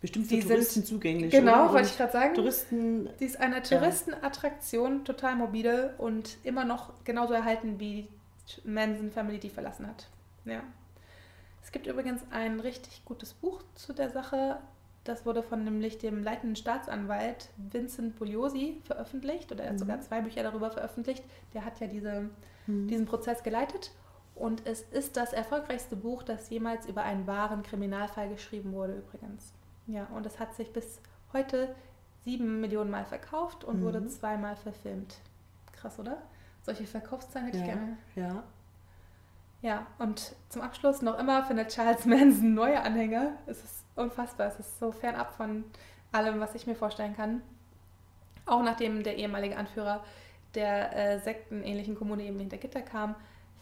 Bestimmt 0.00 0.26
für 0.28 0.34
Die 0.36 0.40
sind- 0.42 0.50
Touristen 0.50 0.84
zugänglich. 0.84 1.30
genau, 1.32 1.64
oder? 1.64 1.74
wollte 1.74 1.88
ich 1.88 1.96
gerade 1.96 2.12
sagen. 2.12 2.34
Touristen, 2.34 3.10
Sie 3.18 3.24
ist 3.24 3.40
eine 3.40 3.62
Touristenattraktion, 3.62 5.04
total 5.04 5.36
mobile 5.36 5.94
und 5.98 6.36
immer 6.44 6.64
noch 6.64 6.92
genauso 7.04 7.34
erhalten, 7.34 7.78
wie 7.80 8.06
die 8.64 8.68
Manson 8.68 9.10
Family 9.10 9.38
die 9.38 9.50
verlassen 9.50 9.86
hat. 9.86 10.08
Ja. 10.44 10.62
Es 11.62 11.72
gibt 11.72 11.86
übrigens 11.86 12.22
ein 12.30 12.60
richtig 12.60 13.04
gutes 13.04 13.34
Buch 13.34 13.62
zu 13.74 13.92
der 13.92 14.10
Sache. 14.10 14.58
Das 15.04 15.26
wurde 15.26 15.42
von 15.42 15.64
nämlich 15.64 15.98
dem 15.98 16.22
leitenden 16.22 16.56
Staatsanwalt 16.56 17.48
Vincent 17.56 18.16
Bugliosi 18.18 18.80
veröffentlicht 18.84 19.50
oder 19.52 19.64
er 19.64 19.70
hat 19.70 19.74
Mhm. 19.74 19.78
sogar 19.80 20.00
zwei 20.00 20.20
Bücher 20.20 20.42
darüber 20.42 20.70
veröffentlicht. 20.70 21.24
Der 21.54 21.64
hat 21.64 21.80
ja 21.80 21.86
diese, 21.86 22.30
hm, 22.66 22.88
diesen 22.88 23.06
Prozess 23.06 23.42
geleitet 23.42 23.90
und 24.34 24.66
es 24.66 24.82
ist 24.82 25.16
das 25.16 25.32
erfolgreichste 25.32 25.96
Buch, 25.96 26.22
das 26.22 26.48
jemals 26.50 26.86
über 26.86 27.02
einen 27.02 27.26
wahren 27.26 27.62
Kriminalfall 27.62 28.28
geschrieben 28.28 28.72
wurde 28.72 28.94
übrigens. 28.96 29.52
Ja, 29.88 30.04
und 30.14 30.24
es 30.26 30.38
hat 30.38 30.54
sich 30.54 30.72
bis 30.72 31.00
heute 31.32 31.74
sieben 32.24 32.60
Millionen 32.60 32.90
Mal 32.90 33.04
verkauft 33.04 33.64
und 33.64 33.80
Mhm. 33.80 33.84
wurde 33.84 34.06
zweimal 34.06 34.54
verfilmt. 34.56 35.16
Krass, 35.72 35.98
oder? 35.98 36.18
Solche 36.62 36.86
Verkaufszahlen 36.86 37.46
hätte 37.46 37.58
ich 37.58 37.66
ja, 37.66 37.74
gerne. 37.74 37.96
ja. 38.14 38.42
Ja, 39.60 39.86
und 39.98 40.36
zum 40.50 40.62
Abschluss 40.62 41.02
noch 41.02 41.18
immer 41.18 41.42
findet 41.44 41.70
Charles 41.70 42.04
Manson 42.06 42.54
neue 42.54 42.80
Anhänger. 42.80 43.32
Es 43.46 43.58
ist 43.64 43.84
unfassbar. 43.96 44.46
Es 44.46 44.60
ist 44.60 44.78
so 44.78 44.92
fernab 44.92 45.34
von 45.34 45.64
allem, 46.12 46.38
was 46.38 46.54
ich 46.54 46.66
mir 46.68 46.76
vorstellen 46.76 47.16
kann. 47.16 47.42
Auch 48.46 48.62
nachdem 48.62 49.02
der 49.02 49.16
ehemalige 49.16 49.56
Anführer 49.56 50.04
der 50.54 50.94
äh, 50.96 51.18
sektenähnlichen 51.20 51.96
Kommune 51.96 52.22
eben 52.22 52.38
hinter 52.38 52.56
Gitter 52.56 52.82
kam, 52.82 53.14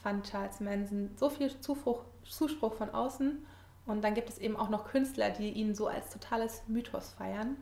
fand 0.03 0.29
Charles 0.31 0.61
Manson 0.61 1.11
so 1.17 1.31
viel 1.31 1.51
Zufruch, 1.61 2.05
Zuspruch 2.25 2.75
von 2.75 2.91
außen. 2.91 3.45
Und 3.87 4.03
dann 4.03 4.15
gibt 4.15 4.29
es 4.29 4.39
eben 4.39 4.57
auch 4.57 4.69
noch 4.69 4.85
Künstler, 4.89 5.31
die 5.31 5.51
ihn 5.51 5.75
so 5.75 5.87
als 5.87 6.11
totales 6.11 6.63
Mythos 6.67 7.11
feiern 7.13 7.57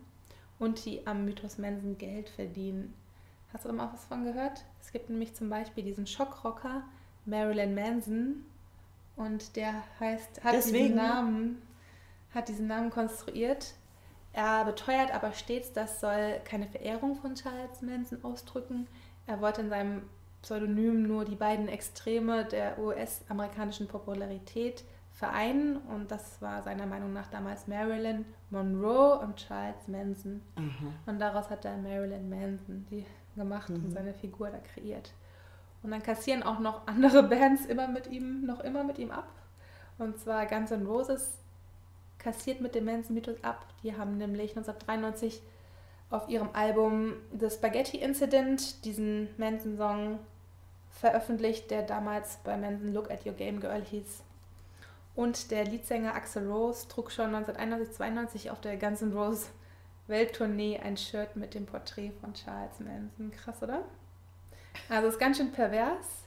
und 0.59 0.85
die 0.85 1.07
am 1.07 1.25
Mythos 1.25 1.59
Manson 1.59 1.99
Geld 1.99 2.31
verdienen. 2.31 2.95
Hast 3.53 3.64
du 3.64 3.68
da 3.68 3.75
mal 3.75 3.91
was 3.93 4.05
von 4.07 4.25
gehört? 4.25 4.64
Es 4.81 4.91
gibt 4.91 5.11
nämlich 5.11 5.35
zum 5.35 5.51
Beispiel 5.51 5.85
diesen 5.85 6.07
Schockrocker 6.07 6.83
Marilyn 7.27 7.75
Manson 7.75 8.45
und 9.16 9.55
der 9.57 9.83
heißt, 10.01 10.43
hat 10.43 10.55
Deswegen? 10.55 10.85
diesen 10.85 10.97
Namen, 10.97 11.62
hat 12.35 12.49
diesen 12.49 12.66
Namen 12.66 12.91
konstruiert. 12.91 13.75
Er 14.33 14.64
beteuert 14.64 15.14
aber 15.14 15.33
stets, 15.33 15.72
das 15.72 16.01
soll 16.01 16.41
keine 16.45 16.66
Verehrung 16.66 17.14
von 17.14 17.37
Charles 17.37 17.83
Manson 17.83 18.25
ausdrücken. 18.25 18.89
Er 19.27 19.41
wollte 19.41 19.61
in 19.61 19.70
seinem 19.70 20.03
Pseudonym 20.43 21.05
nur 21.07 21.25
die 21.25 21.37
beiden 21.37 21.68
Extreme 21.68 22.45
der 22.45 22.79
US-amerikanischen 22.79 23.87
Popularität 23.87 24.85
vereinen 25.15 25.77
und 25.77 26.11
das 26.11 26.43
war 26.43 26.61
seiner 26.62 26.87
Meinung 26.87 27.12
nach 27.12 27.29
damals 27.29 27.69
Marilyn 27.69 28.25
Monroe 28.51 29.19
und 29.21 29.37
Charles 29.37 29.87
Manson. 29.87 30.43
Aha. 30.57 30.65
Und 31.07 31.21
daraus 31.21 31.49
hat 31.51 31.65
er 31.65 31.77
Marilyn 31.77 32.29
Manson 32.29 32.85
die 32.91 33.07
gemacht 33.37 33.71
und 33.71 33.85
Mhm. 33.85 33.91
seine 33.93 34.12
Figur 34.15 34.51
da 34.51 34.59
kreiert. 34.59 35.12
Und 35.83 35.91
dann 35.93 36.03
kassieren 36.03 36.43
auch 36.43 36.59
noch 36.59 36.87
andere 36.87 37.23
Bands 37.23 37.67
immer 37.67 37.87
mit 37.89 38.09
ihm, 38.09 38.45
noch 38.45 38.61
immer 38.61 38.83
mit 38.85 38.99
ihm 38.99 39.11
ab. 39.11 39.29
Und 39.99 40.19
zwar 40.19 40.47
Guns 40.47 40.71
N' 40.73 40.87
Roses 40.87 41.39
kassiert 42.19 42.61
mit 42.61 42.75
dem 42.75 42.85
Manson-Mythos 42.87 43.43
ab. 43.45 43.67
Die 43.83 43.97
haben 43.97 44.17
nämlich 44.17 44.57
1993 44.57 45.43
auf 46.11 46.29
ihrem 46.29 46.49
Album 46.55 47.15
The 47.39 47.51
Spaghetti 47.51 47.99
Incident 47.99 48.85
diesen 48.85 49.29
Manson-Song 49.37 50.19
veröffentlicht, 50.91 51.71
der 51.71 51.83
damals 51.83 52.39
bei 52.45 52.57
Manson 52.57 52.93
Look 52.93 53.11
at 53.11 53.27
Your 53.27 53.35
Game 53.35 53.61
Girl 53.61 53.83
hieß. 53.83 54.23
Und 55.15 55.51
der 55.51 55.65
Leadsänger 55.65 56.15
Axel 56.15 56.51
Rose 56.51 56.89
trug 56.89 57.11
schon 57.12 57.27
1991, 57.35 57.97
92 57.97 58.51
auf 58.51 58.61
der 58.61 58.77
Guns 58.77 59.01
N' 59.03 59.12
Roses 59.12 59.51
Welttournee 60.07 60.79
ein 60.83 60.97
Shirt 60.97 61.37
mit 61.37 61.55
dem 61.55 61.67
Porträt 61.67 62.11
von 62.21 62.35
Charles 62.35 62.79
Manson. 62.81 63.31
Krass, 63.31 63.62
oder? 63.62 63.83
Also 64.89 65.09
ist 65.09 65.19
ganz 65.19 65.37
schön 65.39 65.53
pervers. 65.53 66.25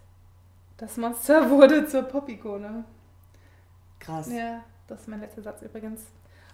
Das 0.77 0.97
Monster 0.97 1.49
wurde 1.49 1.85
zur 1.87 2.03
Pop-Ikone. 2.03 2.85
Krass. 3.99 4.31
Ja, 4.31 4.63
Das 4.87 5.01
ist 5.01 5.07
mein 5.07 5.19
letzter 5.19 5.41
Satz 5.41 5.61
übrigens. 5.61 6.05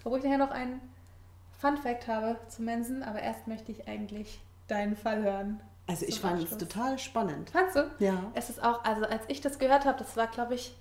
Obwohl 0.04 0.20
ich 0.20 0.26
nachher 0.26 0.38
noch 0.40 0.52
einen 0.52 0.82
Fun 1.60 1.78
Fact 1.78 2.08
habe 2.08 2.38
zu 2.48 2.62
Mensen, 2.62 3.04
aber 3.04 3.22
erst 3.22 3.48
möchte 3.48 3.72
ich 3.72 3.88
eigentlich 3.88 4.42
deinen 4.68 4.96
Fall 4.98 5.24
hören. 5.24 5.62
Also 5.88 6.06
ich 6.06 6.20
fand 6.20 6.42
es 6.44 6.58
total 6.58 6.98
spannend. 6.98 7.50
Fandst 7.52 7.76
du? 7.76 7.92
Ja. 8.00 8.32
Es 8.34 8.50
ist 8.50 8.64
auch, 8.64 8.84
also 8.84 9.06
als 9.06 9.24
ich 9.28 9.42
das 9.42 9.60
gehört 9.60 9.86
habe, 9.86 9.98
das 9.98 10.16
war, 10.18 10.28
glaube 10.28 10.56
ich, 10.56 10.76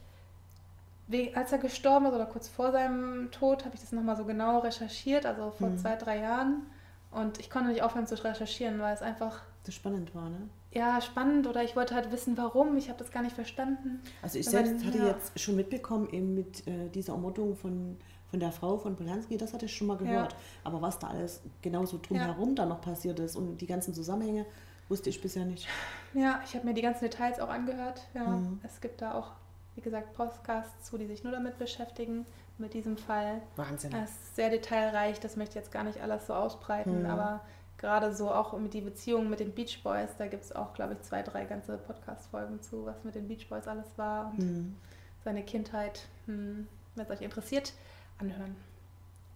als 1.34 1.52
er 1.52 1.58
gestorben 1.58 2.06
ist 2.06 2.12
oder 2.12 2.26
kurz 2.26 2.48
vor 2.48 2.72
seinem 2.72 3.30
Tod, 3.30 3.64
habe 3.64 3.74
ich 3.74 3.80
das 3.80 3.92
nochmal 3.92 4.16
so 4.16 4.24
genau 4.24 4.58
recherchiert, 4.60 5.26
also 5.26 5.50
vor 5.50 5.68
Mhm. 5.70 5.78
zwei, 5.78 5.96
drei 5.96 6.18
Jahren. 6.20 6.66
Und 7.10 7.38
ich 7.40 7.50
konnte 7.50 7.68
nicht 7.68 7.82
aufhören 7.82 8.06
zu 8.06 8.14
recherchieren, 8.22 8.80
weil 8.80 8.94
es 8.94 9.02
einfach, 9.02 9.42
So 9.64 9.72
spannend 9.72 10.14
war, 10.14 10.30
ne? 10.30 10.48
ja, 10.72 11.00
spannend 11.02 11.46
oder 11.46 11.62
ich 11.62 11.76
wollte 11.76 11.94
halt 11.94 12.10
wissen, 12.10 12.36
warum. 12.38 12.76
Ich 12.78 12.88
habe 12.88 12.98
das 12.98 13.10
gar 13.10 13.22
nicht 13.22 13.34
verstanden. 13.34 14.00
Also 14.22 14.38
ich 14.38 14.46
selbst 14.46 14.76
man- 14.76 14.86
hatte 14.86 14.98
ja. 14.98 15.06
jetzt 15.08 15.38
schon 15.38 15.56
mitbekommen, 15.56 16.08
eben 16.10 16.34
mit 16.34 16.66
äh, 16.66 16.88
dieser 16.88 17.12
Ermordung 17.12 17.54
von, 17.54 17.98
von 18.30 18.40
der 18.40 18.50
Frau 18.50 18.78
von 18.78 18.96
Polanski, 18.96 19.36
das 19.36 19.52
hatte 19.52 19.66
ich 19.66 19.76
schon 19.76 19.88
mal 19.88 19.98
gehört. 19.98 20.34
Aber 20.64 20.80
was 20.80 20.98
da 20.98 21.08
alles 21.08 21.42
genauso 21.60 21.98
drumherum 21.98 22.54
da 22.54 22.64
noch 22.64 22.80
passiert 22.80 23.20
ist 23.20 23.36
und 23.36 23.58
die 23.58 23.66
ganzen 23.66 23.92
Zusammenhänge, 23.92 24.46
wusste 24.88 25.10
ich 25.10 25.20
bisher 25.20 25.44
nicht. 25.44 25.68
Ja, 26.14 26.40
ich 26.46 26.54
habe 26.54 26.66
mir 26.66 26.72
die 26.74 26.82
ganzen 26.82 27.04
Details 27.04 27.38
auch 27.40 27.50
angehört. 27.50 28.00
Ja, 28.14 28.24
Mhm. 28.24 28.60
es 28.62 28.80
gibt 28.80 29.02
da 29.02 29.12
auch, 29.14 29.32
wie 29.74 29.80
gesagt, 29.80 30.12
Podcasts 30.14 30.84
zu, 30.84 30.98
die 30.98 31.06
sich 31.06 31.22
nur 31.24 31.32
damit 31.32 31.58
beschäftigen, 31.58 32.26
mit 32.58 32.74
diesem 32.74 32.96
Fall. 32.98 33.40
Wahnsinn. 33.56 33.92
Es 33.94 34.10
ist 34.10 34.36
sehr 34.36 34.50
detailreich, 34.50 35.18
das 35.20 35.36
möchte 35.36 35.58
ich 35.58 35.64
jetzt 35.64 35.72
gar 35.72 35.84
nicht 35.84 36.00
alles 36.00 36.26
so 36.26 36.34
ausbreiten, 36.34 37.00
Mhm. 37.00 37.06
aber 37.10 37.40
gerade 37.78 38.14
so 38.14 38.30
auch 38.30 38.56
mit 38.58 38.74
die 38.74 38.80
Beziehung 38.82 39.28
mit 39.30 39.40
den 39.40 39.52
Beach 39.52 39.82
Boys, 39.82 40.10
da 40.18 40.26
gibt 40.28 40.44
es 40.44 40.52
auch, 40.54 40.72
glaube 40.74 40.92
ich, 40.94 41.00
zwei, 41.02 41.22
drei 41.22 41.44
ganze 41.46 41.78
Podcast-Folgen 41.78 42.60
zu, 42.62 42.84
was 42.86 43.02
mit 43.04 43.14
den 43.14 43.26
Beach 43.26 43.48
Boys 43.48 43.66
alles 43.66 43.86
war 43.96 44.26
und 44.32 44.38
Hm. 44.38 44.76
seine 45.24 45.42
Kindheit. 45.42 46.02
Hm, 46.26 46.68
Wenn 46.94 47.04
es 47.06 47.10
euch 47.10 47.22
interessiert, 47.22 47.72
anhören. 48.18 48.54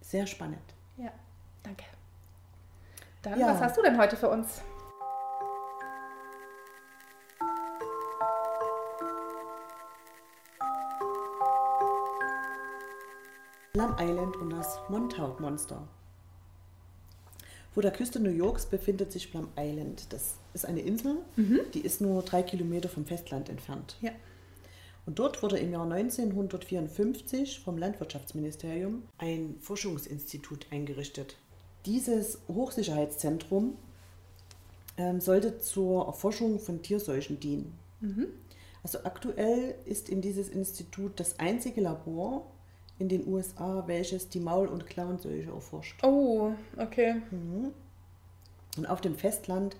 Sehr 0.01 0.27
spannend. 0.27 0.61
Ja, 0.97 1.09
danke. 1.63 1.83
Dann, 3.23 3.39
Ja. 3.39 3.47
was 3.47 3.59
hast 3.61 3.77
du 3.77 3.81
denn 3.81 3.97
heute 3.97 4.15
für 4.15 4.29
uns? 4.29 4.61
Plum 13.77 13.93
Island 13.99 14.35
und 14.37 14.49
das 14.49 14.79
Montauk 14.89 15.39
Monster. 15.39 15.87
Vor 17.75 17.83
der 17.83 17.91
Küste 17.91 18.19
New 18.19 18.31
Yorks 18.31 18.65
befindet 18.65 19.11
sich 19.11 19.29
Plum 19.29 19.49
Island. 19.55 20.11
Das 20.11 20.37
ist 20.55 20.65
eine 20.65 20.81
Insel, 20.81 21.17
die 21.75 21.81
ist 21.81 22.01
nur 22.01 22.23
drei 22.23 22.41
Kilometer 22.41 22.89
vom 22.89 23.05
Festland 23.05 23.49
entfernt. 23.49 23.95
Ja. 24.01 24.09
Und 25.05 25.19
dort 25.19 25.43
wurde 25.43 25.59
im 25.59 25.71
Jahr 25.71 25.83
1954 25.83 27.59
vom 27.59 27.77
Landwirtschaftsministerium 27.77 29.03
ein 29.19 29.57
Forschungsinstitut 29.59 30.65
eingerichtet. 30.71 31.37
Dieses 31.85 32.39
Hochsicherheitszentrum 32.47 33.77
ähm, 34.97 35.21
sollte 35.21 35.59
zur 35.59 36.07
Erforschung 36.07 36.59
von 36.59 36.81
Tierseuchen 36.81 37.39
dienen. 37.39 37.77
Also 38.81 39.03
aktuell 39.03 39.75
ist 39.85 40.09
in 40.09 40.21
dieses 40.21 40.49
Institut 40.49 41.19
das 41.19 41.37
einzige 41.37 41.81
Labor 41.81 42.47
in 42.99 43.09
den 43.09 43.27
USA, 43.27 43.83
welches 43.87 44.29
die 44.29 44.39
Maul- 44.39 44.67
und 44.67 44.85
Klauenseuche 44.87 45.51
erforscht. 45.51 46.03
Oh, 46.03 46.51
okay. 46.77 47.21
Und 48.77 48.85
auf 48.87 49.01
dem 49.01 49.15
Festland 49.15 49.75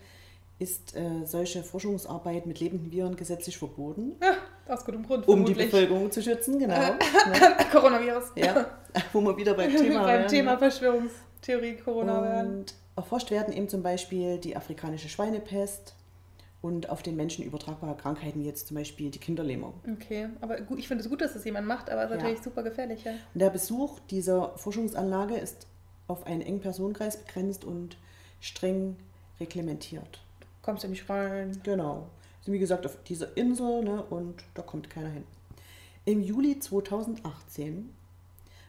ist 0.60 0.96
äh, 0.96 1.26
solche 1.26 1.62
Forschungsarbeit 1.64 2.46
mit 2.48 2.60
lebenden 2.60 2.92
Viren 2.92 3.16
gesetzlich 3.16 3.58
verboten, 3.58 4.14
Ja, 4.22 4.38
aus 4.74 4.84
gutem 4.86 5.06
Grund. 5.06 5.28
um 5.28 5.46
die 5.46 5.54
vermutlich. 5.54 5.72
Bevölkerung 5.72 6.12
zu 6.12 6.22
schützen, 6.22 6.58
genau. 6.58 6.74
ne? 6.80 6.98
Coronavirus. 7.72 8.32
Ja, 8.36 8.66
wo 9.14 9.22
wir 9.22 9.38
wieder 9.38 9.54
beim 9.54 9.70
Thema 9.76 10.02
Beim 10.04 10.20
wären, 10.20 10.28
Thema 10.28 10.52
ne? 10.54 10.58
Verschwörungstheorie 10.58 11.76
Corona 11.76 12.24
werden. 12.24 12.58
Und 12.60 12.74
erforscht 12.96 13.30
werden 13.30 13.54
eben 13.54 13.70
zum 13.70 13.84
Beispiel 13.84 14.40
die 14.40 14.56
afrikanische 14.56 15.10
Schweinepest 15.10 15.94
und 16.68 16.90
auf 16.90 17.02
den 17.02 17.16
Menschen 17.16 17.46
übertragbare 17.46 17.96
Krankheiten, 17.96 18.42
wie 18.42 18.46
jetzt 18.46 18.68
zum 18.68 18.76
Beispiel 18.76 19.10
die 19.10 19.20
Kinderlähmung. 19.20 19.74
Okay, 19.94 20.28
aber 20.42 20.60
gut, 20.62 20.80
ich 20.80 20.88
finde 20.90 21.02
es 21.02 21.10
gut, 21.10 21.22
dass 21.22 21.34
das 21.34 21.46
jemand 21.46 21.66
macht, 21.66 21.90
aber 21.90 22.04
es 22.04 22.10
ist 22.12 22.18
Ja. 22.18 22.24
natürlich 22.24 22.42
super 22.44 22.62
gefährlich, 22.62 23.06
ja. 23.06 23.12
Und 23.34 23.40
der 23.40 23.50
Besuch 23.50 24.00
dieser 24.12 24.50
Forschungsanlage 24.58 25.36
ist 25.38 25.68
auf 26.08 26.26
einen 26.26 26.42
engen 26.42 26.60
Personenkreis 26.60 27.18
begrenzt 27.24 27.64
und 27.64 27.98
streng 28.42 28.98
reglementiert. 29.40 30.22
Kommst 30.62 30.84
du 30.84 30.90
nicht 30.90 31.10
rein. 31.10 31.58
Genau. 31.64 32.10
Also 32.40 32.52
wie 32.52 32.60
gesagt, 32.60 32.86
auf 32.86 33.02
dieser 33.04 33.36
Insel 33.38 33.84
ne, 33.84 34.04
und 34.04 34.44
da 34.54 34.62
kommt 34.62 34.90
keiner 34.90 35.10
hin. 35.10 35.24
Im 36.04 36.22
Juli 36.22 36.60
2018 36.60 37.90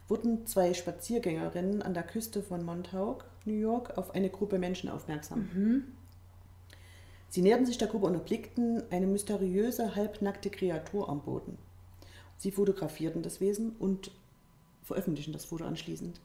wurden 0.08 0.46
zwei 0.46 0.72
Spaziergängerinnen 0.72 1.82
an 1.82 1.94
der 1.94 2.02
Küste 2.04 2.42
von 2.42 2.64
Montauk, 2.64 3.24
New 3.44 3.54
York, 3.54 3.98
auf 3.98 4.14
eine 4.14 4.30
Gruppe 4.30 4.58
Menschen 4.58 4.88
aufmerksam. 4.88 5.84
Sie 7.28 7.42
näherten 7.42 7.66
sich 7.66 7.78
der 7.78 7.88
Gruppe 7.88 8.06
und 8.06 8.14
erblickten 8.14 8.82
eine 8.90 9.06
mysteriöse, 9.06 9.94
halbnackte 9.94 10.50
Kreatur 10.50 11.08
am 11.08 11.20
Boden. 11.20 11.58
Sie 12.38 12.50
fotografierten 12.50 13.22
das 13.22 13.40
Wesen 13.40 13.76
und 13.78 14.10
veröffentlichen 14.82 15.32
das 15.32 15.44
Foto 15.44 15.64
anschließend. 15.64 16.20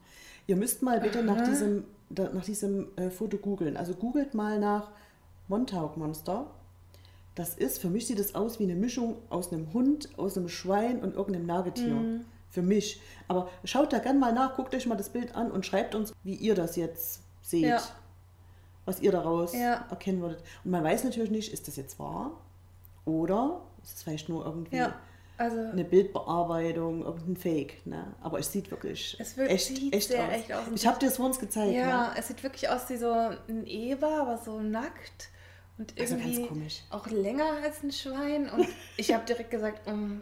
Ihr 0.48 0.56
müsst 0.56 0.82
mal 0.82 1.00
bitte 1.00 1.24
nach 1.24 1.44
diesem, 1.44 1.86
nach 2.10 2.46
diesem 2.46 2.88
äh, 2.98 3.10
Foto 3.10 3.38
googeln. 3.38 3.78
Also 3.78 3.94
googelt 3.94 4.34
mal 4.34 4.60
nach 4.60 4.92
Montauk 5.48 5.98
Monster. 5.98 6.52
Das 7.36 7.56
ist, 7.56 7.80
für 7.80 7.90
mich 7.90 8.08
sieht 8.08 8.20
es 8.20 8.36
aus 8.36 8.60
wie 8.60 8.64
eine 8.64 8.76
Mischung 8.76 9.18
aus 9.30 9.52
einem 9.52 9.74
Hund, 9.74 10.10
aus 10.18 10.38
einem 10.38 10.50
Schwein 10.50 11.02
und 11.02 11.16
irgendeinem 11.16 11.48
Nagetier. 11.48 11.96
Mhm. 11.96 12.26
Für 12.50 12.62
mich. 12.62 13.02
Aber 13.28 13.50
schaut 13.64 13.92
da 13.92 13.98
gerne 13.98 14.20
mal 14.20 14.32
nach, 14.32 14.56
guckt 14.56 14.76
euch 14.76 14.86
mal 14.86 14.96
das 14.96 15.10
Bild 15.10 15.36
an 15.36 15.52
und 15.52 15.66
schreibt 15.66 15.96
uns, 15.96 16.14
wie 16.24 16.36
ihr 16.36 16.54
das 16.54 16.76
jetzt 16.76 17.22
seht. 17.42 17.64
Ja. 17.64 17.82
Was 18.86 19.00
ihr 19.00 19.12
daraus 19.12 19.54
Ja. 19.54 19.86
erkennen 19.90 20.22
würdet. 20.22 20.44
Und 20.64 20.72
man 20.72 20.84
weiß 20.84 21.04
natürlich 21.06 21.32
nicht, 21.32 21.54
ist 21.54 21.68
das 21.68 21.76
jetzt 21.78 22.00
wahr 22.00 22.32
oder 23.06 23.62
ist 23.84 23.98
es 23.98 24.04
vielleicht 24.04 24.30
nur 24.30 24.46
irgendwie 24.46 24.76
Ja, 24.78 24.94
also 25.38 25.58
eine 25.58 25.84
Bildbearbeitung, 25.84 27.04
irgendein 27.04 27.38
Fake. 27.38 27.86
Ne? 27.86 28.14
Aber 28.22 28.40
es 28.40 28.52
sieht 28.52 28.72
wirklich 28.72 29.16
Es 29.20 29.36
wird- 29.38 29.50
echt, 29.50 29.68
sieht 29.68 29.94
echt, 29.94 30.14
aus. 30.16 30.30
echt 30.32 30.54
aus. 30.54 30.64
Ich 30.76 30.86
habe 30.88 31.00
dir 31.00 31.08
das 31.08 31.18
vor 31.18 31.26
uns 31.28 31.40
gezeigt. 31.40 31.74
ja, 31.74 32.10
Ne? 32.10 32.14
es 32.18 32.28
sieht 32.28 32.44
wirklich 32.44 32.70
aus 32.70 32.90
wie 32.90 32.98
so 32.98 33.12
ein 33.12 33.66
Eva, 33.66 34.22
aber 34.22 34.38
so 34.38 34.60
nackt 34.60 35.30
und 35.78 36.00
Also 36.00 36.16
irgendwie 36.16 36.36
ganz 36.38 36.48
komisch. 36.50 36.84
auch 36.92 37.08
länger 37.08 37.46
als 37.64 37.82
ein 37.82 37.92
Schwein. 37.92 38.50
Und 38.50 38.68
ich 38.98 39.12
habe 39.14 39.26
direkt 39.26 39.50
gesagt, 39.50 39.88
mm, 39.88 40.20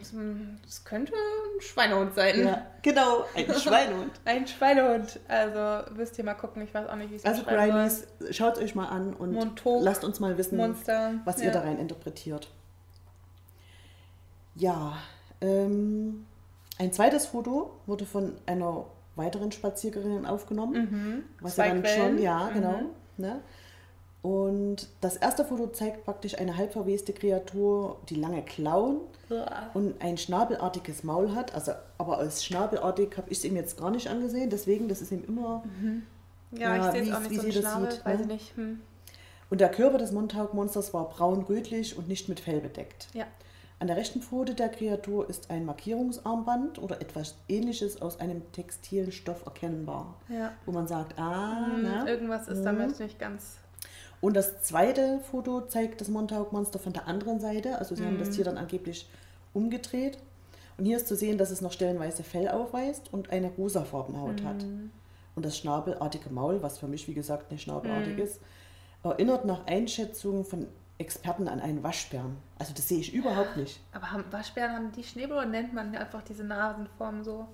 das 0.64 0.84
könnte 0.84 1.12
ein 1.12 1.60
Schweinehund 1.60 2.14
sein. 2.14 2.44
Ja, 2.44 2.66
genau, 2.80 3.24
ein 3.34 3.52
Schweinehund. 3.60 4.12
Ein 4.24 4.46
Schweinehund. 4.46 5.20
Also 5.28 5.92
müsst 5.94 6.16
ihr 6.18 6.24
mal 6.24 6.34
gucken, 6.34 6.62
ich 6.62 6.72
weiß 6.72 6.88
auch 6.88 6.96
nicht, 6.96 7.10
wie 7.10 7.16
es 7.16 7.24
Also. 7.24 7.42
Grimies, 7.42 8.06
schaut 8.30 8.56
euch 8.58 8.74
mal 8.74 8.86
an 8.86 9.12
und 9.12 9.32
Montauk, 9.32 9.82
lasst 9.84 10.04
uns 10.04 10.20
mal 10.20 10.38
wissen, 10.38 10.56
Monster. 10.56 11.14
was 11.24 11.38
ja. 11.40 11.46
ihr 11.46 11.50
da 11.52 11.60
rein 11.60 11.78
interpretiert. 11.78 12.48
Ja, 14.54 14.96
ähm, 15.40 16.26
ein 16.78 16.92
zweites 16.92 17.26
Foto 17.26 17.78
wurde 17.86 18.06
von 18.06 18.34
einer 18.46 18.86
weiteren 19.16 19.52
Spaziergängerin 19.52 20.26
aufgenommen. 20.26 20.74
Mhm. 20.74 21.24
Was 21.40 21.56
Zwei 21.56 21.68
ja 21.68 21.74
dann 21.74 21.82
Quellen. 21.82 22.16
schon, 22.16 22.22
ja, 22.22 22.48
genau. 22.48 22.78
Mhm. 22.78 22.90
Ne? 23.18 23.40
Und 24.22 24.88
das 25.00 25.16
erste 25.16 25.44
Foto 25.44 25.66
zeigt 25.66 26.04
praktisch 26.04 26.38
eine 26.38 26.56
halbverweste 26.56 27.12
Kreatur, 27.12 27.96
die 28.08 28.14
lange 28.14 28.42
Klauen 28.42 28.98
Uah. 29.28 29.70
und 29.74 30.00
ein 30.00 30.16
schnabelartiges 30.16 31.02
Maul 31.02 31.34
hat. 31.34 31.54
Also, 31.54 31.72
aber 31.98 32.18
als 32.18 32.44
schnabelartig 32.44 33.16
habe 33.16 33.30
ich 33.30 33.38
es 33.38 33.44
ihm 33.44 33.56
jetzt 33.56 33.76
gar 33.78 33.90
nicht 33.90 34.08
angesehen, 34.08 34.48
deswegen, 34.48 34.86
das 34.88 35.02
ist 35.02 35.10
ihm 35.10 35.24
immer. 35.26 35.64
Ja, 36.52 36.76
Ja, 36.76 36.86
ich 36.86 36.92
sehe 36.92 37.02
es 37.02 37.12
auch 37.16 37.20
nicht 37.20 37.30
wie 37.32 37.36
so 37.36 37.42
sie 37.42 37.60
das 37.60 37.74
sieht, 37.74 38.04
weiß 38.06 38.18
ne? 38.18 38.22
ich 38.22 38.28
nicht. 38.28 38.56
Hm. 38.56 38.80
Und 39.50 39.60
der 39.60 39.70
Körper 39.70 39.98
des 39.98 40.12
Montauk-Monsters 40.12 40.94
war 40.94 41.08
braun-rötlich 41.10 41.98
und 41.98 42.06
nicht 42.08 42.28
mit 42.28 42.38
Fell 42.40 42.60
bedeckt. 42.60 43.08
Ja. 43.14 43.24
An 43.80 43.88
der 43.88 43.96
rechten 43.96 44.22
Pfote 44.22 44.54
der 44.54 44.68
Kreatur 44.68 45.28
ist 45.28 45.50
ein 45.50 45.64
Markierungsarmband 45.66 46.80
oder 46.80 47.00
etwas 47.00 47.34
ähnliches 47.48 48.00
aus 48.00 48.20
einem 48.20 48.42
textilen 48.52 49.10
Stoff 49.10 49.44
erkennbar. 49.44 50.14
Ja. 50.28 50.52
Wo 50.64 50.70
man 50.70 50.86
sagt, 50.86 51.18
ah, 51.18 51.66
Hm, 51.66 51.82
ne? 51.82 52.04
Irgendwas 52.08 52.46
ist 52.46 52.60
Mhm. 52.60 52.64
damit 52.64 53.00
nicht 53.00 53.18
ganz. 53.18 53.56
Und 54.22 54.34
das 54.34 54.62
zweite 54.62 55.20
Foto 55.30 55.60
zeigt 55.62 56.00
das 56.00 56.08
Montauk-Monster 56.08 56.78
von 56.78 56.94
der 56.94 57.06
anderen 57.08 57.40
Seite. 57.40 57.78
Also 57.78 57.94
sie 57.94 58.04
haben 58.06 58.14
Mhm. 58.14 58.20
das 58.20 58.30
Tier 58.30 58.44
dann 58.44 58.56
angeblich 58.56 59.10
umgedreht. 59.52 60.16
Und 60.78 60.86
hier 60.86 60.96
ist 60.96 61.08
zu 61.08 61.16
sehen, 61.16 61.36
dass 61.36 61.50
es 61.50 61.60
noch 61.60 61.72
stellenweise 61.72 62.22
Fell 62.22 62.48
aufweist 62.48 63.12
und 63.12 63.30
eine 63.30 63.50
rosafarbene 63.50 64.18
Haut 64.20 64.42
hat. 64.44 64.62
Mhm. 64.62 64.90
Und 65.34 65.44
das 65.44 65.58
schnabelartige 65.58 66.30
Maul, 66.30 66.62
was 66.62 66.78
für 66.78 66.88
mich 66.88 67.06
wie 67.08 67.14
gesagt 67.14 67.50
nicht 67.50 67.62
schnabelartig 67.64 68.16
Mhm. 68.16 68.22
ist, 68.22 68.40
erinnert 69.02 69.44
nach 69.44 69.66
Einschätzung 69.66 70.44
von 70.44 70.66
Experten 70.98 71.48
an 71.48 71.60
einen 71.60 71.82
Waschbären. 71.82 72.36
Also 72.58 72.72
das 72.74 72.88
sehe 72.88 73.00
ich 73.00 73.12
überhaupt 73.12 73.56
nicht. 73.56 73.80
Aber 73.92 74.12
haben 74.12 74.24
Waschbären 74.30 74.72
haben 74.72 74.92
die 74.92 75.02
Schnäbel 75.02 75.36
oder 75.36 75.46
nennt 75.46 75.74
man 75.74 75.94
einfach 75.96 76.22
diese 76.22 76.44
Nasenform 76.44 77.24
so? 77.24 77.46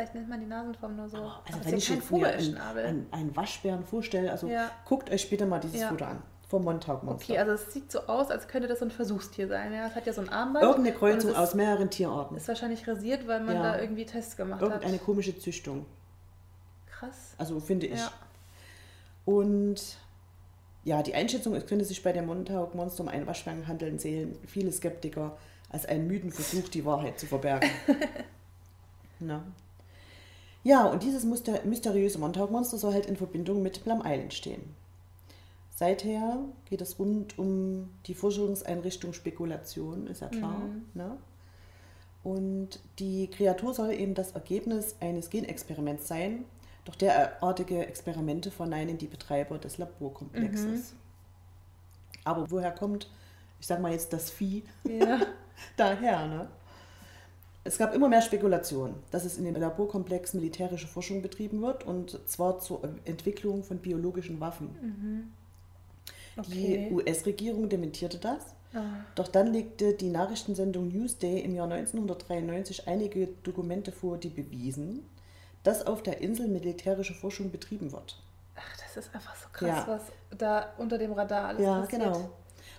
Vielleicht 0.00 0.14
nennt 0.14 0.30
man 0.30 0.40
die 0.40 0.46
Nasenform 0.46 0.96
nur 0.96 1.10
so. 1.10 1.18
Also 1.18 1.28
Aber 1.52 1.64
wenn 1.66 1.76
ich 1.76 1.88
jetzt 1.90 2.10
mir 2.10 2.26
einen, 2.26 2.56
einen, 2.56 3.06
einen 3.10 3.36
Waschbären 3.36 3.84
vorstelle, 3.84 4.30
also 4.32 4.46
Ja. 4.48 4.70
guckt 4.86 5.10
euch 5.10 5.28
bitte 5.28 5.44
mal 5.44 5.58
dieses 5.60 5.78
Ja. 5.82 5.88
Foto 5.90 6.06
an. 6.06 6.22
vom 6.48 6.64
Montauk-Monster. 6.64 7.32
Okay, 7.32 7.38
also 7.38 7.52
es 7.52 7.70
sieht 7.74 7.92
so 7.92 8.00
aus, 8.06 8.30
als 8.30 8.48
könnte 8.48 8.66
das 8.66 8.78
so 8.78 8.86
ein 8.86 8.90
Versuchstier 8.90 9.46
sein. 9.46 9.74
Ja, 9.74 9.86
es 9.88 9.94
hat 9.94 10.06
ja 10.06 10.12
so 10.14 10.22
ein 10.22 10.30
Armband. 10.30 10.64
Irgendeine 10.64 10.96
Kreuzung 10.96 11.36
aus 11.36 11.54
mehreren 11.54 11.90
Tierarten. 11.90 12.34
Ist 12.36 12.48
wahrscheinlich 12.48 12.88
rasiert, 12.88 13.28
weil 13.28 13.40
man 13.40 13.56
Ja. 13.56 13.62
da 13.74 13.78
irgendwie 13.80 14.06
Tests 14.06 14.36
gemacht 14.38 14.62
Irgendeine 14.62 14.94
hat. 14.94 15.04
komische 15.04 15.38
Züchtung. 15.38 15.84
Krass. 16.90 17.34
Also 17.36 17.60
finde 17.60 17.86
ich. 17.86 18.00
Und 19.26 19.98
ja, 20.84 21.02
die 21.02 21.14
Einschätzung, 21.14 21.54
es 21.54 21.66
könnte 21.66 21.84
sich 21.84 22.02
bei 22.02 22.12
dem 22.12 22.24
Montauk-Monster 22.26 23.02
um 23.02 23.08
einen 23.10 23.26
Waschgang 23.26 23.68
handeln, 23.68 23.98
sehen 23.98 24.36
viele 24.46 24.72
Skeptiker 24.72 25.36
als 25.68 25.84
einen 25.84 26.06
müden 26.06 26.32
Versuch, 26.32 26.68
die 26.70 26.84
Wahrheit 26.86 27.20
zu 27.20 27.26
verbergen. 27.26 27.68
Na. 29.20 29.44
Ja, 30.62 30.84
und 30.86 31.02
dieses 31.02 31.24
muster- 31.24 31.64
mysteriöse 31.64 32.18
Montauk-Monster 32.18 32.76
soll 32.78 32.92
halt 32.92 33.06
in 33.06 33.16
Verbindung 33.16 33.62
mit 33.62 33.82
Plum 33.82 34.02
Island 34.04 34.34
stehen. 34.34 34.62
Seither 35.74 36.38
geht 36.66 36.82
es 36.82 36.98
rund 36.98 37.38
um 37.38 37.88
die 38.06 38.14
Forschungseinrichtung 38.14 39.14
Spekulation, 39.14 40.06
ist 40.08 40.20
ja 40.20 40.28
klar. 40.28 40.58
Mhm. 40.58 40.84
Ne? 40.94 41.16
Und 42.22 42.80
die 42.98 43.28
Kreatur 43.28 43.72
soll 43.72 43.92
eben 43.92 44.14
das 44.14 44.32
Ergebnis 44.32 44.96
eines 45.00 45.30
Genexperiments 45.30 46.06
sein, 46.06 46.44
doch 46.84 46.94
derartige 46.96 47.86
Experimente 47.86 48.50
verneinen 48.50 48.98
die 48.98 49.06
Betreiber 49.06 49.56
des 49.58 49.78
Laborkomplexes. 49.78 50.94
Aber 52.24 52.50
woher 52.50 52.72
kommt, 52.72 53.10
ich 53.58 53.66
sag 53.66 53.80
mal 53.80 53.92
jetzt 53.92 54.12
das 54.12 54.30
Vieh, 54.30 54.62
Ja. 54.86 55.20
daher? 55.78 56.26
Ne? 56.26 56.48
Es 57.70 57.78
gab 57.78 57.94
immer 57.94 58.08
mehr 58.08 58.20
Spekulationen, 58.20 58.96
dass 59.12 59.24
es 59.24 59.38
in 59.38 59.44
dem 59.44 59.54
Laborkomplex 59.54 60.34
militärische 60.34 60.88
Forschung 60.88 61.22
betrieben 61.22 61.62
wird 61.62 61.86
und 61.86 62.18
zwar 62.26 62.58
zur 62.58 62.82
Entwicklung 63.04 63.62
von 63.62 63.78
biologischen 63.78 64.40
Waffen. 64.40 65.30
Okay. 66.36 66.88
Die 66.88 66.92
US-Regierung 66.92 67.68
dementierte 67.68 68.18
das. 68.18 68.42
Ah. 68.74 69.04
Doch 69.14 69.28
dann 69.28 69.52
legte 69.52 69.92
die 69.94 70.08
Nachrichtensendung 70.08 70.88
Newsday 70.88 71.42
im 71.42 71.54
Jahr 71.54 71.70
1993 71.70 72.88
einige 72.88 73.28
Dokumente 73.44 73.92
vor, 73.92 74.18
die 74.18 74.30
bewiesen, 74.30 75.06
dass 75.62 75.86
auf 75.86 76.02
der 76.02 76.20
Insel 76.20 76.48
militärische 76.48 77.14
Forschung 77.14 77.52
betrieben 77.52 77.92
wird. 77.92 78.20
Ach, 78.56 78.76
das 78.78 78.96
ist 78.96 79.14
einfach 79.14 79.36
so 79.36 79.46
krass, 79.52 79.68
Ja. 79.68 79.84
was 79.86 80.02
da 80.36 80.72
unter 80.76 80.98
dem 80.98 81.12
Radar 81.12 81.46
alles 81.50 81.62
ja, 81.62 81.82
passiert. 81.82 82.02
genau. 82.02 82.30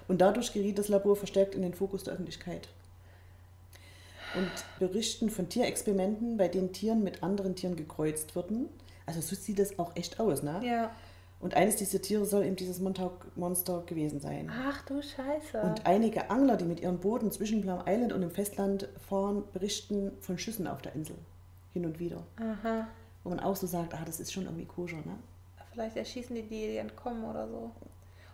Und 0.09 0.19
dadurch 0.19 0.51
geriet 0.51 0.79
das 0.79 0.89
Labor 0.89 1.15
verstärkt 1.15 1.55
in 1.55 1.61
den 1.61 1.73
Fokus 1.73 2.03
der 2.03 2.15
Öffentlichkeit. 2.15 2.67
Und 4.35 4.51
berichten 4.79 5.29
von 5.29 5.49
Tierexperimenten, 5.49 6.37
bei 6.37 6.47
denen 6.47 6.71
Tieren 6.71 7.03
mit 7.03 7.21
anderen 7.23 7.55
Tieren 7.55 7.75
gekreuzt 7.75 8.35
wurden. 8.35 8.69
Also 9.05 9.21
so 9.21 9.35
sieht 9.35 9.59
das 9.59 9.77
auch 9.77 9.95
echt 9.95 10.19
aus, 10.19 10.41
ne? 10.41 10.61
Ja. 10.63 10.91
Und 11.41 11.55
eines 11.55 11.75
dieser 11.75 12.01
Tiere 12.01 12.23
soll 12.25 12.45
eben 12.45 12.55
dieses 12.55 12.79
Montauk-Monster 12.79 13.83
gewesen 13.87 14.19
sein. 14.19 14.51
Ach 14.53 14.85
du 14.85 15.01
Scheiße. 15.01 15.59
Und 15.61 15.87
einige 15.87 16.29
Angler, 16.29 16.55
die 16.55 16.65
mit 16.65 16.79
ihren 16.79 16.99
Booten 16.99 17.31
zwischen 17.31 17.61
Plum 17.61 17.81
Island 17.87 18.13
und 18.13 18.21
dem 18.21 18.29
Festland 18.29 18.87
fahren, 19.09 19.43
berichten 19.51 20.11
von 20.19 20.37
Schüssen 20.37 20.67
auf 20.67 20.83
der 20.83 20.93
Insel. 20.93 21.15
Hin 21.73 21.85
und 21.85 21.99
wieder. 21.99 22.23
Aha. 22.37 22.87
Wo 23.23 23.29
man 23.29 23.39
auch 23.39 23.55
so 23.55 23.65
sagt, 23.65 23.95
ah, 23.95 24.03
das 24.05 24.19
ist 24.19 24.31
schon 24.31 24.43
irgendwie 24.45 24.65
koscher, 24.65 24.97
ne? 24.97 25.17
Vielleicht 25.71 25.97
erschießen 25.97 26.35
die 26.35 26.43
die, 26.43 26.67
die 26.67 26.77
entkommen 26.77 27.23
oder 27.23 27.47
so. 27.47 27.71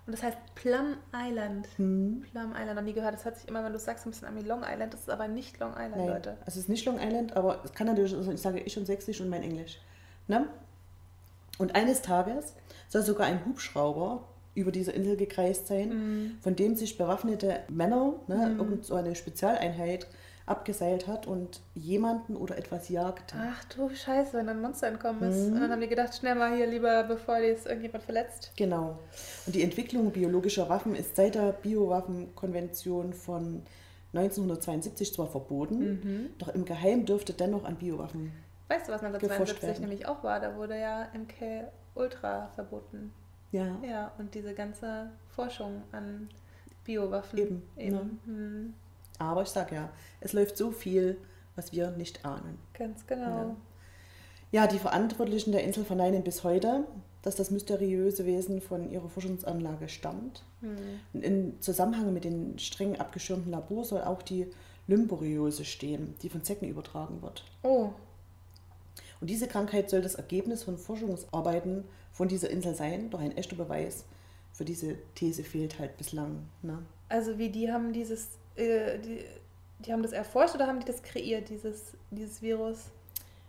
Und 0.08 0.14
das 0.14 0.24
heißt 0.24 0.38
Plum 0.56 0.96
Island. 1.14 1.68
Hm. 1.76 2.24
Plum 2.32 2.54
Island, 2.54 2.76
noch 2.76 2.82
nie 2.82 2.94
gehört. 2.94 3.14
Das 3.14 3.26
hört 3.26 3.36
sich 3.36 3.48
immer, 3.50 3.62
wenn 3.66 3.74
du 3.74 3.80
sagst, 3.80 4.06
ein 4.06 4.12
bisschen 4.12 4.30
an 4.30 4.38
wie 4.38 4.48
Long 4.48 4.64
Island. 4.64 4.94
Das 4.94 5.02
ist 5.02 5.10
aber 5.10 5.28
nicht 5.28 5.60
Long 5.60 5.72
Island, 5.74 5.98
Nein, 5.98 6.08
Leute. 6.08 6.38
es 6.46 6.56
ist 6.56 6.70
nicht 6.70 6.86
Long 6.86 6.98
Island, 6.98 7.36
aber 7.36 7.60
es 7.66 7.74
kann 7.74 7.88
natürlich, 7.88 8.16
also 8.16 8.32
ich 8.32 8.42
sage 8.42 8.62
ich 8.62 8.78
und 8.78 8.86
Sächsisch 8.86 9.20
und 9.20 9.28
mein 9.28 9.44
Englisch. 9.44 9.82
Ne? 10.28 10.48
Und 11.58 11.76
eines 11.76 12.02
Tages 12.02 12.54
soll 12.88 13.02
sogar 13.02 13.28
ein 13.28 13.44
Hubschrauber 13.46 14.24
über 14.58 14.72
diese 14.72 14.92
Insel 14.92 15.16
gekreist 15.18 15.68
sein, 15.68 15.90
Mhm. 15.90 16.32
von 16.42 16.56
dem 16.56 16.76
sich 16.76 16.98
bewaffnete 16.98 17.60
Männer, 17.70 18.14
ne, 18.28 18.56
irgend 18.58 18.86
so 18.86 18.96
eine 18.96 19.16
Spezialeinheit, 19.16 20.08
abgeseilt 20.46 21.08
hat 21.08 21.28
und 21.28 21.60
jemanden 21.76 22.38
oder 22.38 22.58
etwas 22.58 22.88
jagte. 22.88 23.36
Ach 23.38 23.66
du 23.66 23.90
Scheiße, 23.94 24.32
wenn 24.38 24.48
ein 24.48 24.62
Monster 24.62 24.88
entkommen 24.88 25.22
ist. 25.30 25.48
Mhm. 25.50 25.54
Und 25.56 25.60
dann 25.60 25.72
haben 25.72 25.82
die 25.82 25.90
gedacht, 25.90 26.16
schnell 26.16 26.36
mal 26.36 26.56
hier 26.56 26.68
lieber, 26.68 27.04
bevor 27.04 27.38
jetzt 27.40 27.66
irgendjemand 27.68 28.06
verletzt. 28.06 28.54
Genau. 28.56 28.98
Und 29.46 29.56
die 29.56 29.62
Entwicklung 29.62 30.10
biologischer 30.12 30.70
Waffen 30.70 30.96
ist 30.96 31.18
seit 31.18 31.36
der 31.36 31.52
Biowaffenkonvention 31.52 33.14
von 33.14 33.64
1972 34.14 35.14
zwar 35.14 35.28
verboten, 35.28 35.80
Mhm. 35.80 36.30
doch 36.38 36.48
im 36.50 36.64
Geheim 36.66 37.06
dürfte 37.06 37.34
dennoch 37.34 37.66
an 37.66 37.76
Biowaffen. 37.76 38.32
Weißt 38.70 38.88
du, 38.88 38.92
was 38.94 39.02
Geforscht 39.02 39.22
1972 39.24 39.68
werden. 39.68 39.82
nämlich 39.82 40.08
auch 40.08 40.24
war? 40.24 40.40
Da 40.40 40.56
wurde 40.56 40.80
ja 40.80 41.08
MK 41.14 41.68
Ultra 41.96 42.48
verboten. 42.56 43.12
Ja. 43.52 43.78
Ja, 43.88 44.12
und 44.18 44.34
diese 44.36 44.54
ganze 44.54 45.10
Forschung 45.30 45.84
an 45.92 46.30
Biowaffen. 46.84 47.40
Eben, 47.40 47.62
Eben. 47.78 48.20
Hm, 48.26 48.74
Aber 49.20 49.42
ich 49.44 49.50
sage 49.50 49.76
ja, 49.76 49.90
es 50.20 50.34
läuft 50.34 50.58
so 50.58 50.72
viel, 50.72 51.18
was 51.56 51.72
wir 51.72 51.92
nicht 51.92 52.26
ahnen. 52.26 52.58
ganz 52.74 53.06
genau. 53.08 53.56
Ja, 54.52 54.68
die 54.68 54.80
Verantwortlichen 54.80 55.52
der 55.52 55.64
Insel 55.64 55.84
verneinen 55.84 56.24
bis 56.24 56.44
heute, 56.46 56.86
dass 57.22 57.36
das 57.36 57.52
mysteriöse 57.52 58.26
Wesen 58.26 58.62
von 58.62 58.90
ihrer 58.90 59.10
Forschungsanlage 59.10 59.90
stammt. 59.90 60.44
Hm. 60.62 60.78
Und 61.14 61.22
Im 61.24 61.62
Zusammenhang 61.62 62.14
mit 62.14 62.24
den 62.24 62.58
streng 62.58 62.96
abgeschirmten 62.98 63.52
Labor 63.52 63.84
soll 63.84 64.02
auch 64.02 64.22
die 64.22 64.48
Lymphoriose 64.88 65.66
stehen, 65.66 66.16
die 66.22 66.30
von 66.30 66.44
Zecken 66.44 66.70
übertragen 66.70 67.22
wird. 67.22 67.44
Oh, 67.64 67.90
Und 69.20 69.30
diese 69.30 69.48
Krankheit 69.48 69.90
soll 69.90 70.02
das 70.02 70.16
Ergebnis 70.16 70.64
von 70.64 70.78
Forschungsarbeiten 70.78 71.84
von 72.12 72.28
dieser 72.28 72.50
Insel 72.50 72.76
sein, 72.76 73.10
doch 73.10 73.20
ein 73.20 73.36
echter 73.36 73.56
Beweis 73.56 74.06
für 74.54 74.66
diese 74.66 74.96
These 75.16 75.44
fehlt 75.44 75.78
halt 75.80 75.98
bislang. 75.98 76.48
Ne? 76.64 76.80
also 77.10 77.38
wie 77.38 77.50
die 77.50 77.72
haben 77.72 77.94
dieses, 77.94 78.30
äh, 78.56 78.98
die, 79.00 79.24
die 79.80 79.94
haben 79.94 80.02
das 80.02 80.12
erforscht 80.12 80.56
oder 80.56 80.66
haben 80.68 80.80
die 80.80 80.86
das 80.86 81.04
kreiert, 81.04 81.50
dieses, 81.50 81.94
dieses 82.12 82.42
Virus? 82.42 82.86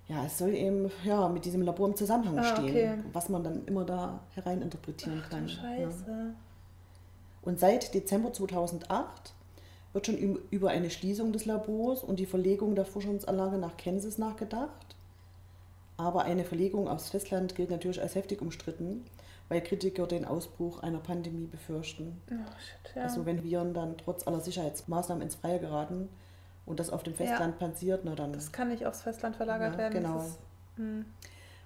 Ja, 0.07 0.25
es 0.27 0.39
soll 0.39 0.55
eben 0.55 0.91
ja, 1.05 1.29
mit 1.29 1.45
diesem 1.45 1.63
Labor 1.63 1.89
im 1.89 1.97
Zusammenhang 1.97 2.39
Ah, 2.39 2.45
stehen, 2.45 2.69
okay. 2.69 2.99
was 3.13 3.29
man 3.31 3.43
dann 3.43 3.65
immer 3.67 3.85
da 3.85 4.21
hereininterpretieren 4.35 5.23
Ach 5.25 5.31
kann. 5.31 5.45
ne? 5.45 5.49
Scheiße. 5.51 6.35
Und 7.43 7.59
seit 7.59 7.95
Dezember 7.95 8.33
2008 8.33 9.33
wird 9.95 10.07
schon 10.07 10.17
über 10.51 10.69
eine 10.71 10.91
Schließung 10.91 11.33
des 11.33 11.47
Labors 11.47 12.05
und 12.05 12.19
die 12.21 12.27
Verlegung 12.27 12.75
der 12.75 12.85
Forschungsanlage 12.85 13.57
nach 13.57 13.77
Kansas 13.79 14.19
nachgedacht. 14.19 14.97
Aber 15.99 16.23
eine 16.23 16.45
Verlegung 16.45 16.89
aufs 16.89 17.11
Festland 17.11 17.55
gilt 17.55 17.71
natürlich 17.71 18.01
als 18.01 18.15
heftig 18.15 18.41
umstritten, 18.41 19.05
weil 19.49 19.61
Kritiker 19.61 20.07
den 20.07 20.25
Ausbruch 20.25 20.83
einer 20.83 21.01
Pandemie 21.01 21.47
befürchten. 21.47 22.21
Oh 22.31 22.35
shit, 22.35 22.97
ja. 22.97 23.03
Also 23.03 23.27
wenn 23.27 23.43
Viren 23.43 23.75
dann 23.75 23.99
trotz 23.99 24.27
aller 24.27 24.41
Sicherheitsmaßnahmen 24.41 25.23
ins 25.23 25.35
Freie 25.35 25.59
geraten 25.59 26.09
und 26.67 26.79
das 26.81 26.91
auf 26.91 27.03
dem 27.03 27.15
Festland 27.15 27.59
passiert, 27.59 28.03
na 28.05 28.15
dann. 28.15 28.33
das 28.33 28.53
kann 28.53 28.69
nicht 28.69 28.87
aufs 28.87 29.03
Festland 29.03 29.37
verlagert 29.37 29.73
Ja, 29.73 29.79
werden. 29.79 30.03
genau. 30.03 30.19
Ist, 30.21 30.39
hm. 30.77 31.05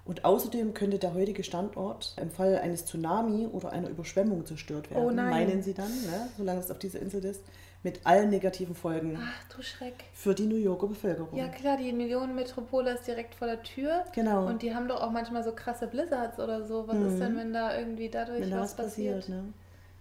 Und 0.04 0.24
außerdem 0.24 0.74
könnte 0.74 0.98
der 0.98 1.14
heutige 1.14 1.44
Standort 1.44 2.16
im 2.20 2.30
Fall 2.30 2.58
eines 2.58 2.86
Tsunami 2.86 3.46
oder 3.46 3.70
einer 3.70 3.88
Überschwemmung 3.88 4.44
zerstört 4.46 4.90
werden, 4.90 5.04
Oh 5.04 5.12
meinen 5.12 5.62
sie 5.62 5.74
dann, 5.74 5.90
ne, 5.90 6.28
solange 6.36 6.58
es 6.58 6.70
auf 6.72 6.78
dieser 6.78 7.00
Insel 7.00 7.24
ist, 7.24 7.42
mit 7.84 8.00
allen 8.06 8.30
negativen 8.30 8.74
Folgen 8.74 9.18
Ach 9.20 9.56
du 9.56 9.62
Schreck. 9.62 10.04
für 10.14 10.34
die 10.34 10.46
New 10.46 10.56
Yorker 10.56 10.86
Bevölkerung. 10.86 11.36
Ja 11.36 11.48
klar, 11.48 11.76
die 11.76 11.92
Millionenmetropole 11.92 12.92
ist 12.92 13.06
direkt 13.06 13.34
vor 13.34 13.48
der 13.48 13.62
Tür. 13.62 14.04
genau. 14.14 14.46
Und 14.46 14.62
die 14.62 14.74
haben 14.74 14.86
doch 14.88 15.00
auch 15.00 15.10
manchmal 15.10 15.42
so 15.42 15.52
krasse 15.52 15.86
Blizzards 15.88 16.38
oder 16.38 16.64
so. 16.64 16.86
Was 16.86 16.96
Mhm. 16.96 17.06
ist 17.08 17.18
denn, 17.20 17.36
wenn 17.36 17.52
da 17.52 17.76
irgendwie 17.76 18.08
dadurch 18.08 18.40
wenn 18.40 18.50
da 18.50 18.60
was 18.60 18.76
was 18.78 18.86
passiert. 18.86 19.16
passiert? 19.20 19.28
Ne? 19.44 19.52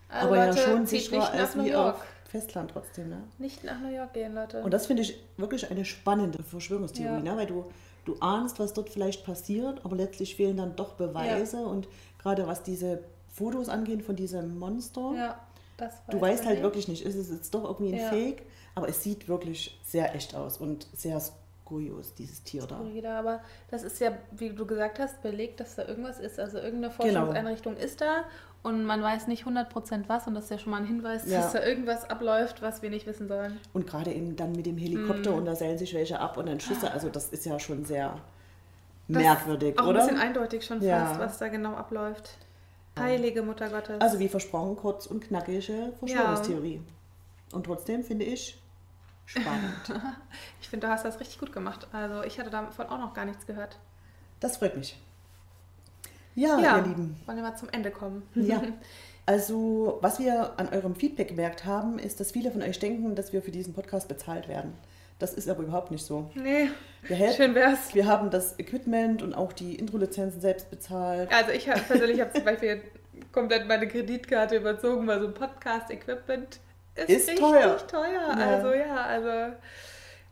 Also 0.09 0.27
Aber 0.27 0.45
Leute, 0.45 0.57
ja 0.59 0.65
schon 0.67 0.85
sicherer 0.85 1.31
als 1.31 1.55
New 1.55 1.63
York. 1.63 1.95
auf 1.95 2.03
Festland 2.29 2.71
trotzdem. 2.71 3.09
Ne? 3.09 3.17
Nicht 3.39 3.63
nach 3.63 3.79
New 3.79 3.89
York 3.93 4.13
gehen, 4.13 4.35
Leute. 4.35 4.61
Und 4.61 4.71
das 4.73 4.85
finde 4.85 5.01
ich 5.03 5.19
wirklich 5.37 5.69
eine 5.71 5.83
spannende 5.85 6.43
Verschwörungstheorie, 6.43 7.25
Ja. 7.25 7.33
ne? 7.33 7.37
weil 7.37 7.47
du, 7.47 7.65
du 8.05 8.15
ahnst, 8.19 8.59
was 8.59 8.73
dort 8.73 8.89
vielleicht 8.89 9.25
passiert, 9.25 9.83
aber 9.83 9.95
letztlich 9.95 10.35
fehlen 10.35 10.57
dann 10.57 10.75
doch 10.75 10.93
Beweise 10.93 11.57
und 11.57 11.87
gerade 12.21 12.45
was 12.47 12.61
diese 12.63 12.99
Fotos 13.33 13.69
angehen 13.69 14.01
von 14.01 14.15
diesem 14.15 14.59
Monster, 14.59 15.13
ja, 15.15 15.39
das 15.81 15.93
du 16.09 16.19
weiß 16.21 16.31
weißt 16.33 16.45
halt 16.45 16.55
nicht. 16.57 16.63
wirklich 16.63 16.87
nicht, 16.87 17.05
ist 17.05 17.15
es 17.15 17.29
jetzt 17.29 17.53
doch 17.53 17.63
irgendwie 17.65 17.93
ein 17.93 17.99
Ja. 17.99 18.09
Fake, 18.09 18.43
aber 18.75 18.87
es 18.89 19.03
sieht 19.03 19.27
wirklich 19.27 19.79
sehr 19.83 20.15
echt 20.15 20.35
aus 20.35 20.57
und 20.57 20.87
sehr 20.95 21.19
skurios, 21.19 22.13
dieses 22.15 22.43
Tier 22.43 22.65
da. 22.67 22.79
Aber 23.19 23.39
das 23.69 23.83
ist 23.83 23.99
ja, 23.99 24.11
wie 24.31 24.49
du 24.49 24.65
gesagt 24.65 24.99
hast, 24.99 25.21
belegt, 25.21 25.59
dass 25.59 25.75
da 25.75 25.85
irgendwas 25.87 26.19
ist. 26.19 26.39
Also 26.39 26.57
irgendeine 26.57 26.93
Genau. 26.97 27.19
Forschungseinrichtung 27.21 27.77
ist 27.77 28.01
da 28.01 28.23
und 28.63 28.83
man 28.85 29.01
weiß 29.01 29.27
nicht 29.27 29.45
100% 29.45 30.03
was 30.07 30.27
und 30.27 30.35
das 30.35 30.45
ist 30.45 30.49
ja 30.51 30.57
schon 30.59 30.71
mal 30.71 30.77
ein 30.81 30.85
Hinweis, 30.85 31.29
Ja. 31.29 31.41
dass 31.41 31.53
da 31.53 31.63
irgendwas 31.63 32.09
abläuft, 32.09 32.61
was 32.61 32.81
wir 32.81 32.89
nicht 32.89 33.07
wissen 33.07 33.27
sollen. 33.27 33.57
Und 33.73 33.87
gerade 33.87 34.11
eben 34.13 34.35
dann 34.35 34.51
mit 34.51 34.65
dem 34.65 34.77
Helikopter 34.77 35.31
Mhm. 35.31 35.37
und 35.37 35.45
da 35.45 35.55
seilen 35.55 35.77
sich 35.77 35.93
welche 35.93 36.19
ab 36.19 36.37
und 36.37 36.47
dann 36.47 36.59
Schüsse, 36.59 36.91
also 36.91 37.09
das 37.09 37.29
ist 37.29 37.45
ja 37.45 37.57
schon 37.59 37.85
sehr 37.85 38.17
Das 39.07 39.21
merkwürdig, 39.23 39.75
ist 39.75 39.79
auch 39.79 39.87
oder? 39.87 40.01
ein 40.01 40.07
bisschen 40.07 40.21
eindeutig 40.21 40.65
schon 40.65 40.81
Ja. 40.81 41.05
fast, 41.07 41.19
was 41.19 41.37
da 41.39 41.47
genau 41.47 41.73
abläuft. 41.73 42.37
Heilige 42.99 43.41
Mutter 43.41 43.69
Gottes. 43.69 44.01
Also 44.01 44.19
wie 44.19 44.27
versprochen, 44.27 44.75
kurz 44.75 45.05
und 45.05 45.21
knackige 45.21 45.93
Verschwörungstheorie. 45.99 46.81
Und 47.53 47.65
trotzdem 47.65 48.03
finde 48.03 48.25
ich 48.25 48.61
spannend. 49.25 49.93
ich 50.61 50.69
finde, 50.69 50.87
du 50.87 50.93
hast 50.93 51.05
das 51.05 51.19
richtig 51.19 51.39
gut 51.39 51.53
gemacht. 51.53 51.87
Also 51.91 52.23
ich 52.23 52.39
hatte 52.39 52.49
davon 52.49 52.87
auch 52.87 52.99
noch 52.99 53.13
gar 53.13 53.25
nichts 53.25 53.45
gehört. 53.45 53.77
Das 54.39 54.57
freut 54.57 54.75
mich. 54.77 54.97
Ja, 56.35 56.59
ja, 56.59 56.77
ihr 56.77 56.83
Lieben. 56.83 57.19
wollen 57.25 57.37
wir 57.37 57.43
mal 57.43 57.55
zum 57.55 57.69
Ende 57.69 57.91
kommen. 57.91 58.23
Ja. 58.35 58.61
Also, 59.27 59.99
was 60.01 60.19
wir 60.19 60.59
an 60.59 60.69
eurem 60.69 60.95
Feedback 60.95 61.29
gemerkt 61.29 61.63
haben, 61.63 61.99
ist, 61.99 62.19
dass 62.19 62.31
viele 62.31 62.51
von 62.51 62.63
euch 62.63 62.79
denken, 62.79 63.15
dass 63.15 63.31
wir 63.31 63.43
für 63.43 63.51
diesen 63.51 63.73
Podcast 63.73 64.07
bezahlt 64.07 64.47
werden. 64.47 64.73
Das 65.21 65.33
ist 65.33 65.47
aber 65.49 65.63
überhaupt 65.63 65.91
nicht 65.91 66.03
so. 66.05 66.29
Nee, 66.33 66.69
Wir, 67.03 67.15
hätten- 67.15 67.35
schön 67.35 67.55
wär's. 67.55 67.93
wir 67.93 68.05
haben 68.07 68.29
das 68.31 68.57
Equipment 68.59 69.21
und 69.21 69.33
auch 69.35 69.53
die 69.53 69.75
Intro-Lizenzen 69.75 70.41
selbst 70.41 70.69
bezahlt. 70.71 71.31
Also 71.31 71.51
ich 71.51 71.69
hab, 71.69 71.85
persönlich 71.87 72.19
habe 72.19 72.33
zum 72.33 72.43
Beispiel 72.43 72.81
komplett 73.31 73.67
meine 73.67 73.87
Kreditkarte 73.87 74.55
überzogen, 74.57 75.05
weil 75.07 75.19
so 75.21 75.27
ein 75.27 75.33
Podcast-Equipment 75.33 76.59
ist, 76.95 77.09
Ist 77.09 77.29
richtig 77.29 77.39
teuer. 77.39 77.77
teuer. 77.87 78.35
Ja. 78.37 78.47
Also 78.47 78.73
ja, 78.73 78.95
also 78.95 79.55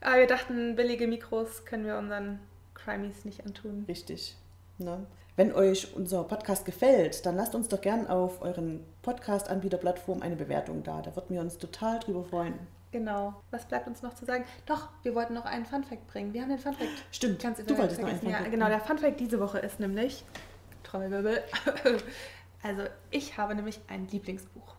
aber 0.01 0.17
wir 0.17 0.27
dachten, 0.27 0.75
billige 0.75 1.07
Mikros 1.07 1.65
können 1.65 1.85
wir 1.85 1.97
unseren 1.97 2.39
Crimies 2.73 3.25
nicht 3.25 3.45
antun. 3.45 3.85
Richtig. 3.87 4.35
Ne? 4.77 5.05
Wenn 5.35 5.53
euch 5.53 5.93
unser 5.95 6.23
Podcast 6.23 6.65
gefällt, 6.65 7.25
dann 7.25 7.35
lasst 7.35 7.53
uns 7.55 7.67
doch 7.67 7.79
gern 7.81 8.07
auf 8.07 8.41
euren 8.41 8.83
Podcast-Anbieter-Plattformen 9.03 10.21
eine 10.23 10.35
Bewertung 10.35 10.83
da. 10.83 11.01
Da 11.01 11.15
würden 11.15 11.29
wir 11.35 11.41
uns 11.41 11.57
total 11.57 11.99
drüber 11.99 12.23
freuen. 12.23 12.55
Genau. 12.91 13.41
Was 13.51 13.67
bleibt 13.67 13.87
uns 13.87 14.01
noch 14.01 14.15
zu 14.15 14.25
sagen? 14.25 14.45
Doch, 14.65 14.89
wir 15.03 15.13
wollten 15.13 15.33
noch 15.33 15.45
einen 15.45 15.65
Funfact 15.65 16.07
bringen. 16.07 16.33
Wir 16.33 16.41
haben 16.41 16.49
den 16.49 16.59
Funfact. 16.59 16.89
Stimmt, 17.11 17.41
Ganz 17.41 17.63
du 17.63 17.77
wolltest 17.77 18.01
noch 18.01 18.07
einen 18.07 18.17
vergessen. 18.17 18.29
Ja, 18.29 18.37
Funfact 18.37 18.51
genau, 18.51 18.67
der 18.67 18.79
Funfact 18.79 19.19
diese 19.19 19.39
Woche 19.39 19.59
ist 19.59 19.79
nämlich 19.79 20.23
Trommelwirbel. 20.83 21.43
Also, 22.61 22.83
ich 23.09 23.37
habe 23.37 23.55
nämlich 23.55 23.79
ein 23.87 24.07
Lieblingsbuch. 24.09 24.75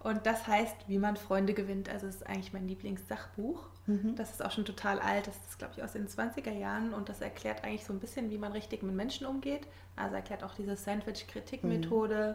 Und 0.00 0.26
das 0.26 0.46
heißt, 0.46 0.74
wie 0.88 0.98
man 0.98 1.16
Freunde 1.16 1.54
gewinnt. 1.54 1.88
Also, 1.88 2.08
es 2.08 2.16
ist 2.16 2.26
eigentlich 2.26 2.52
mein 2.52 2.66
Lieblingssachbuch. 2.66 3.64
Mhm. 3.86 4.16
Das 4.16 4.32
ist 4.32 4.44
auch 4.44 4.50
schon 4.50 4.64
total 4.64 4.98
alt. 4.98 5.28
Das 5.28 5.36
ist, 5.48 5.58
glaube 5.58 5.74
ich, 5.76 5.82
aus 5.82 5.92
den 5.92 6.08
20er 6.08 6.52
Jahren. 6.52 6.92
Und 6.92 7.08
das 7.08 7.20
erklärt 7.20 7.64
eigentlich 7.64 7.84
so 7.84 7.92
ein 7.92 8.00
bisschen, 8.00 8.30
wie 8.30 8.38
man 8.38 8.50
richtig 8.50 8.82
mit 8.82 8.94
Menschen 8.94 9.26
umgeht. 9.26 9.68
Also, 9.94 10.16
erklärt 10.16 10.42
auch 10.42 10.54
diese 10.54 10.74
Sandwich-Kritik-Methode, 10.74 12.34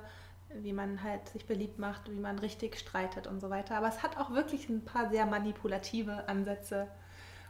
wie 0.62 0.74
man 0.74 1.04
halt 1.04 1.28
sich 1.30 1.46
beliebt 1.46 1.80
macht, 1.80 2.12
wie 2.12 2.20
man 2.20 2.40
richtig 2.40 2.78
streitet 2.78 3.28
und 3.28 3.40
so 3.40 3.50
weiter. 3.50 3.78
Aber 3.78 3.88
es 3.88 4.04
hat 4.04 4.18
auch 4.18 4.32
wirklich 4.32 4.70
ein 4.70 4.84
paar 4.84 5.10
sehr 5.10 5.26
manipulative 5.26 6.28
Ansätze. 6.28 6.88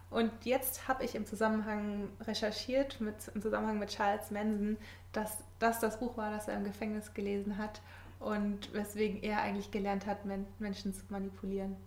Und 0.10 0.32
jetzt 0.44 0.88
habe 0.88 1.06
ich 1.06 1.16
im 1.16 1.26
Zusammenhang 1.26 2.10
recherchiert, 2.22 3.00
mit, 3.00 3.16
im 3.34 3.42
Zusammenhang 3.42 3.80
mit 3.80 3.90
Charles 3.90 4.30
Manson, 4.30 4.78
dass 5.14 5.38
das 5.60 5.80
das 5.80 6.00
Buch 6.00 6.18
war, 6.18 6.32
das 6.32 6.48
er 6.48 6.58
im 6.58 6.66
Gefängnis 6.66 7.14
gelesen 7.14 7.58
hat 7.58 7.82
und 8.20 8.74
weswegen 8.74 9.24
er 9.24 9.42
eigentlich 9.42 9.72
gelernt 9.72 10.06
hat, 10.06 10.26
Men 10.26 10.46
Menschen 10.60 10.94
zu 10.94 11.02
manipulieren. 11.10 11.78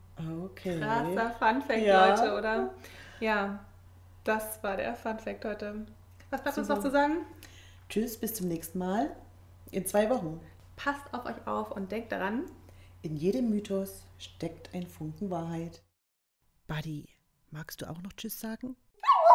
Okay. 0.42 0.80
Krasser 0.80 1.30
Funfact, 1.38 1.80
Ja. 1.80 2.08
Leute, 2.08 2.34
oder? 2.38 2.74
Ja, 3.20 3.60
das 4.24 4.62
war 4.62 4.76
der 4.76 4.94
Funfact 4.94 5.44
heute. 5.44 5.86
Was 6.30 6.42
bleibt 6.42 6.58
uns 6.58 6.68
noch 6.68 6.80
zu 6.80 6.90
sagen? 6.90 7.18
Tschüss, 7.88 8.16
bis 8.16 8.34
zum 8.34 8.48
nächsten 8.48 8.78
Mal. 8.78 9.10
In 9.70 9.84
zwei 9.86 10.08
Wochen. 10.08 10.40
Passt 10.76 11.12
auf 11.12 11.24
euch 11.26 11.46
auf 11.46 11.70
und 11.70 11.92
denkt 11.92 12.12
daran, 12.12 12.44
In 13.02 13.16
jedem 13.16 13.51
Mythos 13.51 14.06
steckt 14.18 14.74
ein 14.74 14.86
Funken 14.86 15.30
Wahrheit. 15.30 15.82
Buddy, 16.66 17.09
magst 17.51 17.82
du 17.82 17.90
auch 17.90 18.01
noch 18.02 18.12
Tschüss 18.14 18.40
sagen? 18.40 18.76